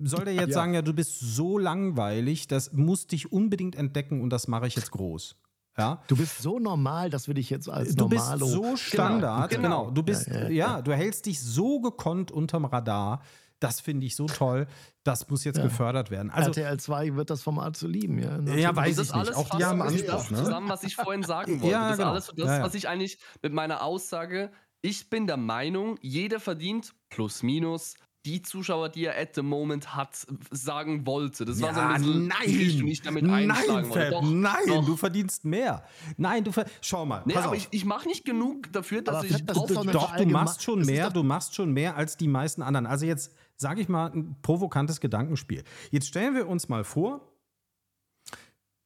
soll 0.00 0.24
der 0.24 0.34
jetzt 0.34 0.48
Ja. 0.50 0.54
sagen, 0.54 0.74
ja, 0.74 0.82
du 0.82 0.92
bist 0.92 1.18
so 1.20 1.58
langweilig, 1.58 2.46
das 2.48 2.72
muss 2.72 3.06
dich 3.06 3.32
unbedingt 3.32 3.74
entdecken 3.76 4.20
und 4.22 4.30
das 4.30 4.46
mache 4.48 4.66
ich 4.66 4.76
jetzt 4.76 4.90
groß. 4.90 5.36
Ja? 5.76 6.02
Du 6.08 6.16
bist 6.16 6.38
so 6.42 6.58
normal, 6.58 7.08
dass 7.10 7.28
wir 7.28 7.34
dich 7.34 7.50
jetzt 7.50 7.68
als 7.68 7.94
Du 7.94 8.08
bist 8.08 8.24
Normalo. 8.24 8.46
so 8.46 8.76
Standard, 8.76 9.50
genau. 9.50 9.62
genau. 9.86 9.90
Du 9.92 10.02
bist, 10.02 10.26
ja, 10.26 10.42
Ja, 10.42 10.48
ja, 10.48 10.82
du 10.82 10.92
hältst 10.92 11.26
dich 11.26 11.40
so 11.40 11.80
gekonnt 11.80 12.30
unterm 12.30 12.64
Radar. 12.64 13.22
Das 13.60 13.80
finde 13.80 14.06
ich 14.06 14.14
so 14.14 14.26
toll. 14.26 14.68
Das 15.02 15.28
muss 15.30 15.42
jetzt 15.42 15.56
Ja. 15.56 15.64
gefördert 15.64 16.12
werden. 16.12 16.30
Also, 16.30 16.50
RTL 16.50 16.78
2 16.78 17.16
wird 17.16 17.28
das 17.30 17.42
Format 17.42 17.76
zu 17.76 17.88
lieben, 17.88 18.18
ja. 18.20 18.38
ja, 18.54 18.74
weiß 18.76 18.94
das 18.96 19.08
ich 19.08 19.14
nicht. 19.14 19.20
alles 19.26 19.36
Auch 19.36 19.50
die 19.56 19.64
haben 19.64 19.82
Anspruch. 19.82 20.06
das 20.06 20.30
Ne? 20.30 20.36
zusammen, 20.38 20.68
was 20.68 20.84
ich 20.84 20.94
vorhin 20.94 21.24
sagen 21.24 21.60
wollte. 21.60 21.72
Ja, 21.72 21.88
das 21.88 21.96
genau. 21.98 22.08
ist 22.08 22.12
alles 22.12 22.26
so 22.26 22.32
das, 22.36 22.46
Ja, 22.46 22.56
ja. 22.58 22.62
was 22.64 22.74
ich 22.74 22.88
eigentlich 22.88 23.18
mit 23.42 23.52
meiner 23.52 23.82
Aussage, 23.82 24.52
ich 24.80 25.10
bin 25.10 25.26
der 25.26 25.36
Meinung, 25.38 25.98
jeder 26.02 26.38
verdient 26.38 26.94
plus 27.08 27.42
minus 27.42 27.94
die 28.26 28.42
Zuschauer, 28.42 28.88
die 28.88 29.04
er 29.04 29.18
at 29.18 29.34
the 29.34 29.42
moment 29.42 29.94
hat, 29.94 30.26
sagen 30.50 31.06
wollte. 31.06 31.44
Das 31.44 31.60
war 31.60 31.74
so 31.74 31.80
ein 31.80 32.02
bisschen 32.02 32.26
nein, 32.28 32.88
ich 32.88 33.02
damit 33.02 33.24
nein, 33.24 33.50
einschlagen 33.50 33.88
wollte. 33.88 34.12
Fab, 34.12 34.22
Doch, 34.22 34.30
nein, 34.30 34.66
doch. 34.66 34.84
du 34.84 34.96
verdienst 34.96 35.44
mehr. 35.44 35.84
Nein, 36.16 36.44
du 36.44 36.52
ver 36.52 36.66
schau 36.80 37.06
mal, 37.06 37.22
Nee, 37.24 37.34
pass 37.34 37.44
aber 37.44 37.52
auf. 37.52 37.58
ich, 37.58 37.68
ich 37.70 37.84
mache 37.84 38.08
nicht 38.08 38.24
genug 38.24 38.72
dafür, 38.72 39.02
dass 39.02 39.16
Aber 39.16 39.24
ich 39.24 39.32
Fab, 39.32 39.46
das 39.46 39.56
doch 39.56 39.86
Doch, 39.86 40.16
du 40.16 40.26
machst 40.26 40.62
schon 40.62 40.84
mehr, 40.84 41.10
du 41.10 41.22
machst 41.22 41.54
schon 41.54 41.72
mehr 41.72 41.96
als 41.96 42.16
die 42.16 42.28
meisten 42.28 42.62
anderen. 42.62 42.86
Also 42.86 43.06
jetzt 43.06 43.34
sage 43.56 43.80
ich 43.80 43.88
mal 43.88 44.10
ein 44.12 44.36
provokantes 44.42 45.00
Gedankenspiel. 45.00 45.64
Jetzt 45.90 46.08
stellen 46.08 46.34
wir 46.34 46.48
uns 46.48 46.68
mal 46.68 46.84
vor, 46.84 47.32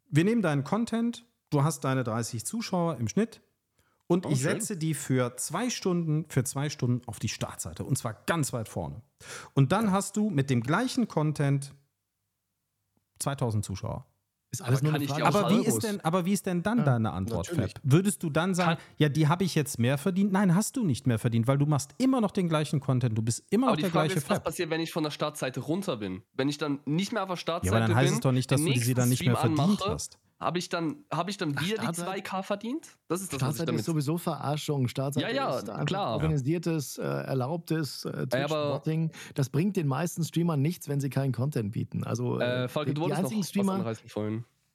wir 0.09 0.24
nehmen 0.24 0.42
deinen 0.42 0.62
Content, 0.62 1.26
du 1.50 1.64
hast 1.64 1.80
deine 1.84 2.04
30 2.04 2.44
Zuschauer 2.44 2.96
im 2.98 3.09
Schnitt 3.09 3.40
und 4.08 4.26
Oh, 4.26 4.30
ich 4.30 4.40
schön. 4.42 4.52
setze 4.60 4.76
die 4.76 4.94
für 4.94 5.36
zwei 5.36 5.70
Stunden, 5.70 6.26
für 6.28 6.44
zwei 6.44 6.68
Stunden 6.68 7.06
auf 7.08 7.18
die 7.18 7.28
Startseite 7.28 7.84
und 7.84 7.96
zwar 7.96 8.14
ganz 8.26 8.52
weit 8.52 8.68
vorne. 8.68 9.02
Und 9.54 9.72
dann 9.72 9.90
hast 9.92 10.16
du 10.16 10.30
mit 10.30 10.50
dem 10.50 10.62
gleichen 10.62 11.08
Content 11.08 11.74
2000 13.18 13.64
Zuschauer. 13.64 14.06
Ist 14.50 14.60
alles 14.60 14.80
Aber 14.80 14.88
nur 14.88 14.94
eine 14.96 15.08
Frage 15.08 15.24
Aber 15.24 15.50
wie, 15.50 15.64
ist 15.64 15.82
denn, 15.82 16.00
aber 16.02 16.26
wie 16.26 16.32
ist 16.34 16.44
denn 16.44 16.62
dann 16.62 16.84
deine 16.84 17.12
Antwort, 17.12 17.46
Fab? 17.46 17.56
natürlich. 17.56 17.74
Würdest 17.84 18.22
du 18.22 18.28
dann 18.28 18.54
sagen, 18.54 18.76
Kann- 18.76 18.86
ja, 18.98 19.08
die 19.08 19.26
habe 19.26 19.44
ich 19.44 19.54
jetzt 19.54 19.78
mehr 19.78 19.96
verdient? 19.96 20.30
Nein, 20.30 20.54
hast 20.54 20.76
du 20.76 20.84
nicht 20.84 21.06
mehr 21.06 21.18
verdient, 21.18 21.46
weil 21.46 21.56
du 21.56 21.64
machst 21.64 21.94
immer 21.96 22.20
noch 22.20 22.32
den 22.32 22.50
gleichen 22.50 22.78
Content. 22.78 23.16
Du 23.16 23.22
bist 23.22 23.44
immer 23.48 23.68
noch 23.68 23.72
Aber 23.72 23.76
die 23.78 23.82
der 23.84 23.90
Frage 23.92 24.08
gleiche 24.08 24.18
ist, 24.18 24.28
was 24.28 24.36
Fab. 24.38 24.44
passiert, 24.44 24.68
wenn 24.68 24.82
ich 24.82 24.92
von 24.92 25.04
der 25.04 25.10
Startseite 25.10 25.60
runter 25.60 25.96
bin? 25.96 26.22
Wenn 26.34 26.50
ich 26.50 26.58
dann 26.58 26.80
nicht 26.84 27.12
mehr 27.12 27.22
auf 27.22 27.28
der 27.28 27.34
Ja, 27.34 27.36
Startseite 27.38 27.70
aber 27.76 27.80
dann 27.80 27.88
bin, 27.92 27.96
heißt 27.96 28.12
es 28.12 28.20
doch 28.20 28.32
nicht, 28.32 28.50
dass 28.50 28.60
du 28.62 28.74
sie 28.78 28.92
dann 28.92 29.08
nicht 29.08 29.24
mehr 29.24 29.36
verdient 29.36 29.58
anmache, 29.60 29.88
hast. 29.90 30.18
Habe 30.43 30.59
ich 30.59 30.69
dann, 30.69 30.97
hab 31.10 31.28
ich 31.28 31.36
dann 31.36 31.51
wieder 31.60 31.77
die 31.77 31.86
Startseite- 31.86 32.23
2K 32.23 32.43
verdient? 32.43 32.89
Das 33.09 33.20
ist 33.23 33.32
das, 33.32 33.40
was 33.40 33.59
ich 33.60 33.64
damit 33.64 33.81
ist 33.81 33.86
sowieso 33.86 34.19
Verarschung. 34.19 34.89
Startseite 34.89 35.32
Ja, 35.32 35.32
ja, 35.62 35.85
klar. 35.85 36.14
organisiertes, 36.14 36.98
äh, 36.98 37.02
erlaubtes 37.02 38.05
äh, 38.05 38.10
Ja, 38.10 38.27
Twitch-Botting. 38.27 39.12
Das 39.35 39.48
bringt 39.51 39.77
den 39.77 39.86
meisten 39.86 40.24
Streamern 40.24 40.60
nichts, 40.60 40.89
wenn 40.89 41.01
sie 41.01 41.10
keinen 41.10 41.32
Content 41.32 41.73
bieten. 41.73 42.05
Also 42.05 42.40
Äh, 42.40 42.66
die, 42.69 42.74
du 42.74 42.93
die, 42.93 43.01
noch 43.01 43.10
einzigen 43.19 43.44
Streamer. 43.44 43.94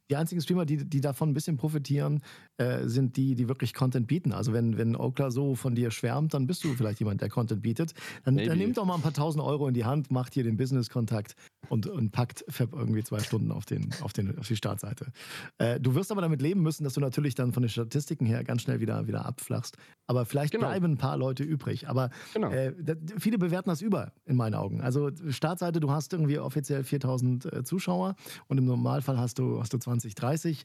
Die 0.09 0.15
einzigen 0.15 0.41
Streamer, 0.41 0.65
die, 0.65 0.77
die 0.85 1.01
davon 1.01 1.29
ein 1.29 1.33
bisschen 1.33 1.57
profitieren, 1.57 2.21
äh, 2.57 2.87
sind 2.87 3.17
die, 3.17 3.35
die 3.35 3.47
wirklich 3.47 3.73
Content 3.73 4.07
bieten. 4.07 4.31
Also 4.31 4.53
wenn, 4.53 4.77
wenn 4.77 4.95
Okla 4.95 5.31
so 5.31 5.55
von 5.55 5.75
dir 5.75 5.91
schwärmt, 5.91 6.33
dann 6.33 6.47
bist 6.47 6.63
du 6.63 6.73
vielleicht 6.73 6.99
jemand, 6.99 7.21
der 7.21 7.29
Content 7.29 7.61
bietet. 7.61 7.93
Dann, 8.23 8.37
dann 8.37 8.57
nimmt 8.57 8.77
doch 8.77 8.85
mal 8.85 8.95
ein 8.95 9.01
paar 9.01 9.13
tausend 9.13 9.43
Euro 9.43 9.67
in 9.67 9.73
die 9.73 9.85
Hand, 9.85 10.09
macht 10.11 10.33
hier 10.33 10.43
den 10.43 10.57
Business-Kontakt 10.57 11.35
und, 11.69 11.87
und 11.87 12.11
packt 12.11 12.45
Fab 12.49 12.73
irgendwie 12.73 13.03
zwei 13.03 13.19
Stunden 13.19 13.51
auf, 13.51 13.65
den, 13.65 13.89
auf, 14.01 14.13
den, 14.13 14.37
auf 14.39 14.47
die 14.47 14.55
Startseite. 14.55 15.11
Äh, 15.57 15.79
du 15.79 15.95
wirst 15.95 16.11
aber 16.11 16.21
damit 16.21 16.41
leben 16.41 16.61
müssen, 16.61 16.83
dass 16.83 16.93
du 16.93 17.01
natürlich 17.01 17.35
dann 17.35 17.51
von 17.51 17.63
den 17.63 17.69
Statistiken 17.69 18.25
her 18.25 18.43
ganz 18.43 18.61
schnell 18.61 18.79
wieder, 18.79 19.07
wieder 19.07 19.25
abflachst. 19.25 19.77
Aber 20.07 20.25
vielleicht 20.25 20.53
Genau. 20.53 20.67
bleiben 20.67 20.85
ein 20.93 20.97
paar 20.97 21.17
Leute 21.17 21.43
übrig. 21.43 21.89
Aber 21.89 22.09
Genau. 22.33 22.49
äh, 22.51 22.73
viele 23.19 23.37
bewerten 23.37 23.69
das 23.69 23.81
über, 23.81 24.13
in 24.25 24.37
meinen 24.37 24.55
Augen. 24.55 24.79
Also 24.81 25.11
Startseite, 25.29 25.79
du 25.81 25.91
hast 25.91 26.13
irgendwie 26.13 26.39
offiziell 26.39 26.83
4000 26.83 27.45
äh, 27.53 27.63
Zuschauer 27.63 28.15
und 28.47 28.57
im 28.57 28.65
Normalfall 28.65 29.17
hast 29.17 29.39
du, 29.39 29.59
hast 29.59 29.73
du 29.73 29.77
20, 29.77 29.96
30. 30.01 30.63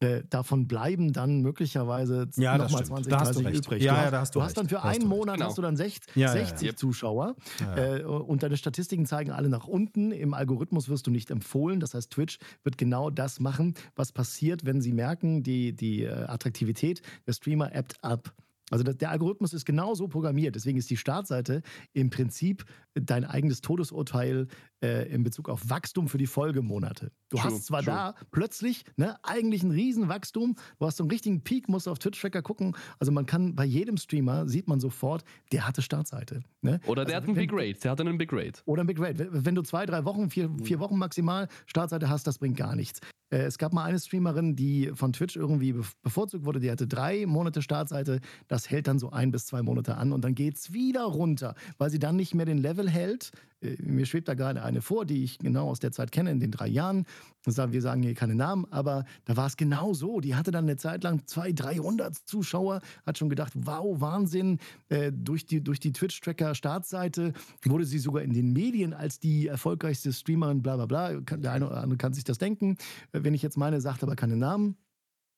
Äh, 0.00 0.24
davon 0.28 0.68
bleiben 0.68 1.14
dann 1.14 1.40
möglicherweise 1.40 2.28
Ja, 2.36 2.58
nochmal 2.58 2.84
stimmt. 2.84 2.86
20, 3.06 3.10
Da 3.10 3.20
hast 3.20 3.28
du 3.36 3.42
30 3.42 3.46
recht. 3.46 3.66
übrig. 3.66 3.82
Ja, 3.82 3.92
du 3.92 3.96
ja, 3.98 4.02
hast, 4.04 4.12
da 4.12 4.20
hast 4.20 4.34
du 4.34 4.40
hast 4.42 4.48
recht. 4.50 4.56
dann 4.58 4.68
für 4.68 4.74
Da 4.74 4.82
hast 4.82 4.94
einen 4.94 5.00
du. 5.08 5.16
Monat 5.16 5.34
Genau. 5.36 5.46
hast 5.48 5.56
du 5.56 5.62
dann 5.62 5.76
60, 5.76 6.14
Ja, 6.16 6.34
ja, 6.34 6.36
ja. 6.40 6.46
60 6.46 6.68
Yep. 6.68 6.78
Zuschauer 6.78 7.36
Ja, 7.60 7.96
äh, 7.96 8.02
und 8.04 8.42
deine 8.42 8.58
Statistiken 8.58 9.06
zeigen 9.06 9.30
alle 9.30 9.48
nach 9.48 9.66
unten. 9.66 10.12
Im 10.12 10.34
Algorithmus 10.34 10.90
wirst 10.90 11.06
du 11.06 11.10
nicht 11.10 11.30
empfohlen. 11.30 11.80
Das 11.80 11.94
heißt, 11.94 12.10
Twitch 12.12 12.38
wird 12.62 12.76
genau 12.76 13.08
das 13.08 13.40
machen, 13.40 13.72
was 13.94 14.12
passiert, 14.12 14.66
wenn 14.66 14.82
sie 14.82 14.92
merken, 14.92 15.42
die, 15.42 15.72
die 15.72 16.02
äh, 16.02 16.10
Attraktivität 16.24 17.00
der 17.26 17.32
Streamer 17.32 17.74
ebbt 17.74 17.96
ab. 18.04 18.34
Also 18.70 18.82
der 18.82 19.10
Algorithmus 19.12 19.54
ist 19.54 19.64
genau 19.64 19.94
so 19.94 20.08
programmiert. 20.08 20.56
Deswegen 20.56 20.76
ist 20.76 20.90
die 20.90 20.96
Startseite 20.96 21.62
im 21.92 22.10
Prinzip 22.10 22.64
dein 22.94 23.24
eigenes 23.24 23.60
Todesurteil 23.60 24.48
äh, 24.86 25.08
in 25.12 25.22
Bezug 25.22 25.48
auf 25.48 25.68
Wachstum 25.68 26.08
für 26.08 26.18
die 26.18 26.26
Folgemonate. 26.26 27.10
Du 27.28 27.36
True, 27.36 27.44
hast 27.44 27.66
zwar 27.66 27.82
true. 27.82 27.92
da 27.94 28.14
plötzlich 28.30 28.84
ne, 28.96 29.16
eigentlich 29.22 29.62
ein 29.62 29.70
Riesenwachstum, 29.72 30.54
du 30.78 30.86
hast 30.86 30.96
so 30.98 31.04
einen 31.04 31.10
richtigen 31.10 31.42
Peak, 31.42 31.68
musst 31.68 31.88
auf 31.88 31.98
Twitch-Tracker 31.98 32.42
gucken. 32.42 32.76
Also 32.98 33.12
man 33.12 33.26
kann 33.26 33.54
bei 33.54 33.64
jedem 33.64 33.96
Streamer, 33.96 34.48
sieht 34.48 34.68
man 34.68 34.80
sofort, 34.80 35.24
der 35.52 35.66
hatte 35.66 35.82
Startseite. 35.82 36.42
Ne? 36.62 36.80
Oder 36.86 37.04
der 37.04 37.16
Also 37.16 37.22
hat 37.22 37.28
einen 37.28 37.36
wenn- 37.36 37.48
Big 37.48 37.52
Rate. 37.52 37.80
Der 37.80 37.90
hat 37.90 38.00
einen 38.00 38.18
Big 38.18 38.32
Rate. 38.32 38.60
oder 38.64 38.82
ein 38.82 38.86
Big 38.86 39.00
Rate. 39.00 39.28
Wenn- 39.32 39.54
du 39.56 39.62
zwei, 39.62 39.86
drei 39.86 40.04
Wochen, 40.04 40.28
vier, 40.30 40.48
Mhm. 40.48 40.64
vier 40.64 40.78
Wochen 40.80 40.98
maximal 40.98 41.48
Startseite 41.66 42.08
hast, 42.10 42.26
das 42.26 42.38
bringt 42.38 42.56
gar 42.58 42.76
nichts. 42.76 43.00
Äh, 43.30 43.38
Es 43.38 43.58
gab 43.58 43.72
mal 43.72 43.84
eine 43.84 43.98
Streamerin, 43.98 44.54
die 44.54 44.92
von 44.94 45.12
Twitch 45.12 45.34
irgendwie 45.34 45.74
bevorzugt 46.02 46.44
wurde. 46.44 46.60
Die 46.60 46.70
hatte 46.70 46.86
drei 46.86 47.26
Monate 47.26 47.60
Startseite. 47.62 48.20
Das 48.48 48.70
hält 48.70 48.86
dann 48.86 48.98
so 49.00 49.10
ein 49.10 49.32
bis 49.32 49.46
zwei 49.46 49.62
Monate 49.62 49.96
an 49.96 50.12
und 50.12 50.22
dann 50.24 50.34
geht 50.36 50.56
es 50.58 50.72
wieder 50.72 51.02
runter, 51.04 51.54
weil 51.78 51.90
sie 51.90 51.98
dann 51.98 52.14
nicht 52.16 52.34
mehr 52.34 52.46
den 52.46 52.58
Level 52.58 52.88
hält. 52.88 53.32
Mir 53.80 54.06
schwebt 54.06 54.28
da 54.28 54.34
gerade 54.34 54.62
eine 54.62 54.82
vor, 54.82 55.04
die 55.04 55.24
ich 55.24 55.38
genau 55.38 55.68
aus 55.68 55.80
der 55.80 55.92
Zeit 55.92 56.12
kenne, 56.12 56.30
in 56.30 56.40
den 56.40 56.50
drei 56.50 56.68
Jahren. 56.68 57.06
Wir 57.44 57.80
sagen 57.80 58.02
hier 58.02 58.14
keine 58.14 58.34
Namen, 58.34 58.66
aber 58.70 59.04
da 59.24 59.36
war 59.36 59.46
es 59.46 59.56
genau 59.56 59.94
so. 59.94 60.20
Die 60.20 60.34
hatte 60.34 60.50
dann 60.50 60.64
eine 60.64 60.76
Zeit 60.76 61.04
lang 61.04 61.26
200, 61.26 61.64
300 61.64 62.14
Zuschauer, 62.14 62.80
hat 63.04 63.18
schon 63.18 63.28
gedacht, 63.28 63.52
wow, 63.54 64.00
Wahnsinn. 64.00 64.58
Äh, 64.88 65.12
durch 65.12 65.46
die, 65.46 65.62
durch 65.62 65.78
die 65.78 65.92
Twitch-Tracker-Startseite 65.92 67.32
wurde 67.64 67.84
sie 67.84 67.98
sogar 67.98 68.22
in 68.22 68.32
den 68.32 68.52
Medien 68.52 68.92
als 68.94 69.20
die 69.20 69.46
erfolgreichste 69.46 70.12
Streamerin, 70.12 70.62
bla 70.62 70.76
bla 70.76 70.86
bla. 70.86 71.20
Der 71.20 71.52
eine 71.52 71.66
oder 71.66 71.82
andere 71.82 71.98
kann 71.98 72.14
sich 72.14 72.24
das 72.24 72.38
denken. 72.38 72.76
Äh, 73.12 73.20
wenn 73.22 73.34
ich 73.34 73.42
jetzt 73.42 73.56
meine, 73.56 73.80
sagt 73.80 74.02
aber 74.02 74.16
keine 74.16 74.36
Namen. 74.36 74.76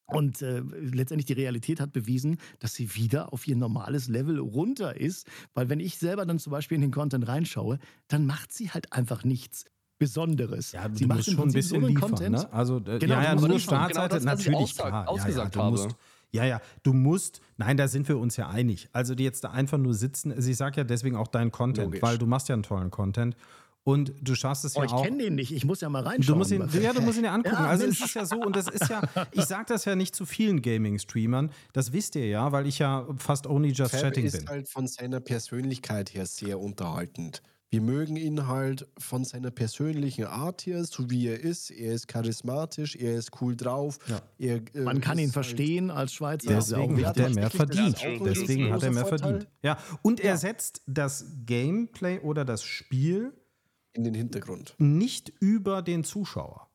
Und 0.08 0.40
äh, 0.42 0.60
letztendlich 0.80 1.26
die 1.26 1.34
Realität 1.34 1.80
hat 1.80 1.92
bewiesen, 1.92 2.38
dass 2.60 2.74
sie 2.74 2.94
wieder 2.94 3.32
auf 3.32 3.46
ihr 3.46 3.56
normales 3.56 4.08
Level 4.08 4.38
runter 4.38 4.96
ist. 4.98 5.26
Weil 5.54 5.68
wenn 5.68 5.80
ich 5.80 5.98
selber 5.98 6.24
dann 6.24 6.38
zum 6.38 6.50
Beispiel 6.50 6.76
in 6.76 6.80
den 6.82 6.90
Content 6.92 7.28
reinschaue, 7.28 7.78
dann 8.08 8.26
macht 8.26 8.52
sie 8.52 8.70
halt 8.70 8.92
einfach 8.92 9.22
nichts 9.24 9.64
Besonderes. 9.98 10.72
Ja, 10.72 10.88
sie 10.92 11.02
du 11.02 11.08
macht 11.08 11.24
schon 11.24 11.38
ein 11.40 11.52
bisschen 11.52 11.82
so 11.82 11.86
liefern. 11.88 12.10
Content. 12.10 12.36
Ne? 12.36 12.52
Also, 12.52 12.78
äh, 12.78 12.98
Genau, 12.98 13.14
ja, 13.14 13.20
du 13.20 13.24
ja, 13.26 13.34
musst 13.34 13.40
nur 13.40 13.48
liefern. 13.48 13.60
Startseite, 13.90 14.18
Genau 14.18 14.30
das, 14.32 14.40
ich 14.40 14.46
natürlich, 14.46 14.70
aussag- 14.70 14.88
klar. 14.88 15.08
ausgesagt 15.08 15.36
ja, 15.36 15.42
ja, 15.44 15.48
du 15.50 15.58
habe. 15.60 15.70
musst, 15.72 15.96
ja, 16.30 16.44
ja, 16.44 16.60
du 16.84 16.92
musst, 16.94 17.40
nein, 17.56 17.76
da 17.76 17.88
sind 17.88 18.08
wir 18.08 18.16
uns 18.18 18.36
ja 18.36 18.48
einig. 18.48 18.88
Also, 18.92 19.14
die 19.14 19.24
jetzt 19.24 19.44
da 19.44 19.50
einfach 19.50 19.76
nur 19.78 19.94
sitzen, 19.94 20.32
also 20.32 20.48
ich 20.50 20.56
sage 20.56 20.76
ja 20.78 20.84
deswegen 20.84 21.16
auch 21.16 21.28
deinen 21.28 21.50
Content, 21.50 21.86
Logisch. 21.86 22.02
weil 22.02 22.16
du 22.16 22.26
machst 22.26 22.48
ja 22.48 22.54
einen 22.54 22.62
tollen 22.62 22.90
Content. 22.90 23.36
Und 23.84 24.12
du 24.20 24.34
schaffst 24.34 24.64
es 24.66 24.76
Oh, 24.76 24.80
ja 24.80 24.84
ich 24.86 24.92
auch. 24.92 25.02
kenne 25.04 25.18
den 25.22 25.34
nicht. 25.34 25.50
Ich 25.50 25.64
muss 25.64 25.80
ja 25.80 25.88
mal 25.88 26.02
Du 26.02 26.08
reinschauen. 26.10 26.38
musst 26.38 26.50
ihn, 26.50 26.62
ja, 26.82 26.92
du 26.92 27.00
musst 27.00 27.16
ihn 27.18 27.24
ja 27.24 27.32
angucken. 27.32 27.56
Ja, 27.56 27.66
also 27.68 27.84
Mensch. 27.84 28.00
es 28.00 28.06
ist 28.06 28.14
ja 28.14 28.26
so, 28.26 28.36
und 28.36 28.54
das 28.54 28.68
ist 28.68 28.88
ja, 28.90 29.00
ich 29.32 29.44
sage 29.44 29.64
das 29.68 29.86
ja 29.86 29.96
nicht 29.96 30.14
zu 30.14 30.26
vielen 30.26 30.60
Gaming-Streamern, 30.60 31.50
das 31.72 31.92
wisst 31.92 32.14
ihr 32.16 32.26
ja, 32.26 32.52
weil 32.52 32.66
ich 32.66 32.78
ja 32.80 33.06
fast 33.16 33.46
only 33.46 33.70
just 33.70 33.92
Fab 33.92 34.00
chatting 34.02 34.26
ist 34.26 34.38
bin. 34.40 34.48
halt 34.48 34.68
von 34.68 34.86
seiner 34.86 35.20
Persönlichkeit 35.20 36.12
her 36.14 36.26
sehr 36.26 36.60
unterhaltend. 36.60 37.42
Wir 37.70 37.82
mögen 37.82 38.16
ihn 38.16 38.46
halt 38.46 38.86
von 38.98 39.24
seiner 39.24 39.50
persönlichen 39.50 40.24
Art 40.24 40.64
her, 40.66 40.84
so 40.84 41.10
wie 41.10 41.26
er 41.28 41.38
ist. 41.40 41.70
Er 41.70 41.92
ist 41.92 42.08
charismatisch, 42.08 42.96
er 42.96 43.14
ist 43.18 43.30
cool 43.42 43.56
drauf. 43.56 43.98
Ja. 44.06 44.20
Er, 44.38 44.56
äh, 44.74 44.80
Man 44.80 45.02
kann 45.02 45.18
ist 45.18 45.22
ihn 45.22 45.26
halt- 45.28 45.32
verstehen 45.34 45.90
als 45.90 46.14
Schweizer. 46.14 46.56
Ist 46.58 46.70
Deswegen 46.70 46.98
Ja, 46.98 47.08
hat 47.08 47.18
er 47.18 47.28
mehr 47.30 47.46
ist 47.48 47.56
verdient. 47.56 47.96
Deswegen 48.24 48.72
hat 48.72 48.82
er 48.82 48.90
mehr 48.90 49.02
riesengroßer 49.04 49.18
verdient. 49.18 49.48
Ja, 49.62 49.76
und 50.00 50.20
er 50.20 50.38
setzt 50.38 50.80
das 50.86 51.26
Gameplay 51.44 52.20
oder 52.20 52.46
das 52.46 52.62
Spiel 52.62 53.34
in 53.98 54.04
den 54.04 54.14
Hintergrund. 54.14 54.74
nicht 54.78 55.32
über 55.40 55.82
den 55.82 56.04
Zuschauer. 56.04 56.68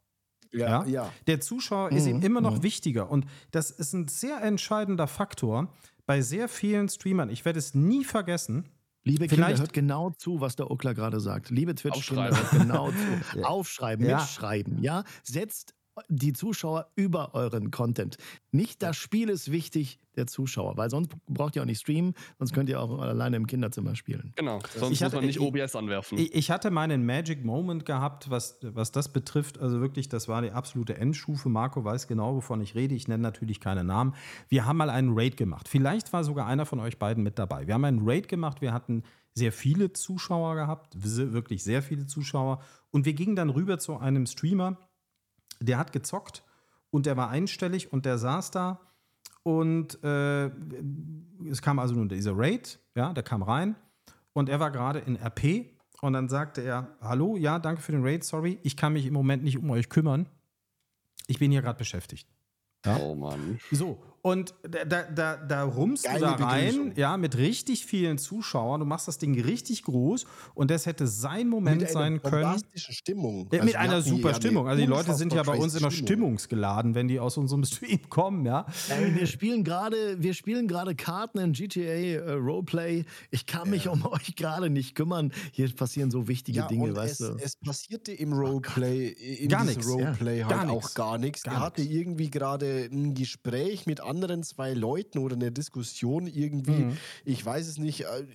Ja? 0.52 0.84
Ja, 0.84 0.86
ja. 0.86 1.14
Der 1.26 1.40
Zuschauer 1.42 1.92
ist 1.92 2.06
ihm 2.06 2.18
Mhm, 2.18 2.24
immer 2.24 2.42
noch 2.42 2.62
wichtiger. 2.62 3.10
Und 3.10 3.26
das 3.52 3.72
ist 3.72 3.94
ein 3.94 4.08
sehr 4.08 4.42
entscheidender 4.44 5.08
Faktor 5.08 5.74
bei 6.06 6.22
sehr 6.22 6.48
vielen 6.48 6.90
Streamern. 6.90 7.30
Ich 7.30 7.44
werde 7.46 7.58
es 7.58 7.74
nie 7.74 8.04
vergessen. 8.04 8.70
Liebe 9.06 9.28
Vielleicht- 9.28 9.48
Kinder, 9.48 9.60
hört 9.64 9.74
genau 9.74 10.10
zu, 10.12 10.42
was 10.42 10.56
der 10.56 10.70
Okler 10.70 10.94
gerade 10.94 11.20
sagt. 11.20 11.50
Liebe 11.50 11.74
Twitch-Kinder, 11.76 12.30
Aufschreiben. 12.30 12.38
hört 12.52 12.52
genau 12.62 12.92
zu. 12.92 13.44
Aufschreiben, 13.46 14.06
Ja. 14.06 14.18
mitschreiben, 14.20 14.82
ja? 14.84 15.04
Setzt 15.24 15.74
die 16.10 16.34
Zuschauer 16.34 16.88
über 16.96 17.34
euren 17.36 17.72
Content. 17.72 18.18
Nicht 18.52 18.82
das 18.82 18.96
Spiel 18.98 19.30
ist 19.30 19.52
wichtig, 19.52 20.00
der 20.16 20.28
Zuschauer, 20.28 20.78
weil 20.78 20.90
sonst 20.92 21.12
braucht 21.28 21.56
ihr 21.56 21.62
auch 21.64 21.66
nicht 21.68 21.80
streamen, 21.82 22.14
sonst 22.38 22.54
könnt 22.54 22.70
ihr 22.70 22.80
auch 22.80 23.00
alleine 23.00 23.36
im 23.36 23.48
Kinderzimmer 23.48 23.96
spielen. 23.96 24.32
Genau, 24.36 24.60
sonst 24.76 24.92
Ich 24.94 25.02
hatte- 25.04 25.16
muss 25.16 25.22
man 25.22 25.26
nicht 25.26 25.38
ich- 25.38 25.42
OBS 25.42 25.76
anwerfen. 25.76 26.18
Ich, 26.20 26.34
ich 26.36 26.52
hatte 26.52 26.70
meinen 26.72 27.06
Magic 27.06 27.44
Moment 27.44 27.86
gehabt, 27.86 28.30
was, 28.30 28.58
was 28.62 28.92
das 28.92 29.12
betrifft. 29.12 29.60
Also 29.60 29.82
wirklich, 29.82 30.10
das 30.10 30.28
war 30.28 30.42
die 30.42 30.52
absolute 30.52 30.98
Endstufe. 30.98 31.50
Marco 31.50 31.84
weiß 31.84 32.08
genau, 32.08 32.36
wovon 32.36 32.62
ich 32.62 32.76
rede. 32.76 32.94
Ich 32.96 33.08
nenne 33.08 33.24
natürlich 33.24 33.60
keine 33.60 33.84
Namen. 33.84 34.14
Wir 34.50 34.66
haben 34.66 34.78
mal 34.78 34.90
einen 34.92 35.14
Raid 35.18 35.36
gemacht. 35.38 35.68
Vielleicht 35.68 36.14
war 36.14 36.24
sogar 36.24 36.46
einer 36.46 36.66
von 36.68 36.80
euch 36.80 37.00
beiden 37.00 37.24
mit 37.24 37.40
dabei. 37.40 37.66
Wir 37.68 37.74
haben 37.74 37.86
einen 37.86 38.02
Raid 38.08 38.28
gemacht. 38.28 38.62
Wir 38.62 38.72
hatten 38.74 39.04
sehr 39.36 39.52
viele 39.52 39.94
Zuschauer 39.94 40.54
gehabt, 40.54 40.94
wirklich 40.96 41.64
sehr 41.64 41.82
viele 41.82 42.06
Zuschauer. 42.06 42.62
Und 42.92 43.06
wir 43.06 43.14
gingen 43.14 43.36
dann 43.36 43.50
rüber 43.50 43.80
zu 43.80 43.98
einem 43.98 44.28
Streamer, 44.28 44.78
der 45.60 45.78
hat 45.78 45.92
gezockt 45.92 46.44
und 46.92 47.06
der 47.06 47.18
war 47.18 47.30
einstellig 47.30 47.92
und 47.92 48.06
der 48.06 48.18
saß 48.18 48.52
da 48.52 48.80
und 49.44 50.02
äh, 50.04 50.46
es 51.50 51.62
kam 51.62 51.80
also 51.80 51.96
nun 51.96 52.10
dieser 52.10 52.34
Raid, 52.36 52.80
ja, 52.96 53.14
der 53.14 53.24
kam 53.24 53.44
rein 53.44 53.76
und 54.34 54.50
er 54.50 54.60
war 54.60 54.72
gerade 54.72 55.00
in 55.00 55.16
RP 55.16 55.74
und 56.02 56.14
dann 56.14 56.30
sagte 56.30 56.62
er, 56.62 56.96
hallo, 57.02 57.38
ja, 57.38 57.60
danke 57.60 57.82
für 57.82 57.92
den 57.92 58.04
Raid, 58.04 58.24
sorry, 58.24 58.60
ich 58.64 58.78
kann 58.78 58.94
mich 58.94 59.06
im 59.06 59.14
Moment 59.14 59.44
nicht 59.44 59.58
um 59.58 59.70
euch 59.70 59.90
kümmern. 59.90 60.28
Ich 61.28 61.40
bin 61.40 61.52
hier 61.52 61.62
gerade 61.62 61.78
beschäftigt. 61.78 62.28
Ja. 62.86 62.98
Oh 62.98 63.16
Mann. 63.16 63.60
So, 63.72 64.04
und 64.24 64.56
da, 64.64 64.86
da, 64.86 65.04
da, 65.04 65.36
da 65.38 65.64
rummst 65.64 66.06
Geile 66.06 66.20
du 66.20 66.26
da 66.26 66.32
rein, 66.36 66.66
Begrüßung. 66.72 66.96
ja, 66.96 67.18
mit 67.18 67.38
richtig 67.38 67.86
vielen 67.86 68.18
Zuschauern. 68.18 68.80
Du 68.80 68.86
machst 68.86 69.08
das 69.08 69.18
Ding 69.18 69.40
richtig 69.40 69.84
groß 69.84 70.26
und 70.56 70.72
das 70.72 70.86
hätte 70.86 71.08
sein 71.08 71.50
Moment 71.50 71.82
Mit 71.82 71.90
sein 71.92 72.22
können. 72.22 72.64
Stimmung. 72.76 73.50
Ja, 73.52 73.60
Also 73.60 73.66
mit 73.66 73.74
wir 73.74 73.80
einer 73.82 74.02
super 74.02 74.34
Stimmung. 74.34 74.68
Also 74.70 74.82
die 74.82 74.88
Leute 74.88 75.14
sind 75.14 75.34
ja 75.34 75.44
bei 75.44 75.58
uns 75.58 75.76
immer 75.76 75.92
Stimmung. 75.92 76.08
stimmungsgeladen, 76.08 76.96
wenn 76.96 77.10
die 77.10 77.20
aus 77.20 77.36
unserem 77.38 77.66
Stream 77.66 78.00
kommen, 78.10 78.46
ja. 78.46 78.66
Ey, 78.88 79.14
wir 79.14 79.28
spielen 79.28 79.66
gerade, 79.66 80.16
wir 80.24 80.34
spielen 80.34 80.70
gerade 80.70 80.96
Karten 80.96 81.40
in 81.40 81.52
GTA 81.52 81.82
äh, 81.82 82.32
Roleplay. 82.32 83.04
Ich 83.30 83.46
kann 83.46 83.70
mich 83.70 83.90
um 83.90 84.06
euch 84.06 84.38
gerade 84.38 84.70
nicht 84.70 84.96
kümmern. 84.96 85.34
Hier 85.52 85.70
passieren 85.76 86.12
so 86.12 86.30
wichtige 86.30 86.60
Ja, 86.60 86.68
Dinge, 86.68 86.86
und 86.86 86.96
weißt 86.96 87.20
es, 87.20 87.28
du. 87.28 87.36
es 87.44 87.56
passierte 87.58 88.14
im 88.14 88.32
Roleplay, 88.32 89.10
in 89.10 89.50
Gar 89.50 89.66
diesem 89.66 89.76
nix, 89.76 89.86
ja. 89.88 89.94
Roleplay 89.94 90.40
Gar 90.40 90.60
halt 90.62 90.70
nix. 90.72 90.86
auch 90.86 90.94
gar 90.94 91.18
nichts. 91.18 91.44
Gar 91.44 91.54
Er 91.56 91.60
hatte 91.60 91.82
irgendwie 91.82 92.30
gerade 92.30 92.88
ein 92.90 93.14
Gespräch 93.16 93.86
mit 93.86 94.00
anderen 94.00 94.13
zwei 94.44 94.74
Leuten 94.74 95.18
oder 95.20 95.36
eine 95.36 95.52
Diskussion 95.52 96.28
irgendwie, 96.28 96.72
Mhm. 96.72 96.98
ich 97.26 97.46
weiß 97.46 97.68
es 97.68 97.78
nicht, 97.78 98.02
äh, 98.02 98.26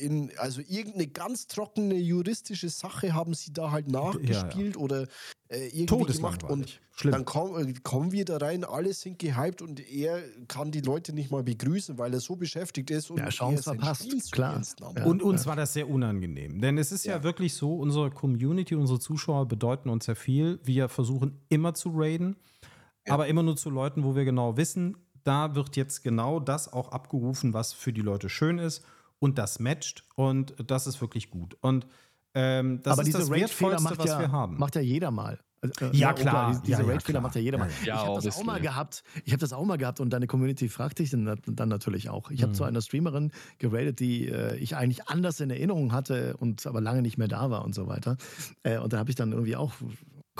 in, 0.00 0.30
also 0.36 0.60
irgendeine 0.68 1.06
ganz 1.08 1.46
trockene 1.46 1.94
juristische 1.96 2.68
Sache 2.68 3.14
haben 3.14 3.34
sie 3.34 3.52
da 3.52 3.70
halt 3.70 3.88
nachgespielt 3.88 4.76
oder 4.76 5.06
äh, 5.48 5.66
irgendwie 5.72 6.12
gemacht 6.12 6.44
und 6.44 6.80
Schlimm. 6.92 7.12
dann 7.12 7.24
komm, 7.24 7.56
äh, 7.58 7.74
kommen 7.82 8.12
wir 8.12 8.24
da 8.24 8.36
rein, 8.36 8.62
alle 8.64 8.92
sind 8.94 9.18
gehypt 9.18 9.62
und 9.62 9.80
er 9.90 10.22
kann 10.46 10.70
die 10.70 10.80
Leute 10.80 11.12
nicht 11.12 11.30
mal 11.32 11.42
begrüßen, 11.42 11.98
weil 11.98 12.14
er 12.14 12.20
so 12.20 12.36
beschäftigt 12.36 12.90
ist 12.92 13.10
und 13.10 13.18
Ja, 13.18 13.28
Chance 13.30 13.70
er 13.70 13.74
verpasst, 13.74 14.04
Spiel 14.04 14.20
klar. 14.30 14.62
Ja. 14.96 15.04
Und 15.04 15.22
uns 15.22 15.46
war 15.46 15.56
das 15.56 15.72
sehr 15.72 15.88
unangenehm. 15.88 16.60
Denn 16.60 16.78
es 16.78 16.92
ist 16.92 17.04
ja. 17.04 17.16
Ja. 17.16 17.22
wirklich 17.24 17.54
so, 17.54 17.74
unsere 17.74 18.10
Community, 18.10 18.76
unsere 18.76 19.00
Zuschauer 19.00 19.46
bedeuten 19.48 19.88
uns 19.88 20.04
sehr 20.04 20.14
viel. 20.14 20.60
Wir 20.62 20.88
versuchen 20.88 21.40
immer 21.48 21.74
zu 21.74 21.90
raiden, 21.94 22.36
aber 23.10 23.26
immer 23.26 23.42
nur 23.42 23.56
zu 23.56 23.70
Leuten, 23.70 24.04
wo 24.04 24.14
wir 24.14 24.24
genau 24.24 24.56
wissen, 24.56 24.96
da 25.24 25.54
wird 25.54 25.76
jetzt 25.76 26.02
genau 26.02 26.40
das 26.40 26.72
auch 26.72 26.92
abgerufen, 26.92 27.52
was 27.52 27.72
für 27.72 27.92
die 27.92 28.00
Leute 28.00 28.28
schön 28.28 28.58
ist 28.58 28.84
und 29.18 29.38
das 29.38 29.60
matcht 29.60 30.04
und 30.16 30.54
das 30.66 30.86
ist 30.86 31.00
wirklich 31.00 31.30
gut. 31.30 31.56
Und 31.60 31.86
ähm, 32.34 32.80
das 32.82 32.92
Aber 32.92 33.02
ist 33.02 33.08
diese 33.08 33.18
das 33.18 33.30
Raid-Fehler 33.30 33.72
Wertvollste, 33.72 33.82
macht, 33.82 33.98
was 33.98 34.06
ja, 34.06 34.18
wir 34.20 34.32
haben. 34.32 34.58
macht 34.58 34.76
ja 34.76 34.80
jeder 34.80 35.10
mal. 35.10 35.38
Also, 35.62 35.86
äh, 35.86 35.96
Ja, 35.96 36.12
klar. 36.12 36.50
Diese, 36.50 36.62
diese 36.62 36.82
Ja, 36.82 36.86
ja, 36.86 36.92
Raid-Fehler 36.92 37.20
macht 37.20 37.34
ja 37.34 37.40
jeder 37.40 37.58
mal. 37.58 37.68
Ich 37.82 37.90
habe 37.90 38.20
das 38.22 38.38
auch 38.38 38.44
mal 38.44 38.60
gehabt. 38.60 39.02
Ich 39.24 39.32
habe 39.32 39.40
das 39.40 39.52
auch 39.52 39.64
mal 39.64 39.76
gehabt 39.76 40.00
und 40.00 40.10
deine 40.10 40.26
Community 40.26 40.68
fragte 40.68 41.02
ich 41.02 41.10
dann, 41.10 41.40
dann 41.44 41.68
natürlich 41.68 42.08
auch. 42.08 42.30
Mhm. 42.30 42.36
Ich 42.36 42.42
habe 42.42 42.52
zu 42.52 42.64
einer 42.64 42.80
Streamerin 42.80 43.32
geradet, 43.58 44.00
die 44.00 44.28
äh, 44.28 44.56
ich 44.56 44.76
eigentlich 44.76 45.08
anders 45.08 45.40
in 45.40 45.50
Erinnerung 45.50 45.92
hatte 45.92 46.36
und 46.38 46.66
aber 46.66 46.80
lange 46.80 47.02
nicht 47.02 47.18
mehr 47.18 47.28
da 47.28 47.50
war 47.50 47.64
und 47.64 47.74
so 47.74 47.88
weiter. 47.88 48.16
Äh, 48.62 48.78
und 48.78 48.92
da 48.92 48.98
habe 48.98 49.10
ich 49.10 49.16
dann 49.16 49.32
irgendwie 49.32 49.56
auch 49.56 49.72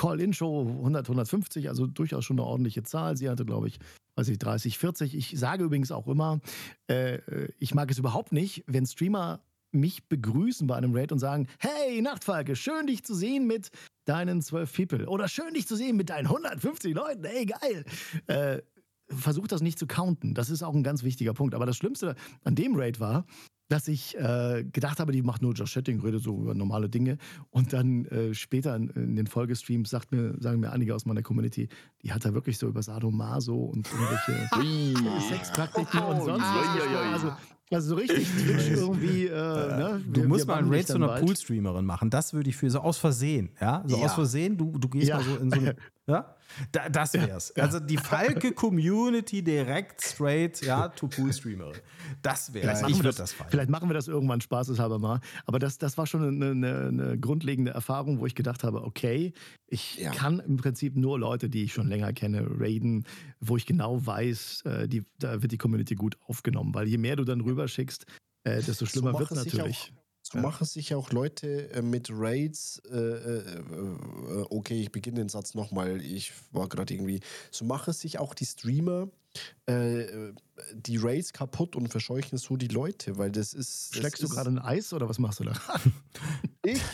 Call-In-Show 0.01 0.77
100, 0.79 1.05
150, 1.05 1.69
also 1.69 1.87
durchaus 1.87 2.25
schon 2.25 2.39
eine 2.39 2.47
ordentliche 2.47 2.83
Zahl. 2.83 3.19
Sie 3.19 3.29
hatte, 3.29 3.45
glaube 3.45 3.69
ich, 3.69 3.79
weiß 4.17 4.29
ich, 4.29 4.39
30, 4.39 4.79
40. 4.79 5.15
Ich 5.15 5.39
sage 5.39 5.65
übrigens 5.65 5.93
auch 5.93 6.09
immer, 6.09 6.41
äh, 6.89 7.17
äh, 7.17 7.53
ich 7.59 7.75
mag 7.75 7.91
es 7.91 7.99
überhaupt 7.99 8.33
nicht, 8.33 8.65
wenn 8.67 8.87
Streamer 8.87 9.41
mich 9.73 10.09
begrüßen 10.09 10.67
bei 10.67 10.77
einem 10.77 10.95
Raid 10.95 11.13
und 11.13 11.19
sagen, 11.19 11.49
hey 11.59 12.01
Nachtfalke, 12.01 12.57
schön 12.57 12.87
dich 12.87 13.05
zu 13.05 13.15
sehen 13.15 13.47
mit 13.47 13.69
deinen 14.07 14.41
12 14.41 14.75
People 14.75 15.07
oder 15.07 15.29
schön 15.29 15.53
dich 15.53 15.69
zu 15.69 15.77
sehen 15.77 15.99
mit 15.99 16.09
deinen 16.09 16.29
150 16.29 16.95
Leuten, 16.95 17.25
hey 17.25 17.45
geil. 17.45 17.85
Äh, 18.27 18.63
versuch 19.11 19.49
das 19.49 19.61
nicht 19.61 19.79
zu 19.79 19.87
counten, 19.87 20.33
das 20.33 20.49
ist 20.49 20.63
auch 20.63 20.75
ein 20.75 20.83
ganz 20.83 21.03
wichtiger 21.03 21.35
Punkt. 21.35 21.55
Aber 21.55 21.67
das 21.67 21.77
Schlimmste 21.77 22.15
an 22.43 22.55
dem 22.55 22.75
Raid 22.75 23.01
war, 23.01 23.27
dass 23.71 23.89
ich 23.89 24.17
äh, 24.19 24.65
gedacht 24.73 24.99
habe, 25.01 25.13
die 25.13 25.23
macht 25.23 25.43
nur 25.43 25.55
Just 25.55 25.73
Chatting, 25.75 26.01
redet 26.01 26.23
so 26.23 26.37
über 26.37 26.55
normale 26.55 26.89
Dinge. 26.89 27.19
Und 27.51 27.73
dann 27.73 28.05
äh, 28.07 28.35
später 28.35 28.75
in, 28.77 28.91
in 28.91 29.17
den 29.17 29.27
Folgestreams 29.29 29.89
sagt 29.91 30.11
mir, 30.13 30.35
sagen 30.41 30.61
mir 30.61 30.73
einige 30.73 30.95
aus 30.95 31.07
meiner 31.07 31.23
Community, 31.23 31.69
die 32.03 32.13
hat 32.13 32.25
da 32.25 32.35
wirklich 32.35 32.59
so 32.59 32.67
über 32.67 32.83
Sadomaso 32.83 33.57
und 33.57 33.89
irgendwelche 33.91 35.21
Sexpraktiken 35.29 36.01
und 36.03 36.25
sonst 36.25 36.43
was. 36.45 37.13
Also, 37.15 37.33
also 37.73 37.89
so 37.91 37.95
richtig 37.95 38.29
Twitch 38.29 38.71
irgendwie. 38.71 39.27
Äh, 39.27 39.31
ne? 39.31 40.03
Du 40.13 40.23
Wir- 40.23 40.29
musst 40.29 40.49
wir 40.49 40.55
mal 40.57 40.63
dich 40.65 40.73
Raid 40.73 40.87
zu 40.89 40.95
einer. 40.97 41.09
Poolstreamerin 41.21 41.85
machen. 41.87 42.11
Das 42.11 42.33
würde 42.35 42.51
ich 42.51 42.57
für 42.57 42.69
so 42.71 42.81
aus 42.81 42.99
Versehen, 42.99 43.51
ja? 43.61 43.85
So 43.87 43.97
Ja. 43.99 44.05
aus 44.07 44.15
Versehen, 44.15 44.57
du, 44.57 44.73
du 44.79 44.89
gehst 44.89 45.07
Ja. 45.09 45.17
mal 45.19 45.25
so 45.25 45.37
in 45.37 45.51
so 45.51 45.61
eine. 45.61 45.77
Ja? 46.11 46.35
Da, 46.73 46.89
das 46.89 47.15
wär's. 47.15 47.53
Also 47.57 47.79
die 47.79 47.97
Falke-Community 47.97 49.43
direkt 49.43 50.03
straight, 50.03 50.61
ja, 50.63 50.89
to 50.89 51.07
Poolstreamerin. 51.07 51.79
Das 52.23 52.53
wär's. 52.53 52.65
Vielleicht 52.65 52.83
machen, 52.83 52.95
ich 52.95 53.03
das, 53.03 53.17
das 53.17 53.33
feiern. 53.33 53.51
vielleicht 53.51 53.71
machen 53.71 53.89
wir 53.89 53.95
das 53.95 54.09
irgendwann 54.09 54.41
spaßeshalber 54.41 54.99
mal. 54.99 55.21
Aber 55.47 55.59
das, 55.59 55.79
das 55.79 55.97
war 55.97 56.07
schon 56.07 56.23
eine, 56.27 56.51
eine, 56.51 56.89
eine 56.89 57.19
grundlegende 57.19 57.71
Erfahrung, 57.71 58.19
wo 58.21 58.27
ich 58.27 58.35
gedacht 58.35 58.65
habe, 58.65 58.83
okay, 58.85 59.33
ich 59.69 59.99
Ja. 59.99 60.11
kann 60.11 60.41
im 60.41 60.57
Prinzip 60.57 60.97
nur 60.97 61.19
Leute, 61.19 61.49
die 61.49 61.65
ich 61.65 61.73
schon 61.73 61.89
länger 61.89 62.13
kenne, 62.13 62.47
raiden, 62.59 63.05
wo 63.41 63.57
ich 63.57 63.67
genau 63.67 64.05
weiß, 64.05 64.63
äh, 64.67 64.89
die, 64.89 65.05
da 65.19 65.43
wird 65.43 65.53
die 65.53 65.59
Community 65.59 65.95
gut 65.95 66.17
aufgenommen. 66.27 66.75
Weil 66.75 66.89
je 66.89 66.99
mehr 66.99 67.17
du 67.17 67.25
dann 67.25 67.41
rüberschickst, 67.41 68.07
äh, 68.45 68.63
desto 68.63 68.87
schlimmer 68.87 69.13
wird 69.19 69.31
machen 69.31 69.43
sich 69.45 69.55
natürlich. 69.55 69.93
So 70.33 70.39
Ja. 70.39 70.43
machen 70.43 70.65
sich 70.67 70.95
auch 70.95 71.11
Leute 71.11 71.71
äh, 71.73 71.83
mit 71.83 72.09
Raids, 72.13 72.81
äh, 72.91 72.97
äh, 72.97 73.39
äh, 73.59 74.45
okay, 74.51 74.81
ich 74.81 74.93
beginne 74.93 75.17
den 75.19 75.29
Satz 75.29 75.55
nochmal, 75.55 76.01
ich 76.01 76.33
war 76.53 76.69
gerade 76.69 76.95
irgendwie, 76.95 77.21
so 77.51 77.65
machen 77.65 77.93
sich 77.93 78.19
auch 78.19 78.35
die 78.35 78.47
Streamer 78.47 79.09
äh, 79.67 80.33
die 80.75 80.97
Raids 80.97 81.33
kaputt 81.33 81.77
und 81.77 81.89
verscheuchen 81.89 82.37
so 82.37 82.57
die 82.57 82.67
Leute, 82.67 83.17
weil 83.17 83.31
das 83.31 83.55
ist. 83.55 83.91
Das 83.93 83.99
Schlägst 84.01 84.23
du 84.23 84.29
gerade 84.29 84.51
ein 84.51 84.59
Eis 84.59 84.93
oder 84.93 85.09
was 85.09 85.19
machst 85.21 85.39
du 85.41 85.45
da? 85.45 85.53
Ich? 86.65 86.81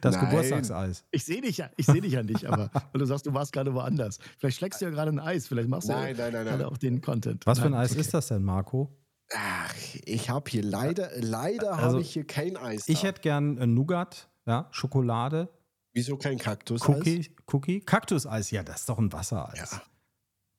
Das 0.00 0.14
Nein. 0.14 0.26
Geburtstagseis. 0.30 1.04
Ich 1.10 1.24
sehe 1.24 1.40
dich 1.40 1.56
ja, 1.58 1.70
ich 1.76 1.86
sehe 1.86 2.00
dich 2.00 2.12
ja 2.12 2.22
nicht, 2.22 2.44
aber 2.46 2.70
weil 2.92 2.98
du 3.00 3.04
sagst, 3.06 3.26
du 3.26 3.34
warst 3.34 3.52
gerade 3.52 3.74
woanders. 3.74 4.18
Vielleicht 4.38 4.58
schlägst 4.58 4.80
du 4.80 4.84
ja 4.86 4.90
gerade 4.90 5.10
ein 5.10 5.18
Eis, 5.18 5.46
vielleicht 5.46 5.68
machst 5.68 5.88
du 5.88 5.92
Nein, 5.92 6.16
nein, 6.16 6.32
nein, 6.32 6.44
gerade 6.44 6.62
nein. 6.62 6.66
auch 6.72 6.76
den 6.78 7.00
Content. 7.00 7.44
Was 7.46 7.58
für 7.58 7.66
ein 7.66 7.72
Nein, 7.72 7.80
Eis 7.82 7.92
okay. 7.92 8.00
ist 8.00 8.14
das 8.14 8.28
denn, 8.28 8.42
Marco? 8.42 8.90
Ach, 9.34 9.74
ich 10.04 10.28
habe 10.28 10.50
hier 10.50 10.62
leider, 10.62 11.10
leider 11.16 11.72
Also, 11.72 11.82
habe 11.82 12.00
ich 12.00 12.12
hier 12.12 12.26
kein 12.26 12.56
Eis. 12.56 12.88
Ich 12.88 13.02
da. 13.02 13.08
hätte 13.08 13.20
gern 13.20 13.58
äh, 13.58 13.66
Nougat, 13.66 14.28
ja, 14.46 14.68
Schokolade, 14.70 15.48
Wieso 15.92 16.16
kein 16.16 16.38
Kaktus? 16.38 16.86
Cookie, 16.88 17.30
Cookie, 17.52 17.80
Kaktuseis. 17.80 18.50
Ja, 18.50 18.62
das 18.62 18.80
ist 18.80 18.88
doch 18.88 18.98
ein 18.98 19.12
Wassereis. 19.12 19.72
Ja. 19.72 19.82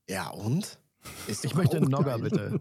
Ja, 0.09 0.29
und? 0.31 0.77
Ist 1.25 1.45
Ich 1.45 1.55
möchte 1.55 1.77
einen 1.77 1.89
Nogger, 1.89 2.19
bitte. 2.19 2.59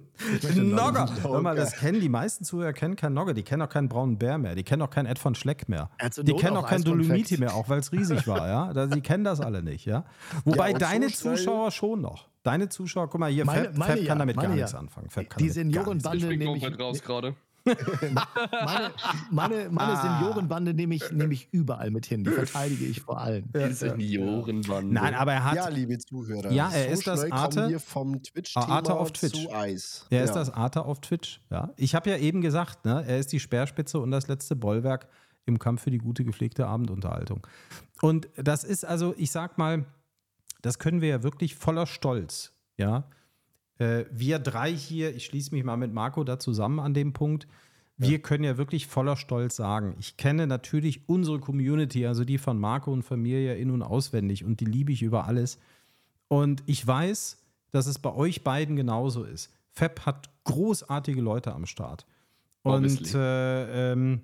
Einen 0.49 0.71
Nogger. 0.71 1.11
Hör 1.23 1.43
mal, 1.43 1.57
das 1.57 1.77
kennen 1.77 2.01
die 2.01 2.09
meisten 2.09 2.45
Zuhörer 2.45 2.73
kennen 2.73 2.97
keinen 2.97 3.13
Nogger, 3.13 3.35
die 3.35 3.43
kennen 3.43 3.61
auch 3.61 3.69
keinen 3.69 3.89
braunen 3.91 4.19
Bär 4.19 4.39
mehr, 4.39 4.55
die 4.55 4.63
kennen 4.63 4.81
auch 4.81 4.89
keinen 4.89 5.07
Ed 5.07 5.19
von 5.19 5.35
Schleck 5.35 5.69
mehr. 5.69 5.91
Zur 6.11 6.25
Die 6.25 6.33
kennen 6.33 6.57
auch 6.57 6.65
auch 6.65 6.69
kein 6.69 6.81
Eiskonfekt. 6.81 7.09
Dolomiti 7.09 7.37
mehr, 7.37 7.55
auch 7.55 7.69
weil 7.69 7.81
es 7.81 7.93
riesig 7.93 8.27
war, 8.27 8.47
ja. 8.47 8.87
Die 8.87 9.03
kennen 9.03 9.25
das 9.25 9.41
alle 9.41 9.63
nicht, 9.63 9.85
ja. 9.85 10.05
Wobei 10.45 10.73
so 10.73 10.79
deine 10.79 11.09
Zuschauer 11.09 11.71
schon 11.71 12.01
noch. 12.01 12.30
Deine 12.43 12.69
Zuschauer, 12.69 13.09
guck 13.11 13.21
mal 13.21 13.31
hier, 13.31 13.45
Meine- 13.45 13.65
Fab, 13.67 13.77
meine 13.77 13.93
Fab 13.93 14.01
ja, 14.03 14.09
kann 14.09 14.19
damit 14.19 14.37
gar 14.37 14.45
meine 14.45 14.55
nichts 14.57 14.73
ja. 14.73 14.79
anfangen. 14.79 15.11
Fab 15.11 15.29
kann 15.29 15.43
Die 15.43 15.51
Seniorenbande 15.51 16.27
nehme 16.27 16.57
ich, 16.57 16.63
komplett 16.63 16.81
raus 16.81 17.03
gerade. 17.03 17.35
meine, 17.67 18.91
meine, 19.31 19.69
meine 19.71 19.93
Ah. 19.93 20.19
Seniorenbande 20.19 20.73
nehme 20.73 20.95
ich, 20.95 21.11
nehme 21.13 21.35
ich 21.35 21.49
überall 21.53 21.91
mit 21.91 22.07
hin. 22.07 22.25
Die 22.25 22.31
verteidige 22.31 22.87
ich 22.87 23.03
vor 23.03 23.21
allen. 23.21 23.51
Die 23.53 23.73
Seniorenbande. 23.73 24.93
Nein, 24.95 25.15
aber 25.15 25.35
er 25.35 25.45
hat, 25.45 25.57
Ja, 25.57 25.69
liebe 25.69 25.99
Zuhörer. 25.99 26.51
Ja, 26.53 26.71
er 26.71 26.89
ist 26.89 27.07
das 27.07 27.31
Arte- 27.31 27.79
vom 27.81 28.23
Twitch-Thema 28.23 28.67
Arte 28.69 28.95
auf 28.95 29.13
Twitch. 29.13 29.43
zu 29.45 29.53
Eis. 29.53 30.07
Er 30.09 30.25
ist 30.25 30.31
ja. 30.31 30.37
das 30.37 30.51
Arthur 30.51 30.87
auf 30.87 31.01
Twitch. 31.01 31.41
Ja. 31.51 31.71
Ich 31.77 31.95
habe 31.95 32.09
ja 32.09 32.17
eben 32.17 32.41
gesagt, 32.41 32.85
ne, 32.87 33.05
er 33.07 33.19
ist 33.19 33.33
die 33.33 33.41
Speerspitze 33.41 33.99
und 33.99 34.11
das 34.11 34.29
letzte 34.29 34.57
Bollwerk 34.57 35.09
im 35.47 35.59
Kampf 35.59 35.83
für 35.83 35.91
die 35.91 35.99
gute 35.99 36.25
gepflegte 36.25 36.67
Abendunterhaltung. 36.67 37.47
Und 38.01 38.29
das 38.37 38.65
ist 38.65 38.85
also, 38.87 39.15
ich 39.19 39.31
sag 39.31 39.59
mal, 39.59 39.85
das 40.63 40.79
können 40.79 41.01
wir 41.01 41.09
ja 41.09 41.23
wirklich 41.23 41.55
voller 41.55 41.87
Stolz, 41.87 42.53
ja. 42.77 43.05
Äh, 43.79 44.05
wir 44.11 44.39
drei 44.39 44.73
hier, 44.73 45.15
ich 45.15 45.25
schließe 45.25 45.55
mich 45.55 45.65
mal 45.65 45.77
mit 45.77 45.93
Marco 45.93 46.23
da 46.25 46.39
zusammen 46.39 46.81
an 46.81 46.95
dem 46.95 47.13
Punkt. 47.13 47.47
Wir 48.03 48.23
können 48.23 48.45
ja 48.45 48.57
wirklich 48.57 48.87
voller 48.87 49.15
Stolz 49.17 49.57
sagen, 49.57 49.95
ich 49.99 50.17
kenne 50.17 50.47
natürlich 50.47 51.07
unsere 51.07 51.39
Community, 51.39 52.07
also 52.07 52.25
die 52.25 52.39
von 52.39 52.59
Marco 52.59 52.91
und 52.91 53.03
von 53.03 53.21
mir 53.21 53.43
ja 53.43 53.53
in- 53.53 53.71
und 53.71 53.83
auswendig 53.83 54.43
und 54.43 54.61
die 54.61 54.65
liebe 54.65 54.91
ich 54.91 55.03
über 55.03 55.27
alles. 55.27 55.59
Und 56.29 56.63
ich 56.65 56.87
weiß, 56.87 57.37
dass 57.73 57.87
es 57.87 57.99
bei 57.99 58.15
euch 58.15 58.43
beiden 58.43 58.75
genauso 58.75 59.25
ist. 59.25 59.51
Fab 59.73 60.07
hat 60.07 60.31
großartige 60.45 61.21
Leute 61.21 61.53
am 61.53 61.67
Start. 61.67 62.07
Und 62.63 63.15
äh, 63.15 63.93
ähm, 63.93 64.23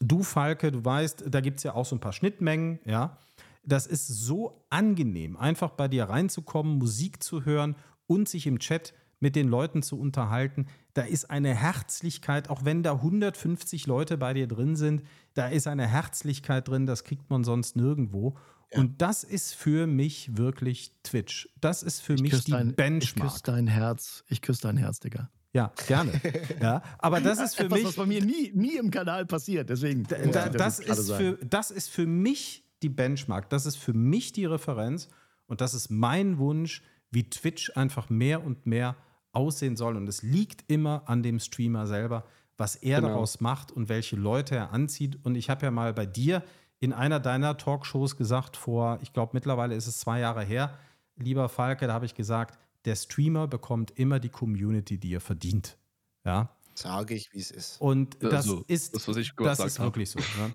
du, 0.00 0.22
Falke, 0.22 0.72
du 0.72 0.84
weißt, 0.84 1.24
da 1.28 1.40
gibt 1.40 1.58
es 1.58 1.64
ja 1.64 1.74
auch 1.74 1.86
so 1.86 1.96
ein 1.96 2.00
paar 2.00 2.12
Schnittmengen, 2.12 2.78
ja. 2.84 3.18
Das 3.62 3.86
ist 3.86 4.06
so 4.06 4.64
angenehm, 4.70 5.36
einfach 5.36 5.70
bei 5.70 5.88
dir 5.88 6.04
reinzukommen, 6.04 6.78
Musik 6.78 7.22
zu 7.22 7.44
hören 7.44 7.76
und 8.06 8.28
sich 8.28 8.46
im 8.46 8.58
Chat 8.58 8.94
mit 9.20 9.36
den 9.36 9.48
Leuten 9.48 9.82
zu 9.82 10.00
unterhalten. 10.00 10.66
Da 10.94 11.02
ist 11.02 11.30
eine 11.30 11.54
Herzlichkeit, 11.54 12.48
auch 12.48 12.64
wenn 12.64 12.82
da 12.82 12.94
150 12.94 13.86
Leute 13.86 14.16
bei 14.16 14.34
dir 14.34 14.48
drin 14.48 14.76
sind, 14.76 15.02
da 15.34 15.48
ist 15.48 15.66
eine 15.66 15.86
Herzlichkeit 15.86 16.68
drin, 16.68 16.86
das 16.86 17.04
kriegt 17.04 17.30
man 17.30 17.44
sonst 17.44 17.76
nirgendwo. 17.76 18.36
Und 18.72 19.02
das 19.02 19.24
ist 19.24 19.54
für 19.54 19.86
mich 19.86 20.36
wirklich 20.36 20.92
Twitch. 21.02 21.48
Das 21.60 21.82
ist 21.82 22.00
für 22.00 22.14
mich 22.14 22.30
küsse 22.30 22.44
die 22.44 22.52
dein, 22.52 22.70
ich 22.70 22.76
Benchmark. 22.76 23.30
küsse 23.30 23.42
dein 23.44 23.66
Herz. 23.66 24.24
Ich 24.28 24.42
küsse 24.42 24.62
dein 24.62 24.76
Herz, 24.76 25.00
Digga. 25.00 25.28
Ja, 25.52 25.72
gerne. 25.88 26.12
ja, 26.62 26.82
aber 26.98 27.20
das 27.20 27.40
ist 27.40 27.56
für 27.56 27.64
Etwas, 27.64 27.78
mich. 27.78 27.88
was 27.88 27.96
bei 27.96 28.06
mir 28.06 28.24
nie, 28.24 28.52
nie 28.54 28.76
im 28.76 28.90
Kanal 28.90 29.26
passiert. 29.26 29.68
Deswegen. 29.68 30.04
Da, 30.04 30.18
da, 30.18 30.46
ich 30.46 30.56
das, 30.56 30.78
ist 30.78 31.12
für, 31.12 31.38
das 31.44 31.72
ist 31.72 31.88
für 31.88 32.06
mich 32.06 32.64
die 32.82 32.88
Benchmark, 32.88 33.48
das 33.50 33.66
ist 33.66 33.76
für 33.76 33.92
mich 33.92 34.32
die 34.32 34.44
Referenz 34.46 35.08
und 35.46 35.60
das 35.60 35.74
ist 35.74 35.90
mein 35.90 36.38
Wunsch, 36.38 36.82
wie 37.10 37.28
Twitch 37.28 37.76
einfach 37.76 38.08
mehr 38.10 38.44
und 38.44 38.66
mehr 38.66 38.96
aussehen 39.32 39.76
soll. 39.76 39.96
Und 39.96 40.08
es 40.08 40.22
liegt 40.22 40.64
immer 40.70 41.02
an 41.06 41.22
dem 41.22 41.38
Streamer 41.40 41.86
selber, 41.86 42.24
was 42.56 42.76
er 42.76 42.96
Genau. 43.00 43.08
daraus 43.14 43.40
macht 43.40 43.72
und 43.72 43.88
welche 43.88 44.16
Leute 44.16 44.54
er 44.56 44.72
anzieht. 44.72 45.18
Und 45.24 45.34
ich 45.34 45.50
habe 45.50 45.64
ja 45.66 45.70
mal 45.70 45.92
bei 45.92 46.06
dir 46.06 46.42
in 46.78 46.92
einer 46.92 47.20
deiner 47.20 47.56
Talkshows 47.56 48.16
gesagt, 48.16 48.56
vor, 48.56 48.98
ich 49.02 49.12
glaube, 49.12 49.30
mittlerweile 49.34 49.74
ist 49.74 49.86
es 49.86 49.98
zwei 50.00 50.20
Jahre 50.20 50.42
her, 50.44 50.78
lieber 51.16 51.48
Falke, 51.48 51.86
da 51.86 51.92
habe 51.92 52.06
ich 52.06 52.14
gesagt, 52.14 52.58
der 52.86 52.96
Streamer 52.96 53.46
bekommt 53.46 53.90
immer 53.98 54.20
die 54.20 54.30
Community, 54.30 54.96
die 54.98 55.14
er 55.14 55.20
verdient. 55.20 55.76
Ja. 56.24 56.48
Sage 56.74 57.14
ich, 57.14 57.32
wie 57.34 57.38
es 57.40 57.50
ist. 57.50 57.80
Und 57.80 58.16
das 58.22 58.32
Also, 58.32 58.64
ist, 58.68 58.94
das, 58.94 59.06
was 59.06 59.16
ich 59.18 59.28
das 59.30 59.36
gesagt 59.36 59.66
ist 59.66 59.78
habe. 59.78 59.88
wirklich 59.88 60.10
so. 60.10 60.18
Ne? 60.18 60.54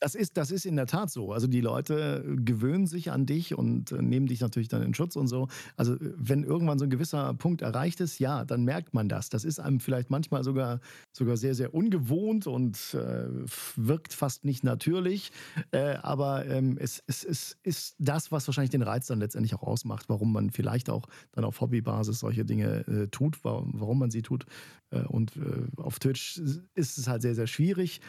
Das 0.00 0.14
ist, 0.14 0.38
das 0.38 0.50
ist 0.50 0.64
in 0.64 0.76
der 0.76 0.86
Tat 0.86 1.10
so. 1.10 1.32
Also 1.32 1.46
die 1.46 1.60
Leute 1.60 2.24
gewöhnen 2.36 2.86
sich 2.86 3.10
an 3.12 3.26
dich 3.26 3.54
und 3.54 3.92
äh, 3.92 4.00
nehmen 4.00 4.26
dich 4.26 4.40
natürlich 4.40 4.68
dann 4.68 4.82
in 4.82 4.94
Schutz 4.94 5.14
und 5.14 5.28
so. 5.28 5.48
Also 5.76 5.94
äh, 5.94 5.98
wenn 6.16 6.42
irgendwann 6.42 6.78
so 6.78 6.84
ein 6.84 6.90
gewisser 6.90 7.34
Punkt 7.34 7.60
erreicht 7.60 8.00
ist, 8.00 8.18
ja, 8.18 8.46
dann 8.46 8.64
merkt 8.64 8.94
man 8.94 9.10
das. 9.10 9.28
Das 9.28 9.44
ist 9.44 9.60
einem 9.60 9.78
vielleicht 9.78 10.08
manchmal 10.08 10.42
sogar, 10.42 10.80
sogar 11.12 11.36
sehr, 11.36 11.54
sehr 11.54 11.74
ungewohnt 11.74 12.46
und 12.46 12.94
äh, 12.94 13.28
wirkt 13.76 14.14
fast 14.14 14.44
nicht 14.44 14.64
natürlich. 14.64 15.32
Äh, 15.70 15.96
aber 15.96 16.46
ähm, 16.46 16.78
es, 16.80 17.02
es, 17.06 17.22
es 17.22 17.58
ist 17.62 17.96
das, 17.98 18.32
was 18.32 18.48
wahrscheinlich 18.48 18.70
den 18.70 18.82
Reiz 18.82 19.06
dann 19.06 19.20
letztendlich 19.20 19.54
auch 19.54 19.62
ausmacht, 19.62 20.08
warum 20.08 20.32
man 20.32 20.50
vielleicht 20.50 20.88
auch 20.88 21.06
dann 21.32 21.44
auf 21.44 21.60
Hobbybasis 21.60 22.20
solche 22.20 22.46
Dinge 22.46 22.86
äh, 22.86 23.08
tut, 23.08 23.44
warum, 23.44 23.72
warum 23.74 23.98
man 23.98 24.10
sie 24.10 24.22
tut. 24.22 24.46
Äh, 24.90 25.02
und 25.02 25.36
äh, 25.36 25.66
auf 25.76 25.98
Twitch 25.98 26.40
ist 26.74 26.98
es 26.98 27.06
halt 27.06 27.20
sehr, 27.20 27.34
sehr 27.34 27.46
schwierig. 27.46 28.00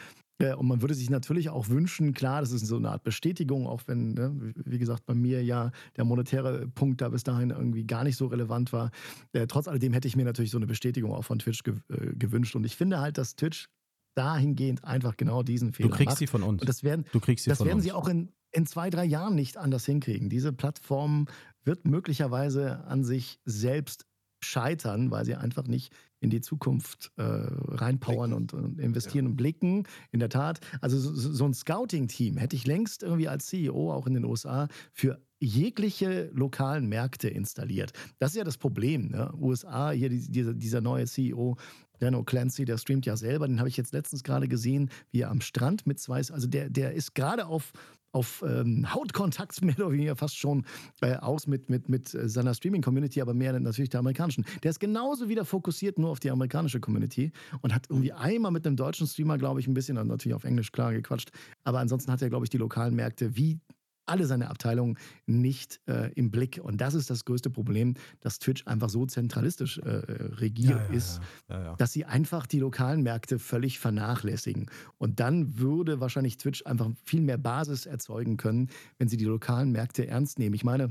Äh, 0.42 0.54
Und 0.54 0.66
man 0.68 0.80
würde 0.82 0.94
sich 0.94 1.08
natürlich 1.10 1.48
auch 1.50 1.68
wünschen, 1.68 2.12
klar, 2.14 2.40
das 2.40 2.52
ist 2.52 2.66
so 2.66 2.76
eine 2.76 2.90
Art 2.90 3.02
Bestätigung, 3.04 3.66
auch 3.66 3.82
wenn, 3.86 4.14
ne, 4.14 4.52
wie 4.64 4.78
gesagt, 4.78 5.06
bei 5.06 5.14
mir 5.14 5.42
ja 5.42 5.70
der 5.96 6.04
monetäre 6.04 6.68
Punkt 6.68 7.00
da 7.00 7.08
bis 7.08 7.22
dahin 7.22 7.50
irgendwie 7.50 7.84
gar 7.86 8.04
nicht 8.04 8.16
so 8.16 8.26
relevant 8.26 8.72
war. 8.72 8.90
Äh, 9.32 9.46
trotz 9.46 9.68
alledem 9.68 9.92
hätte 9.92 10.08
ich 10.08 10.16
mir 10.16 10.24
natürlich 10.24 10.50
so 10.50 10.58
eine 10.58 10.66
Bestätigung 10.66 11.12
auch 11.12 11.24
von 11.24 11.38
Twitch 11.38 11.62
ge 11.62 11.74
äh, 11.88 12.14
gewünscht. 12.16 12.56
Und 12.56 12.64
ich 12.64 12.76
finde 12.76 13.00
halt, 13.00 13.18
dass 13.18 13.36
Twitch 13.36 13.68
dahingehend 14.14 14.84
einfach 14.84 15.16
genau 15.16 15.42
diesen 15.42 15.72
Fehler 15.72 15.88
Du 15.88 15.94
kriegst 15.94 16.06
macht. 16.10 16.18
sie 16.18 16.26
von 16.26 16.42
uns. 16.42 16.60
Und 16.60 16.68
das 16.68 16.82
werden, 16.82 17.06
Du 17.12 17.20
kriegst 17.20 17.44
sie 17.44 17.50
das 17.50 17.58
von 17.58 17.66
werden 17.66 17.76
uns. 17.78 17.84
sie 17.84 17.92
auch 17.92 18.08
in, 18.08 18.30
in 18.52 18.66
zwei, 18.66 18.90
drei 18.90 19.04
Jahren 19.04 19.34
nicht 19.34 19.56
anders 19.56 19.86
hinkriegen. 19.86 20.28
Diese 20.28 20.52
Plattform 20.52 21.26
wird 21.64 21.86
möglicherweise 21.86 22.84
an 22.84 23.04
sich 23.04 23.38
selbst 23.44 24.04
scheitern, 24.44 25.10
weil 25.10 25.24
sie 25.24 25.34
einfach 25.36 25.66
nicht 25.66 25.92
in 26.22 26.30
die 26.30 26.40
Zukunft 26.40 27.12
äh, 27.16 27.22
reinpowern 27.22 28.32
und, 28.32 28.54
und 28.54 28.78
investieren 28.78 29.26
und 29.26 29.36
blicken. 29.36 29.84
In 30.12 30.20
der 30.20 30.28
Tat, 30.28 30.60
also 30.80 30.98
so, 30.98 31.12
so 31.12 31.44
ein 31.44 31.52
Scouting-Team 31.52 32.36
hätte 32.36 32.54
ich 32.54 32.66
längst 32.66 33.02
irgendwie 33.02 33.28
als 33.28 33.46
CEO 33.46 33.92
auch 33.92 34.06
in 34.06 34.14
den 34.14 34.24
USA 34.24 34.68
für 34.92 35.20
jegliche 35.40 36.30
lokalen 36.32 36.88
Märkte 36.88 37.28
installiert. 37.28 37.92
Das 38.20 38.30
ist 38.30 38.36
ja 38.36 38.44
das 38.44 38.56
Problem. 38.56 39.08
Ne? 39.08 39.32
USA, 39.34 39.90
hier 39.90 40.08
die, 40.08 40.30
dieser, 40.30 40.54
dieser 40.54 40.80
neue 40.80 41.06
CEO, 41.06 41.56
Dan 41.98 42.14
O'Clancy, 42.14 42.64
der 42.64 42.78
streamt 42.78 43.06
ja 43.06 43.16
selber, 43.16 43.48
den 43.48 43.58
habe 43.58 43.68
ich 43.68 43.76
jetzt 43.76 43.92
letztens 43.92 44.22
gerade 44.22 44.46
gesehen, 44.46 44.90
wie 45.10 45.20
er 45.20 45.30
am 45.30 45.40
Strand 45.40 45.86
mit 45.86 45.98
zwei, 45.98 46.16
also 46.16 46.46
der, 46.46 46.70
der 46.70 46.92
ist 46.94 47.14
gerade 47.14 47.46
auf, 47.46 47.72
auf 48.12 48.44
ähm, 48.46 48.92
Hautkontakt 48.92 49.62
mehr 49.62 49.78
oder 49.78 49.92
weniger 49.92 50.16
fast 50.16 50.36
schon 50.36 50.64
äh, 51.00 51.16
aus 51.16 51.46
mit, 51.46 51.70
mit, 51.70 51.88
mit 51.88 52.14
äh, 52.14 52.28
seiner 52.28 52.54
Streaming-Community, 52.54 53.20
aber 53.20 53.34
mehr 53.34 53.58
natürlich 53.58 53.90
der 53.90 54.00
amerikanischen. 54.00 54.44
Der 54.62 54.70
ist 54.70 54.80
genauso 54.80 55.28
wieder 55.28 55.44
fokussiert 55.44 55.98
nur 55.98 56.10
auf 56.10 56.20
die 56.20 56.30
amerikanische 56.30 56.80
Community 56.80 57.32
und 57.62 57.74
hat 57.74 57.86
irgendwie 57.88 58.12
einmal 58.12 58.52
mit 58.52 58.66
einem 58.66 58.76
deutschen 58.76 59.06
Streamer, 59.06 59.38
glaube 59.38 59.60
ich, 59.60 59.66
ein 59.66 59.74
bisschen, 59.74 59.96
dann 59.96 60.08
natürlich 60.08 60.34
auf 60.34 60.44
Englisch 60.44 60.72
klar 60.72 60.92
gequatscht, 60.92 61.30
aber 61.64 61.80
ansonsten 61.80 62.12
hat 62.12 62.22
er, 62.22 62.28
glaube 62.28 62.44
ich, 62.44 62.50
die 62.50 62.58
lokalen 62.58 62.94
Märkte 62.94 63.36
wie 63.36 63.60
alle 64.06 64.26
seine 64.26 64.50
Abteilungen 64.50 64.98
nicht 65.26 65.80
äh, 65.86 66.12
im 66.14 66.30
Blick. 66.30 66.60
Und 66.62 66.80
das 66.80 66.94
ist 66.94 67.10
das 67.10 67.24
größte 67.24 67.50
Problem, 67.50 67.94
dass 68.20 68.38
Twitch 68.38 68.66
einfach 68.66 68.88
so 68.88 69.06
zentralistisch 69.06 69.78
äh, 69.78 69.90
äh, 69.90 70.34
regiert 70.34 70.90
ist, 70.90 71.20
Ja, 71.48 71.62
ja. 71.62 71.76
dass 71.76 71.92
sie 71.92 72.04
einfach 72.04 72.46
die 72.46 72.58
lokalen 72.58 73.02
Märkte 73.02 73.38
völlig 73.38 73.78
vernachlässigen. 73.78 74.66
Und 74.98 75.20
dann 75.20 75.58
würde 75.58 76.00
wahrscheinlich 76.00 76.36
Twitch 76.36 76.64
einfach 76.66 76.90
viel 77.04 77.20
mehr 77.20 77.38
Basis 77.38 77.86
erzeugen 77.86 78.36
können, 78.36 78.68
wenn 78.98 79.08
sie 79.08 79.16
die 79.16 79.24
lokalen 79.24 79.72
Märkte 79.72 80.06
ernst 80.06 80.38
nehmen. 80.38 80.54
Ich 80.54 80.64
meine, 80.64 80.88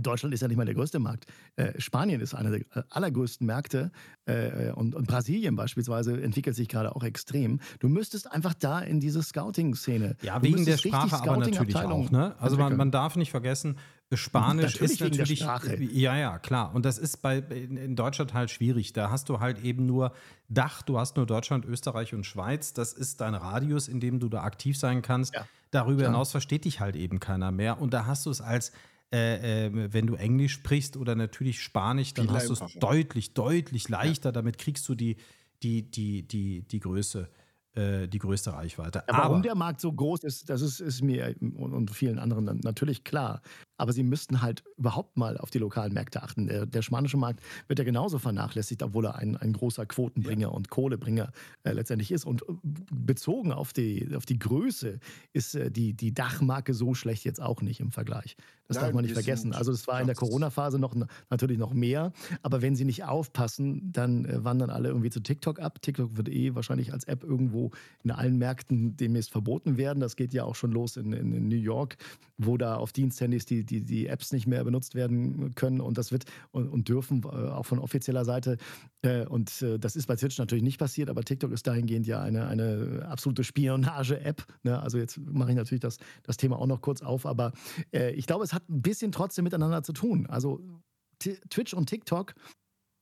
Deutschland 0.00 0.34
ist 0.34 0.40
ja 0.40 0.48
nicht 0.48 0.56
mal 0.56 0.64
der 0.64 0.74
größte 0.74 0.98
Markt. 0.98 1.26
Äh, 1.56 1.80
Spanien 1.80 2.20
ist 2.20 2.34
einer 2.34 2.50
der 2.50 2.60
äh, 2.60 2.82
allergrößten 2.90 3.46
Märkte 3.46 3.90
äh, 4.26 4.70
und, 4.72 4.94
und 4.94 5.06
Brasilien 5.06 5.56
beispielsweise 5.56 6.20
entwickelt 6.22 6.56
sich 6.56 6.68
gerade 6.68 6.94
auch 6.94 7.02
extrem. 7.02 7.60
Du 7.80 7.88
müsstest 7.88 8.30
einfach 8.30 8.54
da 8.54 8.80
in 8.80 9.00
diese 9.00 9.22
Scouting-Szene. 9.22 10.16
Ja, 10.22 10.42
wegen 10.42 10.64
der 10.64 10.78
Sprache 10.78 11.16
aber 11.16 11.36
natürlich 11.38 11.76
auch. 11.76 12.10
Ne? 12.10 12.34
Also 12.38 12.56
man, 12.56 12.76
man 12.76 12.90
darf 12.90 13.16
nicht 13.16 13.30
vergessen, 13.30 13.76
Spanisch 14.16 14.74
Natürlich 14.74 14.92
ist 14.92 15.00
wegen 15.00 15.10
der 15.12 15.20
natürlich. 15.20 15.40
Sprache. 15.40 15.82
Ja, 15.82 16.16
ja, 16.16 16.38
klar. 16.38 16.74
Und 16.74 16.84
das 16.84 16.98
ist 16.98 17.22
bei, 17.22 17.38
in, 17.38 17.76
in 17.76 17.96
Deutschland 17.96 18.34
halt 18.34 18.50
schwierig. 18.50 18.92
Da 18.92 19.10
hast 19.10 19.28
du 19.28 19.40
halt 19.40 19.62
eben 19.64 19.86
nur 19.86 20.12
Dach, 20.48 20.82
du 20.82 20.98
hast 20.98 21.16
nur 21.16 21.26
Deutschland, 21.26 21.64
Österreich 21.64 22.14
und 22.14 22.24
Schweiz. 22.24 22.72
Das 22.72 22.92
ist 22.92 23.20
dein 23.20 23.34
Radius, 23.34 23.88
in 23.88 24.00
dem 24.00 24.20
du 24.20 24.28
da 24.28 24.42
aktiv 24.42 24.78
sein 24.78 25.02
kannst. 25.02 25.34
Ja, 25.34 25.46
Darüber 25.70 26.00
klar. 26.00 26.10
hinaus 26.12 26.30
versteht 26.30 26.64
dich 26.64 26.80
halt 26.80 26.96
eben 26.96 27.20
keiner 27.20 27.50
mehr. 27.50 27.80
Und 27.80 27.94
da 27.94 28.06
hast 28.06 28.26
du 28.26 28.30
es 28.30 28.40
als. 28.40 28.72
Äh, 29.12 29.66
äh, 29.66 29.92
wenn 29.92 30.06
du 30.06 30.14
Englisch 30.14 30.54
sprichst 30.54 30.96
oder 30.96 31.14
natürlich 31.14 31.60
Spanisch, 31.60 32.14
dann 32.14 32.28
Viel 32.28 32.34
hast 32.34 32.48
du 32.48 32.54
es 32.54 32.78
deutlich, 32.78 33.34
deutlich 33.34 33.90
leichter. 33.90 34.32
Damit 34.32 34.56
kriegst 34.56 34.88
du 34.88 34.94
die, 34.94 35.16
die, 35.62 35.82
die, 35.90 36.22
die, 36.26 36.62
die 36.62 36.80
Größe, 36.80 37.28
äh, 37.74 38.08
die 38.08 38.18
größte 38.18 38.54
Reichweite. 38.54 39.04
Ja, 39.06 39.18
warum 39.18 39.42
der 39.42 39.54
Markt 39.54 39.80
so 39.82 39.92
groß 39.92 40.24
ist, 40.24 40.48
das 40.48 40.62
ist, 40.62 40.80
ist 40.80 41.02
mir 41.02 41.34
und, 41.40 41.74
und 41.74 41.90
vielen 41.90 42.18
anderen 42.18 42.60
natürlich 42.64 43.04
klar. 43.04 43.42
Aber 43.76 43.92
sie 43.92 44.02
müssten 44.02 44.42
halt 44.42 44.62
überhaupt 44.76 45.16
mal 45.16 45.38
auf 45.38 45.50
die 45.50 45.58
lokalen 45.58 45.92
Märkte 45.92 46.22
achten. 46.22 46.46
Der, 46.46 46.66
der 46.66 46.82
spanische 46.82 47.16
Markt 47.16 47.40
wird 47.68 47.78
ja 47.78 47.84
genauso 47.84 48.18
vernachlässigt, 48.18 48.82
obwohl 48.82 49.06
er 49.06 49.16
ein, 49.16 49.36
ein 49.36 49.52
großer 49.52 49.86
Quotenbringer 49.86 50.42
ja. 50.42 50.48
und 50.48 50.70
Kohlebringer 50.70 51.32
äh, 51.64 51.72
letztendlich 51.72 52.12
ist. 52.12 52.24
Und 52.24 52.42
äh, 52.42 52.52
bezogen 52.92 53.52
auf 53.52 53.72
die, 53.72 54.14
auf 54.14 54.26
die 54.26 54.38
Größe 54.38 55.00
ist 55.32 55.54
äh, 55.54 55.70
die, 55.70 55.94
die 55.94 56.14
Dachmarke 56.14 56.74
so 56.74 56.94
schlecht 56.94 57.24
jetzt 57.24 57.40
auch 57.40 57.62
nicht 57.62 57.80
im 57.80 57.90
Vergleich. 57.90 58.36
Das 58.68 58.76
Nein, 58.76 58.86
darf 58.86 58.94
man 58.94 59.04
nicht 59.04 59.14
vergessen. 59.14 59.52
Also 59.52 59.72
das 59.72 59.86
war 59.86 60.00
in 60.00 60.06
der 60.06 60.16
Corona-Phase 60.16 60.78
noch 60.78 60.94
natürlich 61.28 61.58
noch 61.58 61.74
mehr. 61.74 62.12
Aber 62.42 62.62
wenn 62.62 62.76
sie 62.76 62.84
nicht 62.84 63.04
aufpassen, 63.04 63.92
dann 63.92 64.24
äh, 64.24 64.44
wandern 64.44 64.70
alle 64.70 64.88
irgendwie 64.88 65.10
zu 65.10 65.20
TikTok 65.20 65.60
ab. 65.60 65.82
TikTok 65.82 66.16
wird 66.16 66.28
eh 66.28 66.54
wahrscheinlich 66.54 66.92
als 66.92 67.04
App 67.04 67.24
irgendwo 67.24 67.70
in 68.04 68.10
allen 68.10 68.38
Märkten 68.38 68.96
demnächst 68.96 69.30
verboten 69.30 69.76
werden. 69.76 70.00
Das 70.00 70.16
geht 70.16 70.32
ja 70.32 70.44
auch 70.44 70.54
schon 70.54 70.72
los 70.72 70.96
in, 70.96 71.12
in, 71.12 71.32
in 71.32 71.48
New 71.48 71.56
York, 71.56 71.96
wo 72.38 72.56
da 72.56 72.76
auf 72.76 72.92
Diensthandys 72.92 73.44
die, 73.44 73.64
die, 73.64 73.71
die 73.80 74.06
Apps 74.06 74.32
nicht 74.32 74.46
mehr 74.46 74.62
benutzt 74.64 74.94
werden 74.94 75.54
können 75.54 75.80
und 75.80 75.98
das 75.98 76.12
wird 76.12 76.24
und, 76.50 76.68
und 76.68 76.88
dürfen 76.88 77.22
äh, 77.24 77.28
auch 77.28 77.66
von 77.66 77.78
offizieller 77.78 78.24
Seite. 78.24 78.58
Äh, 79.02 79.26
und 79.26 79.62
äh, 79.62 79.78
das 79.78 79.96
ist 79.96 80.06
bei 80.06 80.16
Twitch 80.16 80.38
natürlich 80.38 80.64
nicht 80.64 80.78
passiert, 80.78 81.08
aber 81.08 81.22
TikTok 81.22 81.52
ist 81.52 81.66
dahingehend 81.66 82.06
ja 82.06 82.20
eine, 82.20 82.46
eine 82.46 83.06
absolute 83.08 83.44
Spionage-App. 83.44 84.44
Ne? 84.62 84.80
Also 84.80 84.98
jetzt 84.98 85.18
mache 85.18 85.50
ich 85.50 85.56
natürlich 85.56 85.80
das, 85.80 85.98
das 86.22 86.36
Thema 86.36 86.58
auch 86.58 86.66
noch 86.66 86.80
kurz 86.80 87.02
auf, 87.02 87.26
aber 87.26 87.52
ich 88.14 88.26
glaube, 88.26 88.44
es 88.44 88.52
hat 88.52 88.68
ein 88.68 88.82
bisschen 88.82 89.12
trotzdem 89.12 89.44
miteinander 89.44 89.82
zu 89.82 89.92
tun. 89.92 90.26
Also 90.26 90.60
Twitch 91.18 91.74
und 91.74 91.86
TikTok 91.88 92.34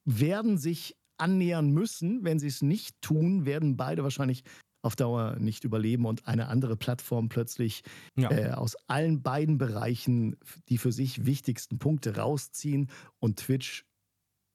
werden 0.04 0.58
sich 0.58 0.96
annähern 1.18 1.70
müssen. 1.70 2.24
Wenn 2.24 2.38
sie 2.38 2.48
es 2.48 2.62
nicht 2.62 3.00
tun, 3.00 3.44
werden 3.44 3.76
beide 3.76 4.02
wahrscheinlich 4.02 4.42
auf 4.82 4.96
Dauer 4.96 5.36
nicht 5.38 5.64
überleben 5.64 6.06
und 6.06 6.26
eine 6.26 6.48
andere 6.48 6.76
Plattform 6.76 7.28
plötzlich 7.28 7.82
ja. 8.16 8.30
äh, 8.30 8.50
aus 8.52 8.76
allen 8.88 9.22
beiden 9.22 9.58
Bereichen 9.58 10.36
die 10.68 10.78
für 10.78 10.92
sich 10.92 11.26
wichtigsten 11.26 11.78
Punkte 11.78 12.16
rausziehen 12.16 12.88
und 13.18 13.38
Twitch 13.38 13.84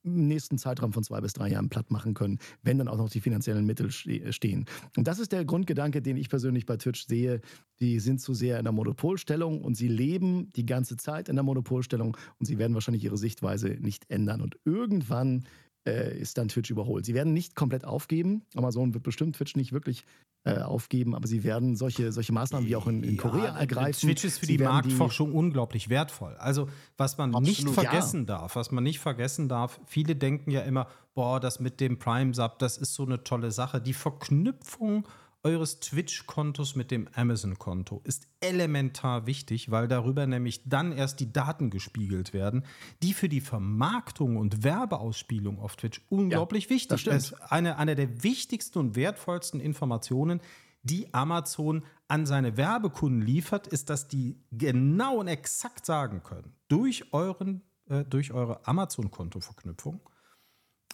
im 0.06 0.28
nächsten 0.28 0.56
Zeitraum 0.56 0.92
von 0.92 1.02
zwei 1.02 1.20
bis 1.20 1.32
drei 1.32 1.50
Jahren 1.50 1.68
platt 1.68 1.90
machen 1.90 2.14
können, 2.14 2.38
wenn 2.62 2.78
dann 2.78 2.88
auch 2.88 2.96
noch 2.96 3.10
die 3.10 3.20
finanziellen 3.20 3.66
Mittel 3.66 3.88
äh, 4.06 4.32
stehen. 4.32 4.66
Und 4.96 5.08
das 5.08 5.18
ist 5.18 5.32
der 5.32 5.44
Grundgedanke, 5.44 6.00
den 6.00 6.16
ich 6.16 6.28
persönlich 6.28 6.64
bei 6.64 6.76
Twitch 6.76 7.06
sehe. 7.06 7.40
Die 7.80 8.00
sind 8.00 8.20
zu 8.20 8.32
sehr 8.32 8.58
in 8.58 8.64
der 8.64 8.72
Monopolstellung 8.72 9.62
und 9.62 9.74
sie 9.74 9.88
leben 9.88 10.52
die 10.52 10.64
ganze 10.64 10.96
Zeit 10.96 11.28
in 11.28 11.36
der 11.36 11.42
Monopolstellung 11.42 12.16
und 12.38 12.46
sie 12.46 12.58
werden 12.58 12.74
wahrscheinlich 12.74 13.04
ihre 13.04 13.18
Sichtweise 13.18 13.76
nicht 13.80 14.08
ändern. 14.08 14.40
Und 14.40 14.56
irgendwann 14.64 15.44
äh, 15.86 16.18
ist 16.18 16.38
dann 16.38 16.48
Twitch 16.48 16.70
überholt. 16.70 17.06
Sie 17.06 17.14
werden 17.14 17.32
nicht 17.32 17.54
komplett 17.54 17.84
aufgeben. 17.84 18.42
Amazon 18.54 18.92
wird 18.94 19.04
bestimmt 19.04 19.36
Twitch 19.36 19.56
nicht 19.56 19.72
wirklich 19.72 20.04
äh, 20.44 20.58
aufgeben, 20.58 21.14
aber 21.14 21.26
sie 21.26 21.44
werden 21.44 21.76
solche, 21.76 22.12
solche 22.12 22.32
Maßnahmen 22.32 22.68
wie 22.68 22.76
auch 22.76 22.86
in, 22.86 23.02
in 23.02 23.16
Korea 23.16 23.46
ja, 23.46 23.58
ergreifen. 23.58 24.08
Twitch 24.08 24.24
ist 24.24 24.38
für 24.38 24.46
sie 24.46 24.58
die 24.58 24.64
Marktforschung 24.64 25.30
die 25.30 25.36
unglaublich 25.36 25.88
wertvoll. 25.88 26.34
Also, 26.36 26.68
was 26.96 27.18
man 27.18 27.34
Absolut, 27.34 27.48
nicht 27.48 27.68
vergessen 27.70 28.20
ja. 28.20 28.38
darf, 28.38 28.56
was 28.56 28.70
man 28.70 28.84
nicht 28.84 29.00
vergessen 29.00 29.48
darf, 29.48 29.80
viele 29.86 30.14
denken 30.14 30.50
ja 30.50 30.60
immer, 30.60 30.86
boah, 31.14 31.40
das 31.40 31.58
mit 31.58 31.80
dem 31.80 31.98
Prime-Sub, 31.98 32.58
das 32.58 32.78
ist 32.78 32.94
so 32.94 33.04
eine 33.04 33.24
tolle 33.24 33.50
Sache. 33.50 33.80
Die 33.80 33.92
Verknüpfung 33.92 35.06
eures 35.42 35.80
Twitch-Kontos 35.80 36.74
mit 36.74 36.90
dem 36.90 37.08
Amazon-Konto 37.14 38.00
ist 38.04 38.26
elementar 38.40 39.26
wichtig, 39.26 39.70
weil 39.70 39.88
darüber 39.88 40.26
nämlich 40.26 40.68
dann 40.68 40.92
erst 40.92 41.20
die 41.20 41.32
Daten 41.32 41.70
gespiegelt 41.70 42.32
werden, 42.32 42.64
die 43.02 43.14
für 43.14 43.28
die 43.28 43.40
Vermarktung 43.40 44.36
und 44.36 44.64
Werbeausspielung 44.64 45.60
auf 45.60 45.76
Twitch 45.76 46.00
unglaublich 46.08 46.64
ja, 46.64 46.70
wichtig 46.70 47.04
sind. 47.04 47.14
Das 47.14 47.32
ist 47.32 47.34
eine, 47.52 47.78
eine 47.78 47.94
der 47.94 48.22
wichtigsten 48.22 48.78
und 48.78 48.96
wertvollsten 48.96 49.60
Informationen, 49.60 50.40
die 50.82 51.12
Amazon 51.12 51.84
an 52.08 52.26
seine 52.26 52.56
Werbekunden 52.56 53.20
liefert, 53.20 53.66
ist, 53.66 53.90
dass 53.90 54.08
die 54.08 54.40
genau 54.52 55.18
und 55.18 55.28
exakt 55.28 55.84
sagen 55.84 56.22
können, 56.22 56.54
durch, 56.68 57.12
euren, 57.12 57.62
äh, 57.88 58.04
durch 58.04 58.32
eure 58.32 58.66
Amazon-Konto-Verknüpfung, 58.66 60.00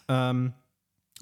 ähm, 0.09 0.55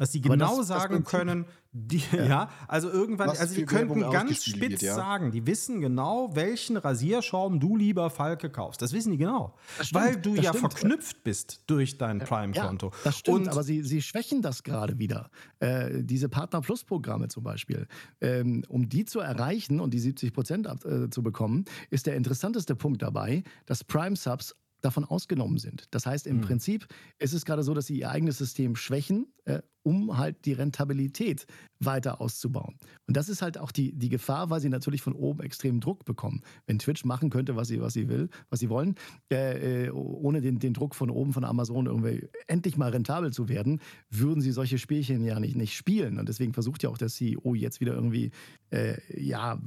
dass 0.01 0.13
sie 0.13 0.23
genau 0.23 0.57
das, 0.57 0.69
sagen 0.69 1.03
das 1.03 1.11
können, 1.11 1.45
die, 1.73 2.03
ja. 2.13 2.25
ja. 2.25 2.51
also 2.67 2.91
irgendwann, 2.91 3.29
Was 3.29 3.39
also 3.39 3.55
die 3.55 3.67
könnten 3.67 4.01
ganz 4.01 4.43
spitz 4.45 4.81
ja. 4.81 4.95
sagen, 4.95 5.31
die 5.31 5.47
wissen 5.47 5.83
genau, 5.83 6.35
welchen 6.35 6.79
Rasierschaum 6.79 7.61
du 7.61 7.77
lieber 7.77 8.09
Falke 8.09 8.49
kaufst. 8.49 8.81
Das 8.81 8.95
wissen 8.95 9.13
die 9.13 9.19
genau. 9.19 9.55
Stimmt, 9.79 9.93
weil 9.93 10.17
du 10.17 10.35
ja 10.37 10.55
stimmt. 10.55 10.73
verknüpft 10.73 11.23
bist 11.23 11.65
durch 11.67 11.99
dein 11.99 12.19
Prime-Konto. 12.21 12.87
Ja, 12.87 12.93
das 13.05 13.19
stimmt, 13.19 13.41
Und, 13.41 13.49
aber 13.51 13.63
sie, 13.63 13.83
sie 13.83 14.01
schwächen 14.01 14.41
das 14.41 14.63
gerade 14.63 14.99
wieder. 14.99 15.31
Äh, 15.59 16.03
diese 16.03 16.31
Partner 16.31 16.63
Plus-Programme 16.63 17.29
zum 17.29 17.45
Beispiel. 17.45 17.87
Ähm, 18.23 18.65
um 18.69 18.89
die 18.89 19.05
zu 19.05 19.21
erreichen 19.21 19.81
und 19.81 19.93
die 19.93 19.99
70 19.99 20.33
Prozent 20.33 20.67
äh, 20.67 21.11
zu 21.11 21.23
bekommen, 21.23 21.67
ist 21.91 22.07
der 22.07 22.17
interessanteste 22.17 22.75
Punkt 22.75 23.03
dabei, 23.03 23.43
dass 23.67 23.85
Prime-Subs 23.85 24.57
davon 24.81 25.05
ausgenommen 25.05 25.59
sind. 25.59 25.87
Das 25.91 26.07
heißt, 26.07 26.27
im 26.27 26.39
mhm. 26.39 26.43
Prinzip 26.43 26.87
ist 27.19 27.33
es 27.33 27.45
gerade 27.45 27.63
so, 27.63 27.75
dass 27.75 27.87
sie 27.87 27.99
ihr 27.99 28.11
eigenes 28.11 28.39
System 28.39 28.77
schwächen, 28.77 29.27
äh, 29.45 29.61
um 29.83 30.19
halt 30.19 30.45
die 30.45 30.53
Rentabilität 30.53 31.47
weiter 31.79 32.21
auszubauen. 32.21 32.77
Und 33.07 33.17
das 33.17 33.29
ist 33.31 33.41
halt 33.41 33.57
auch 33.57 33.73
die, 33.73 33.97
die 33.97 34.11
Gefahr, 34.11 34.51
weil 34.51 34.61
sie 34.61 34.69
natürlich 34.69 35.01
von 35.01 35.15
oben 35.15 35.41
extremen 35.41 35.81
Druck 35.81 36.05
bekommen. 36.05 36.43
Wenn 36.67 36.79
Twitch 36.79 37.05
machen 37.05 37.31
könnte, 37.31 37.57
was 37.57 37.69
sie, 37.69 37.81
was 37.81 37.95
sie 37.95 38.09
will, 38.09 38.29
was 38.51 38.61
sie 38.61 38.69
wollen, 38.69 38.97
äh, 39.33 39.87
äh 39.87 39.91
ohne 39.91 40.43
den, 40.43 40.59
den 40.59 40.75
Druck 40.75 40.95
von 40.95 41.09
oben 41.09 41.33
von 41.33 41.45
Amazon 41.45 41.87
irgendwie 41.87 42.29
endlich 42.47 42.77
mal 42.77 42.91
rentabel 42.91 43.33
zu 43.33 43.49
werden, 43.49 43.81
würden 44.11 44.43
sie 44.43 44.53
solche 44.53 44.79
Spielchen 44.79 45.25
ja 45.25 45.41
nicht, 45.41 45.57
nicht 45.57 45.75
spielen. 45.75 46.19
Und 46.19 46.29
deswegen 46.29 46.53
versucht 46.53 46.83
ja 46.83 46.91
auch 46.91 46.99
der 46.99 47.09
CEO 47.09 47.55
jetzt 47.55 47.81
wieder 47.81 47.95
irgendwie, 47.95 48.31
äh, 48.71 48.99
ja, 49.19 49.59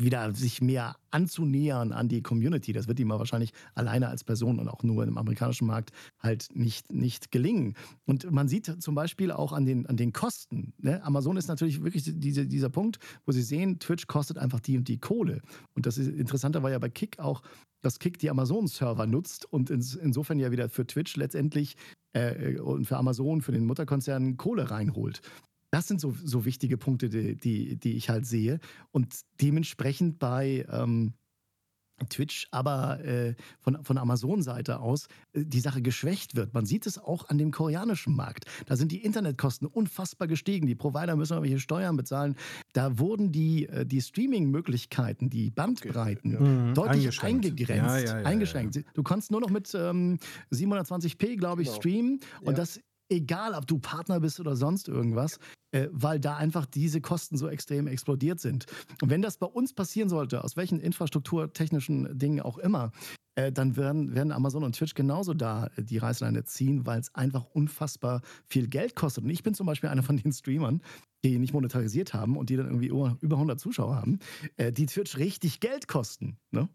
wieder 0.00 0.32
sich 0.34 0.60
mehr 0.60 0.96
anzunähern 1.10 1.92
an 1.92 2.08
die 2.08 2.22
Community. 2.22 2.72
Das 2.72 2.88
wird 2.88 3.00
ihm 3.00 3.10
wahrscheinlich 3.10 3.52
alleine 3.74 4.08
als 4.08 4.24
Person 4.24 4.58
und 4.58 4.68
auch 4.68 4.82
nur 4.82 5.04
im 5.04 5.18
amerikanischen 5.18 5.66
Markt 5.66 5.90
halt 6.18 6.48
nicht, 6.54 6.92
nicht 6.92 7.30
gelingen. 7.30 7.74
Und 8.06 8.30
man 8.30 8.48
sieht 8.48 8.82
zum 8.82 8.94
Beispiel 8.94 9.32
auch 9.32 9.52
an 9.52 9.64
den, 9.64 9.86
an 9.86 9.96
den 9.96 10.12
Kosten. 10.12 10.72
Ne? 10.78 11.02
Amazon 11.04 11.36
ist 11.36 11.48
natürlich 11.48 11.82
wirklich 11.82 12.04
diese, 12.06 12.46
dieser 12.46 12.70
Punkt, 12.70 12.98
wo 13.26 13.32
sie 13.32 13.42
sehen, 13.42 13.78
Twitch 13.78 14.06
kostet 14.06 14.38
einfach 14.38 14.60
die 14.60 14.76
und 14.76 14.88
die 14.88 14.98
Kohle. 14.98 15.42
Und 15.74 15.86
das 15.86 15.98
ist 15.98 16.08
interessanter 16.08 16.62
war 16.62 16.70
ja 16.70 16.78
bei 16.78 16.90
Kick 16.90 17.18
auch, 17.18 17.42
dass 17.82 17.98
Kick 17.98 18.18
die 18.18 18.30
Amazon-Server 18.30 19.06
nutzt 19.06 19.50
und 19.50 19.70
ins, 19.70 19.94
insofern 19.94 20.38
ja 20.38 20.50
wieder 20.50 20.68
für 20.68 20.86
Twitch 20.86 21.16
letztendlich 21.16 21.76
äh, 22.12 22.58
und 22.58 22.86
für 22.86 22.96
Amazon, 22.96 23.40
für 23.40 23.52
den 23.52 23.66
Mutterkonzern 23.66 24.36
Kohle 24.36 24.70
reinholt. 24.70 25.22
Das 25.70 25.86
sind 25.86 26.00
so, 26.00 26.14
so 26.24 26.44
wichtige 26.44 26.76
Punkte, 26.76 27.08
die, 27.08 27.36
die, 27.36 27.76
die 27.76 27.92
ich 27.92 28.10
halt 28.10 28.26
sehe. 28.26 28.60
Und 28.90 29.20
dementsprechend 29.40 30.18
bei 30.18 30.66
ähm, 30.70 31.14
Twitch, 32.08 32.48
aber 32.50 33.04
äh, 33.04 33.34
von, 33.60 33.84
von 33.84 33.98
Amazon-Seite 33.98 34.80
aus 34.80 35.06
äh, 35.32 35.44
die 35.44 35.60
Sache 35.60 35.82
geschwächt 35.82 36.34
wird. 36.34 36.54
Man 36.54 36.64
sieht 36.64 36.86
es 36.86 36.98
auch 36.98 37.28
an 37.28 37.38
dem 37.38 37.50
koreanischen 37.50 38.14
Markt. 38.16 38.46
Da 38.66 38.76
sind 38.76 38.92
die 38.92 39.04
Internetkosten 39.04 39.68
unfassbar 39.68 40.28
gestiegen. 40.28 40.66
Die 40.66 40.74
Provider 40.74 41.16
müssen 41.16 41.34
irgendwelche 41.34 41.60
Steuern 41.60 41.96
bezahlen. 41.96 42.36
Da 42.72 42.98
wurden 42.98 43.32
die, 43.32 43.66
äh, 43.66 43.84
die 43.84 44.00
Streaming-Möglichkeiten, 44.00 45.28
die 45.28 45.50
Bandbreiten 45.50 46.36
okay, 46.36 46.44
ja. 46.44 46.50
Mhm. 46.50 46.74
deutlich 46.74 47.22
eingegrenzt. 47.22 48.06
Ja, 48.06 48.20
ja, 48.20 48.26
eingeschränkt. 48.26 48.82
Du 48.94 49.02
konntest 49.02 49.30
nur 49.30 49.40
noch 49.40 49.50
mit 49.50 49.74
ähm, 49.74 50.18
720p, 50.52 51.36
glaube 51.36 51.62
ich, 51.62 51.68
genau. 51.68 51.80
streamen. 51.80 52.20
Und 52.42 52.58
das 52.58 52.80
egal 53.10 53.54
ob 53.54 53.66
du 53.66 53.78
Partner 53.78 54.20
bist 54.20 54.40
oder 54.40 54.56
sonst 54.56 54.88
irgendwas, 54.88 55.38
äh, 55.72 55.88
weil 55.92 56.18
da 56.18 56.36
einfach 56.36 56.66
diese 56.66 57.00
Kosten 57.00 57.36
so 57.36 57.48
extrem 57.48 57.86
explodiert 57.86 58.40
sind. 58.40 58.66
Und 59.02 59.10
wenn 59.10 59.22
das 59.22 59.36
bei 59.36 59.46
uns 59.46 59.72
passieren 59.72 60.08
sollte, 60.08 60.42
aus 60.44 60.56
welchen 60.56 60.80
infrastrukturtechnischen 60.80 62.18
Dingen 62.18 62.40
auch 62.40 62.58
immer, 62.58 62.92
äh, 63.36 63.52
dann 63.52 63.76
werden, 63.76 64.14
werden 64.14 64.32
Amazon 64.32 64.64
und 64.64 64.74
Twitch 64.74 64.94
genauso 64.94 65.34
da 65.34 65.66
äh, 65.76 65.82
die 65.82 65.98
Reißleine 65.98 66.44
ziehen, 66.44 66.86
weil 66.86 67.00
es 67.00 67.14
einfach 67.14 67.44
unfassbar 67.52 68.22
viel 68.46 68.68
Geld 68.68 68.96
kostet. 68.96 69.24
Und 69.24 69.30
ich 69.30 69.42
bin 69.42 69.54
zum 69.54 69.66
Beispiel 69.66 69.88
einer 69.88 70.02
von 70.02 70.16
den 70.16 70.32
Streamern, 70.32 70.82
die 71.24 71.38
nicht 71.38 71.52
monetarisiert 71.52 72.14
haben 72.14 72.36
und 72.36 72.50
die 72.50 72.56
dann 72.56 72.66
irgendwie 72.66 72.88
über 72.88 73.36
100 73.36 73.60
Zuschauer 73.60 73.96
haben, 73.96 74.18
äh, 74.56 74.72
die 74.72 74.86
Twitch 74.86 75.16
richtig 75.18 75.60
Geld 75.60 75.86
kosten. 75.88 76.38
Ne? 76.50 76.68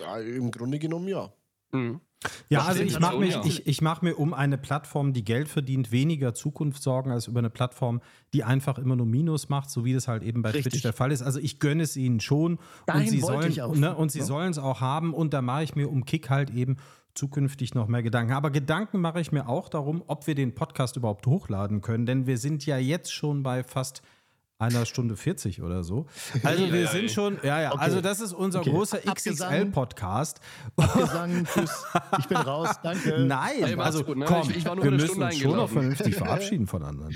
Ja, 0.00 0.18
Im 0.18 0.50
Grunde 0.50 0.78
genommen 0.78 1.08
ja. 1.08 1.32
Mhm. 1.72 2.00
Ja, 2.48 2.64
also 2.64 2.82
ich 2.82 2.98
mache 2.98 3.18
mir, 3.18 3.42
ich, 3.44 3.66
ich 3.66 3.80
mach 3.80 4.02
mir 4.02 4.16
um 4.16 4.34
eine 4.34 4.58
Plattform, 4.58 5.12
die 5.12 5.24
Geld 5.24 5.48
verdient, 5.48 5.92
weniger 5.92 6.34
Zukunft 6.34 6.82
sorgen, 6.82 7.12
als 7.12 7.28
über 7.28 7.38
eine 7.38 7.50
Plattform, 7.50 8.00
die 8.32 8.42
einfach 8.42 8.78
immer 8.78 8.96
nur 8.96 9.06
Minus 9.06 9.48
macht, 9.48 9.70
so 9.70 9.84
wie 9.84 9.92
das 9.92 10.08
halt 10.08 10.24
eben 10.24 10.42
bei 10.42 10.50
Richtig. 10.50 10.72
Twitch 10.72 10.82
der 10.82 10.92
Fall 10.92 11.12
ist. 11.12 11.22
Also 11.22 11.38
ich 11.38 11.60
gönne 11.60 11.84
es 11.84 11.96
ihnen 11.96 12.20
schon 12.20 12.58
Dahin 12.86 13.02
und 13.02 13.08
sie 13.08 13.20
sollen 13.20 13.60
auch, 13.60 13.76
ne, 13.76 13.94
und 13.94 14.10
sie 14.10 14.18
ja. 14.18 14.24
sollen 14.24 14.50
es 14.50 14.58
auch 14.58 14.80
haben 14.80 15.14
und 15.14 15.32
da 15.32 15.42
mache 15.42 15.62
ich 15.62 15.76
mir 15.76 15.88
um 15.88 16.04
Kick 16.04 16.28
halt 16.28 16.50
eben 16.50 16.76
zukünftig 17.14 17.74
noch 17.74 17.88
mehr 17.88 18.02
Gedanken. 18.02 18.32
Aber 18.32 18.50
Gedanken 18.50 19.00
mache 19.00 19.20
ich 19.20 19.32
mir 19.32 19.48
auch 19.48 19.68
darum, 19.68 20.02
ob 20.06 20.26
wir 20.26 20.34
den 20.34 20.54
Podcast 20.54 20.96
überhaupt 20.96 21.26
hochladen 21.26 21.82
können, 21.82 22.06
denn 22.06 22.26
wir 22.26 22.38
sind 22.38 22.66
ja 22.66 22.78
jetzt 22.78 23.12
schon 23.12 23.42
bei 23.42 23.62
fast 23.62 24.02
einer 24.60 24.86
Stunde 24.86 25.16
40 25.16 25.62
oder 25.62 25.84
so. 25.84 26.06
Also 26.42 26.72
wir 26.72 26.80
Ja, 26.82 26.88
sind 26.90 27.02
ey. 27.02 27.08
schon, 27.08 27.38
ja, 27.42 27.60
ja, 27.60 27.72
Okay. 27.72 27.80
also 27.84 28.00
das 28.00 28.20
ist 28.20 28.32
unser 28.32 28.60
Okay. 28.60 28.70
großer. 28.70 28.98
XXL-Podcast. 28.98 30.40
Tschüss, 31.54 31.84
ich 32.18 32.26
bin 32.26 32.36
raus, 32.38 32.70
danke. 32.82 33.20
Nein, 33.24 33.50
Ey, 33.62 33.76
mach's 33.76 33.86
also 33.86 34.04
gut, 34.04 34.16
ne? 34.18 34.24
komm, 34.26 34.50
Ich- 34.50 34.56
ich 34.58 34.64
war 34.64 34.74
nur 34.74 34.84
wir 34.84 34.90
eine 34.90 34.96
müssen 34.96 35.08
Stunde 35.14 35.26
uns 35.26 35.36
schon 35.38 35.56
noch 35.56 35.68
vernünftig 35.68 36.16
verabschieden 36.16 36.66
voneinander. 36.66 37.08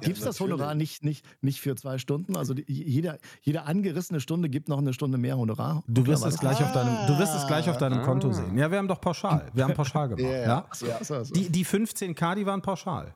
Gibt 0.00 0.16
es 0.18 0.24
das 0.24 0.40
Honorar 0.40 0.74
nicht, 0.74 1.04
nicht, 1.04 1.26
nicht 1.42 1.60
für 1.60 1.74
zwei 1.76 1.98
Stunden? 1.98 2.36
Also 2.36 2.54
die, 2.54 2.64
jeder, 2.66 3.18
jede 3.42 3.64
angerissene 3.64 4.20
Stunde 4.20 4.48
gibt 4.48 4.68
noch 4.68 4.78
eine 4.78 4.92
Stunde 4.94 5.18
mehr 5.18 5.36
Honorar. 5.36 5.82
Du 5.88 6.06
wirst 6.06 6.24
es 6.24 6.38
gleich 6.38 6.62
auf 6.62 6.72
deinem, 6.72 7.06
du 7.06 7.18
wirst 7.18 7.34
es 7.34 7.46
gleich 7.46 7.68
auf 7.68 7.76
deinem 7.76 7.98
Ah. 8.00 8.04
Konto 8.04 8.32
sehen. 8.32 8.56
Ja, 8.56 8.70
wir 8.70 8.78
haben 8.78 8.88
doch 8.88 9.00
pauschal. 9.00 9.50
Wir 9.52 9.64
haben 9.64 9.74
pauschal 9.74 10.08
gemacht. 10.08 10.22
Ja, 10.24 10.30
ja, 10.30 10.42
ja. 10.42 10.66
Ja, 10.88 11.04
so, 11.04 11.22
so. 11.22 11.34
Die, 11.34 11.50
die 11.50 11.66
15k, 11.66 12.34
die 12.34 12.46
waren 12.46 12.62
pauschal. 12.62 13.14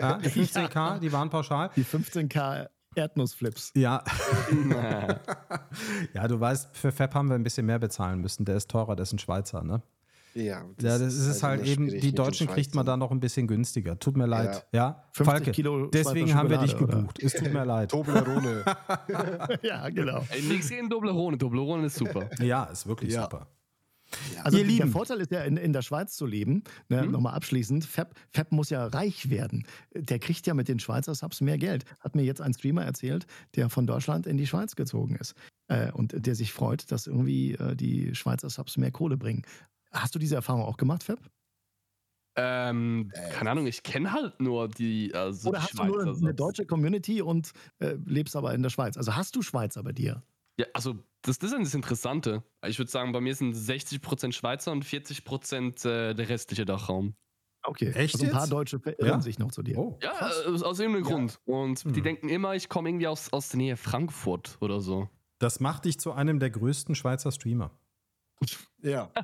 Ja, 0.00 0.18
die 0.18 0.28
15k, 0.30 0.98
die 0.98 1.12
waren 1.12 1.30
pauschal. 1.30 1.70
die 1.76 1.84
15k 1.84 2.68
Erdnussflips. 2.94 3.72
Ja. 3.76 4.02
ja, 6.14 6.28
du 6.28 6.40
weißt, 6.40 6.76
für 6.76 6.92
Fab 6.92 7.14
haben 7.14 7.28
wir 7.28 7.34
ein 7.34 7.42
bisschen 7.44 7.66
mehr 7.66 7.78
bezahlen 7.78 8.20
müssen. 8.20 8.44
Der 8.44 8.56
ist 8.56 8.70
teurer, 8.70 8.96
der 8.96 9.04
ist 9.04 9.12
ein 9.12 9.18
Schweizer, 9.18 9.62
ne? 9.62 9.82
Ja, 10.34 10.62
Ja, 10.80 10.98
das 10.98 11.00
ist 11.14 11.26
es 11.26 11.42
halt 11.42 11.60
immer 11.66 11.88
eben, 11.90 12.00
die 12.00 12.12
Deutschen 12.14 12.46
kriegt 12.46 12.74
man 12.74 12.84
da 12.86 12.96
noch 12.96 13.10
ein 13.10 13.18
bisschen 13.18 13.46
günstiger. 13.46 13.98
Tut 13.98 14.16
mir 14.16 14.26
leid. 14.26 14.66
Ja, 14.72 15.04
50 15.12 15.24
Falke, 15.24 15.50
Kilo 15.52 15.86
deswegen 15.86 16.34
haben 16.34 16.50
wir 16.50 16.58
dich 16.58 16.72
Schokolade, 16.72 16.92
oder? 16.92 17.00
gebucht. 17.02 17.22
Es 17.22 17.32
tut 17.32 17.52
mir 17.52 17.64
leid. 17.64 17.90
Toblerone. 17.90 18.64
ja, 19.62 19.88
genau. 19.88 20.24
Nix 20.48 20.68
gegen 20.68 20.88
Doblerone. 20.88 21.38
Doblerone 21.38 21.86
ist 21.86 21.96
super. 21.96 22.28
Ja, 22.40 22.64
ist 22.64 22.86
wirklich 22.86 23.14
Ja. 23.14 23.22
super. 23.22 23.46
Also 24.44 24.58
Ihr 24.58 24.64
der 24.64 24.72
Lieben. 24.72 24.90
Vorteil 24.90 25.20
ist 25.20 25.30
ja, 25.30 25.42
in, 25.42 25.56
in 25.56 25.72
der 25.72 25.82
Schweiz 25.82 26.16
zu 26.16 26.26
leben, 26.26 26.62
ne, 26.88 27.02
Mhm. 27.04 27.12
nochmal 27.12 27.34
abschließend, 27.34 27.84
Fab, 27.84 28.14
Fab 28.32 28.52
muss 28.52 28.70
ja 28.70 28.86
reich 28.86 29.30
werden. 29.30 29.66
Der 29.94 30.18
kriegt 30.18 30.46
ja 30.46 30.54
mit 30.54 30.68
den 30.68 30.78
Schweizer 30.78 31.14
Subs 31.14 31.40
mehr 31.40 31.58
Geld. 31.58 31.84
Hat 32.00 32.14
mir 32.14 32.22
jetzt 32.22 32.40
ein 32.40 32.52
Streamer 32.54 32.84
erzählt, 32.84 33.26
der 33.56 33.68
von 33.70 33.86
Deutschland 33.86 34.26
in 34.26 34.36
die 34.36 34.46
Schweiz 34.46 34.76
gezogen 34.76 35.16
ist. 35.16 35.34
Äh, 35.68 35.92
und 35.92 36.14
der 36.26 36.34
sich 36.34 36.52
freut, 36.52 36.90
dass 36.90 37.06
irgendwie 37.06 37.52
äh, 37.54 37.74
die 37.76 38.14
Schweizer 38.14 38.50
Subs 38.50 38.76
mehr 38.76 38.90
Kohle 38.90 39.16
bringen. 39.16 39.42
Hast 39.92 40.14
du 40.14 40.18
diese 40.18 40.34
Erfahrung 40.36 40.62
auch 40.62 40.76
gemacht, 40.76 41.02
Fab? 41.02 41.18
Ähm, 42.36 43.10
keine 43.32 43.50
Ahnung, 43.50 43.66
ich 43.66 43.82
kenne 43.82 44.12
halt 44.12 44.38
nur 44.40 44.68
die, 44.68 45.12
also 45.12 45.48
Oder 45.48 45.58
die 45.58 45.64
hast 45.64 45.78
du 45.78 45.84
nur 45.84 46.02
Schweizer 46.04 46.18
eine 46.22 46.34
deutsche 46.34 46.66
Community 46.66 47.20
und 47.20 47.52
äh, 47.80 47.96
lebst 48.04 48.36
aber 48.36 48.54
in 48.54 48.62
der 48.62 48.70
Schweiz? 48.70 48.96
Also 48.96 49.16
hast 49.16 49.34
du 49.34 49.42
Schweizer 49.42 49.82
bei 49.82 49.92
dir? 49.92 50.22
Ja, 50.58 50.66
also 50.74 50.94
das, 51.22 51.38
das 51.38 51.52
ist 51.52 51.62
das 51.62 51.74
Interessante. 51.74 52.42
Ich 52.66 52.78
würde 52.78 52.90
sagen, 52.90 53.12
bei 53.12 53.20
mir 53.20 53.34
sind 53.34 53.54
60% 53.54 54.32
Schweizer 54.32 54.72
und 54.72 54.84
40% 54.84 55.88
äh, 55.88 56.14
der 56.14 56.28
restliche 56.28 56.64
Dachraum. 56.64 57.14
Okay. 57.64 57.90
Echt 57.92 58.14
also 58.14 58.26
ein 58.26 58.32
paar 58.32 58.42
jetzt? 58.42 58.52
Deutsche 58.52 58.80
verirren 58.80 59.06
Ja? 59.08 59.20
sich 59.20 59.38
noch 59.38 59.50
zu 59.50 59.62
dir. 59.62 59.76
Oh. 59.78 59.98
Ja, 60.02 60.12
aus, 60.46 60.62
aus 60.62 60.80
irgendeinem 60.80 61.04
Grund. 61.04 61.40
Und 61.44 61.84
die 61.84 61.96
Hm. 61.96 62.02
denken 62.02 62.28
immer, 62.28 62.54
ich 62.54 62.68
komme 62.68 62.88
irgendwie 62.88 63.06
aus, 63.08 63.32
aus 63.32 63.48
der 63.50 63.58
Nähe 63.58 63.76
Frankfurt 63.76 64.56
oder 64.60 64.80
so. 64.80 65.08
Das 65.38 65.60
macht 65.60 65.84
dich 65.84 66.00
zu 66.00 66.12
einem 66.12 66.40
der 66.40 66.50
größten 66.50 66.94
Schweizer 66.94 67.30
Streamer. 67.30 67.70
Ja. 68.82 69.10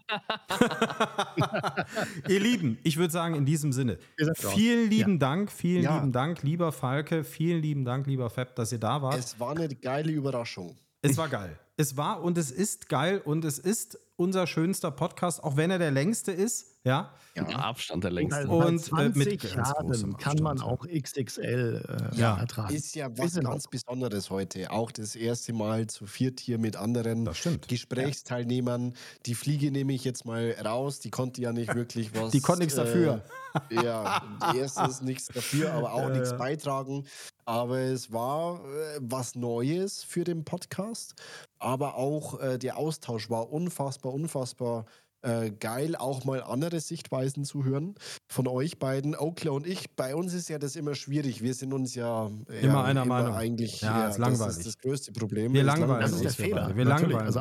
Ihr 2.28 2.40
Lieben, 2.40 2.78
ich 2.82 2.96
würde 2.96 3.12
sagen, 3.12 3.34
in 3.34 3.46
diesem 3.46 3.72
Sinne, 3.72 3.98
vielen 4.34 4.90
lieben 4.90 5.18
Dank, 5.18 5.50
vielen 5.50 5.82
Ja. 5.84 5.96
lieben 5.96 6.12
Dank, 6.12 6.42
lieber 6.42 6.72
Falke, 6.72 7.24
vielen 7.24 7.62
lieben 7.62 7.84
Dank, 7.84 8.06
lieber 8.06 8.30
Fab, 8.30 8.54
dass 8.56 8.72
ihr 8.72 8.78
da 8.80 9.02
wart. 9.02 9.18
Es 9.18 9.38
war 9.38 9.52
eine 9.56 9.68
geile 9.68 10.10
Überraschung. 10.12 10.76
Es 11.04 11.16
war 11.16 11.28
geil. 11.28 11.58
Es 11.76 11.96
war 11.96 12.22
und 12.22 12.38
es 12.38 12.50
ist 12.52 12.88
geil 12.88 13.20
und 13.24 13.44
es 13.44 13.58
ist 13.58 13.98
unser 14.16 14.46
schönster 14.46 14.92
Podcast, 14.92 15.42
auch 15.42 15.56
wenn 15.56 15.72
er 15.72 15.78
der 15.78 15.90
längste 15.90 16.30
ist. 16.30 16.66
Ja. 16.84 17.12
Der 17.34 17.58
Abstand 17.64 18.04
der 18.04 18.12
längste. 18.12 18.46
Und, 18.46 18.92
Und, 18.92 18.98
äh, 19.00 19.08
mit 19.08 19.40
20 19.40 19.40
ganz 19.56 19.68
Jahren 19.70 19.86
großem 19.88 20.16
kann 20.18 20.36
man 20.40 20.60
auch 20.60 20.86
XXL 20.86 22.10
äh, 22.12 22.16
Ja. 22.16 22.38
ertragen. 22.38 22.72
Ist 22.72 22.94
ja 22.94 23.08
was 23.18 23.26
Ist 23.32 23.38
in 23.38 23.44
ganz 23.44 23.66
Besonderes 23.66 24.30
heute. 24.30 24.70
Auch 24.70 24.92
das 24.92 25.16
erste 25.16 25.52
Mal 25.52 25.88
zu 25.88 26.06
viert 26.06 26.38
hier 26.38 26.58
mit 26.58 26.76
anderen 26.76 27.24
Das 27.24 27.38
stimmt. 27.38 27.66
Gesprächsteilnehmern. 27.66 28.94
Die 29.26 29.34
Fliege 29.34 29.72
nehme 29.72 29.94
ich 29.94 30.04
jetzt 30.04 30.24
mal 30.26 30.54
raus. 30.64 31.00
Die 31.00 31.10
konnte 31.10 31.40
ja 31.42 31.52
nicht 31.52 31.74
wirklich 31.74 32.14
was. 32.14 32.30
Die 32.30 32.40
konnte 32.40 32.60
nichts 32.62 32.76
dafür. 32.76 33.22
Äh, 33.70 33.84
ja, 33.84 34.22
die 34.52 34.58
erste 34.58 34.84
ist 34.84 35.02
nichts 35.02 35.26
dafür, 35.26 35.72
aber 35.72 35.92
auch 35.92 36.08
nichts 36.10 36.36
beitragen. 36.36 37.04
Aber 37.46 37.78
es 37.78 38.12
war 38.12 38.64
äh, 38.64 38.98
was 39.00 39.34
Neues 39.34 40.02
für 40.02 40.24
den 40.24 40.44
Podcast. 40.44 41.14
Aber 41.58 41.96
auch 41.96 42.40
äh, 42.40 42.58
der 42.58 42.76
Austausch 42.76 43.30
war 43.30 43.50
unfassbar, 43.52 44.12
unfassbar 44.12 44.86
äh, 45.24 45.50
geil, 45.50 45.96
auch 45.96 46.24
mal 46.24 46.42
andere 46.42 46.80
Sichtweisen 46.80 47.44
zu 47.44 47.64
hören 47.64 47.94
von 48.28 48.46
euch 48.46 48.78
beiden, 48.78 49.16
Oakler 49.16 49.52
und 49.52 49.66
ich. 49.66 49.90
Bei 49.96 50.14
uns 50.14 50.34
ist 50.34 50.48
ja 50.48 50.58
das 50.58 50.76
immer 50.76 50.94
schwierig. 50.94 51.42
Wir 51.42 51.54
sind 51.54 51.72
uns 51.72 51.94
ja 51.94 52.26
Immer 52.62 52.74
ja, 52.74 52.84
einer 52.84 53.04
Meinung. 53.04 53.34
Eigentlich, 53.34 53.80
Ja, 53.80 54.08
ist 54.08 54.18
langweilig. 54.18 54.46
Das 54.46 54.56
ist 54.58 54.66
das 54.66 54.78
größte 54.78 55.12
Problem. 55.12 55.52
Wir 55.52 55.62
langweilen 55.64 56.00
Das 56.02 56.12
ist 56.12 56.22
der 56.24 56.30
Fehler. 56.30 56.74
Wir 56.76 56.84
natürlich. 56.84 57.12
langweilen 57.12 57.26
Also 57.36 57.40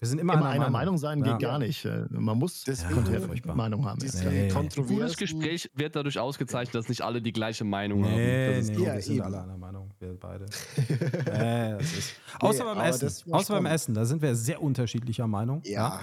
Wir 0.00 0.08
sind 0.08 0.18
immer, 0.18 0.34
Immer 0.34 0.46
einer, 0.46 0.62
einer 0.66 0.70
Meinung 0.70 0.98
sein 0.98 1.24
Ja. 1.24 1.32
geht 1.32 1.42
gar 1.42 1.58
nicht. 1.58 1.84
Äh, 1.84 2.04
Man 2.10 2.38
muss 2.38 2.64
Furchtbar. 3.26 3.54
Meinung 3.56 3.84
haben. 3.86 3.98
Diese 3.98 4.28
Nee. 4.28 4.48
Gutes 4.76 5.16
Gespräch 5.16 5.70
wird 5.74 5.96
dadurch 5.96 6.18
ausgezeichnet, 6.18 6.74
dass 6.74 6.88
nicht 6.88 7.02
alle 7.02 7.20
die 7.22 7.32
gleiche 7.32 7.64
Meinung 7.64 8.02
Nee, 8.02 8.08
haben. 8.48 8.56
Das 8.56 8.64
ist 8.68 8.70
nee, 8.78 8.84
Ja, 8.84 8.94
wir 8.94 9.02
sind 9.02 9.14
eben. 9.16 9.22
alle 9.24 9.42
einer 9.42 9.56
Meinung, 9.58 9.90
wir 9.98 10.18
beide. 10.18 10.44
nee, 10.78 11.72
das 11.78 11.92
ist. 11.92 12.14
Außer 12.40 12.64
beim 12.64 12.80
Essen. 12.80 13.32
Außer 13.32 13.54
beim. 13.54 13.66
Essen, 13.66 13.94
da 13.94 14.04
sind 14.04 14.20
wir 14.22 14.34
sehr 14.34 14.62
unterschiedlicher 14.62 15.26
Meinung. 15.26 15.62
Ja. 15.64 16.00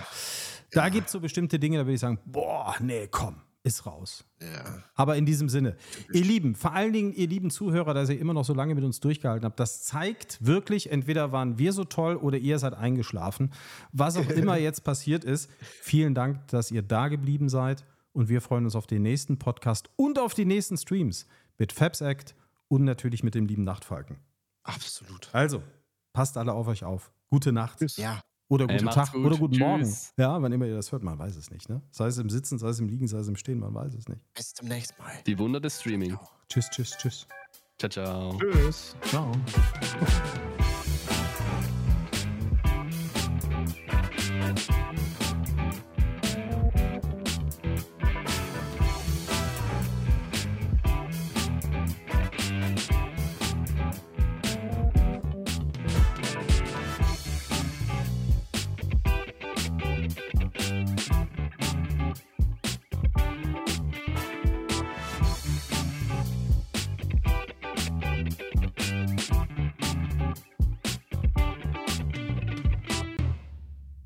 Da 0.71 0.89
gibt 0.89 1.07
es 1.07 1.11
so 1.11 1.19
bestimmte 1.19 1.59
Dinge, 1.59 1.77
da 1.77 1.85
würde 1.85 1.93
ich 1.95 1.99
sagen, 1.99 2.19
boah, 2.25 2.75
nee, 2.79 3.07
komm, 3.09 3.41
ist 3.63 3.85
raus. 3.85 4.25
ja. 4.41 4.83
Aber 4.95 5.17
in 5.17 5.25
diesem 5.25 5.49
Sinne, 5.49 5.75
ihr 6.13 6.23
Lieben, 6.23 6.55
vor 6.55 6.73
allen 6.73 6.93
Dingen 6.93 7.13
ihr 7.13 7.27
lieben 7.27 7.49
Zuhörer, 7.49 7.93
dass 7.93 8.09
ihr 8.09 8.19
immer 8.19 8.33
noch 8.33 8.45
so 8.45 8.53
lange 8.53 8.75
mit 8.75 8.83
uns 8.83 8.99
durchgehalten 8.99 9.45
habt, 9.45 9.59
das 9.59 9.83
zeigt 9.83 10.45
wirklich, 10.45 10.91
entweder 10.91 11.31
waren 11.31 11.57
wir 11.57 11.73
so 11.73 11.83
toll 11.83 12.15
oder 12.15 12.37
ihr 12.37 12.59
seid 12.59 12.73
eingeschlafen. 12.73 13.51
Was 13.91 14.17
auch 14.17 14.29
immer 14.29 14.57
jetzt 14.57 14.83
passiert 14.83 15.23
ist, 15.23 15.49
vielen 15.61 16.15
Dank, 16.15 16.47
dass 16.47 16.71
ihr 16.71 16.81
da 16.81 17.07
geblieben 17.07 17.49
seid 17.49 17.85
und 18.13 18.29
wir 18.29 18.41
freuen 18.41 18.65
uns 18.65 18.75
auf 18.75 18.87
den 18.87 19.01
nächsten 19.01 19.39
Podcast 19.39 19.89
und 19.95 20.19
auf 20.19 20.33
die 20.33 20.45
nächsten 20.45 20.77
Streams 20.77 21.25
mit 21.57 21.71
Fabs 21.73 22.01
Act 22.01 22.35
und 22.67 22.83
natürlich 22.83 23.23
mit 23.23 23.35
dem 23.35 23.45
lieben 23.45 23.63
Nachtfalken. 23.63 24.17
Absolut. 24.63 25.29
Also, 25.33 25.63
passt 26.13 26.37
alle 26.37 26.53
auf 26.53 26.67
euch 26.67 26.83
auf. 26.83 27.11
Gute 27.29 27.51
Nacht. 27.51 27.81
Ja. 27.97 28.21
Oder 28.49 28.65
Ey, 28.67 28.73
guten 28.73 28.85
macht's 28.85 28.95
Tag 28.95 29.13
gut. 29.13 29.25
oder 29.25 29.37
guten 29.37 29.53
Tschüss. 29.53 29.61
Morgen. 29.61 29.95
Ja, 30.17 30.41
wann 30.41 30.51
immer 30.51 30.65
ihr 30.65 30.75
das 30.75 30.91
hört, 30.91 31.03
man 31.03 31.17
weiß 31.17 31.35
es 31.35 31.51
nicht. 31.51 31.69
Ne? 31.69 31.81
Sei 31.91 32.07
es 32.07 32.17
im 32.17 32.29
Sitzen, 32.29 32.57
sei 32.57 32.69
es 32.69 32.79
im 32.79 32.87
Liegen, 32.89 33.07
sei 33.07 33.19
es 33.19 33.27
im 33.27 33.35
Stehen, 33.35 33.59
man 33.59 33.73
weiß 33.73 33.93
es 33.93 34.07
nicht. 34.07 34.21
Bis 34.33 34.53
zum 34.53 34.67
nächsten 34.67 35.01
Mal. 35.01 35.11
Die 35.27 35.37
Wunder 35.37 35.59
des 35.59 35.79
Streaming. 35.79 36.17
Tschüss, 36.49 36.67
tschüss, 36.71 36.97
tschüss. 36.97 37.27
Ciao, 37.77 37.89
ciao. 37.89 38.37
Tschüss. 38.39 38.95
Ciao. 39.03 39.31